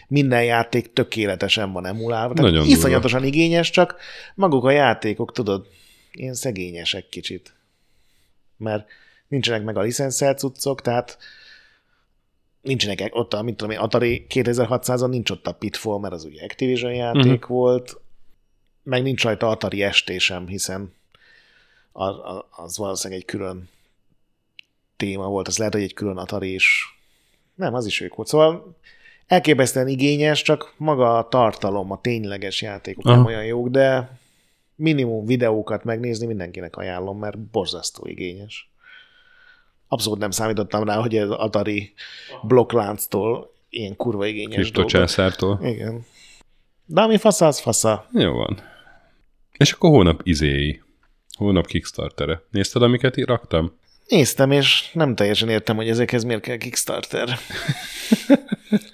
Minden 0.07 0.43
játék 0.43 0.93
tökéletesen 0.93 1.71
van 1.71 1.85
emulálva. 1.85 2.33
Tehát 2.33 2.51
Nagyon 2.51 2.67
iszonyatosan 2.67 3.21
durva. 3.21 3.35
igényes, 3.35 3.69
csak 3.69 3.95
maguk 4.35 4.63
a 4.63 4.71
játékok, 4.71 5.31
tudod, 5.31 5.67
ilyen 6.11 6.33
szegényesek 6.33 7.09
kicsit. 7.09 7.53
Mert 8.57 8.87
nincsenek 9.27 9.63
meg 9.63 9.77
a 9.77 9.81
licenszelt 9.81 10.39
cuccok, 10.39 10.81
tehát 10.81 11.17
nincsenek 12.61 13.09
ott 13.11 13.33
a, 13.33 13.41
mit 13.41 13.55
tudom 13.55 13.73
én, 13.73 13.79
Atari 13.79 14.25
2600-on 14.29 15.09
nincs 15.09 15.29
ott 15.29 15.47
a 15.47 15.53
Pitfall, 15.53 15.99
mert 15.99 16.13
az 16.13 16.25
ugye 16.25 16.43
Activision 16.43 16.93
játék 16.93 17.25
uh-huh. 17.25 17.47
volt, 17.47 17.97
meg 18.83 19.01
nincs 19.03 19.23
rajta 19.23 19.49
Atari 19.49 19.91
sem, 20.17 20.47
hiszen 20.47 20.93
az 22.49 22.77
valószínűleg 22.77 23.21
egy 23.21 23.27
külön 23.27 23.69
téma 24.97 25.27
volt, 25.27 25.47
az 25.47 25.57
lehet, 25.57 25.73
hogy 25.73 25.83
egy 25.83 25.93
külön 25.93 26.17
Atari 26.17 26.53
is. 26.53 26.97
Nem, 27.55 27.73
az 27.73 27.85
is 27.85 28.01
ők 28.01 28.15
volt. 28.15 28.27
Szóval 28.27 28.75
elképesztően 29.27 29.87
igényes, 29.87 30.41
csak 30.41 30.73
maga 30.77 31.17
a 31.17 31.27
tartalom, 31.27 31.91
a 31.91 32.01
tényleges 32.01 32.61
játékok 32.61 33.05
Aha. 33.05 33.15
nem 33.15 33.25
olyan 33.25 33.45
jók, 33.45 33.67
de 33.67 34.19
minimum 34.79 35.25
videókat 35.25 35.83
megnézni 35.83 36.25
mindenkinek 36.25 36.75
ajánlom, 36.75 37.19
mert 37.19 37.39
borzasztó 37.39 38.07
igényes. 38.07 38.69
Abszolút 39.87 40.19
nem 40.19 40.31
számítottam 40.31 40.83
rá, 40.83 40.95
hogy 40.95 41.17
az 41.17 41.29
Atari 41.29 41.93
blokklánctól 42.43 43.53
ilyen 43.69 43.95
kurva 43.95 44.25
igényes 44.25 44.71
dolog. 44.71 44.89
császártól. 44.89 45.59
Igen. 45.63 46.05
De 46.85 47.01
ami 47.01 47.17
fasza, 47.17 47.47
az 47.47 47.59
fasza. 47.59 48.07
Jó 48.13 48.31
van. 48.33 48.59
És 49.57 49.71
akkor 49.71 49.89
hónap 49.89 50.21
izéi. 50.23 50.81
Hónap 51.37 51.65
Kickstartere. 51.65 52.41
Nézted, 52.51 52.81
amiket 52.81 53.17
így 53.17 53.25
raktam? 53.25 53.77
Néztem, 54.07 54.51
és 54.51 54.91
nem 54.93 55.15
teljesen 55.15 55.49
értem, 55.49 55.75
hogy 55.75 55.89
ezekhez 55.89 56.23
miért 56.23 56.41
kell 56.41 56.57
Kickstarter. 56.57 57.29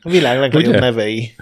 A 0.01 0.09
világ 0.09 0.39
legnagyobb 0.39 0.79
nevei. 0.79 1.35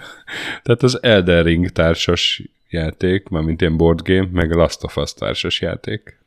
Tehát 0.62 0.82
az 0.82 1.02
Elden 1.02 1.42
Ring 1.42 1.70
társas 1.70 2.42
játék, 2.74 3.28
mint 3.28 3.60
ilyen 3.60 3.76
board 3.76 4.02
game, 4.02 4.28
meg 4.32 4.52
a 4.52 4.56
Last 4.56 4.84
of 4.84 4.96
Us 4.96 5.14
társas 5.14 5.60
játék. 5.60 6.18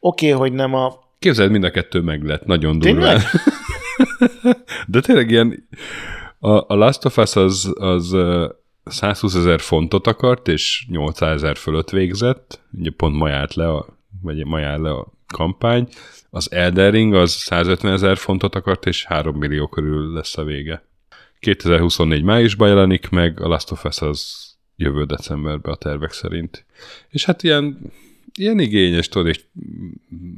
Oké, 0.00 0.26
okay, 0.26 0.38
hogy 0.38 0.52
nem 0.52 0.74
a... 0.74 1.00
Képzeld, 1.18 1.50
mind 1.50 1.64
a 1.64 1.70
kettő 1.70 2.00
meg 2.00 2.24
lett, 2.24 2.44
nagyon 2.44 2.78
durván. 2.78 3.20
De 4.86 5.00
tényleg 5.00 5.30
ilyen, 5.30 5.68
a, 6.38 6.50
a 6.50 6.74
Last 6.74 7.04
of 7.04 7.16
Us 7.16 7.36
az, 7.36 7.72
az 7.74 8.16
120 8.84 9.34
ezer 9.34 9.60
fontot 9.60 10.06
akart, 10.06 10.48
és 10.48 10.86
800 10.90 11.42
ezer 11.42 11.56
fölött 11.56 11.90
végzett, 11.90 12.60
ugye 12.78 12.90
pont 12.96 13.16
ma 13.16 13.28
járt 13.28 13.54
le 13.54 13.68
a, 13.68 13.86
vagy 14.22 14.46
ma 14.46 14.58
jár 14.58 14.78
le 14.78 14.90
a 14.90 15.12
kampány. 15.26 15.88
Az 16.30 16.52
Elden 16.52 16.90
Ring 16.90 17.14
az 17.14 17.30
150 17.30 17.92
ezer 17.92 18.16
fontot 18.16 18.54
akart, 18.54 18.86
és 18.86 19.04
3 19.04 19.36
millió 19.36 19.66
körül 19.66 20.12
lesz 20.12 20.38
a 20.38 20.44
vége. 20.44 20.84
2024 21.40 22.22
májusban 22.22 22.68
jelenik 22.68 23.08
meg, 23.08 23.40
a 23.40 23.48
Last 23.48 23.70
of 23.70 23.84
Us 23.84 24.00
az 24.00 24.51
jövő 24.76 25.04
decemberben 25.04 25.72
a 25.72 25.76
tervek 25.76 26.12
szerint. 26.12 26.64
És 27.08 27.24
hát 27.24 27.42
ilyen, 27.42 27.78
ilyen 28.34 28.58
igényes, 28.58 29.08
tudod, 29.08 29.28
és 29.28 29.40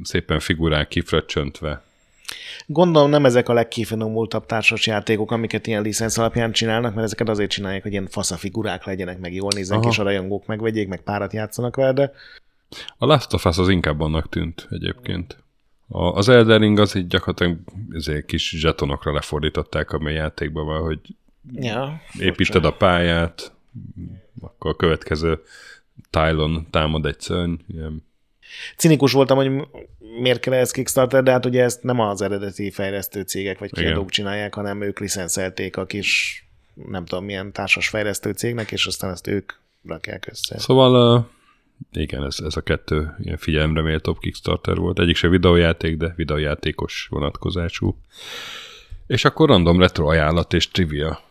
szépen 0.03 0.39
figurák 0.39 0.87
kifröccsöntve. 0.87 1.83
Gondolom 2.65 3.09
nem 3.09 3.25
ezek 3.25 3.49
a 3.49 3.53
legkifinomultabb 3.53 4.45
társas 4.45 4.87
játékok, 4.87 5.31
amiket 5.31 5.67
ilyen 5.67 5.81
licensz 5.81 6.17
alapján 6.17 6.51
csinálnak, 6.51 6.93
mert 6.93 7.05
ezeket 7.05 7.29
azért 7.29 7.49
csinálják, 7.49 7.83
hogy 7.83 7.91
ilyen 7.91 8.07
figurák 8.37 8.85
legyenek, 8.85 9.19
meg 9.19 9.33
jól 9.33 9.51
néznek, 9.55 9.79
Aha. 9.79 9.89
és 9.89 9.99
a 9.99 10.03
rajongók 10.03 10.45
megvegyék, 10.45 10.87
meg 10.87 11.01
párat 11.01 11.33
játszanak 11.33 11.75
vele, 11.75 11.93
de... 11.93 12.11
A 12.97 13.05
Last 13.05 13.33
of 13.33 13.45
Us 13.45 13.57
az 13.57 13.69
inkább 13.69 14.01
annak 14.01 14.29
tűnt 14.29 14.67
egyébként. 14.69 15.43
A, 15.87 16.03
az 16.03 16.29
Elden 16.29 16.59
Ring 16.59 16.79
az 16.79 16.95
így 16.95 17.07
gyakorlatilag 17.07 17.57
ezért 17.91 18.25
kis 18.25 18.49
zsetonokra 18.49 19.13
lefordították 19.13 19.91
a 19.91 20.09
játékba, 20.09 20.79
hogy 20.79 20.99
ja, 21.53 22.01
építed 22.19 22.65
a 22.65 22.73
pályát, 22.73 23.53
akkor 24.41 24.71
a 24.71 24.75
következő 24.75 25.39
Tylon 26.09 26.67
támad 26.69 27.05
egy 27.05 27.19
szörny. 27.19 27.53
Ilyen. 27.67 28.03
Cinikus 28.77 29.11
voltam, 29.11 29.37
hogy 29.37 29.51
miért 30.19 30.39
kell 30.39 30.53
ez 30.53 30.71
Kickstarter, 30.71 31.23
de 31.23 31.31
hát 31.31 31.45
ugye 31.45 31.63
ezt 31.63 31.83
nem 31.83 31.99
az 31.99 32.21
eredeti 32.21 32.71
fejlesztő 32.71 33.21
cégek 33.21 33.59
vagy 33.59 33.71
kiadók 33.71 34.09
csinálják, 34.09 34.53
hanem 34.53 34.81
ők 34.81 34.99
licenszelték 34.99 35.77
a 35.77 35.85
kis, 35.85 36.39
nem 36.73 37.05
tudom 37.05 37.25
milyen 37.25 37.51
társas 37.51 37.87
fejlesztő 37.87 38.31
cégnek, 38.31 38.71
és 38.71 38.85
aztán 38.85 39.11
ezt 39.11 39.27
ők 39.27 39.53
rakják 39.87 40.27
össze. 40.31 40.59
Szóval 40.59 41.17
uh, 41.17 41.25
igen, 41.91 42.23
ez, 42.23 42.37
ez 42.45 42.55
a 42.55 42.61
kettő 42.61 43.15
ilyen 43.19 43.37
figyelemre 43.37 43.81
méltóbb 43.81 44.19
Kickstarter 44.19 44.75
volt. 44.75 44.99
Egyik 44.99 45.15
se 45.15 45.27
videójáték, 45.27 45.97
de 45.97 46.13
videójátékos 46.15 47.07
vonatkozású. 47.09 47.97
És 49.07 49.25
akkor 49.25 49.49
random 49.49 49.79
retro 49.79 50.07
ajánlat 50.07 50.53
és 50.53 50.67
trivia. 50.67 51.24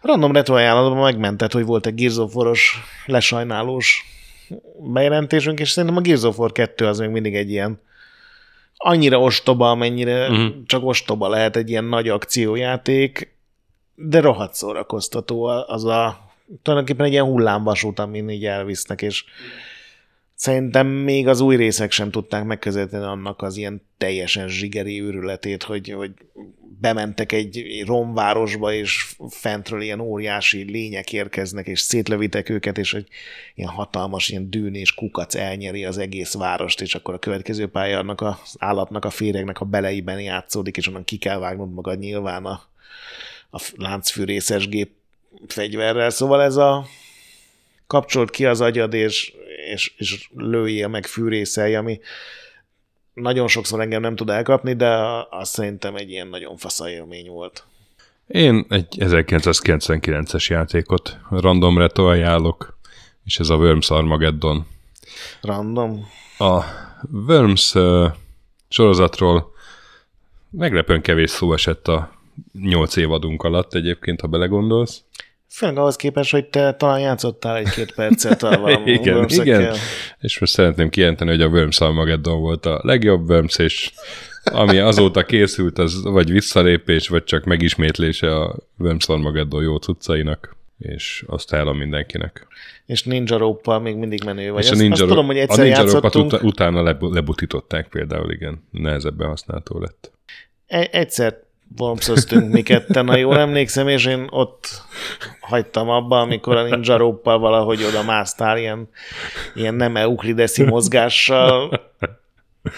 Random 0.00 0.32
retro 0.32 0.54
ajánlatban 0.54 1.02
megmentett, 1.02 1.52
hogy 1.52 1.64
volt 1.64 1.86
egy 1.86 1.94
Gears 1.94 2.16
of 2.16 2.34
War-os 2.34 2.78
lesajnálós 3.06 4.04
bejelentésünk, 4.78 5.60
és 5.60 5.70
szerintem 5.70 5.98
a 5.98 6.00
Gears 6.00 6.22
of 6.22 6.38
War 6.38 6.52
2 6.52 6.86
az 6.86 6.98
még 6.98 7.08
mindig 7.08 7.34
egy 7.34 7.50
ilyen 7.50 7.80
annyira 8.76 9.20
ostoba, 9.20 9.70
amennyire 9.70 10.28
uh-huh. 10.28 10.64
csak 10.66 10.84
ostoba 10.84 11.28
lehet 11.28 11.56
egy 11.56 11.70
ilyen 11.70 11.84
nagy 11.84 12.08
akciójáték, 12.08 13.38
de 13.94 14.20
rohadt 14.20 14.54
szórakoztató 14.54 15.44
az 15.44 15.84
a 15.84 16.28
tulajdonképpen 16.62 17.06
egy 17.06 17.12
ilyen 17.12 17.24
hullámvasút, 17.24 17.98
amin 17.98 18.28
így 18.28 18.44
elvisznek, 18.44 19.02
és 19.02 19.24
szerintem 20.34 20.86
még 20.86 21.28
az 21.28 21.40
új 21.40 21.56
részek 21.56 21.90
sem 21.90 22.10
tudták 22.10 22.44
megközelíteni 22.44 23.04
annak 23.04 23.42
az 23.42 23.56
ilyen 23.56 23.82
teljesen 23.98 24.48
zsigeri 24.48 25.02
őrületét, 25.02 25.62
hogy, 25.62 25.90
hogy 25.90 26.10
bementek 26.80 27.32
egy 27.32 27.82
romvárosba, 27.86 28.72
és 28.72 29.14
fentről 29.28 29.82
ilyen 29.82 30.00
óriási 30.00 30.62
lények 30.62 31.12
érkeznek, 31.12 31.66
és 31.66 31.80
szétlevitek 31.80 32.48
őket, 32.48 32.78
és 32.78 32.94
egy 32.94 33.08
ilyen 33.54 33.70
hatalmas 33.70 34.28
ilyen 34.28 34.50
dűn 34.50 34.74
és 34.74 34.94
kukac 34.94 35.34
elnyeri 35.34 35.84
az 35.84 35.98
egész 35.98 36.34
várost, 36.34 36.80
és 36.80 36.94
akkor 36.94 37.14
a 37.14 37.18
következő 37.18 37.66
pálya 37.66 37.98
annak 37.98 38.20
az 38.20 38.54
állatnak, 38.58 39.04
a 39.04 39.10
féregnek 39.10 39.60
a 39.60 39.64
beleiben 39.64 40.20
játszódik, 40.20 40.76
és 40.76 40.86
onnan 40.86 41.04
ki 41.04 41.16
kell 41.16 41.38
vágnod 41.38 41.72
magad 41.72 41.98
nyilván 41.98 42.44
a, 42.44 42.62
a 43.50 43.62
láncfűrészes 43.76 44.68
gép 44.68 44.90
fegyverrel. 45.46 46.10
Szóval 46.10 46.42
ez 46.42 46.56
a 46.56 46.86
kapcsolt 47.86 48.30
ki 48.30 48.46
az 48.46 48.60
agyad, 48.60 48.94
és, 48.94 49.32
és, 49.72 49.92
és 49.96 50.28
lőjél 50.36 50.88
meg 50.88 51.06
fűrészelj, 51.06 51.74
ami 51.74 52.00
nagyon 53.14 53.48
sokszor 53.48 53.80
engem 53.80 54.00
nem 54.00 54.16
tud 54.16 54.28
elkapni, 54.28 54.74
de 54.74 54.88
azt 55.30 55.52
szerintem 55.52 55.96
egy 55.96 56.10
ilyen 56.10 56.28
nagyon 56.28 56.56
fasza 56.56 56.90
élmény 56.90 57.28
volt. 57.28 57.64
Én 58.26 58.66
egy 58.68 58.96
1999-es 58.98 60.46
játékot 60.46 61.18
random 61.30 61.78
retro 61.78 62.08
ajánlok, 62.08 62.78
és 63.24 63.38
ez 63.38 63.48
a 63.48 63.56
Worms 63.56 63.90
Armageddon. 63.90 64.66
Random? 65.40 66.06
A 66.38 66.64
Worms 67.26 67.74
uh, 67.74 68.12
sorozatról 68.68 69.52
meglepően 70.50 71.02
kevés 71.02 71.30
szó 71.30 71.52
esett 71.52 71.88
a 71.88 72.12
nyolc 72.52 72.96
évadunk 72.96 73.42
alatt 73.42 73.74
egyébként, 73.74 74.20
ha 74.20 74.26
belegondolsz. 74.26 75.04
Főleg 75.50 75.76
ahhoz 75.76 75.96
képest, 75.96 76.30
hogy 76.30 76.44
te 76.44 76.74
talán 76.74 77.00
játszottál 77.00 77.56
egy-két 77.56 77.94
percet 77.94 78.42
a 78.42 78.80
Igen, 78.84 79.28
igen. 79.28 79.74
És 80.18 80.38
most 80.38 80.52
szeretném 80.52 80.88
kijelenteni, 80.88 81.30
hogy 81.30 81.42
a 81.42 81.48
Worms 81.48 81.80
Armageddon 81.80 82.40
volt 82.40 82.66
a 82.66 82.80
legjobb 82.82 83.28
Worms, 83.28 83.58
és 83.58 83.92
ami 84.44 84.78
azóta 84.78 85.24
készült, 85.24 85.78
az 85.78 86.02
vagy 86.02 86.30
visszalépés, 86.30 87.08
vagy 87.08 87.24
csak 87.24 87.44
megismétlése 87.44 88.36
a 88.36 88.56
Worms 88.78 89.08
Armageddon 89.08 89.62
jó 89.62 89.76
cuccainak 89.76 90.58
és 90.80 91.24
azt 91.26 91.52
ajánlom 91.52 91.76
mindenkinek. 91.76 92.46
És 92.86 93.02
Ninja 93.02 93.36
rope 93.36 93.78
még 93.78 93.96
mindig 93.96 94.24
menő 94.24 94.50
vagy. 94.50 94.64
És 94.64 94.70
a 94.70 94.74
Ninja, 94.74 94.92
azt, 94.92 95.00
azt 95.00 95.10
tudom, 95.10 95.26
hogy 95.26 95.38
egyszer 95.38 95.58
a 95.58 95.62
Ninja 95.62 95.78
játszottunk. 95.78 96.32
Ut- 96.32 96.42
utána 96.42 96.96
lebutították 97.00 97.88
például, 97.88 98.32
igen. 98.32 98.64
Nehezebben 98.70 99.28
használható 99.28 99.78
lett. 99.78 100.12
E- 100.66 100.88
egyszer 100.92 101.38
bombszöztünk 101.76 102.52
mi 102.52 102.62
ketten, 102.62 103.08
ha 103.08 103.16
jól 103.16 103.38
emlékszem, 103.38 103.88
és 103.88 104.06
én 104.06 104.26
ott 104.30 104.82
hagytam 105.40 105.88
abba, 105.88 106.20
amikor 106.20 106.56
a 106.56 106.62
ninja 106.62 106.96
roppal 106.96 107.38
valahogy 107.38 107.84
oda 107.84 108.02
másztál 108.02 108.58
ilyen, 108.58 108.88
ilyen 109.54 109.74
nem 109.74 109.96
eukrideszi 109.96 110.62
mozgással, 110.62 111.80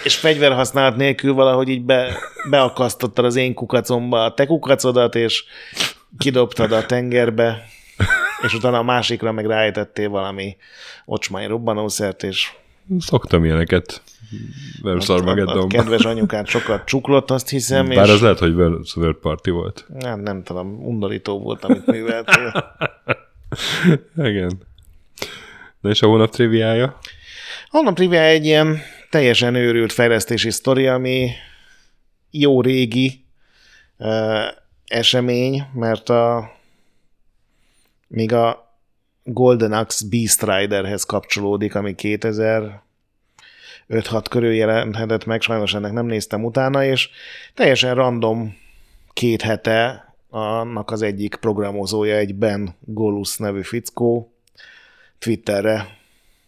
és 0.05 0.17
fegyverhasználat 0.17 0.97
nélkül 0.97 1.35
valahogy 1.35 1.69
így 1.69 1.83
be, 1.83 2.17
beakasztottad 2.51 3.25
az 3.25 3.37
én 3.37 3.55
kukacomba 3.55 4.25
a 4.25 4.35
te 4.35 4.47
kukacodat, 4.47 5.15
és 5.15 5.45
kidobtad 6.19 6.73
a 6.73 6.87
tengerbe, 6.87 7.65
és 8.43 8.55
utána 8.55 8.79
a 8.79 8.83
másikra 8.83 9.33
meg 9.33 9.47
rájtettél 9.47 10.09
valami 10.09 10.57
ocsmány 11.05 11.49
robbanószert, 11.49 12.23
és 12.23 12.53
Szoktam 12.99 13.45
ilyeneket 13.45 14.03
nem 14.83 14.99
Armageddonban. 15.07 15.69
Kedves 15.69 16.05
anyukát 16.05 16.47
sokat 16.47 16.85
csuklott, 16.85 17.31
azt 17.31 17.49
hiszem. 17.49 17.89
Bár 17.89 18.07
és... 18.07 18.13
az 18.13 18.21
lehet, 18.21 18.39
hogy 18.39 18.55
World 18.55 19.17
Party 19.21 19.51
volt. 19.51 19.87
Nem, 19.99 20.21
nem 20.21 20.43
tudom, 20.43 20.87
undorító 20.87 21.39
volt, 21.41 21.65
amit 21.65 21.87
műveltél. 21.87 22.77
Igen. 24.17 24.53
De 25.81 25.89
és 25.89 26.03
a 26.03 26.07
hónap 26.07 26.31
triviája? 26.31 26.99
A 27.65 27.77
hónap 27.77 27.95
triviája 27.95 28.29
egy 28.29 28.45
ilyen 28.45 28.79
teljesen 29.11 29.55
őrült 29.55 29.93
fejlesztési 29.93 30.51
sztori, 30.51 30.87
ami 30.87 31.31
jó 32.31 32.61
régi 32.61 33.25
uh, 33.99 34.45
esemény, 34.87 35.67
mert 35.75 36.09
a 36.09 36.53
még 38.09 38.33
a 38.33 38.77
Golden 39.25 39.73
Axe 39.73 40.07
Beast 40.11 40.43
Riderhez 40.43 41.05
kapcsolódik, 41.05 41.75
ami 41.75 41.95
2000 41.95 42.83
5-6 43.93 44.25
körül 44.31 44.53
jelenthetett 44.53 45.25
meg, 45.25 45.41
sajnos 45.41 45.75
ennek 45.75 45.93
nem 45.93 46.07
néztem 46.07 46.45
utána, 46.45 46.85
és 46.85 47.11
teljesen 47.55 47.95
random 47.95 48.57
két 49.13 49.43
hete 49.43 50.07
annak 50.31 50.91
az 50.91 51.03
egyik 51.03 51.35
programozója, 51.35 52.17
egy 52.17 52.35
Ben 52.35 52.75
Golus 52.81 53.37
nevű 53.37 53.63
fickó 53.63 54.33
Twitterre 55.19 55.87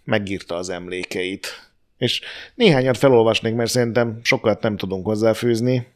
megírta 0.05 0.55
az 0.55 0.69
emlékeit. 0.69 1.47
És 1.99 2.21
néhányat 2.55 2.97
felolvasnék, 2.97 3.55
mert 3.55 3.71
szerintem 3.71 4.21
sokat 4.23 4.63
nem 4.63 4.77
tudunk 4.77 5.07
hozzáfűzni. 5.07 5.87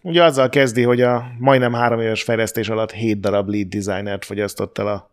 Ugye 0.00 0.22
azzal 0.24 0.48
kezdi, 0.48 0.82
hogy 0.82 1.00
a 1.00 1.24
majdnem 1.38 1.72
három 1.72 2.00
éves 2.00 2.22
fejlesztés 2.22 2.68
alatt 2.68 2.92
7 2.92 3.20
darab 3.20 3.48
lead 3.48 3.66
designert 3.66 4.24
fogyasztott 4.24 4.78
el 4.78 4.86
a, 4.86 5.10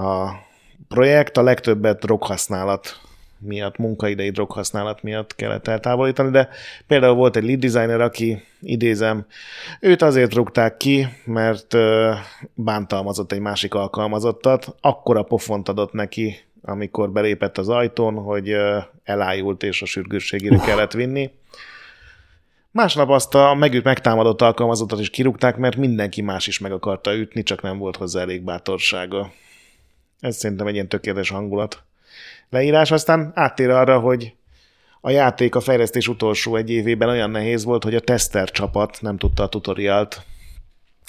a 0.00 0.32
projekt, 0.88 1.36
a 1.36 1.42
legtöbbet 1.42 2.00
droghasználat 2.00 3.00
miatt, 3.40 3.76
munkaidei 3.76 4.30
droghasználat 4.30 5.02
miatt 5.02 5.34
kellett 5.34 5.68
eltávolítani, 5.68 6.30
de 6.30 6.48
például 6.86 7.14
volt 7.14 7.36
egy 7.36 7.44
lead 7.44 7.58
designer, 7.58 8.00
aki, 8.00 8.42
idézem, 8.60 9.26
őt 9.80 10.02
azért 10.02 10.34
rúgták 10.34 10.76
ki, 10.76 11.06
mert 11.24 11.76
bántalmazott 12.54 13.32
egy 13.32 13.40
másik 13.40 13.74
alkalmazottat, 13.74 14.74
akkora 14.80 15.22
pofont 15.22 15.68
adott 15.68 15.92
neki, 15.92 16.36
amikor 16.62 17.10
belépett 17.10 17.58
az 17.58 17.68
ajtón, 17.68 18.14
hogy 18.14 18.56
elájult 19.04 19.62
és 19.62 19.82
a 19.82 19.86
sürgősségére 19.86 20.56
uh. 20.56 20.64
kellett 20.64 20.92
vinni. 20.92 21.30
Másnap 22.72 23.08
azt 23.08 23.34
a 23.34 23.54
megüt 23.54 23.84
megtámadott 23.84 24.42
alkalmazottat 24.42 25.00
is 25.00 25.10
kirúgták, 25.10 25.56
mert 25.56 25.76
mindenki 25.76 26.22
más 26.22 26.46
is 26.46 26.58
meg 26.58 26.72
akarta 26.72 27.14
ütni, 27.14 27.42
csak 27.42 27.62
nem 27.62 27.78
volt 27.78 27.96
hozzá 27.96 28.20
elég 28.20 28.42
bátorsága. 28.42 29.32
Ez 30.20 30.36
szerintem 30.36 30.66
egy 30.66 30.74
ilyen 30.74 30.88
tökéletes 30.88 31.30
hangulat 31.30 31.82
leírás, 32.50 32.90
aztán 32.90 33.32
áttér 33.34 33.70
arra, 33.70 33.98
hogy 33.98 34.34
a 35.00 35.10
játék 35.10 35.54
a 35.54 35.60
fejlesztés 35.60 36.08
utolsó 36.08 36.56
egy 36.56 36.70
évében 36.70 37.08
olyan 37.08 37.30
nehéz 37.30 37.64
volt, 37.64 37.84
hogy 37.84 37.94
a 37.94 38.00
tester 38.00 38.50
csapat 38.50 38.98
nem 39.00 39.16
tudta 39.16 39.42
a 39.42 39.48
tutorialt 39.48 40.22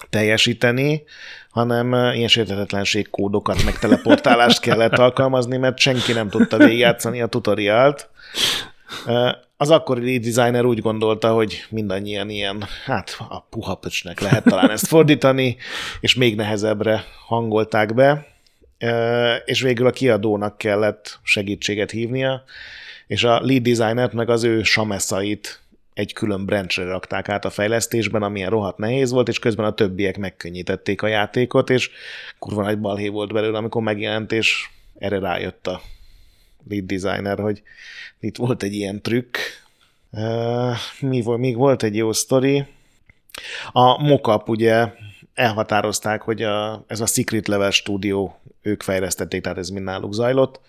teljesíteni, 0.09 1.03
hanem 1.49 1.93
ilyen 1.93 2.27
sértetetlenség 2.27 3.09
kódokat, 3.09 3.63
meg 3.63 3.79
teleportálást 3.79 4.61
kellett 4.65 4.97
alkalmazni, 4.97 5.57
mert 5.57 5.77
senki 5.77 6.13
nem 6.13 6.29
tudta 6.29 6.57
végigjátszani 6.57 7.21
a 7.21 7.27
tutorialt. 7.27 8.09
Az 9.57 9.69
akkori 9.69 10.05
lead 10.05 10.21
designer 10.21 10.65
úgy 10.65 10.81
gondolta, 10.81 11.33
hogy 11.33 11.65
mindannyian 11.69 12.29
ilyen, 12.29 12.63
hát 12.85 13.15
a 13.29 13.41
puha 13.41 13.75
pöcsnek 13.75 14.19
lehet 14.19 14.43
talán 14.43 14.69
ezt 14.69 14.87
fordítani, 14.87 15.57
és 15.99 16.15
még 16.15 16.35
nehezebbre 16.35 17.03
hangolták 17.27 17.93
be, 17.93 18.30
és 19.45 19.61
végül 19.61 19.87
a 19.87 19.91
kiadónak 19.91 20.57
kellett 20.57 21.19
segítséget 21.23 21.91
hívnia, 21.91 22.43
és 23.07 23.23
a 23.23 23.41
lead 23.41 23.61
designert 23.61 24.13
meg 24.13 24.29
az 24.29 24.43
ő 24.43 24.63
sameszait 24.63 25.61
egy 25.93 26.13
külön 26.13 26.45
branchre 26.45 26.83
rakták 26.83 27.29
át 27.29 27.45
a 27.45 27.49
fejlesztésben, 27.49 28.23
amilyen 28.23 28.49
rohadt 28.49 28.77
nehéz 28.77 29.11
volt, 29.11 29.27
és 29.27 29.39
közben 29.39 29.65
a 29.65 29.73
többiek 29.73 30.17
megkönnyítették 30.17 31.01
a 31.01 31.07
játékot, 31.07 31.69
és 31.69 31.89
kurva 32.39 32.61
nagy 32.63 32.79
balhé 32.79 33.07
volt 33.07 33.33
belőle, 33.33 33.57
amikor 33.57 33.81
megjelent, 33.81 34.31
és 34.31 34.69
erre 34.97 35.19
rájött 35.19 35.67
a 35.67 35.81
lead 36.69 36.83
designer, 36.83 37.39
hogy 37.39 37.61
itt 38.19 38.37
volt 38.37 38.63
egy 38.63 38.73
ilyen 38.73 39.01
trükk. 39.01 39.37
Uh, 40.11 40.75
mi 40.99 41.21
volt? 41.21 41.39
Még 41.39 41.55
volt 41.55 41.83
egy 41.83 41.95
jó 41.95 42.13
sztori. 42.13 42.65
A 43.71 44.03
mockup 44.03 44.49
ugye 44.49 44.93
elhatározták, 45.33 46.21
hogy 46.21 46.41
a, 46.41 46.83
ez 46.87 46.99
a 46.99 47.05
Secret 47.05 47.47
Level 47.47 47.71
Studio 47.71 48.31
ők 48.61 48.83
fejlesztették, 48.83 49.41
tehát 49.41 49.57
ez 49.57 49.69
mind 49.69 49.85
náluk 49.85 50.13
zajlott, 50.13 50.59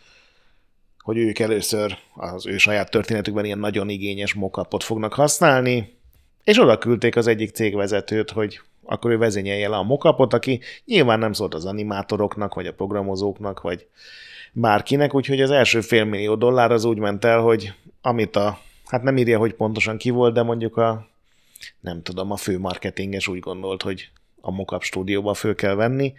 hogy 0.98 1.16
ők 1.16 1.38
először 1.38 1.98
az 2.14 2.46
ő 2.46 2.58
saját 2.58 2.90
történetükben 2.90 3.44
ilyen 3.44 3.58
nagyon 3.58 3.88
igényes 3.88 4.34
mockupot 4.34 4.84
fognak 4.84 5.12
használni, 5.12 5.98
és 6.44 6.60
oda 6.60 6.78
küldték 6.78 7.16
az 7.16 7.26
egyik 7.26 7.50
cégvezetőt, 7.50 8.30
hogy 8.30 8.60
akkor 8.84 9.10
ő 9.10 9.18
vezényelje 9.18 9.68
le 9.68 9.76
a 9.76 9.82
mockupot, 9.82 10.32
aki 10.32 10.60
nyilván 10.84 11.18
nem 11.18 11.32
szólt 11.32 11.54
az 11.54 11.64
animátoroknak, 11.64 12.54
vagy 12.54 12.66
a 12.66 12.74
programozóknak, 12.74 13.60
vagy 13.60 13.86
bárkinek, 14.52 15.14
úgyhogy 15.14 15.40
az 15.40 15.50
első 15.50 15.80
félmillió 15.80 16.34
dollár 16.34 16.72
az 16.72 16.84
úgy 16.84 16.98
ment 16.98 17.24
el, 17.24 17.40
hogy 17.40 17.72
amit 18.00 18.36
a, 18.36 18.58
hát 18.86 19.02
nem 19.02 19.16
írja, 19.16 19.38
hogy 19.38 19.54
pontosan 19.54 19.96
ki 19.96 20.10
volt, 20.10 20.34
de 20.34 20.42
mondjuk 20.42 20.76
a, 20.76 21.06
nem 21.80 22.02
tudom, 22.02 22.30
a 22.30 22.36
fő 22.36 22.58
marketinges 22.58 23.28
úgy 23.28 23.40
gondolt, 23.40 23.82
hogy 23.82 24.10
a 24.42 24.50
mockup 24.50 24.82
stúdióba 24.82 25.34
föl 25.34 25.54
kell 25.54 25.74
venni. 25.74 26.12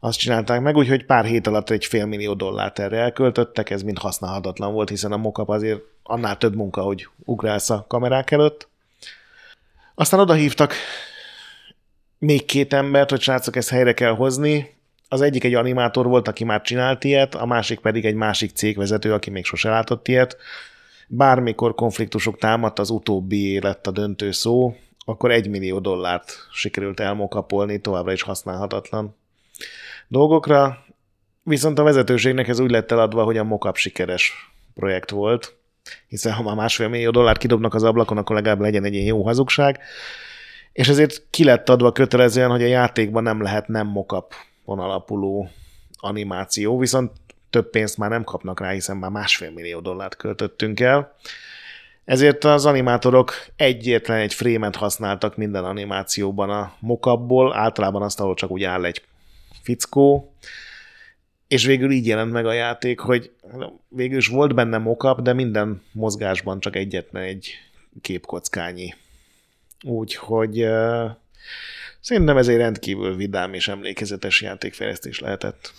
Azt 0.00 0.18
csinálták 0.18 0.60
meg, 0.60 0.76
úgyhogy 0.76 1.04
pár 1.04 1.24
hét 1.24 1.46
alatt 1.46 1.70
egy 1.70 1.84
fél 1.84 2.06
millió 2.06 2.34
dollárt 2.34 2.78
erre 2.78 2.96
elköltöttek, 2.96 3.70
ez 3.70 3.82
mind 3.82 3.98
használhatatlan 3.98 4.72
volt, 4.72 4.88
hiszen 4.88 5.12
a 5.12 5.16
mockup 5.16 5.48
azért 5.48 5.80
annál 6.02 6.36
több 6.36 6.54
munka, 6.54 6.80
hogy 6.82 7.08
ugrálsz 7.24 7.70
a 7.70 7.84
kamerák 7.88 8.30
előtt. 8.30 8.68
Aztán 9.94 10.20
oda 10.20 10.32
hívtak 10.32 10.74
még 12.18 12.44
két 12.44 12.72
embert, 12.72 13.10
hogy 13.10 13.20
srácok, 13.20 13.56
ezt 13.56 13.68
helyre 13.68 13.92
kell 13.94 14.14
hozni. 14.14 14.74
Az 15.08 15.20
egyik 15.20 15.44
egy 15.44 15.54
animátor 15.54 16.06
volt, 16.06 16.28
aki 16.28 16.44
már 16.44 16.62
csinált 16.62 17.04
ilyet, 17.04 17.34
a 17.34 17.46
másik 17.46 17.80
pedig 17.80 18.04
egy 18.04 18.14
másik 18.14 18.50
cégvezető, 18.50 19.12
aki 19.12 19.30
még 19.30 19.44
sose 19.44 19.68
látott 19.68 20.08
ilyet. 20.08 20.36
Bármikor 21.08 21.74
konfliktusok 21.74 22.38
támadt, 22.38 22.78
az 22.78 22.90
utóbbi 22.90 23.60
lett 23.60 23.86
a 23.86 23.90
döntő 23.90 24.30
szó, 24.30 24.76
akkor 25.08 25.30
egy 25.30 25.48
millió 25.48 25.78
dollárt 25.78 26.46
sikerült 26.52 27.00
elmokapolni 27.00 27.80
továbbra 27.80 28.12
is 28.12 28.22
használhatatlan 28.22 29.16
dolgokra, 30.08 30.84
viszont 31.42 31.78
a 31.78 31.82
vezetőségnek 31.82 32.48
ez 32.48 32.58
úgy 32.58 32.70
lett 32.70 32.90
eladva, 32.90 33.24
hogy 33.24 33.36
a 33.36 33.44
mokap 33.44 33.76
sikeres 33.76 34.52
projekt 34.74 35.10
volt, 35.10 35.56
hiszen 36.08 36.32
ha 36.32 36.42
már 36.42 36.54
másfél 36.54 36.88
millió 36.88 37.10
dollárt 37.10 37.38
kidobnak 37.38 37.74
az 37.74 37.82
ablakon, 37.82 38.18
akkor 38.18 38.36
legalább 38.36 38.60
legyen 38.60 38.84
egy 38.84 38.94
ilyen 38.94 39.06
jó 39.06 39.22
hazugság, 39.22 39.80
és 40.72 40.88
ezért 40.88 41.22
ki 41.30 41.44
lett 41.44 41.68
adva 41.68 41.92
kötelezően, 41.92 42.50
hogy 42.50 42.62
a 42.62 42.66
játékban 42.66 43.22
nem 43.22 43.42
lehet 43.42 43.68
nem 43.68 43.86
mokap 43.86 44.34
alapuló 44.64 45.50
animáció, 45.96 46.78
viszont 46.78 47.12
több 47.50 47.70
pénzt 47.70 47.98
már 47.98 48.10
nem 48.10 48.24
kapnak 48.24 48.60
rá, 48.60 48.70
hiszen 48.70 48.96
már 48.96 49.10
másfél 49.10 49.50
millió 49.50 49.80
dollárt 49.80 50.16
költöttünk 50.16 50.80
el. 50.80 51.14
Ezért 52.06 52.44
az 52.44 52.66
animátorok 52.66 53.34
egyetlen 53.56 54.18
egy 54.18 54.34
frémet 54.34 54.76
használtak 54.76 55.36
minden 55.36 55.64
animációban 55.64 56.50
a 56.50 56.74
mokapból, 56.78 57.56
általában 57.56 58.02
azt, 58.02 58.20
ahol 58.20 58.34
csak 58.34 58.50
úgy 58.50 58.62
áll 58.62 58.84
egy 58.84 59.02
fickó, 59.62 60.34
és 61.48 61.64
végül 61.64 61.90
így 61.90 62.06
jelent 62.06 62.32
meg 62.32 62.46
a 62.46 62.52
játék, 62.52 62.98
hogy 63.00 63.32
végül 63.88 64.16
is 64.16 64.28
volt 64.28 64.54
benne 64.54 64.78
mokap, 64.78 65.20
de 65.20 65.32
minden 65.32 65.82
mozgásban 65.92 66.60
csak 66.60 66.76
egyetlen 66.76 67.22
egy 67.22 67.54
képkockányi. 68.00 68.94
Úgyhogy 69.84 70.62
uh, 70.62 71.10
szerintem 72.00 72.36
ez 72.36 72.48
egy 72.48 72.56
rendkívül 72.56 73.16
vidám 73.16 73.54
és 73.54 73.68
emlékezetes 73.68 74.42
játékfejlesztés 74.42 75.20
lehetett. 75.20 75.72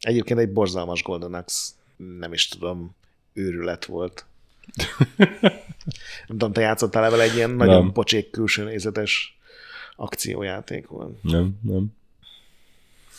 Egyébként 0.00 0.38
egy 0.38 0.52
borzalmas 0.52 1.02
Golden 1.02 1.34
Axe, 1.34 1.72
nem 2.18 2.32
is 2.32 2.48
tudom, 2.48 2.96
őrület 3.32 3.84
volt. 3.84 4.24
Nem 5.16 5.52
tudom, 6.26 6.52
te 6.52 6.60
játszottál 6.60 7.10
vele 7.10 7.22
egy 7.22 7.34
ilyen 7.34 7.50
nagyon 7.50 7.82
nem. 7.82 7.92
pocsék 7.92 8.30
külső 8.30 8.64
nézetes 8.64 9.38
akciójáték 9.96 10.86
volt. 10.86 11.22
Nem, 11.22 11.58
nem. 11.62 11.86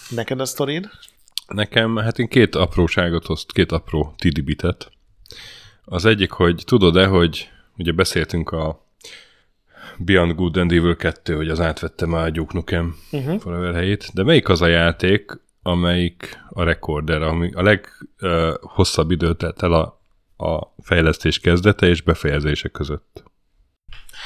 Neked 0.10 0.40
a 0.40 0.46
sztorid? 0.46 0.90
Nekem, 1.48 1.96
hát 1.96 2.20
én 2.20 2.28
két 2.28 2.56
apróságot 2.56 3.26
hozt, 3.26 3.52
két 3.52 3.72
apró 3.72 4.14
tidibitet. 4.18 4.92
Az 5.86 6.06
egyik, 6.06 6.32
hogy 6.32 6.64
tudod-e, 6.66 7.06
hogy 7.06 7.50
ugye 7.78 7.92
beszéltünk 7.92 8.52
a 8.52 8.86
Beyond 9.98 10.36
Good 10.36 10.58
and 10.58 10.72
Evil 10.72 10.96
2, 10.96 11.36
hogy 11.36 11.50
az 11.50 11.60
átvette 11.60 12.06
már 12.06 12.26
a 12.26 12.30
Duke 12.30 12.54
Nukem 12.54 12.96
uh-huh. 13.12 13.40
Forever 13.40 13.74
helyét, 13.74 14.10
de 14.14 14.24
melyik 14.24 14.50
az 14.50 14.62
a 14.62 14.68
játék, 14.68 15.40
amelyik 15.62 16.40
a 16.50 16.64
rekorder, 16.64 17.22
ami 17.22 17.52
a 17.54 17.62
leghosszabb 17.62 19.06
uh, 19.06 19.12
időt 19.12 19.38
telt 19.38 19.64
el 19.64 19.74
a 19.74 20.01
a 20.42 20.74
fejlesztés 20.82 21.40
kezdete 21.40 21.88
és 21.88 22.02
befejezése 22.02 22.70
között? 22.70 23.24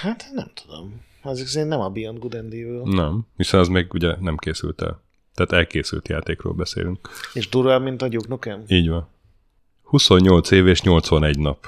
Hát 0.02 0.30
nem 0.34 0.52
tudom. 0.54 1.02
Az 1.22 1.42
azért 1.42 1.68
nem 1.68 1.80
a 1.80 1.90
Beyond 1.90 2.20
Good 2.20 2.34
and 2.34 2.54
Evil. 2.54 2.82
Nem, 2.84 3.28
hiszen 3.38 3.60
az 3.60 3.68
még 3.68 3.94
ugye 3.94 4.16
nem 4.20 4.38
készült 4.38 4.82
el. 4.82 5.04
Tehát 5.34 5.52
elkészült 5.52 6.08
játékról 6.08 6.54
beszélünk. 6.54 7.10
És 7.34 7.50
durvább, 7.50 7.82
mint 7.82 8.02
a 8.02 8.08
Duke 8.08 8.28
Nukem? 8.30 8.64
Így 8.68 8.90
van. 8.90 9.08
28 9.84 10.52
év 10.52 10.68
és 10.68 10.82
81 10.82 11.40
nap. 11.40 11.66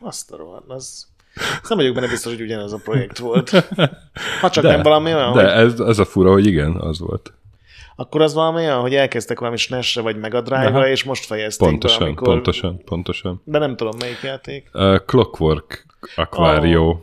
Azt 0.00 0.32
a 0.32 0.36
rohadt, 0.36 0.70
az... 0.70 1.06
Nem 1.68 1.78
vagyok 1.78 1.94
benne 1.94 2.08
biztos, 2.08 2.32
hogy 2.32 2.42
ugyanaz 2.42 2.72
a 2.72 2.78
projekt 2.84 3.18
volt. 3.18 3.50
Ha 4.40 4.50
csak 4.50 4.64
de, 4.64 4.70
nem 4.70 4.82
valami 4.82 5.14
olyan, 5.14 5.32
De 5.32 5.42
hogy... 5.42 5.64
ez, 5.64 5.80
ez 5.80 5.98
a 5.98 6.04
fura, 6.04 6.32
hogy 6.32 6.46
igen, 6.46 6.76
az 6.76 6.98
volt 6.98 7.32
akkor 7.96 8.22
az 8.22 8.34
valami 8.34 8.58
olyan, 8.58 8.80
hogy 8.80 8.94
elkezdtek 8.94 9.38
valami 9.38 9.56
SNES-re 9.56 10.02
vagy 10.02 10.16
Mega 10.16 10.40
Drive-ra, 10.40 10.88
és 10.88 11.04
most 11.04 11.24
fejezték 11.24 11.68
pontosan, 11.68 11.98
be, 11.98 12.04
amikor... 12.04 12.28
Pontosan, 12.28 12.84
pontosan. 12.84 13.42
De 13.44 13.58
nem 13.58 13.76
tudom, 13.76 13.96
melyik 13.98 14.20
játék. 14.22 14.70
Uh, 14.72 14.98
Clockwork 15.04 15.86
Aquario, 16.16 16.88
oh. 16.88 16.98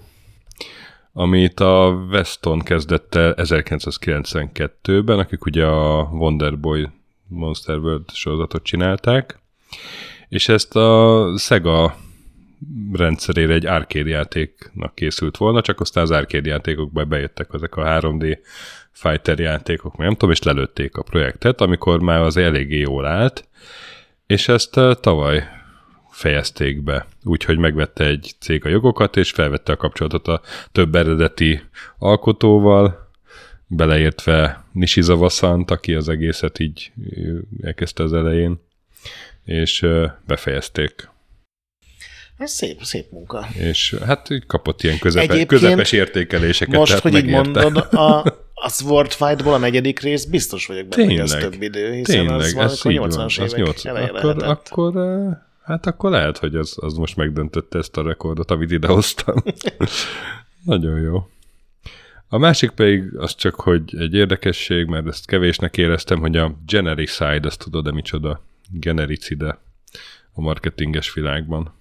amit 1.13 1.59
a 1.59 2.05
Weston 2.09 2.59
kezdett 2.59 3.15
el 3.15 3.35
1992-ben, 3.37 5.19
akik 5.19 5.45
ugye 5.45 5.65
a 5.65 6.09
Wonderboy 6.11 6.89
Monster 7.27 7.77
World 7.77 8.11
sorozatot 8.11 8.63
csinálták, 8.63 9.39
és 10.29 10.49
ezt 10.49 10.75
a 10.75 11.27
Sega 11.37 11.95
rendszerére 12.91 13.53
egy 13.53 13.65
arcade 13.65 14.09
játéknak 14.09 14.95
készült 14.95 15.37
volna, 15.37 15.61
csak 15.61 15.79
aztán 15.79 16.03
az 16.03 16.11
arcade 16.11 16.49
játékokba 16.49 17.05
bejöttek 17.05 17.49
ezek 17.53 17.75
a 17.75 17.83
3D 17.83 18.37
fighter 18.93 19.39
játékok, 19.39 19.97
nem 19.97 20.11
tudom, 20.11 20.31
és 20.31 20.43
lelőtték 20.43 20.95
a 20.97 21.03
projektet, 21.03 21.61
amikor 21.61 21.99
már 21.99 22.21
az 22.21 22.37
eléggé 22.37 22.79
jól 22.79 23.05
állt, 23.05 23.47
és 24.27 24.47
ezt 24.47 24.79
tavaly 24.99 25.47
fejezték 26.11 26.83
be, 26.83 27.07
úgyhogy 27.23 27.57
megvette 27.57 28.05
egy 28.05 28.31
cég 28.39 28.65
a 28.65 28.69
jogokat, 28.69 29.17
és 29.17 29.31
felvette 29.31 29.71
a 29.71 29.77
kapcsolatot 29.77 30.27
a 30.27 30.41
több 30.71 30.95
eredeti 30.95 31.61
alkotóval, 31.97 33.11
beleértve 33.67 34.65
Nishizawa 34.71 35.29
Sant, 35.29 35.71
aki 35.71 35.93
az 35.93 36.09
egészet 36.09 36.59
így 36.59 36.91
elkezdte 37.61 38.03
az 38.03 38.13
elején, 38.13 38.61
és 39.45 39.85
befejezték. 40.27 41.11
Ez 42.37 42.51
szép, 42.51 42.81
szép 42.81 43.11
munka. 43.11 43.47
És 43.57 43.95
hát 44.05 44.29
így 44.29 44.45
kapott 44.45 44.83
ilyen 44.83 44.99
közepe, 44.99 45.45
közepes 45.45 45.91
értékeléseket. 45.91 46.75
Most, 46.75 46.99
hogy 46.99 47.15
így 47.15 47.25
mondod, 47.25 47.77
a, 47.77 48.23
a 48.63 48.69
Sword 48.69 49.11
Fight-ból 49.11 49.53
a 49.53 49.57
negyedik 49.57 49.99
rész 49.99 50.25
biztos 50.25 50.65
vagyok 50.65 50.87
benne, 50.87 51.07
tényleg, 51.07 51.29
hogy 51.29 51.43
az 51.43 51.49
több 51.49 51.61
idő, 51.61 51.93
hiszen 51.93 52.15
tényleg, 52.15 52.39
az 52.39 52.55
ez 52.55 52.81
80-as 52.83 53.39
évek 53.39 53.65
80, 53.65 53.95
akkor, 53.95 54.43
akkor, 54.43 54.93
hát 55.63 55.85
akkor 55.85 56.11
lehet, 56.11 56.37
hogy 56.37 56.55
az, 56.55 56.75
az 56.79 56.93
most 56.93 57.15
megdöntötte 57.15 57.77
ezt 57.77 57.97
a 57.97 58.03
rekordot, 58.03 58.51
amit 58.51 58.71
idehoztam. 58.71 59.35
Nagyon 60.65 60.99
jó. 60.99 61.27
A 62.27 62.37
másik 62.37 62.69
pedig 62.69 63.15
az 63.17 63.35
csak, 63.35 63.55
hogy 63.55 63.95
egy 63.97 64.13
érdekesség, 64.13 64.85
mert 64.85 65.07
ezt 65.07 65.25
kevésnek 65.25 65.77
éreztem, 65.77 66.19
hogy 66.19 66.37
a 66.37 66.55
genericide, 66.65 67.47
azt 67.47 67.59
tudod, 67.59 67.83
de 67.83 67.91
micsoda? 67.91 68.41
Genericide 68.69 69.59
a 70.33 70.41
marketinges 70.41 71.13
világban. 71.13 71.73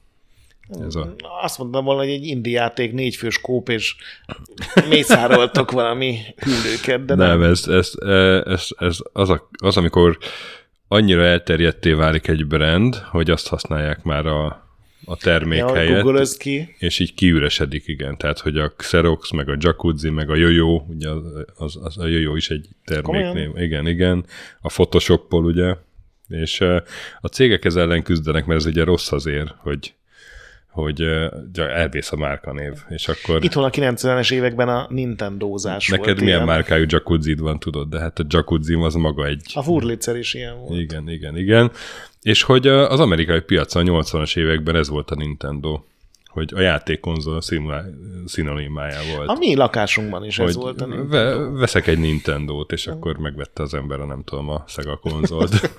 Ez 0.80 0.94
a... 0.94 1.14
Azt 1.42 1.58
mondtam 1.58 1.84
volna, 1.84 2.00
hogy 2.00 2.10
egy 2.10 2.26
indi 2.26 2.50
játék, 2.50 2.92
négyfős 2.92 3.40
kóp, 3.40 3.68
és 3.68 3.96
mészároltok 4.88 5.70
valami 5.70 6.18
hüllőket, 6.36 7.04
de 7.04 7.14
nem. 7.14 7.28
Nem, 7.28 7.50
ez, 7.50 7.68
ez, 7.68 7.92
ez, 8.44 8.66
ez 8.78 8.98
az, 9.12 9.30
a, 9.30 9.48
az, 9.52 9.76
amikor 9.76 10.18
annyira 10.88 11.22
elterjedté 11.24 11.92
válik 11.92 12.28
egy 12.28 12.46
brand, 12.46 12.94
hogy 12.94 13.30
azt 13.30 13.48
használják 13.48 14.02
már 14.02 14.26
a, 14.26 14.68
a 15.04 15.16
termék 15.16 15.58
Ja, 15.58 15.74
helyett, 15.74 16.36
ki. 16.36 16.74
és 16.78 16.98
így 16.98 17.14
kiüresedik, 17.14 17.86
igen. 17.86 18.16
Tehát, 18.16 18.38
hogy 18.38 18.58
a 18.58 18.72
Xerox, 18.76 19.30
meg 19.30 19.48
a 19.48 19.56
Jacuzzi, 19.58 20.10
meg 20.10 20.30
a 20.30 20.34
Jojo, 20.34 20.84
ugye 20.88 21.08
az, 21.08 21.22
az, 21.56 21.78
az 21.82 21.98
a 21.98 22.06
Jojo 22.06 22.36
is 22.36 22.50
egy 22.50 22.68
terméknév. 22.84 23.50
Igen, 23.56 23.86
igen. 23.86 24.24
A 24.60 24.68
Photoshop-pol, 24.68 25.44
ugye. 25.44 25.74
És 26.28 26.60
eh, 26.60 26.82
a 27.20 27.28
cégek 27.28 27.64
ez 27.64 27.76
ellen 27.76 28.02
küzdenek, 28.02 28.46
mert 28.46 28.60
ez 28.60 28.66
ugye 28.66 28.84
rossz 28.84 29.12
azért, 29.12 29.54
hogy 29.58 29.94
hogy 30.72 31.02
elvész 31.54 32.12
a 32.12 32.16
márkanév, 32.16 32.72
és 32.88 33.08
akkor 33.08 33.44
Itthon 33.44 33.64
a 33.64 33.70
90-es 33.70 34.32
években 34.32 34.68
a 34.68 34.86
Nintendo-zás 34.90 35.88
neked 35.88 36.04
volt 36.06 36.20
milyen 36.20 36.34
ilyen. 36.34 36.48
márkájú 36.48 36.84
jacuzzi 36.88 37.34
van, 37.34 37.58
tudod, 37.58 37.88
de 37.88 37.98
hát 38.00 38.18
a 38.18 38.24
jacuzzi 38.28 38.74
az 38.74 38.94
maga 38.94 39.26
egy 39.26 39.42
A 39.54 39.62
Furlitzer 39.62 40.16
is 40.16 40.34
ilyen 40.34 40.58
volt. 40.58 40.80
igen, 40.80 41.08
igen, 41.10 41.36
igen. 41.36 41.70
És 42.22 42.42
hogy 42.42 42.66
az 42.66 43.00
amerikai 43.00 43.40
piacon 43.40 43.88
a 43.88 44.02
80-as 44.02 44.36
években 44.36 44.76
ez 44.76 44.88
volt 44.88 45.10
a 45.10 45.14
Nintendo, 45.14 45.80
hogy 46.26 46.52
a 46.56 46.60
játékkonzol 46.60 47.40
szinonimája 48.26 48.98
volt. 49.16 49.28
A 49.28 49.36
mi 49.38 49.54
lakásunkban 49.56 50.24
is 50.24 50.38
ez 50.38 50.44
hogy 50.44 50.62
volt 50.62 50.80
a 50.80 50.86
Nintendo. 50.86 51.10
ve- 51.10 51.58
veszek 51.60 51.86
egy 51.86 51.98
Nintendo-t, 51.98 52.72
és 52.72 52.86
akkor 52.86 53.16
megvette 53.16 53.62
az 53.62 53.74
ember 53.74 54.00
a 54.00 54.04
nem 54.06 54.22
tudom, 54.24 54.48
a 54.48 54.64
Sega 54.66 54.96
konzolt. 54.96 55.52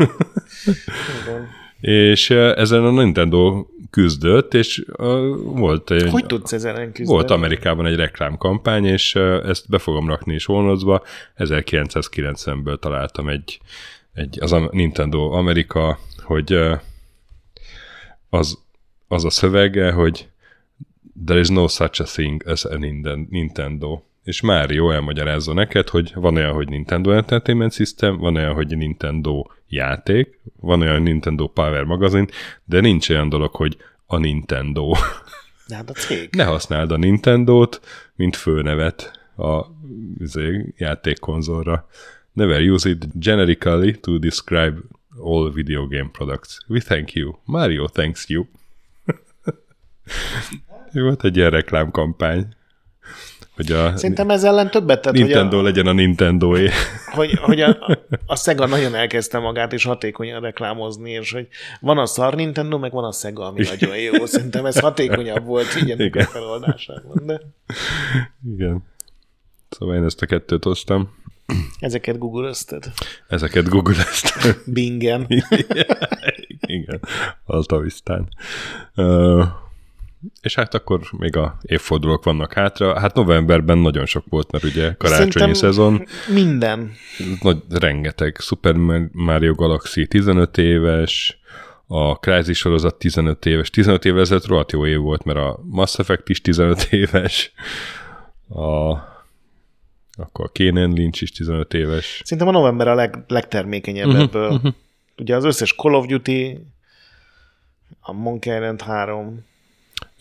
És 1.81 2.29
ezen 2.29 2.85
a 2.85 2.91
Nintendo 2.91 3.65
küzdött, 3.93 4.53
és 4.53 4.83
uh, 4.97 5.05
volt 5.43 5.91
egy, 5.91 6.09
Hogy 6.09 6.25
tudsz 6.25 6.51
ezen 6.53 6.75
küzdeni? 6.85 7.09
volt 7.09 7.31
Amerikában 7.31 7.85
egy 7.85 7.95
reklámkampány, 7.95 8.85
és 8.85 9.15
uh, 9.15 9.49
ezt 9.49 9.69
be 9.69 9.77
fogom 9.77 10.07
rakni 10.07 10.33
is 10.33 10.45
honlocba. 10.45 11.03
1990-ből 11.37 12.79
találtam 12.79 13.29
egy, 13.29 13.59
egy 14.13 14.37
az 14.41 14.51
a 14.51 14.69
Nintendo 14.71 15.31
Amerika, 15.31 15.99
hogy 16.23 16.53
uh, 16.53 16.79
az, 18.29 18.57
az 19.07 19.25
a 19.25 19.29
szövege, 19.29 19.91
hogy 19.91 20.27
there 21.25 21.39
is 21.39 21.47
no 21.47 21.67
such 21.67 22.01
a 22.01 22.03
thing 22.03 22.47
as 22.47 22.65
a 22.65 22.77
Nintendo. 23.29 24.01
És 24.23 24.41
Mário 24.41 24.91
elmagyarázza 24.91 25.53
neked, 25.53 25.89
hogy 25.89 26.11
van 26.15 26.35
olyan, 26.35 26.53
hogy 26.53 26.69
Nintendo 26.69 27.11
Entertainment 27.11 27.73
System, 27.73 28.17
van 28.17 28.35
olyan, 28.35 28.53
hogy 28.53 28.77
Nintendo 28.77 29.47
játék, 29.67 30.39
van 30.59 30.81
olyan, 30.81 31.01
Nintendo 31.01 31.47
Power 31.47 31.83
magazin, 31.83 32.27
de 32.63 32.79
nincs 32.79 33.09
olyan 33.09 33.29
dolog, 33.29 33.55
hogy 33.55 33.77
a 34.05 34.17
Nintendo. 34.17 34.91
De 35.67 35.75
hát 35.75 35.89
a 35.89 35.93
cég. 35.93 36.29
Ne 36.35 36.43
használd 36.43 36.91
a 36.91 36.97
Nintendo-t, 36.97 37.81
mint 38.15 38.35
főnevet 38.35 39.19
a 39.37 39.65
izé, 40.19 40.73
játékkonzolra. 40.77 41.87
Never 42.33 42.61
use 42.61 42.89
it 42.89 43.19
generically 43.19 43.99
to 43.99 44.17
describe 44.17 44.77
all 45.19 45.51
video 45.51 45.87
game 45.87 46.09
products. 46.11 46.57
We 46.67 46.79
thank 46.79 47.13
you. 47.13 47.33
Mario 47.45 47.87
thanks 47.87 48.29
you. 48.29 48.45
Volt 50.91 51.23
egy 51.23 51.37
ilyen 51.37 51.49
reklámkampány, 51.49 52.47
hogy 53.55 53.71
a 53.71 53.97
Szerintem 53.97 54.29
ez 54.29 54.43
ellen 54.43 54.71
többet 54.71 55.01
tett, 55.01 55.11
hogy 55.11 55.21
Nintendo 55.21 55.59
a, 55.59 55.61
legyen 55.61 55.87
a 55.87 55.91
Nintendo-é. 55.91 56.69
hogy, 57.11 57.33
hogy 57.33 57.61
a, 57.61 57.99
a 58.25 58.35
Sega 58.35 58.65
nagyon 58.65 58.95
elkezdte 58.95 59.39
magát, 59.39 59.73
és 59.73 59.83
hatékonyan 59.83 60.41
reklámozni, 60.41 61.11
és 61.11 61.31
hogy 61.31 61.47
van 61.79 61.97
a 61.97 62.05
szar 62.05 62.35
Nintendo, 62.35 62.77
meg 62.77 62.91
van 62.91 63.03
a 63.03 63.11
Sega, 63.11 63.45
ami 63.45 63.63
nagyon 63.63 63.97
jó. 63.97 64.25
Szerintem 64.25 64.65
ez 64.65 64.79
hatékonyabb 64.79 65.45
volt 65.45 65.75
így 65.81 65.91
ennek 65.91 65.99
a 65.99 66.19
Igen. 66.19 66.25
feloldásában. 66.25 67.25
De 67.25 67.41
Igen. 68.53 68.83
Szóval 69.69 69.95
én 69.95 70.03
ezt 70.03 70.21
a 70.21 70.25
kettőt 70.25 70.63
hoztam. 70.63 71.15
ezeket 71.79 72.17
googlezted. 72.17 72.91
Ezeket 73.27 73.69
googleztem. 73.69 74.51
Bingen. 74.65 75.27
Igen, 76.65 76.99
Altavistán. 77.45 78.29
Uh, 78.95 79.45
és 80.41 80.55
hát 80.55 80.73
akkor 80.73 80.99
még 81.17 81.35
a 81.35 81.57
évfordulók 81.61 82.23
vannak 82.23 82.53
hátra. 82.53 82.99
Hát 82.99 83.15
novemberben 83.15 83.77
nagyon 83.77 84.05
sok 84.05 84.23
volt, 84.29 84.51
mert 84.51 84.63
ugye 84.63 84.93
karácsonyi 84.93 85.31
Szerintem 85.31 85.53
szezon, 85.53 86.07
Minden. 86.33 86.91
nagy, 87.41 87.61
rengeteg. 87.69 88.37
Super 88.39 88.75
Mario 89.11 89.53
Galaxy 89.53 90.07
15 90.07 90.57
éves, 90.57 91.39
a 91.87 92.15
Crysis 92.15 92.57
sorozat 92.57 92.95
15 92.95 93.45
éves. 93.45 93.69
15 93.69 94.05
évvel 94.05 94.21
ezelőtt 94.21 94.47
rohadt 94.47 94.71
jó 94.71 94.85
év 94.85 94.97
volt, 94.97 95.23
mert 95.23 95.39
a 95.39 95.59
Mass 95.63 95.99
Effect 95.99 96.29
is 96.29 96.41
15 96.41 96.87
éves, 96.91 97.51
a, 98.49 98.91
akkor 100.15 100.45
a 100.45 100.51
Kénen 100.51 100.91
Lynch 100.91 101.21
is 101.21 101.31
15 101.31 101.73
éves. 101.73 102.21
Szerintem 102.23 102.55
a 102.55 102.59
november 102.59 102.87
a 102.87 102.95
leg, 102.95 103.23
legtermékenyebb 103.27 104.07
uh-huh, 104.07 104.21
ebből. 104.21 104.61
Ugye 105.17 105.35
az 105.35 105.43
összes 105.43 105.73
Call 105.73 105.93
of 105.93 106.05
Duty, 106.05 106.59
a 107.99 108.11
Monkey 108.11 108.55
Island 108.55 108.81
3, 108.81 109.45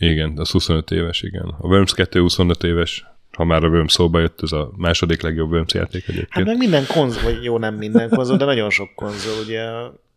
Igen, 0.09 0.37
az 0.37 0.51
25 0.51 0.91
éves, 0.91 1.21
igen. 1.21 1.55
A 1.59 1.67
Worms 1.67 1.93
2 1.93 2.19
25 2.19 2.63
éves, 2.63 3.05
ha 3.31 3.43
már 3.43 3.63
a 3.63 3.67
Worms 3.67 3.91
szóba 3.91 4.19
jött, 4.19 4.41
ez 4.41 4.51
a 4.51 4.71
második 4.75 5.21
legjobb 5.21 5.51
Worms 5.51 5.73
játék 5.73 6.03
egyébként. 6.07 6.29
Hát 6.29 6.45
meg 6.45 6.57
minden 6.57 6.85
konzol, 6.87 7.31
jó, 7.31 7.57
nem 7.57 7.75
minden 7.75 8.09
konzol, 8.09 8.37
de 8.37 8.45
nagyon 8.45 8.69
sok 8.69 8.95
konzol, 8.95 9.43
ugye 9.43 9.69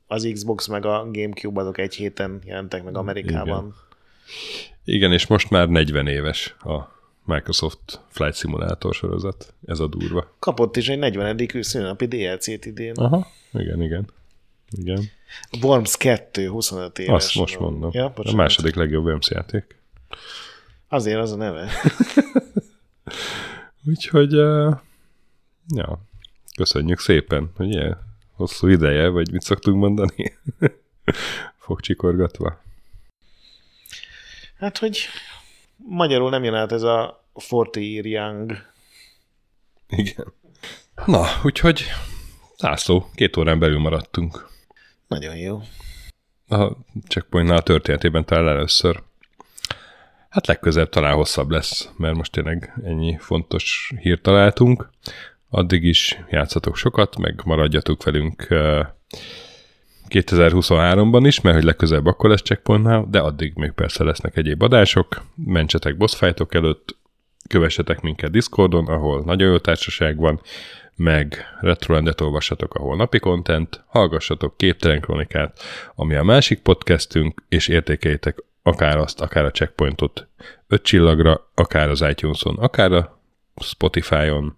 az 0.06 0.28
Xbox 0.32 0.66
meg 0.66 0.84
a 0.86 1.08
Gamecube 1.12 1.60
azok 1.60 1.78
egy 1.78 1.94
héten 1.94 2.40
jelentek 2.44 2.84
meg 2.84 2.96
Amerikában. 2.96 3.74
Igen, 4.84 5.12
és 5.12 5.26
most 5.26 5.50
már 5.50 5.68
40 5.68 6.06
éves 6.06 6.56
a 6.58 6.94
Microsoft 7.24 8.00
Flight 8.08 8.36
Simulator 8.36 8.94
sorozat. 8.94 9.54
Ez 9.66 9.80
a 9.80 9.86
durva. 9.86 10.34
Kapott 10.38 10.76
is 10.76 10.88
egy 10.88 10.98
40. 10.98 11.48
szülinapi 11.60 12.06
DLC-t 12.06 12.64
idén. 12.64 12.94
Aha, 12.94 13.26
igen, 13.52 13.82
igen. 13.82 14.06
Igen. 14.70 15.02
Worms 15.62 15.96
2, 15.96 16.48
25 16.48 16.98
éves. 16.98 17.14
Azt 17.14 17.34
most 17.34 17.58
mondom. 17.58 17.90
Ja, 17.92 18.12
a 18.14 18.34
második 18.34 18.74
legjobb 18.74 19.04
Worms 19.04 19.30
játék. 19.30 19.75
Azért 20.88 21.18
az 21.18 21.32
a 21.32 21.36
neve. 21.36 21.70
Úgyhogy, 23.88 24.34
uh, 24.34 24.76
ja, 25.74 25.98
köszönjük 26.56 26.98
szépen, 26.98 27.50
hogy 27.56 27.68
ilyen 27.68 27.98
hosszú 28.32 28.66
ideje, 28.66 29.08
vagy 29.08 29.32
mit 29.32 29.42
szoktunk 29.42 29.76
mondani? 29.76 30.38
Fogcsikorgatva. 31.58 32.62
Hát, 34.58 34.78
hogy 34.78 34.98
magyarul 35.76 36.30
nem 36.30 36.44
jön 36.44 36.54
át 36.54 36.72
ez 36.72 36.82
a 36.82 37.24
40 37.50 37.84
year 37.84 38.06
young. 38.06 38.52
Igen. 39.88 40.32
Na, 41.06 41.26
úgyhogy 41.42 41.84
László, 42.56 43.10
két 43.14 43.36
órán 43.36 43.58
belül 43.58 43.78
maradtunk. 43.78 44.48
Nagyon 45.08 45.36
jó. 45.36 45.60
A 46.48 46.72
checkpointnál 47.08 47.56
a 47.56 47.62
történetében 47.62 48.24
talán 48.24 48.48
először. 48.48 49.02
Hát 50.28 50.46
legközelebb 50.46 50.88
talán 50.88 51.14
hosszabb 51.14 51.50
lesz, 51.50 51.90
mert 51.96 52.14
most 52.14 52.32
tényleg 52.32 52.72
ennyi 52.84 53.16
fontos 53.18 53.92
hírt 54.00 54.22
találtunk. 54.22 54.90
Addig 55.50 55.84
is 55.84 56.18
játszatok 56.30 56.76
sokat, 56.76 57.18
meg 57.18 57.40
maradjatok 57.44 58.04
velünk 58.04 58.46
eh, 58.48 58.86
2023-ban 60.08 61.22
is, 61.24 61.40
mert 61.40 61.56
hogy 61.56 61.64
legközelebb 61.64 62.06
akkor 62.06 62.30
lesz 62.30 62.42
checkpointnál, 62.42 63.06
de 63.10 63.18
addig 63.18 63.54
még 63.54 63.72
persze 63.72 64.04
lesznek 64.04 64.36
egyéb 64.36 64.62
adások. 64.62 65.22
Mentsetek 65.34 65.96
boss 65.96 66.22
előtt, 66.48 66.96
kövessetek 67.48 68.00
minket 68.00 68.30
Discordon, 68.30 68.86
ahol 68.86 69.22
nagyon 69.24 69.50
jó 69.50 69.58
társaság 69.58 70.16
van, 70.16 70.40
meg 70.96 71.44
Retrolandet 71.60 72.20
olvassatok, 72.20 72.74
ahol 72.74 72.96
napi 72.96 73.18
content, 73.18 73.84
hallgassatok 73.86 74.56
Képtelen 74.56 75.00
Kronikát, 75.00 75.60
ami 75.94 76.14
a 76.14 76.22
másik 76.22 76.60
podcastünk, 76.60 77.42
és 77.48 77.68
értékeljétek 77.68 78.44
akár 78.66 78.98
azt, 78.98 79.20
akár 79.20 79.44
a 79.44 79.51
checkpointot 79.51 80.28
öt 80.66 80.82
csillagra, 80.82 81.51
akár 81.55 81.88
az 81.88 82.01
iTunes-on, 82.01 82.56
akár 82.59 82.93
a 82.93 83.20
Spotify-on, 83.60 84.56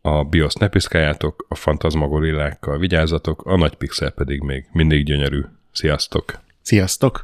a 0.00 0.24
BIOS 0.24 0.54
ne 0.54 0.68
piszkáljátok, 0.68 1.46
a 1.48 1.54
fantazmagorillákkal 1.54 2.78
vigyázzatok, 2.78 3.42
a 3.44 3.56
nagy 3.56 3.74
pixel 3.74 4.10
pedig 4.10 4.40
még 4.40 4.66
mindig 4.72 5.04
gyönyörű. 5.04 5.40
Sziasztok! 5.72 6.40
Sziasztok! 6.62 7.20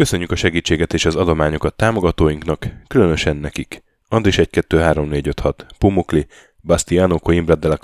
Köszönjük 0.00 0.30
a 0.30 0.36
segítséget 0.36 0.94
és 0.94 1.04
az 1.04 1.16
adományokat 1.16 1.74
támogatóinknak, 1.74 2.66
különösen 2.86 3.36
nekik. 3.36 3.82
Andris 4.08 4.38
1 4.38 4.50
2 4.50 4.78
3 4.78 5.08
4 5.08 5.28
5 5.28 5.40
6, 5.40 5.66
Pumukli, 5.78 6.26
Bastiano 6.60 7.18
Coimbra 7.18 7.54
de 7.54 7.68
la 7.68 7.76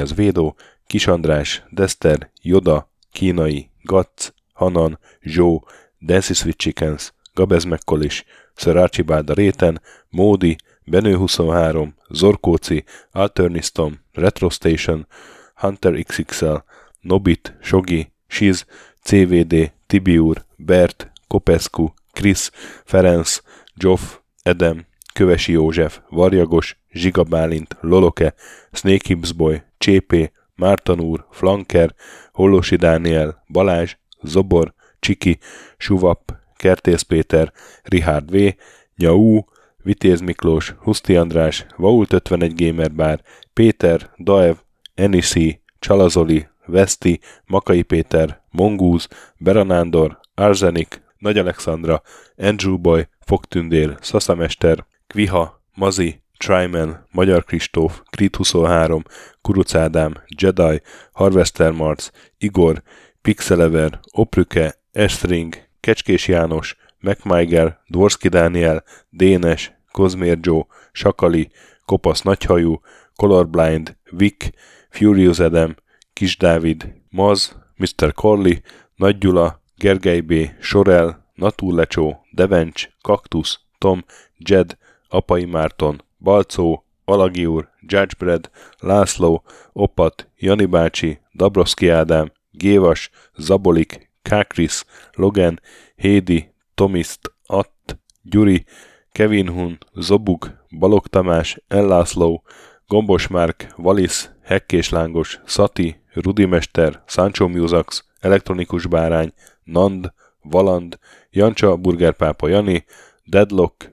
az 0.00 0.14
Védó, 0.14 0.56
Kis 0.86 1.06
András, 1.06 1.62
Dester, 1.70 2.30
Joda, 2.40 2.90
Kínai, 3.12 3.70
Gatz, 3.82 4.34
Hanan, 4.52 4.98
Zsó, 5.20 5.66
Dancy 6.00 6.34
Sweet 6.34 6.56
Chickens, 6.56 7.12
Gabez 7.34 7.64
Mekkolis, 7.64 8.24
Sir 8.56 8.76
Archibald 8.76 9.30
a 9.30 9.34
Réten, 9.34 9.80
Módi, 10.08 10.56
Benő 10.84 11.16
23, 11.16 11.94
Zorkóci, 12.08 12.84
Alternistom, 13.10 14.00
Retro 14.12 14.50
Station, 14.50 15.06
Hunter 15.54 15.92
XXL, 15.92 16.54
Nobit, 17.00 17.56
Sogi, 17.60 18.12
Shiz, 18.26 18.66
CVD, 19.02 19.72
Tibiur, 19.86 20.44
Bert, 20.56 21.11
Kopescu, 21.32 21.94
Krisz, 22.12 22.50
Ferenc, 22.84 23.40
Joff, 23.74 24.18
Edem, 24.42 24.86
Kövesi 25.14 25.52
József, 25.52 26.00
Varjagos, 26.08 26.76
Zsiga 26.90 27.22
Bálint, 27.22 27.76
Loloke, 27.80 28.34
Snake 28.72 29.04
Hips 29.06 29.32
Boy, 29.32 29.62
Csépé, 29.78 30.32
Márton 30.54 31.00
úr, 31.00 31.26
Flanker, 31.30 31.94
Hollosi 32.32 32.76
Dániel, 32.76 33.44
Balázs, 33.48 33.96
Zobor, 34.22 34.74
Csiki, 35.00 35.38
Suvap, 35.76 36.36
Kertész 36.56 37.02
Péter, 37.02 37.52
Richard 37.82 38.30
V, 38.30 38.54
Nyau, 38.96 39.40
Vitéz 39.82 40.20
Miklós, 40.20 40.74
Huszti 40.78 41.16
András, 41.16 41.66
Vault 41.76 42.12
51 42.12 42.54
Gamer 42.54 42.92
Bar, 42.92 43.20
Péter, 43.52 44.10
Daev, 44.18 44.56
Enisi, 44.94 45.62
Csalazoli, 45.78 46.48
Veszti, 46.66 47.20
Makai 47.46 47.82
Péter, 47.82 48.42
Mongúz, 48.50 49.08
Beranándor, 49.38 50.20
Arzenik, 50.34 51.02
Nagy 51.22 51.38
Alexandra, 51.38 52.02
Andrew 52.36 52.78
Boy, 52.78 53.08
Fogtündér, 53.20 53.96
Szaszamester, 54.00 54.86
Kviha, 55.06 55.62
Mazi, 55.74 56.22
Tryman, 56.36 57.06
Magyar 57.10 57.44
Kristóf, 57.44 58.02
Krit 58.10 58.36
23, 58.36 59.02
Kuruc 59.40 59.74
Ádám, 59.74 60.14
Jedi, 60.40 60.82
Harvester 61.12 61.72
Marc, 61.72 62.10
Igor, 62.38 62.82
Pixelever, 63.20 64.00
Oprüke, 64.12 64.74
Estring, 64.92 65.54
Kecskés 65.80 66.28
János, 66.28 66.76
MacMiger, 67.00 67.78
Dvorski 67.86 68.28
Dániel, 68.28 68.84
Dénes, 69.10 69.72
Kozmér 69.92 70.38
Joe, 70.40 70.66
Sakali, 70.92 71.50
Kopasz 71.84 72.22
Nagyhajú, 72.22 72.80
Colorblind, 73.16 73.96
Vic, 74.10 74.50
Furious 74.90 75.38
Adam, 75.38 75.74
Kis 76.12 76.36
Dávid, 76.36 76.92
Maz, 77.10 77.56
Mr. 77.76 78.12
Corley, 78.12 78.54
Nagy 78.96 79.18
Gyula, 79.18 79.61
Gergely 79.82 80.20
B., 80.20 80.32
Sorel, 80.60 81.26
Naturlecsó, 81.34 82.24
Devencs, 82.30 82.88
Kaktusz, 83.00 83.60
Tom, 83.78 84.04
Jed, 84.38 84.76
Apai 85.08 85.44
Márton, 85.44 86.02
Balcó, 86.18 86.84
Alagi 87.04 87.46
úr, 87.46 87.68
Judgebred, 87.80 88.50
László, 88.78 89.42
Opat, 89.72 90.28
Jani 90.36 90.64
bácsi, 90.64 91.20
Dabroszki 91.34 91.88
Ádám, 91.88 92.32
Gévas, 92.50 93.10
Zabolik, 93.36 94.10
Kákris, 94.22 94.84
Logan, 95.14 95.60
Hédi, 95.96 96.54
Tomiszt, 96.74 97.32
Att, 97.46 97.98
Gyuri, 98.22 98.64
Kevin 99.12 99.48
Hun, 99.48 99.78
Zobug, 99.94 100.58
Balog 100.78 101.06
Tamás, 101.06 101.58
Ellászló, 101.68 102.42
Gombos 102.86 103.26
Márk, 103.26 103.72
Valisz, 103.76 104.30
Hekkés 104.42 104.88
Lángos, 104.88 105.40
Szati, 105.44 106.00
Rudimester, 106.12 107.02
Sancho 107.06 107.48
Musax, 107.48 108.11
Elektronikus 108.22 108.86
Bárány, 108.86 109.32
Nand, 109.64 110.12
Valand, 110.42 110.98
Jancsa, 111.30 111.76
Burgerpápa 111.76 112.48
Jani, 112.48 112.84
Deadlock, 113.24 113.90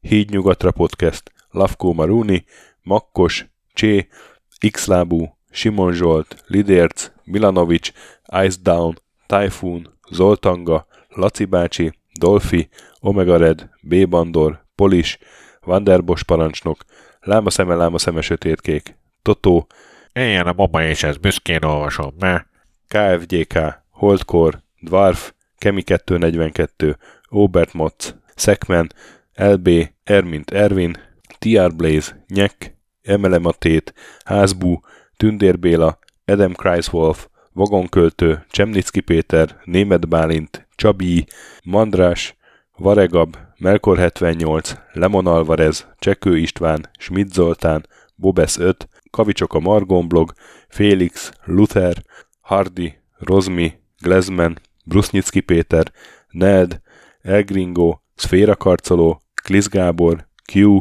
Híd 0.00 0.30
Nyugatra 0.30 0.70
Podcast, 0.70 1.32
Lavkó 1.50 1.92
Maruni, 1.92 2.44
Makkos, 2.82 3.46
Csé, 3.74 4.08
Xlábú, 4.70 5.36
Simon 5.50 5.92
Zsolt, 5.92 6.44
Lidérc, 6.46 7.10
Milanovic, 7.24 7.92
Ice 8.44 8.56
Down, 8.62 9.00
Typhoon, 9.26 9.94
Zoltanga, 10.10 10.86
Laci 11.08 11.44
bácsi, 11.44 11.92
Dolfi, 12.20 12.68
Omega 13.00 13.36
Red, 13.36 13.70
B. 13.82 14.08
Bandor, 14.08 14.64
Polis, 14.74 15.18
Vanderbos 15.60 16.22
parancsnok, 16.22 16.84
Láma 17.20 17.50
szeme, 17.50 17.74
láma 17.74 17.98
szeme 17.98 18.20
sötétkék, 18.20 18.96
Totó, 19.22 19.66
Éljen 20.12 20.46
a 20.46 20.52
baba 20.52 20.82
és 20.82 21.02
ez 21.02 21.16
büszkén 21.16 21.62
olvasom, 21.64 22.14
ne? 22.18 22.46
KFGK, 22.88 23.82
Holdkor, 23.90 24.62
Dwarf, 24.80 25.32
Kemi 25.58 25.82
242, 25.82 26.96
Obert 27.28 27.72
Motz, 27.72 28.14
Szekmen, 28.34 28.92
LB, 29.34 29.68
Ermint 30.04 30.50
Ervin, 30.50 30.96
TR 31.38 31.74
Blaze, 31.74 32.24
Nyek, 32.28 32.76
Emelematét, 33.02 33.94
Házbú, 34.24 34.80
Tündér 35.16 35.58
Béla, 35.58 35.98
Adam 36.24 36.54
Kreiswolf, 36.54 37.28
Vagonköltő, 37.52 38.44
Csemnicki 38.50 39.00
Péter, 39.00 39.60
Német 39.64 40.08
Bálint, 40.08 40.68
Csabi, 40.74 41.26
Mandrás, 41.64 42.36
Varegab, 42.76 43.36
Melkor 43.58 43.98
78, 43.98 44.74
Lemon 44.92 45.26
Alvarez, 45.26 45.86
Csekő 45.98 46.38
István, 46.38 46.90
Schmidt 46.98 47.32
Zoltán, 47.32 47.86
Bobesz 48.14 48.58
5, 48.58 48.88
Kavicsok 49.10 49.54
a 49.54 49.58
Margon 49.58 50.08
blog, 50.08 50.32
Félix, 50.68 51.30
Luther, 51.44 52.02
Hardy, 52.46 52.94
Rozmi, 53.18 53.72
Glezman, 54.02 54.58
Brusnyicki 54.84 55.40
Péter, 55.40 55.92
Ned, 56.30 56.80
Elgringo, 57.22 57.98
Szféra 58.14 58.56
Karcoló, 58.56 59.20
Klisz 59.42 59.68
Gábor, 59.68 60.28
Q, 60.52 60.78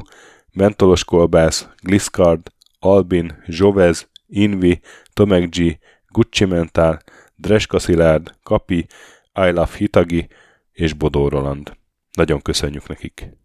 Mentolos 0.53 1.03
Kolbász, 1.03 1.67
Gliscard, 1.81 2.51
Albin, 2.79 3.43
Zsovez, 3.47 4.09
Invi, 4.27 4.81
Tomek 5.13 5.49
G, 5.49 5.79
Gucci 6.07 6.45
Mental, 6.45 6.99
Dreska 7.35 7.79
Szilárd, 7.79 8.35
Kapi, 8.43 8.77
I 9.33 9.51
Love 9.51 9.75
Hitagi 9.77 10.27
és 10.71 10.93
Bodó 10.93 11.27
Roland. 11.27 11.77
Nagyon 12.11 12.41
köszönjük 12.41 12.87
nekik! 12.87 13.29